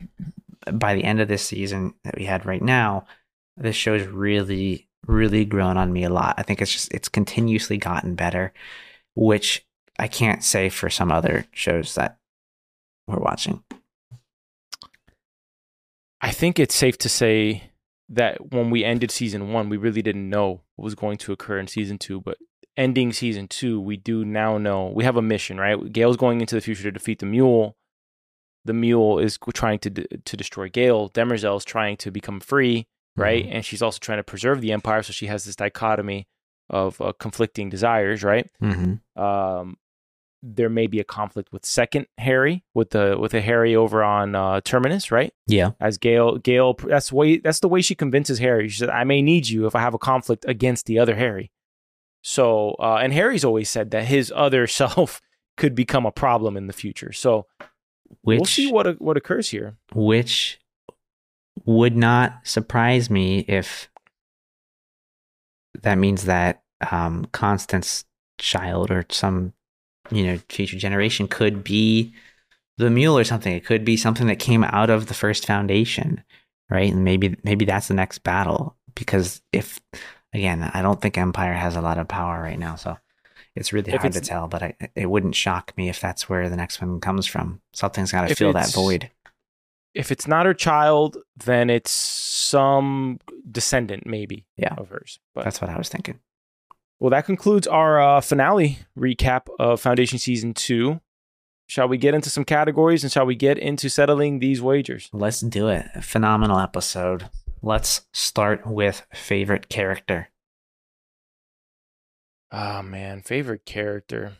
by 0.72 0.96
the 0.96 1.04
end 1.04 1.20
of 1.20 1.28
this 1.28 1.44
season 1.46 1.96
that 2.04 2.16
we 2.18 2.26
had 2.26 2.46
right 2.46 2.62
now, 2.62 3.06
this 3.58 3.76
show's 3.76 4.06
really 4.08 4.88
really 5.08 5.46
grown 5.46 5.78
on 5.78 5.94
me 5.94 6.04
a 6.04 6.10
lot. 6.10 6.36
I 6.38 6.44
think 6.44 6.62
it's 6.62 6.72
just 6.72 6.94
it's 6.94 7.10
continuously 7.10 7.78
gotten 7.78 8.16
better, 8.16 8.54
which 9.16 9.66
I 10.00 10.08
can't 10.08 10.44
say 10.44 10.70
for 10.70 10.90
some 10.90 11.12
other 11.12 11.46
shows 11.52 11.96
that 11.96 12.18
we're 13.08 13.20
watching. 13.20 13.64
I 16.22 16.32
think 16.32 16.60
it's 16.60 16.76
safe 16.76 16.98
to 17.00 17.10
say 17.10 17.72
that 18.10 18.52
when 18.52 18.70
we 18.70 18.84
ended 18.84 19.10
season 19.10 19.52
one, 19.52 19.70
we 19.70 19.78
really 19.78 20.02
didn't 20.02 20.30
know 20.30 20.62
what 20.76 20.86
was 20.86 20.96
going 20.96 21.18
to 21.18 21.32
occur 21.32 21.58
in 21.58 21.68
season 21.68 21.98
two. 21.98 22.22
But 22.22 22.38
ending 22.78 23.12
season 23.12 23.48
two, 23.48 23.82
we 23.82 23.98
do 23.98 24.24
now 24.24 24.58
know 24.58 24.88
we 24.88 25.04
have 25.04 25.18
a 25.18 25.22
mission, 25.22 25.58
right? 25.58 25.78
Gaal's 25.78 26.18
going 26.18 26.42
into 26.42 26.56
the 26.56 26.62
future 26.62 26.84
to 26.84 26.92
defeat 26.92 27.20
the 27.20 27.26
Mule. 27.26 27.76
The 28.64 28.74
Mule 28.74 29.18
is 29.18 29.40
trying 29.54 29.80
to 29.80 29.90
to 29.90 30.38
destroy 30.38 30.70
Gaal. 30.70 31.12
Demerzel 31.12 31.58
is 31.58 31.66
trying 31.66 31.98
to 31.98 32.12
become 32.12 32.40
free 32.40 32.88
right? 33.16 33.44
Mm-hmm. 33.44 33.56
And 33.56 33.66
she's 33.66 33.82
also 33.82 34.00
trying 34.00 34.20
to 34.20 34.24
preserve 34.24 34.62
the 34.62 34.72
empire, 34.72 35.04
so 35.04 35.14
she 35.14 35.28
has 35.28 35.46
this 35.46 35.56
dichotomy 35.56 36.28
of 36.70 37.00
uh, 37.02 37.14
conflicting 37.20 37.70
desires, 37.70 38.24
right? 38.24 38.50
Mm-hmm. 38.62 39.22
Um, 39.22 39.78
there 40.44 40.70
may 40.70 40.88
be 40.88 41.00
a 41.00 41.04
conflict 41.04 41.52
with 41.54 41.66
second 41.66 42.08
Hari, 42.20 42.64
with 42.74 42.92
the 42.92 43.18
with 43.20 43.32
the 43.32 43.42
Hari 43.42 43.76
over 43.76 44.04
on 44.04 44.34
uh, 44.36 44.62
Terminus, 44.62 45.12
right? 45.12 45.34
Yeah. 45.48 45.72
As 45.80 45.98
Gaal, 45.98 46.42
Gaal, 46.42 46.80
that's 46.90 47.10
the 47.10 47.16
way 47.16 47.38
that's 47.38 47.60
the 47.60 47.68
way 47.68 47.82
she 47.82 47.96
convinces 47.96 48.40
Hari. 48.40 48.70
She 48.70 48.80
said, 48.80 48.90
"I 48.90 49.04
may 49.04 49.22
need 49.22 49.50
you 49.50 49.68
if 49.68 49.76
I 49.76 49.82
have 49.82 49.94
a 49.94 50.00
conflict 50.00 50.46
against 50.48 50.88
the 50.88 50.98
other 51.00 51.16
Hari." 51.16 51.52
So, 52.24 52.76
uh, 52.80 53.00
and 53.02 53.14
Hari's 53.14 53.44
always 53.44 53.70
said 53.70 53.92
that 53.92 54.06
his 54.06 54.32
other 54.36 54.68
self 54.82 55.22
could 55.58 55.76
become 55.76 56.06
a 56.06 56.12
problem 56.12 56.58
in 56.58 56.68
the 56.68 56.74
future. 56.74 57.12
So, 57.12 57.46
which, 58.22 58.40
we'll 58.40 58.46
see 58.46 58.72
what 58.72 59.00
what 59.00 59.18
occurs 59.18 59.50
here. 59.50 59.78
Which 59.94 60.60
would 61.66 61.96
not 61.96 62.40
surprise 62.44 63.10
me 63.10 63.40
if 63.48 63.90
that 65.82 65.96
means 65.96 66.26
that 66.26 66.64
um, 66.92 67.26
Constant's 67.32 68.06
child 68.38 68.90
or 68.92 69.06
some 69.10 69.54
you 70.10 70.26
know 70.26 70.40
future 70.50 70.78
generation 70.78 71.28
could 71.28 71.64
be 71.64 72.14
the 72.78 72.90
mule 72.90 73.18
or 73.18 73.24
something. 73.24 73.54
It 73.54 73.66
could 73.66 73.86
be 73.86 73.98
something 73.98 74.28
that 74.28 74.40
came 74.40 74.64
out 74.64 74.90
of 74.90 75.08
the 75.08 75.14
first 75.14 75.46
foundation, 75.46 76.24
right? 76.70 76.92
And 76.92 77.04
maybe 77.04 77.38
maybe 77.44 77.66
that's 77.66 77.88
the 77.88 77.94
next 77.94 78.20
battle. 78.20 78.76
Because 78.96 79.42
if 79.52 79.80
again, 80.34 80.70
I 80.74 80.82
don't 80.82 81.02
think 81.02 81.18
Empire 81.18 81.54
has 81.54 81.76
a 81.76 81.82
lot 81.82 81.98
of 81.98 82.08
power 82.08 82.42
right 82.42 82.60
now, 82.60 82.76
so 82.76 82.98
it's 83.56 83.74
really 83.74 83.94
if 83.94 84.02
hard 84.02 84.16
it's, 84.16 84.20
to 84.20 84.28
tell. 84.28 84.48
But 84.48 84.64
I, 84.64 84.76
it 84.96 85.10
wouldn't 85.10 85.36
shock 85.36 85.74
me 85.78 85.90
if 85.90 86.00
that's 86.00 86.28
where 86.28 86.50
the 86.50 86.58
next 86.58 86.82
one 86.82 87.00
comes 87.00 87.26
from. 87.26 87.62
Something's 87.74 88.12
got 88.12 88.28
to 88.28 88.36
fill 88.36 88.54
that 88.54 88.74
void. 88.74 89.10
If 89.94 90.12
it's 90.12 90.28
not 90.28 90.46
her 90.46 90.54
child, 90.54 91.18
then 91.36 91.70
it's 91.70 91.92
some 91.92 93.20
descendant, 93.50 94.06
maybe. 94.06 94.46
Yeah, 94.58 94.76
of 94.78 94.90
hers. 94.90 95.20
But 95.34 95.44
that's 95.44 95.62
what 95.62 95.70
I 95.70 95.78
was 95.78 95.90
thinking. 95.90 96.20
Well, 97.00 97.10
that 97.10 97.26
concludes 97.26 97.68
our 97.68 98.00
uh, 98.00 98.22
finale 98.22 98.80
recap 98.98 99.48
of 99.60 99.82
Foundation 99.82 100.20
Season 100.20 100.54
2. 100.54 101.02
Shall 101.68 101.88
we 101.88 101.98
get 101.98 102.14
into 102.14 102.30
some 102.30 102.44
categories 102.46 103.04
and 103.04 103.12
shall 103.12 103.26
we 103.26 103.36
get 103.36 103.58
into 103.58 103.90
settling 103.90 104.40
these 104.40 104.62
wagers? 104.62 105.10
Let's 105.14 105.40
do 105.40 105.68
it. 105.70 105.86
Phenomenal 106.04 106.60
episode. 106.60 107.30
Let's 107.62 108.02
start 108.12 108.68
with 108.68 109.06
favorite 109.14 109.70
character. 109.70 110.30
Oh 112.52 112.82
man, 112.82 113.22
favorite 113.22 113.66
character. 113.66 114.34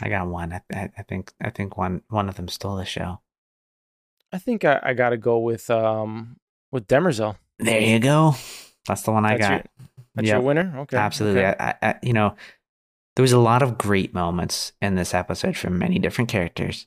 I 0.00 0.08
got 0.08 0.28
one. 0.28 0.52
I, 0.52 0.90
I, 0.96 1.02
think 1.02 1.32
I 1.42 1.50
think 1.50 1.76
one 1.76 2.02
one 2.08 2.28
of 2.28 2.36
them 2.36 2.48
stole 2.48 2.76
the 2.76 2.84
show. 2.84 3.20
I 4.32 4.38
think 4.38 4.64
I, 4.64 4.80
I 4.82 4.94
got 4.94 5.10
to 5.10 5.16
go 5.16 5.38
with 5.38 5.70
um 5.70 6.36
with 6.70 6.86
Demerzel. 6.86 7.36
There 7.58 7.80
you 7.80 7.98
go. 7.98 8.34
That's 8.86 9.02
the 9.02 9.12
one 9.12 9.24
I 9.24 9.38
got. 9.38 9.50
Your, 9.50 9.62
that's 10.14 10.26
yep. 10.26 10.34
your 10.34 10.42
winner. 10.42 10.74
Okay, 10.80 10.96
absolutely. 10.96 11.44
Okay. 11.44 11.56
I, 11.58 11.74
I, 11.82 11.94
you 12.02 12.12
know, 12.12 12.34
there 13.16 13.22
was 13.22 13.32
a 13.32 13.38
lot 13.38 13.62
of 13.62 13.78
great 13.78 14.14
moments 14.14 14.72
in 14.80 14.94
this 14.94 15.14
episode 15.14 15.56
from 15.56 15.78
many 15.78 15.98
different 15.98 16.30
characters, 16.30 16.86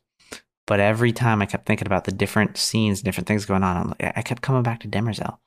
but 0.65 0.79
every 0.79 1.11
time 1.11 1.41
I 1.41 1.45
kept 1.45 1.65
thinking 1.65 1.87
about 1.87 2.05
the 2.05 2.11
different 2.11 2.57
scenes, 2.57 3.01
different 3.01 3.27
things 3.27 3.45
going 3.45 3.63
on, 3.63 3.95
i 3.99 4.21
kept 4.21 4.41
coming 4.41 4.63
back 4.63 4.79
to 4.81 4.87
Demerzel. 4.87 5.37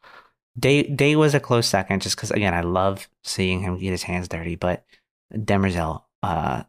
Day 0.58 0.84
Day 0.84 1.16
was 1.16 1.34
a 1.34 1.40
close 1.40 1.66
second, 1.66 2.02
just 2.02 2.16
because 2.16 2.30
again 2.30 2.54
I 2.54 2.60
love 2.60 3.08
seeing 3.22 3.60
him 3.60 3.78
get 3.78 3.90
his 3.90 4.04
hands 4.04 4.28
dirty, 4.28 4.56
but 4.56 4.84
Demerzel 5.32 6.02
uh, 6.22 6.62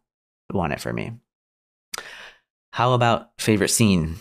won 0.51 0.71
it 0.71 0.81
for 0.81 0.91
me. 0.91 1.13
How 2.71 2.93
about 2.93 3.29
favorite 3.37 3.69
scene? 3.69 4.15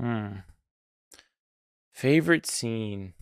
Hmm. 0.00 0.38
Favorite 1.92 2.46
scene. 2.46 3.14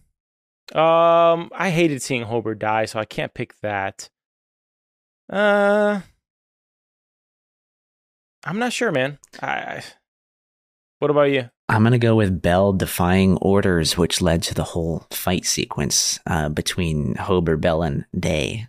Um, 0.73 1.51
I 1.53 1.71
hated 1.71 2.03
seeing 2.03 2.25
Hober 2.25 2.57
die, 2.57 2.85
so 2.85 3.01
I 3.01 3.05
can't 3.05 3.35
pick 3.35 3.61
that. 3.61 4.09
Uh, 5.31 6.01
I'm 8.45 8.59
not 8.59 8.73
sure, 8.73 8.93
man. 8.93 9.19
I. 9.43 9.83
What 10.99 11.11
about 11.11 11.31
you? 11.31 11.51
I'm 11.69 11.83
gonna 11.83 11.99
go 11.99 12.17
with 12.17 12.43
Bel 12.43 12.73
defying 12.73 13.37
orders, 13.39 13.97
which 13.97 14.21
led 14.21 14.43
to 14.45 14.55
the 14.55 14.65
whole 14.65 15.07
fight 15.11 15.47
sequence 15.47 16.19
uh, 16.27 16.49
between 16.49 17.15
Hober, 17.15 17.61
Bel, 17.61 17.83
and 17.83 18.05
Day. 18.19 18.67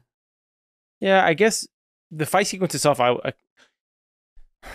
Yeah, 0.99 1.25
I 1.25 1.33
guess 1.33 1.67
the 2.11 2.25
fight 2.25 2.47
sequence 2.47 2.75
itself, 2.75 2.99
I, 2.99 3.13
I, 3.13 3.33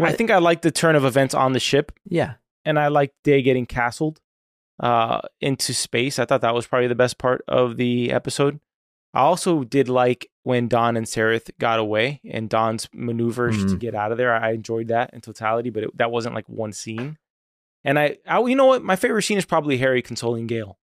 I 0.00 0.12
think 0.12 0.30
I 0.30 0.38
like 0.38 0.62
the 0.62 0.70
turn 0.70 0.96
of 0.96 1.04
events 1.04 1.34
on 1.34 1.52
the 1.52 1.60
ship. 1.60 1.92
Yeah, 2.04 2.34
and 2.64 2.78
I 2.78 2.88
like 2.88 3.12
Day 3.24 3.42
getting 3.42 3.66
castled 3.66 4.20
uh, 4.80 5.20
into 5.40 5.72
space. 5.72 6.18
I 6.18 6.24
thought 6.24 6.40
that 6.40 6.54
was 6.54 6.66
probably 6.66 6.88
the 6.88 6.94
best 6.94 7.18
part 7.18 7.44
of 7.48 7.76
the 7.76 8.12
episode. 8.12 8.60
I 9.14 9.20
also 9.20 9.62
did 9.64 9.88
like 9.88 10.30
when 10.42 10.68
Dawn 10.68 10.96
and 10.96 11.06
Sareth 11.06 11.50
got 11.58 11.78
away 11.78 12.20
and 12.28 12.48
Dawn's 12.48 12.88
maneuvers 12.94 13.58
mm-hmm. 13.58 13.68
to 13.68 13.76
get 13.76 13.94
out 13.94 14.10
of 14.10 14.18
there. 14.18 14.34
I 14.34 14.52
enjoyed 14.52 14.88
that 14.88 15.12
in 15.12 15.20
totality, 15.20 15.70
but 15.70 15.84
it, 15.84 15.96
that 15.98 16.10
wasn't 16.10 16.34
like 16.34 16.48
one 16.48 16.72
scene. 16.72 17.18
And 17.84 17.98
I, 17.98 18.18
I, 18.26 18.40
you 18.40 18.56
know 18.56 18.66
what? 18.66 18.82
My 18.82 18.96
favorite 18.96 19.22
scene 19.22 19.38
is 19.38 19.44
probably 19.44 19.78
Hari 19.78 20.02
consoling 20.02 20.48
Gaal. 20.48 20.76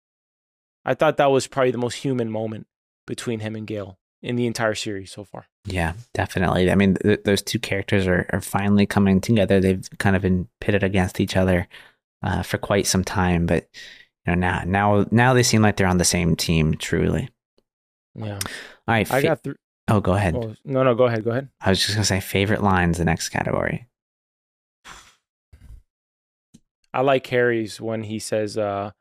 I 0.83 0.93
thought 0.93 1.17
that 1.17 1.31
was 1.31 1.47
probably 1.47 1.71
the 1.71 1.77
most 1.77 1.95
human 1.95 2.29
moment 2.29 2.67
between 3.05 3.39
him 3.39 3.55
and 3.55 3.67
Gaal 3.67 3.95
in 4.21 4.35
the 4.35 4.47
entire 4.47 4.75
series 4.75 5.11
so 5.11 5.23
far. 5.23 5.47
Yeah, 5.67 5.93
definitely. 6.13 6.71
I 6.71 6.75
mean, 6.75 6.95
th- 6.95 7.23
those 7.25 7.41
two 7.41 7.59
characters 7.59 8.07
are, 8.07 8.25
are 8.31 8.39
finally 8.39 8.85
coming 8.85 9.19
together. 9.19 9.59
They've 9.59 9.87
kind 9.99 10.15
of 10.15 10.21
been 10.21 10.47
pitted 10.61 10.81
against 10.81 11.19
each 11.19 11.35
other 11.35 11.67
uh, 12.23 12.41
for 12.41 12.57
quite 12.57 12.87
some 12.87 13.03
time, 13.03 13.45
but 13.45 13.67
you 14.25 14.33
know 14.33 14.35
now 14.35 14.63
now 14.65 15.05
now 15.11 15.33
they 15.33 15.43
seem 15.43 15.61
like 15.61 15.75
they're 15.75 15.87
on 15.87 15.97
the 15.97 16.05
same 16.05 16.37
team. 16.37 16.75
Truly. 16.75 17.29
Yeah. 18.15 18.39
All 18.39 18.39
right. 18.87 19.07
Fa- 19.07 19.15
I 19.15 19.21
got. 19.21 19.43
Th- 19.43 19.57
oh, 19.89 19.99
go 19.99 20.13
ahead. 20.13 20.35
Oh, 20.35 20.55
no, 20.63 20.83
no, 20.83 20.95
go 20.95 21.03
ahead. 21.03 21.25
Go 21.25 21.31
ahead. 21.31 21.49
I 21.59 21.69
was 21.69 21.79
just 21.79 21.95
gonna 21.95 22.05
say 22.05 22.21
favorite 22.21 22.63
lines. 22.63 22.97
The 22.97 23.05
next 23.05 23.29
category. 23.29 23.87
I 26.93 27.01
like 27.01 27.27
Hari's 27.27 27.81
when 27.81 28.03
he 28.03 28.19
says 28.19 28.57
uh, 28.57 28.91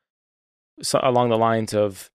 so 0.82 0.98
along 1.02 1.30
the 1.30 1.38
lines 1.38 1.72
of 1.74 2.10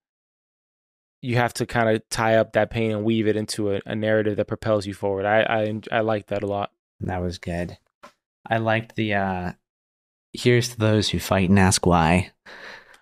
you 1.22 1.38
have 1.38 1.54
to 1.54 1.66
kind 1.66 1.90
of 1.90 2.08
tie 2.10 2.36
up 2.36 2.54
that 2.54 2.72
pain 2.72 2.92
and 2.92 3.04
weave 3.04 3.28
it 3.28 3.36
into 3.36 3.76
a, 3.76 3.82
a 3.86 3.96
narrative 3.96 4.38
that 4.38 4.48
propels 4.48 4.86
you 4.86 4.94
forward. 4.94 5.26
I 5.26 5.42
I 5.42 5.98
I 5.98 6.00
like 6.02 6.28
that 6.28 6.44
a 6.44 6.48
lot. 6.48 6.72
That 7.02 7.22
was 7.22 7.38
good. 7.38 7.78
I 8.48 8.58
liked 8.58 8.96
the 8.96 9.14
uh 9.14 9.52
here's 10.34 10.70
to 10.70 10.80
those 10.80 11.10
who 11.10 11.20
fight 11.20 11.50
and 11.50 11.60
ask 11.60 11.86
why. 11.86 12.32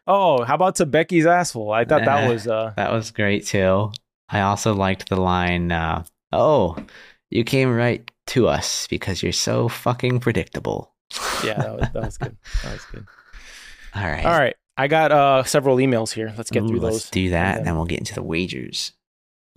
Oh, 0.08 0.44
how 0.44 0.56
about 0.56 0.76
to 0.76 0.86
Becky's 0.86 1.26
asshole? 1.26 1.72
I 1.72 1.86
thought 1.86 2.06
that 2.06 2.30
was 2.32 2.48
uh 2.48 2.74
that 2.76 2.92
was 2.92 3.12
great 3.12 3.46
too. 3.46 3.92
I 4.30 4.42
also 4.42 4.74
liked 4.76 5.10
the 5.10 5.20
line, 5.20 5.72
uh, 5.72 6.04
"Oh, 6.32 6.78
you 7.32 7.44
came 7.44 7.74
right 7.74 8.10
to 8.28 8.48
us 8.48 8.86
because 8.88 9.24
you're 9.24 9.32
so 9.32 9.68
fucking 9.68 10.20
predictable." 10.20 10.94
yeah, 11.44 11.56
that 11.56 11.80
was 11.80 11.90
that 11.94 12.04
was 12.04 12.18
good. 12.18 12.38
That 12.64 12.74
was 12.74 12.86
good. 12.86 13.08
All 13.96 14.04
right, 14.04 14.26
all 14.26 14.38
right. 14.38 14.56
I 14.80 14.88
got 14.88 15.12
uh 15.12 15.44
several 15.44 15.76
emails 15.76 16.14
here. 16.14 16.34
Let's 16.38 16.50
get 16.50 16.64
Ooh, 16.64 16.70
through 16.70 16.80
those. 16.80 16.94
let's 16.94 17.10
do 17.10 17.32
that, 17.32 17.58
and 17.58 17.68
then, 17.68 17.76
we'll 17.76 17.84
get 17.84 18.00
into 18.00 18.14
the 18.16 18.24
wagers. 18.24 18.94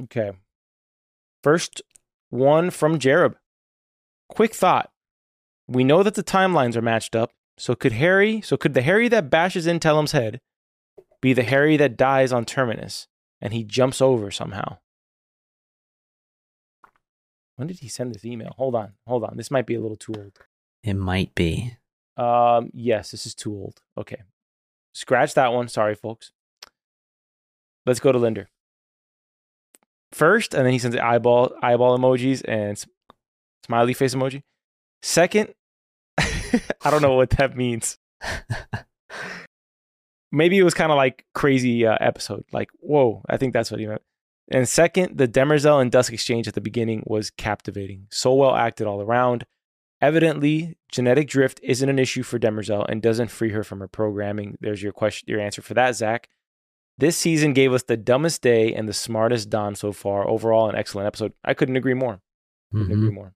Okay. 0.03 0.33
First 1.45 1.81
one 2.31 2.71
from 2.71 2.99
Jereb. 2.99 3.37
Quick 4.29 4.53
thought. 4.53 4.91
We 5.69 5.85
know 5.85 6.03
that 6.03 6.17
the 6.17 6.25
timelines 6.25 6.75
are 6.75 6.83
matched 6.83 7.15
up, 7.15 7.31
so 7.57 7.77
could 7.77 7.93
Hari, 7.93 8.41
so 8.41 8.57
could 8.57 8.75
the 8.75 8.83
Hari 8.83 9.07
that 9.09 9.31
bashes 9.31 9.65
in 9.65 9.79
Tellem's 9.79 10.11
head 10.11 10.41
be 11.21 11.33
the 11.33 11.45
Hari 11.45 11.77
that 11.77 11.97
dies 11.97 12.33
on 12.33 12.45
Terminus 12.45 13.07
and 13.41 13.53
he 13.53 13.63
jumps 13.63 14.01
over 14.01 14.33
somehow? 14.33 14.79
When 17.55 17.69
did 17.69 17.79
he 17.79 17.89
send 17.89 18.13
this 18.13 18.25
email? 18.25 18.55
Hold 18.57 18.75
on, 18.75 18.95
hold 19.07 19.23
on. 19.23 19.37
This 19.37 19.53
might 19.53 19.67
be 19.67 19.77
a 19.77 19.81
little 19.81 19.97
too 19.97 20.15
old. 20.19 20.37
It 20.83 20.95
might 20.95 21.33
be. 21.37 21.77
Um, 22.17 22.71
yes, 22.75 23.13
this 23.13 23.25
is 23.25 23.37
too 23.37 23.53
old. 23.53 23.81
Okay. 23.97 24.23
Scratch 24.93 25.35
that 25.35 25.53
one. 25.53 25.69
Sorry, 25.69 25.95
folks. 25.95 26.33
Let's 27.87 28.01
go 28.01 28.13
to 28.13 28.19
Linder. 28.19 28.49
First, 30.13 30.55
and 30.55 30.67
then 30.67 30.73
he 30.73 30.79
sends 30.79 30.97
eyeball 30.97 31.55
eyeball 31.63 31.99
emojis 31.99 32.43
and 32.47 32.83
smiley 33.65 33.95
face 33.95 34.15
emoji. 34.15 34.43
Second, 35.03 35.55
I 36.19 36.91
don't 36.91 37.03
know 37.03 37.15
what 37.15 37.31
that 37.31 37.57
means. 37.57 37.99
Maybe 40.33 40.59
it 40.59 40.63
was 40.63 40.75
kind 40.75 40.93
of 40.93 40.97
like 40.97 41.25
crazy 41.35 41.87
uh, 41.87 41.97
episode. 42.01 42.45
Like, 42.53 42.69
whoa, 42.81 43.23
I 43.29 43.37
think 43.37 43.53
that's 43.53 43.71
what 43.71 43.81
he 43.81 43.87
meant. 43.87 44.03
And 44.51 44.69
second, 44.69 45.17
the 45.17 45.29
Demerzel 45.29 45.81
and 45.81 45.91
Dusk 45.91 46.13
exchange 46.13 46.47
at 46.47 46.55
the 46.55 46.61
beginning 46.61 47.03
was 47.07 47.31
captivating. 47.31 48.07
So 48.11 48.35
well 48.35 48.55
acted 48.55 48.87
all 48.87 49.01
around. 49.01 49.45
Evidently, 50.03 50.77
genetic 50.91 51.29
drift 51.29 51.61
isn't 51.63 51.89
an 51.89 52.01
issue 52.01 52.25
for 52.25 52.37
Demerzel 52.37 52.85
and 52.89 53.01
doesn't 53.01 53.31
free 53.31 53.51
her 53.51 53.63
from 53.63 53.79
her 53.79 53.87
programming. 53.87 54.59
There's 54.61 54.83
your 54.83 54.93
question, 54.93 55.27
your 55.29 55.41
answer 55.41 55.63
for 55.63 55.75
that, 55.75 55.95
Zach. 55.95 56.29
This 56.99 57.17
season 57.17 57.53
gave 57.53 57.73
us 57.73 57.85
the 57.85 57.97
dumbest 57.97 58.43
day 58.43 58.75
and 58.75 58.89
the 58.89 58.93
smartest 58.93 59.49
Dawn 59.49 59.77
so 59.77 59.93
far. 59.93 60.29
Overall, 60.29 60.69
an 60.69 60.75
excellent 60.75 61.07
episode. 61.07 61.33
I 61.45 61.55
couldn't 61.55 61.77
agree 61.77 61.95
more. 61.95 62.21
Couldn't 62.73 62.89
mm-hmm. 62.89 62.95
agree 62.95 63.15
more. 63.15 63.35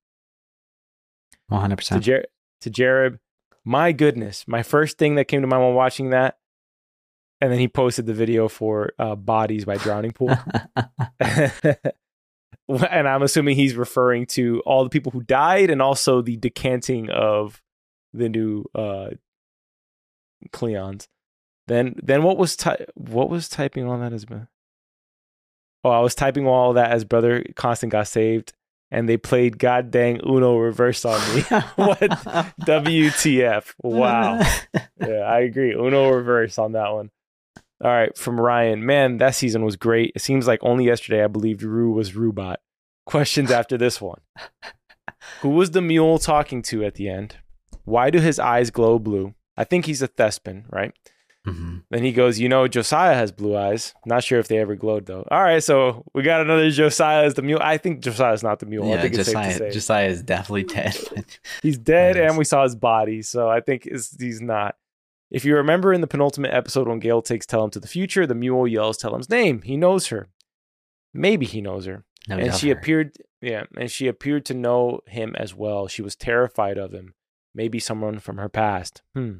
100%. 1.52 1.88
To, 1.88 2.00
Jer- 2.00 2.26
to 2.62 2.70
Jared, 2.70 3.20
my 3.64 3.92
goodness, 3.92 4.44
my 4.48 4.64
first 4.64 4.98
thing 4.98 5.14
that 5.14 5.26
came 5.26 5.42
to 5.42 5.46
mind 5.46 5.62
while 5.62 5.72
watching 5.72 6.10
that, 6.10 6.36
and 7.40 7.52
then 7.52 7.60
he 7.60 7.68
posted 7.68 8.06
the 8.06 8.14
video 8.14 8.48
for 8.48 8.92
uh, 8.98 9.14
Bodies 9.14 9.64
by 9.64 9.76
Drowning 9.76 10.10
Pool. 10.10 10.36
and 12.90 13.08
I'm 13.08 13.22
assuming 13.22 13.56
he's 13.56 13.74
referring 13.74 14.26
to 14.26 14.60
all 14.66 14.84
the 14.84 14.90
people 14.90 15.12
who 15.12 15.22
died 15.22 15.70
and 15.70 15.80
also 15.80 16.22
the 16.22 16.36
decanting 16.36 17.10
of 17.10 17.62
the 18.12 18.28
new 18.28 18.64
uh 18.74 19.10
Cleons. 20.52 21.08
Then 21.66 21.96
then 22.02 22.22
what 22.22 22.38
was 22.38 22.56
ty- 22.56 22.86
what 22.94 23.30
was 23.30 23.48
typing 23.48 23.86
all 23.88 23.98
that 23.98 24.12
as 24.12 24.26
Oh, 25.84 25.90
I 25.90 26.00
was 26.00 26.14
typing 26.14 26.46
all 26.46 26.72
that 26.74 26.90
as 26.90 27.04
brother 27.04 27.44
Constant 27.54 27.92
got 27.92 28.08
saved 28.08 28.52
and 28.90 29.08
they 29.08 29.16
played 29.16 29.58
God 29.58 29.90
dang 29.90 30.20
Uno 30.26 30.56
reverse 30.58 31.04
on 31.04 31.20
me. 31.34 31.42
what 31.76 31.98
WTF? 32.60 33.74
Wow. 33.82 34.40
yeah, 35.00 35.20
I 35.20 35.40
agree. 35.40 35.72
Uno 35.72 36.10
reverse 36.10 36.58
on 36.58 36.72
that 36.72 36.92
one. 36.92 37.10
All 37.82 37.90
right, 37.90 38.16
from 38.16 38.40
Ryan. 38.40 38.86
Man, 38.86 39.18
that 39.18 39.34
season 39.34 39.64
was 39.64 39.76
great. 39.76 40.12
It 40.14 40.22
seems 40.22 40.46
like 40.46 40.60
only 40.62 40.86
yesterday 40.86 41.22
I 41.22 41.26
believed 41.26 41.62
Rue 41.62 41.92
was 41.92 42.12
Rubot. 42.12 42.56
Questions 43.04 43.50
after 43.50 43.76
this 43.78 44.00
one. 44.00 44.20
Who 45.40 45.50
was 45.50 45.72
the 45.72 45.82
mule 45.82 46.18
talking 46.18 46.62
to 46.62 46.84
at 46.84 46.94
the 46.94 47.08
end? 47.08 47.36
Why 47.84 48.10
do 48.10 48.20
his 48.20 48.38
eyes 48.38 48.70
glow 48.70 48.98
blue? 48.98 49.34
I 49.56 49.64
think 49.64 49.86
he's 49.86 50.02
a 50.02 50.08
Thespin, 50.08 50.64
right? 50.70 50.92
Mm-hmm. 51.46 51.76
Then 51.90 52.02
he 52.02 52.12
goes, 52.12 52.40
You 52.40 52.48
know, 52.48 52.66
Josiah 52.66 53.14
has 53.14 53.30
blue 53.30 53.56
eyes. 53.56 53.94
Not 54.04 54.24
sure 54.24 54.40
if 54.40 54.48
they 54.48 54.58
ever 54.58 54.74
glowed, 54.74 55.06
though. 55.06 55.26
All 55.30 55.42
right, 55.42 55.62
so 55.62 56.04
we 56.12 56.22
got 56.22 56.40
another 56.40 56.70
Josiah 56.70 57.24
as 57.24 57.34
the 57.34 57.42
mule. 57.42 57.60
I 57.62 57.78
think 57.78 58.00
Josiah's 58.00 58.42
not 58.42 58.58
the 58.58 58.66
mule. 58.66 58.88
Yeah, 58.88 58.96
I 58.96 59.02
think 59.02 59.14
Josiah, 59.14 59.48
it's 59.48 59.58
safe 59.58 59.58
to 59.58 59.70
say. 59.70 59.74
Josiah 59.74 60.08
is 60.08 60.22
definitely 60.22 60.64
dead. 60.64 60.96
he's 61.62 61.78
dead, 61.78 62.16
and 62.16 62.36
we 62.36 62.44
saw 62.44 62.64
his 62.64 62.74
body. 62.74 63.22
So 63.22 63.48
I 63.48 63.60
think 63.60 63.84
he's 63.84 64.40
not. 64.40 64.76
If 65.30 65.44
you 65.44 65.56
remember 65.56 65.92
in 65.92 66.00
the 66.00 66.06
penultimate 66.06 66.54
episode 66.54 66.88
when 66.88 67.00
Gaal 67.00 67.24
takes 67.24 67.46
Tellem 67.46 67.70
to 67.70 67.80
the 67.80 67.88
future, 67.88 68.26
the 68.26 68.34
mule 68.34 68.66
yells 68.66 68.96
Tellem's 68.96 69.28
name. 69.28 69.62
He 69.62 69.76
knows 69.76 70.08
her. 70.08 70.28
Maybe 71.12 71.46
he 71.46 71.60
knows 71.60 71.86
her. 71.86 72.04
No, 72.28 72.36
and 72.36 72.54
she 72.54 72.68
her. 72.68 72.76
appeared, 72.76 73.16
yeah, 73.40 73.64
and 73.76 73.90
she 73.90 74.06
appeared 74.06 74.44
to 74.46 74.54
know 74.54 75.00
him 75.06 75.34
as 75.36 75.54
well. 75.54 75.88
She 75.88 76.02
was 76.02 76.16
terrified 76.16 76.78
of 76.78 76.92
him. 76.92 77.14
Maybe 77.54 77.78
someone 77.80 78.18
from 78.18 78.36
her 78.36 78.48
past. 78.48 79.02
Hmm. 79.14 79.38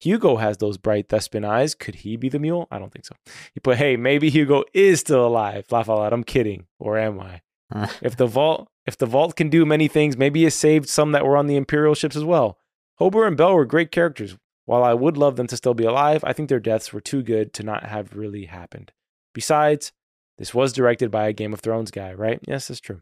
Hugo 0.00 0.36
has 0.36 0.58
those 0.58 0.78
bright 0.78 1.08
Thespin 1.08 1.44
eyes. 1.44 1.74
Could 1.74 1.96
he 1.96 2.16
be 2.16 2.28
the 2.28 2.38
mule? 2.38 2.68
I 2.70 2.78
don't 2.78 2.92
think 2.92 3.04
so. 3.04 3.16
He 3.52 3.60
put, 3.60 3.78
hey, 3.78 3.96
maybe 3.96 4.30
Hugo 4.30 4.64
is 4.72 5.00
still 5.00 5.26
alive. 5.26 5.66
Laugh 5.70 5.88
out 5.88 5.98
loud. 5.98 6.12
I'm 6.12 6.24
kidding. 6.24 6.66
Or 6.78 6.98
am 6.98 7.20
I? 7.20 7.40
if 8.02 8.16
the 8.16 8.26
vault 8.26 8.68
if 8.86 8.96
the 8.96 9.06
vault 9.06 9.36
can 9.36 9.50
do 9.50 9.66
many 9.66 9.86
things, 9.86 10.16
maybe 10.16 10.46
it 10.46 10.52
saved 10.52 10.88
some 10.88 11.12
that 11.12 11.26
were 11.26 11.36
on 11.36 11.46
the 11.46 11.56
Imperial 11.56 11.94
ships 11.94 12.16
as 12.16 12.24
well. 12.24 12.58
Hober 12.98 13.26
and 13.26 13.36
Bel 13.36 13.54
were 13.54 13.66
great 13.66 13.92
characters. 13.92 14.36
While 14.68 14.84
I 14.84 14.92
would 14.92 15.16
love 15.16 15.36
them 15.36 15.46
to 15.46 15.56
still 15.56 15.72
be 15.72 15.86
alive, 15.86 16.22
I 16.24 16.34
think 16.34 16.50
their 16.50 16.60
deaths 16.60 16.92
were 16.92 17.00
too 17.00 17.22
good 17.22 17.54
to 17.54 17.62
not 17.62 17.84
have 17.84 18.14
really 18.14 18.44
happened. 18.44 18.92
Besides, 19.32 19.92
this 20.36 20.52
was 20.52 20.74
directed 20.74 21.10
by 21.10 21.26
a 21.26 21.32
Game 21.32 21.54
of 21.54 21.60
Thrones 21.60 21.90
guy, 21.90 22.12
right? 22.12 22.38
Yes, 22.46 22.68
that's 22.68 22.78
true. 22.78 23.00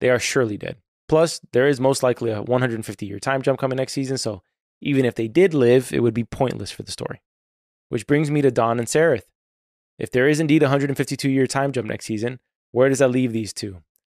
They 0.00 0.08
are 0.08 0.20
surely 0.20 0.56
dead. 0.56 0.76
Plus, 1.08 1.40
there 1.52 1.66
is 1.66 1.80
most 1.80 2.04
likely 2.04 2.30
a 2.30 2.42
150 2.42 3.06
year 3.06 3.18
time 3.18 3.42
jump 3.42 3.58
coming 3.58 3.74
next 3.74 3.92
season, 3.92 4.18
so 4.18 4.40
even 4.80 5.04
if 5.04 5.16
they 5.16 5.26
did 5.26 5.52
live, 5.52 5.92
it 5.92 5.98
would 5.98 6.14
be 6.14 6.22
pointless 6.22 6.70
for 6.70 6.84
the 6.84 6.92
story. 6.92 7.22
Which 7.88 8.06
brings 8.06 8.30
me 8.30 8.40
to 8.42 8.52
Dawn 8.52 8.78
and 8.78 8.86
Sareth. 8.86 9.26
If 9.98 10.12
there 10.12 10.28
is 10.28 10.38
indeed 10.38 10.62
a 10.62 10.66
152 10.66 11.28
year 11.28 11.48
time 11.48 11.72
jump 11.72 11.88
next 11.88 12.06
season, 12.06 12.38
where 12.70 12.88
does 12.88 13.00
that 13.00 13.10
leave 13.10 13.32
these 13.32 13.52
two? 13.52 13.78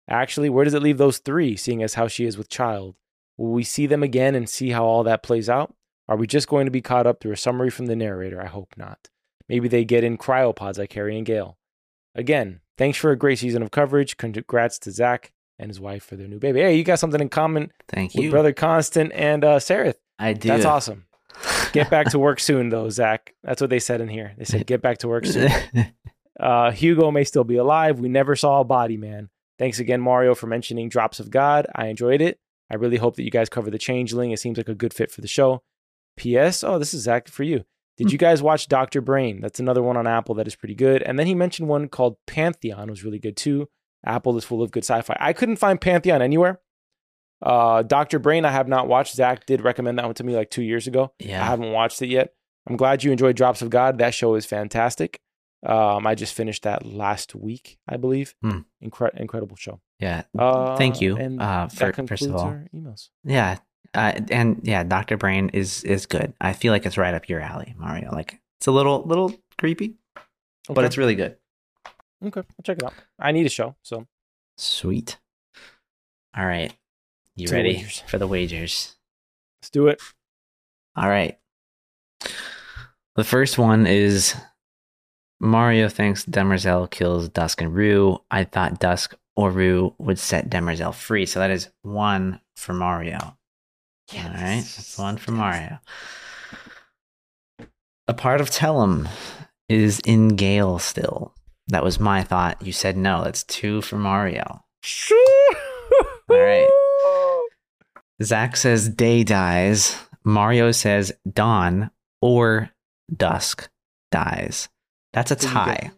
Actually, 0.10 0.50
where 0.50 0.66
does 0.66 0.74
it 0.74 0.84
leave 0.84 0.98
those 0.98 1.20
three, 1.20 1.56
seeing 1.56 1.82
as 1.82 1.94
how 1.94 2.10
she 2.10 2.26
is 2.26 2.38
with 2.38 2.50
child? 2.50 2.98
Will 3.38 3.54
we 3.54 3.64
see 3.64 3.88
them 3.88 4.04
again 4.04 4.36
and 4.36 4.50
see 4.50 4.72
how 4.72 4.84
all 4.84 5.06
that 5.06 5.24
plays 5.24 5.50
out? 5.50 5.74
Are 6.10 6.16
we 6.18 6.28
just 6.28 6.48
going 6.48 6.66
to 6.66 6.72
be 6.72 6.82
caught 6.82 7.08
up 7.08 7.20
through 7.20 7.34
a 7.34 7.38
summary 7.38 7.70
from 7.70 7.88
the 7.88 7.96
narrator? 7.96 8.42
I 8.42 8.48
hope 8.48 8.74
not. 8.78 9.10
Maybe 9.50 9.68
they 9.68 9.86
get 9.86 10.04
in 10.04 10.18
cryopods 10.18 10.78
like 10.78 10.94
Hari 10.94 11.18
and 11.18 11.28
Gaal. 11.28 11.56
Again, 12.16 12.62
thanks 12.78 12.98
for 12.98 13.12
a 13.12 13.18
great 13.18 13.40
season 13.40 13.62
of 13.62 13.72
coverage. 13.72 14.18
Congrats 14.18 14.80
to 14.80 14.92
Zach 14.92 15.32
and 15.60 15.70
his 15.70 15.80
wife 15.80 16.04
for 16.04 16.16
their 16.16 16.28
new 16.28 16.40
baby. 16.40 16.62
Hey, 16.62 16.76
you 16.76 16.84
got 16.84 17.00
something 17.00 17.22
in 17.22 17.30
common 17.30 17.72
Thank 17.88 18.14
with 18.14 18.26
you. 18.26 18.32
brother 18.32 18.54
Constant 18.54 19.12
and 19.14 19.44
uh, 19.44 19.58
Sareth. 19.58 19.96
I 20.20 20.34
do. 20.34 20.50
That's 20.50 20.66
awesome. 20.66 21.06
Get 21.74 21.90
back 21.90 22.10
to 22.12 22.20
work 22.20 22.40
soon, 22.40 22.70
though, 22.70 22.90
Zach. 22.90 23.36
That's 23.44 23.62
what 23.62 23.70
they 23.70 23.80
said 23.80 24.02
in 24.02 24.08
here. 24.08 24.34
They 24.38 24.46
said, 24.46 24.66
get 24.66 24.82
back 24.82 25.00
to 25.00 25.08
work 25.08 25.26
soon. 25.26 25.52
Uh, 26.40 26.70
Hugo 26.72 27.10
may 27.10 27.24
still 27.24 27.44
be 27.44 27.58
alive. 27.58 28.00
We 28.00 28.10
never 28.10 28.36
saw 28.36 28.60
a 28.60 28.64
body, 28.64 28.96
man. 28.96 29.30
Thanks 29.58 29.80
again, 29.80 30.02
Mario, 30.02 30.36
for 30.36 30.46
mentioning 30.46 30.88
Drops 30.88 31.20
of 31.20 31.32
God. 31.32 31.66
I 31.74 31.88
enjoyed 31.88 32.22
it. 32.22 32.40
I 32.70 32.76
really 32.76 32.98
hope 32.98 33.16
that 33.16 33.24
you 33.24 33.32
guys 33.32 33.50
cover 33.50 33.72
the 33.72 33.80
Changeling. 33.80 34.32
It 34.32 34.40
seems 34.40 34.58
like 34.58 34.70
a 34.70 34.76
good 34.76 34.94
fit 34.94 35.10
for 35.10 35.22
the 35.22 35.28
show. 35.28 35.64
P.S. 36.18 36.64
Oh, 36.64 36.78
this 36.78 36.94
is 36.94 37.04
Zach 37.04 37.28
for 37.28 37.44
you. 37.44 37.64
Did 37.98 38.12
you 38.12 38.18
guys 38.20 38.44
watch 38.44 38.68
Dr. 38.68 39.02
Brain? 39.02 39.42
That's 39.42 39.60
another 39.60 39.82
one 39.82 39.98
on 39.98 40.06
Apple 40.06 40.36
that 40.36 40.48
is 40.48 40.56
pretty 40.56 40.76
good. 40.76 41.02
And 41.02 41.18
then 41.18 41.26
he 41.26 41.34
mentioned 41.34 41.68
one 41.68 41.88
called 41.88 42.18
Pantheon 42.28 42.90
was 42.92 43.04
really 43.04 43.18
good 43.18 43.36
too. 43.36 43.70
Apple 44.06 44.38
is 44.38 44.44
full 44.44 44.62
of 44.62 44.70
good 44.70 44.84
sci-fi. 44.84 45.18
I 45.20 45.34
couldn't 45.34 45.56
find 45.56 45.82
Pantheon 45.82 46.22
anywhere. 46.22 46.60
Uh, 47.42 47.82
Dr. 47.82 48.20
Brain, 48.20 48.46
I 48.46 48.52
have 48.52 48.68
not 48.68 48.88
watched. 48.88 49.16
Zach 49.16 49.48
did 49.48 49.62
recommend 49.62 49.98
that 49.98 50.06
one 50.06 50.14
to 50.16 50.24
me 50.24 50.36
like 50.36 50.52
two 50.52 50.62
years 50.62 50.86
ago. 50.86 51.12
Yeah. 51.20 51.42
I 51.42 51.46
haven't 51.48 51.72
watched 51.72 52.02
it 52.04 52.08
yet. 52.08 52.34
I'm 52.68 52.78
glad 52.78 53.04
you 53.04 53.12
enjoyed 53.12 53.36
Drops 53.36 53.62
of 53.64 53.70
God. 53.70 53.98
That 53.98 54.14
show 54.14 54.36
is 54.36 54.46
fantastic. 54.46 55.20
Um, 55.66 56.06
I 56.06 56.14
just 56.14 56.34
finished 56.36 56.64
that 56.64 56.86
last 56.86 57.34
week, 57.34 57.80
I 57.88 57.98
believe. 57.98 58.36
Mm. 58.44 58.66
Incre- 58.84 59.20
incredible 59.20 59.56
show. 59.56 59.82
Yeah. 60.00 60.24
Uh, 60.38 60.76
Thank 60.78 61.02
you. 61.02 61.18
And 61.18 61.42
uh, 61.42 61.68
for, 61.68 61.92
that 61.92 62.08
first 62.08 62.26
of 62.26 62.36
all, 62.36 62.60
emails. 62.76 63.10
Yeah. 63.24 63.58
Uh, 63.94 64.20
and 64.30 64.60
yeah, 64.64 64.84
Dr. 64.84 65.18
Brain 65.18 65.50
is 65.54 65.84
is 65.84 66.06
good. 66.06 66.34
I 66.42 66.54
feel 66.54 66.74
like 66.74 66.86
it's 66.86 66.98
right 66.98 67.14
up 67.14 67.30
your 67.30 67.40
alley, 67.40 67.76
Mario. 67.78 68.12
Like 68.12 68.40
it's 68.60 68.68
a 68.68 68.72
little 68.72 69.04
little 69.04 69.34
creepy, 69.58 69.96
okay. 70.16 70.74
but 70.74 70.86
it's 70.86 70.98
really 70.98 71.16
good. 71.16 71.38
Okay, 72.24 72.42
I'll 72.42 72.64
check 72.64 72.78
it 72.78 72.84
out. 72.84 72.94
I 73.20 73.32
need 73.32 73.46
a 73.46 73.50
show, 73.50 73.76
so 73.84 74.08
sweet. 74.58 75.18
All 76.36 76.46
right, 76.46 76.74
you 77.36 77.48
ready 77.50 77.84
for 78.08 78.18
the 78.18 78.28
wagers? 78.28 78.96
Let's 79.62 79.70
do 79.70 79.88
it. 79.88 80.02
All 80.96 81.10
right. 81.10 81.38
The 83.16 83.24
first 83.24 83.58
one 83.58 83.88
is 83.88 84.36
Mario 85.40 85.90
thinks 85.90 86.26
Demerzel 86.26 86.90
kills 86.90 87.30
Dusk 87.30 87.62
and 87.62 87.74
Rue. 87.74 88.20
I 88.32 88.44
thought 88.44 88.80
Dusk 88.80 89.16
or 89.36 89.52
Rue 89.52 89.94
would 90.00 90.20
set 90.20 90.50
Demerzel 90.50 90.94
free. 90.94 91.26
So 91.26 91.40
that 91.40 91.52
is 91.52 91.70
one 91.84 92.42
for 92.56 92.74
Mario. 92.74 93.37
Yes. 94.12 94.26
All 94.26 94.32
right. 94.34 94.56
That's 94.62 94.98
one 94.98 95.18
for 95.18 95.32
Mario. 95.32 95.80
A 98.08 98.14
part 98.14 98.40
of 98.42 98.50
Tellem 98.50 99.10
is 99.68 100.00
in 100.06 100.38
Gaal 100.38 100.80
still. 100.80 101.34
That 101.68 101.84
was 101.84 102.00
my 102.00 102.24
thought. 102.24 102.62
You 102.62 102.72
said 102.72 102.96
no. 102.96 103.24
That's 103.24 103.44
two 103.44 103.82
for 103.82 103.98
Mario. 103.98 104.64
All 106.30 106.38
right. 106.38 106.70
Zach 108.24 108.56
says 108.56 108.90
day 108.90 109.24
dies. 109.24 109.96
Mario 110.24 110.72
says 110.72 111.12
dawn 111.32 111.92
or 112.22 112.72
dusk 113.16 113.70
dies. 114.12 114.70
That's 115.14 115.32
a 115.32 115.36
tie. 115.36 115.92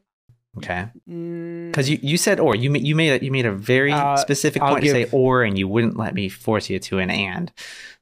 Okay. 0.57 0.87
Because 1.05 1.87
mm. 1.87 1.89
you, 1.89 1.99
you 2.01 2.17
said 2.17 2.39
or 2.39 2.55
you 2.55 2.73
you 2.73 2.95
made 2.95 3.21
a, 3.21 3.23
you 3.23 3.31
made 3.31 3.45
a 3.45 3.51
very 3.51 3.93
uh, 3.93 4.17
specific 4.17 4.61
point 4.61 4.83
give, 4.83 4.95
to 4.95 5.05
say 5.05 5.09
or 5.11 5.43
and 5.43 5.57
you 5.57 5.67
wouldn't 5.67 5.97
let 5.97 6.13
me 6.13 6.29
force 6.29 6.69
you 6.69 6.79
to 6.79 6.99
an 6.99 7.09
and. 7.09 7.51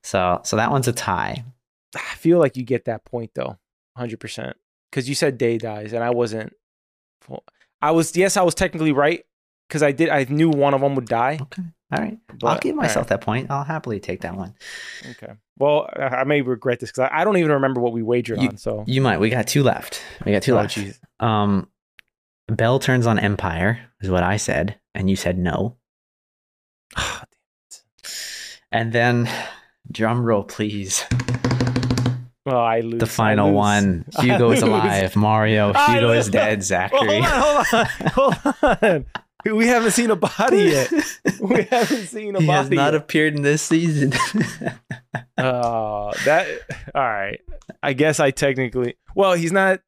So 0.03 0.41
so 0.43 0.55
that 0.55 0.71
one's 0.71 0.87
a 0.87 0.93
tie. 0.93 1.43
I 1.95 2.15
feel 2.15 2.39
like 2.39 2.55
you 2.55 2.63
get 2.63 2.85
that 2.85 3.05
point 3.05 3.31
though, 3.35 3.57
hundred 3.95 4.19
percent. 4.19 4.55
Because 4.89 5.09
you 5.09 5.15
said 5.15 5.37
day 5.37 5.57
dies 5.57 5.93
and 5.93 6.03
I 6.03 6.11
wasn't. 6.11 6.53
I 7.81 7.91
was 7.91 8.15
yes 8.15 8.37
I 8.37 8.43
was 8.43 8.55
technically 8.55 8.93
right 8.93 9.23
because 9.67 9.83
I 9.83 9.91
did 9.91 10.09
I 10.09 10.25
knew 10.29 10.49
one 10.49 10.73
of 10.73 10.81
them 10.81 10.95
would 10.95 11.07
die. 11.07 11.39
Okay. 11.41 11.63
All 11.91 12.03
right. 12.03 12.17
But, 12.39 12.47
I'll 12.47 12.59
give 12.59 12.75
myself 12.75 13.05
right. 13.05 13.09
that 13.09 13.21
point. 13.21 13.49
I'll 13.49 13.63
happily 13.63 13.99
take 13.99 14.21
that 14.21 14.35
one. 14.35 14.55
Okay. 15.11 15.33
Well, 15.57 15.89
I 15.97 16.25
may 16.25 16.41
regret 16.41 16.79
this 16.79 16.91
because 16.91 17.09
I, 17.11 17.21
I, 17.21 17.23
don't 17.23 17.37
even 17.37 17.51
remember 17.51 17.79
what 17.79 17.93
we 17.93 18.03
wagered 18.03 18.41
you, 18.41 18.49
on. 18.49 18.57
So 18.57 18.83
you 18.87 19.01
might. 19.01 19.19
We 19.19 19.29
got 19.29 19.47
two 19.47 19.63
left. 19.63 20.01
We 20.25 20.33
got 20.33 20.43
two 20.43 20.53
oh, 20.53 20.57
left. 20.57 20.75
Geez. 20.75 20.99
Um, 21.21 21.69
Bel 22.47 22.79
turns 22.79 23.05
on 23.05 23.19
Empire 23.19 23.79
is 24.01 24.09
what 24.09 24.23
I 24.23 24.37
said, 24.37 24.79
and 24.95 25.09
you 25.09 25.15
said 25.15 25.37
no. 25.37 25.75
Oh, 26.95 27.21
and 28.71 28.93
then, 28.93 29.29
drum 29.91 30.23
roll, 30.23 30.43
please. 30.43 31.03
Oh, 32.45 32.55
I 32.55 32.79
lose. 32.79 32.99
The 33.01 33.05
final 33.07 33.51
one. 33.51 34.05
Hugo 34.19 34.51
is 34.51 34.61
alive. 34.61 35.15
Mario. 35.17 35.73
Hugo 35.73 36.11
is 36.11 36.29
dead. 36.29 36.63
Zachary. 36.63 37.19
hold 37.21 37.65
on. 37.73 37.85
Hold 38.13 38.33
on. 38.45 38.53
Hold 38.61 38.83
on. 38.83 39.05
We 39.45 39.67
haven't 39.67 39.91
seen 39.91 40.11
a 40.11 40.15
body 40.15 40.63
yet. 40.63 40.91
We 41.39 41.63
haven't 41.63 42.07
seen 42.07 42.35
a 42.35 42.41
he 42.41 42.47
body. 42.47 42.69
He 42.69 42.69
has 42.69 42.69
not 42.71 42.93
yet. 42.93 42.95
appeared 42.95 43.35
in 43.35 43.43
this 43.43 43.61
season. 43.61 44.11
uh, 45.37 46.11
that. 46.25 46.47
All 46.95 47.01
right. 47.03 47.39
I 47.83 47.93
guess 47.93 48.19
I 48.19 48.31
technically. 48.31 48.95
Well, 49.13 49.33
he's 49.33 49.51
not. 49.51 49.81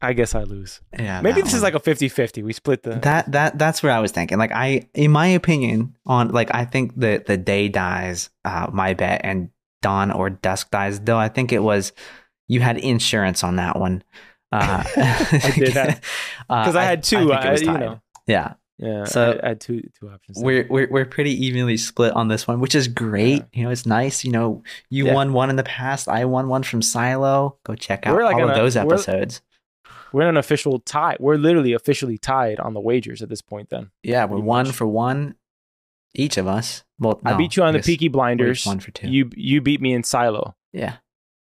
I 0.00 0.12
guess 0.12 0.34
I 0.34 0.44
lose. 0.44 0.80
Yeah. 0.98 1.20
Maybe 1.20 1.40
this 1.42 1.52
one. 1.52 1.56
is 1.56 1.62
like 1.62 1.74
a 1.74 1.80
50-50. 1.80 2.44
We 2.44 2.52
split 2.52 2.82
the 2.84 2.96
That 3.00 3.32
that 3.32 3.58
that's 3.58 3.82
where 3.82 3.92
I 3.92 3.98
was 3.98 4.12
thinking. 4.12 4.38
Like 4.38 4.52
I 4.52 4.88
in 4.94 5.10
my 5.10 5.26
opinion 5.26 5.96
on 6.06 6.28
like 6.28 6.54
I 6.54 6.64
think 6.64 6.94
that 7.00 7.26
the 7.26 7.36
day 7.36 7.68
dies 7.68 8.30
uh 8.44 8.68
my 8.72 8.94
bet 8.94 9.20
and 9.24 9.50
dawn 9.82 10.10
or 10.10 10.30
dusk 10.30 10.70
dies 10.70 11.00
though 11.00 11.18
I 11.18 11.28
think 11.28 11.52
it 11.52 11.62
was 11.62 11.92
you 12.46 12.60
had 12.60 12.78
insurance 12.78 13.42
on 13.42 13.56
that 13.56 13.78
one. 13.78 14.02
Uh 14.52 14.84
I 14.96 15.52
did 15.54 15.74
that. 15.74 16.02
Because 16.48 16.76
uh, 16.76 16.78
I 16.78 16.84
had 16.84 17.02
two, 17.02 17.32
I, 17.32 17.36
I 17.52 17.54
you 17.56 17.66
know. 17.66 18.00
Yeah. 18.26 18.54
Yeah. 18.78 19.04
So 19.06 19.32
I, 19.42 19.46
I 19.46 19.48
had 19.48 19.60
two 19.60 19.82
two 19.98 20.08
options. 20.08 20.38
we're 20.40 20.64
we're 20.70 20.88
we're 20.88 21.04
pretty 21.04 21.32
evenly 21.46 21.76
split 21.76 22.12
on 22.12 22.28
this 22.28 22.46
one, 22.46 22.60
which 22.60 22.76
is 22.76 22.86
great. 22.86 23.42
You 23.52 23.64
know, 23.64 23.70
it's 23.70 23.84
nice. 23.86 24.24
You 24.24 24.30
know, 24.30 24.62
you 24.88 25.06
Yeah. 25.06 25.14
won 25.14 25.32
one 25.32 25.50
in 25.50 25.56
the 25.56 25.64
past. 25.64 26.06
I 26.08 26.24
won 26.26 26.48
one 26.48 26.62
from 26.62 26.82
Silo. 26.82 27.58
Go 27.64 27.74
check 27.74 28.06
out 28.06 28.16
like 28.22 28.36
all 28.36 28.44
of 28.44 28.50
a- 28.50 28.54
those 28.54 28.76
episodes. 28.76 29.42
We're 30.12 30.22
in 30.22 30.28
an 30.28 30.36
official 30.36 30.78
tie. 30.80 31.16
We're 31.20 31.36
literally 31.36 31.72
officially 31.72 32.18
tied 32.18 32.58
on 32.60 32.74
the 32.74 32.80
wagers 32.80 33.22
at 33.22 33.28
this 33.28 33.42
point. 33.42 33.70
Then 33.70 33.90
Yeah, 34.02 34.24
we're 34.24 34.38
one 34.38 34.66
much. 34.66 34.74
for 34.74 34.86
one, 34.86 35.34
each 36.14 36.36
of 36.36 36.46
us. 36.46 36.84
Well, 36.98 37.20
I 37.24 37.34
beat 37.34 37.56
you 37.56 37.62
on 37.62 37.74
the 37.74 37.80
Peaky 37.80 38.08
Blinders. 38.08 38.64
one 38.66 38.80
for 38.80 38.90
two. 38.90 39.08
You 39.08 39.30
you 39.36 39.60
beat 39.60 39.80
me 39.80 39.92
in 39.92 40.02
Silo, 40.02 40.56
yeah, 40.72 40.96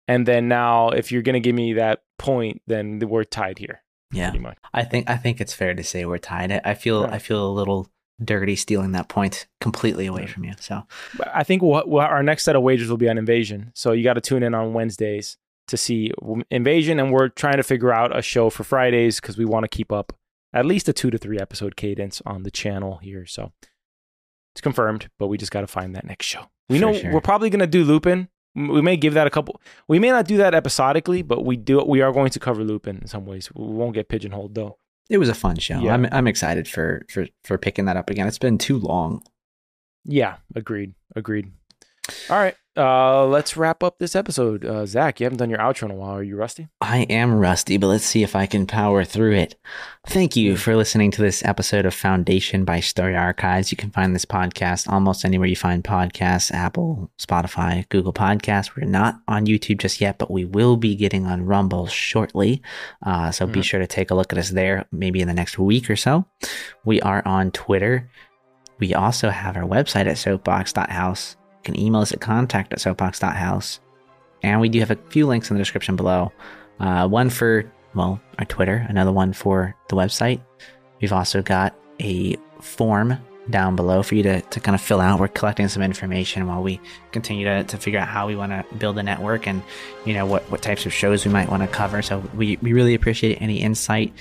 and 0.09 0.27
then 0.27 0.49
now 0.49 0.89
if 0.91 1.11
you're 1.13 1.23
gonna 1.23 1.41
give 1.41 1.55
me 1.55 1.75
that 1.75 2.03
point, 2.19 2.63
then 2.67 2.99
we're 3.01 3.25
tied 3.25 3.59
here. 3.59 3.83
yeah. 4.13 4.31
Pretty 4.31 4.43
much. 4.43 4.57
I 4.73 4.85
think 4.85 5.11
I 5.11 5.17
think 5.17 5.41
it's 5.41 5.53
fair 5.53 5.75
to 5.75 5.83
say 5.83 6.05
we're 6.07 6.19
tied. 6.19 6.53
I- 6.65 6.75
feel. 6.75 7.05
I 7.05 7.19
feel 7.19 7.47
a 7.47 7.51
little 7.53 7.89
dirty 8.23 8.55
stealing 8.55 8.93
that 8.93 9.09
point 9.09 9.49
completely 9.61 10.07
away 10.07 10.25
from 10.27 10.45
you. 10.45 10.53
So 10.61 10.85
I 11.35 11.43
think 11.43 11.63
what 11.63 11.89
our 11.89 12.23
next 12.23 12.45
set 12.45 12.55
of 12.55 12.63
wagers 12.63 12.89
will 12.89 12.97
be 12.97 13.09
on 13.09 13.19
Invasion. 13.19 13.73
So 13.75 13.91
you 13.91 14.05
got 14.05 14.15
to 14.15 14.21
tune 14.21 14.45
in 14.45 14.55
on 14.55 14.73
Wednesdays 14.73 15.37
to 15.69 15.77
see 15.77 16.13
Invasion, 16.51 16.99
and 17.01 17.13
we're 17.13 17.29
trying 17.29 17.57
to 17.57 17.63
figure 17.63 17.93
out 17.93 18.17
a 18.17 18.23
show 18.23 18.51
for 18.51 18.65
Fridays 18.65 19.21
because 19.21 19.37
we 19.39 19.45
want 19.45 19.65
to 19.65 19.69
keep 19.69 19.91
up 19.93 20.13
at 20.53 20.67
least 20.67 20.89
a 20.89 20.93
two 20.93 21.11
to 21.11 21.19
three 21.19 21.39
episode 21.39 21.77
cadence 21.77 22.23
on 22.27 22.43
the 22.43 22.51
channel 22.51 22.99
here. 22.99 23.27
So 23.27 23.53
it's 24.55 24.61
confirmed, 24.61 25.09
but 25.19 25.29
we 25.29 25.39
just 25.39 25.53
got 25.53 25.63
to 25.63 25.67
find 25.67 25.95
that 25.97 26.05
next 26.07 26.27
show. 26.27 26.43
We 26.69 26.79
For 26.79 26.87
know 26.87 26.93
sure. 26.95 27.13
we're 27.13 27.21
probably 27.21 27.51
going 27.51 27.61
to 27.61 27.67
do 27.67 27.85
Lupin. 27.85 28.29
We 28.55 28.81
may 28.83 28.97
give 28.97 29.15
that 29.15 29.27
a 29.27 29.31
couple. 29.31 29.61
We 29.89 29.99
may 29.99 30.11
not 30.11 30.27
do 30.27 30.37
that 30.37 30.55
episodically, 30.55 31.23
but 31.23 31.45
we 31.45 31.57
do. 31.57 31.83
We 31.83 32.03
are 32.03 32.13
going 32.13 32.31
to 32.31 32.39
cover 32.39 32.63
Lupin 32.63 32.99
in 32.99 33.07
some 33.09 33.27
ways. 33.27 33.51
We 33.53 33.65
won't 33.67 33.95
get 33.95 34.09
pigeonholed 34.09 34.55
though. 34.55 34.79
it 35.11 35.19
was 35.19 35.29
a 35.29 35.35
fun 35.35 35.57
show. 35.57 35.81
Yeah. 35.81 35.93
I'm 35.95 36.07
I'm 36.13 36.29
excited 36.29 36.69
for 36.69 37.05
for 37.11 37.27
for 37.43 37.59
picking 37.59 37.87
that 37.87 37.97
up 37.97 38.11
again. 38.11 38.29
It's 38.29 38.39
been 38.39 38.59
too 38.59 38.79
long. 38.79 39.23
Yeah, 40.05 40.37
agreed. 40.55 40.95
Agreed. 41.17 41.51
All 42.31 42.37
right, 42.37 42.55
uh, 42.77 43.25
let's 43.27 43.57
wrap 43.57 43.83
up 43.83 43.99
this 43.99 44.17
episode. 44.17 44.65
Uh, 44.65 44.85
Zach, 44.87 45.21
you 45.21 45.25
haven't 45.25 45.39
done 45.39 45.51
your 45.51 45.59
outro 45.61 45.85
in 45.85 45.91
a 45.93 45.95
while. 45.95 46.17
Are 46.17 46.23
you 46.23 46.37
rusty? 46.37 46.69
I 46.81 47.03
am 47.11 47.35
rusty, 47.39 47.77
but 47.77 47.87
let's 47.87 48.05
see 48.05 48.23
if 48.23 48.35
I 48.35 48.47
can 48.47 48.67
power 48.67 49.05
through 49.05 49.35
it. 49.35 49.55
Thank 50.09 50.35
you 50.37 50.57
for 50.57 50.75
listening 50.77 51.11
to 51.13 51.23
this 51.23 51.45
episode 51.45 51.87
of 51.87 51.95
Foundation 51.95 52.65
by 52.65 52.81
Story 52.81 53.17
Archives. 53.17 53.71
You 53.71 53.77
can 53.77 53.91
find 53.91 54.15
this 54.15 54.25
podcast 54.25 54.89
almost 54.89 55.25
anywhere 55.25 55.47
you 55.49 55.57
find 55.57 55.85
podcasts 55.85 56.53
Apple, 56.53 57.11
Spotify, 57.19 57.89
Google 57.91 58.13
Podcasts. 58.13 58.77
We're 58.77 58.89
not 58.89 59.21
on 59.29 59.47
YouTube 59.47 59.79
just 59.79 60.01
yet, 60.01 60.19
but 60.19 60.31
we 60.31 60.45
will 60.45 60.77
be 60.77 60.97
getting 60.97 61.27
on 61.27 61.47
Rumble 61.47 61.87
shortly. 61.87 62.61
Uh, 63.05 63.31
so 63.31 63.47
be 63.47 63.61
Mhm. 63.61 63.65
sure 63.65 63.81
to 63.81 63.87
take 63.87 64.11
a 64.11 64.15
look 64.15 64.33
at 64.33 64.39
us 64.39 64.51
there 64.51 64.87
maybe 64.91 65.21
in 65.21 65.29
the 65.29 65.35
next 65.35 65.59
week 65.59 65.89
or 65.89 65.97
so. 65.97 66.27
We 66.85 67.01
are 67.03 67.23
on 67.25 67.51
Twitter. 67.53 68.11
We 68.81 68.95
also 68.95 69.31
have 69.31 69.57
our 69.57 69.63
website 69.63 70.07
at 70.07 70.19
soapbox.house. 70.19 71.37
Can 71.65 71.79
email 71.79 72.03
us 72.03 72.13
at 72.13 72.21
contact 72.21 72.73
at 72.73 72.81
soapbox.house. 72.81 73.81
And 74.43 74.61
we 74.61 74.69
do 74.69 74.81
have 74.81 74.91
a 74.91 74.97
few 75.09 75.27
links 75.27 75.51
in 75.51 75.57
the 75.57 75.61
description 75.61 75.97
below. 75.97 76.31
Uh, 76.79 77.09
one 77.09 77.31
for, 77.31 77.71
well, 77.95 78.21
our 78.39 78.45
Twitter, 78.45 78.85
another 78.89 79.13
one 79.13 79.33
for 79.33 79.75
the 79.89 79.97
website. 79.97 80.41
We've 81.01 81.13
also 81.13 81.43
got 81.43 81.75
a 82.01 82.37
form 82.61 83.19
down 83.51 83.77
below 83.77 84.03
for 84.03 84.15
you 84.15 84.23
to, 84.23 84.41
to 84.41 84.61
kind 84.61 84.75
of 84.75 84.81
fill 84.81 85.01
out. 85.01 85.21
We're 85.21 85.29
collecting 85.29 85.69
some 85.69 85.83
information 85.83 86.47
while 86.47 86.63
we 86.63 86.81
continue 87.13 87.45
to, 87.45 87.65
to 87.65 87.77
figure 87.77 88.01
out 88.01 88.09
how 88.09 88.27
we 88.27 88.37
want 88.37 88.53
to 88.53 88.65
build 88.77 88.99
a 88.99 89.03
network 89.03 89.47
and, 89.47 89.63
you 90.05 90.15
know, 90.15 90.27
what, 90.27 90.43
what 90.51 90.63
types 90.63 90.87
of 90.87 90.93
shows 90.93 91.25
we 91.25 91.33
might 91.33 91.51
want 91.51 91.63
to 91.63 91.69
cover. 91.69 92.03
So 92.03 92.23
we, 92.35 92.59
we 92.63 92.73
really 92.73 92.95
appreciate 92.95 93.41
any 93.41 93.61
insight 93.61 94.13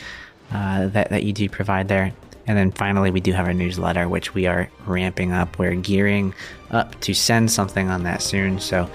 uh, 0.52 0.88
that, 0.88 1.10
that 1.10 1.24
you 1.24 1.34
do 1.34 1.50
provide 1.50 1.88
there. 1.88 2.14
And 2.46 2.58
then 2.58 2.72
finally, 2.72 3.10
we 3.10 3.22
do 3.22 3.32
have 3.32 3.46
our 3.48 3.54
newsletter, 3.54 4.10
which 4.10 4.34
we 4.34 4.48
are 4.48 4.70
ramping 4.86 5.32
up. 5.32 5.58
We're 5.58 5.76
gearing 5.76 6.34
up 6.72 7.00
to 7.02 7.14
send 7.14 7.52
something 7.52 7.90
on 7.90 8.04
that 8.04 8.22
soon. 8.22 8.60
So 8.60 8.90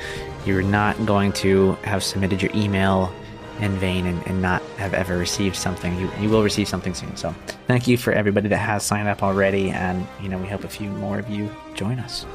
you're 0.44 0.62
not 0.62 1.06
going 1.06 1.32
to 1.34 1.72
have 1.82 2.02
submitted 2.02 2.42
your 2.42 2.50
email 2.54 3.12
in 3.60 3.72
vain 3.78 4.06
and, 4.06 4.24
and 4.26 4.42
not 4.42 4.62
have 4.76 4.94
ever 4.94 5.16
received 5.16 5.56
something. 5.56 5.98
You, 5.98 6.10
you 6.20 6.28
will 6.28 6.42
receive 6.42 6.68
something 6.68 6.94
soon. 6.94 7.16
So 7.16 7.34
thank 7.66 7.88
you 7.88 7.96
for 7.96 8.12
everybody 8.12 8.48
that 8.48 8.58
has 8.58 8.84
signed 8.84 9.08
up 9.08 9.22
already. 9.22 9.70
And, 9.70 10.06
you 10.22 10.28
know, 10.28 10.38
we 10.38 10.46
hope 10.46 10.64
a 10.64 10.68
few 10.68 10.90
more 10.90 11.18
of 11.18 11.28
you 11.28 11.50
join 11.74 11.98
us. 11.98 12.26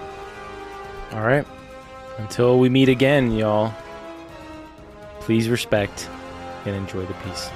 All 1.12 1.22
right. 1.22 1.46
Until 2.18 2.60
we 2.60 2.70
meet 2.70 2.90
again, 2.90 3.32
y'all. 3.32 3.74
Please 5.22 5.48
respect 5.48 6.10
and 6.66 6.76
enjoy 6.76 7.06
the 7.06 7.14
peace. 7.14 7.50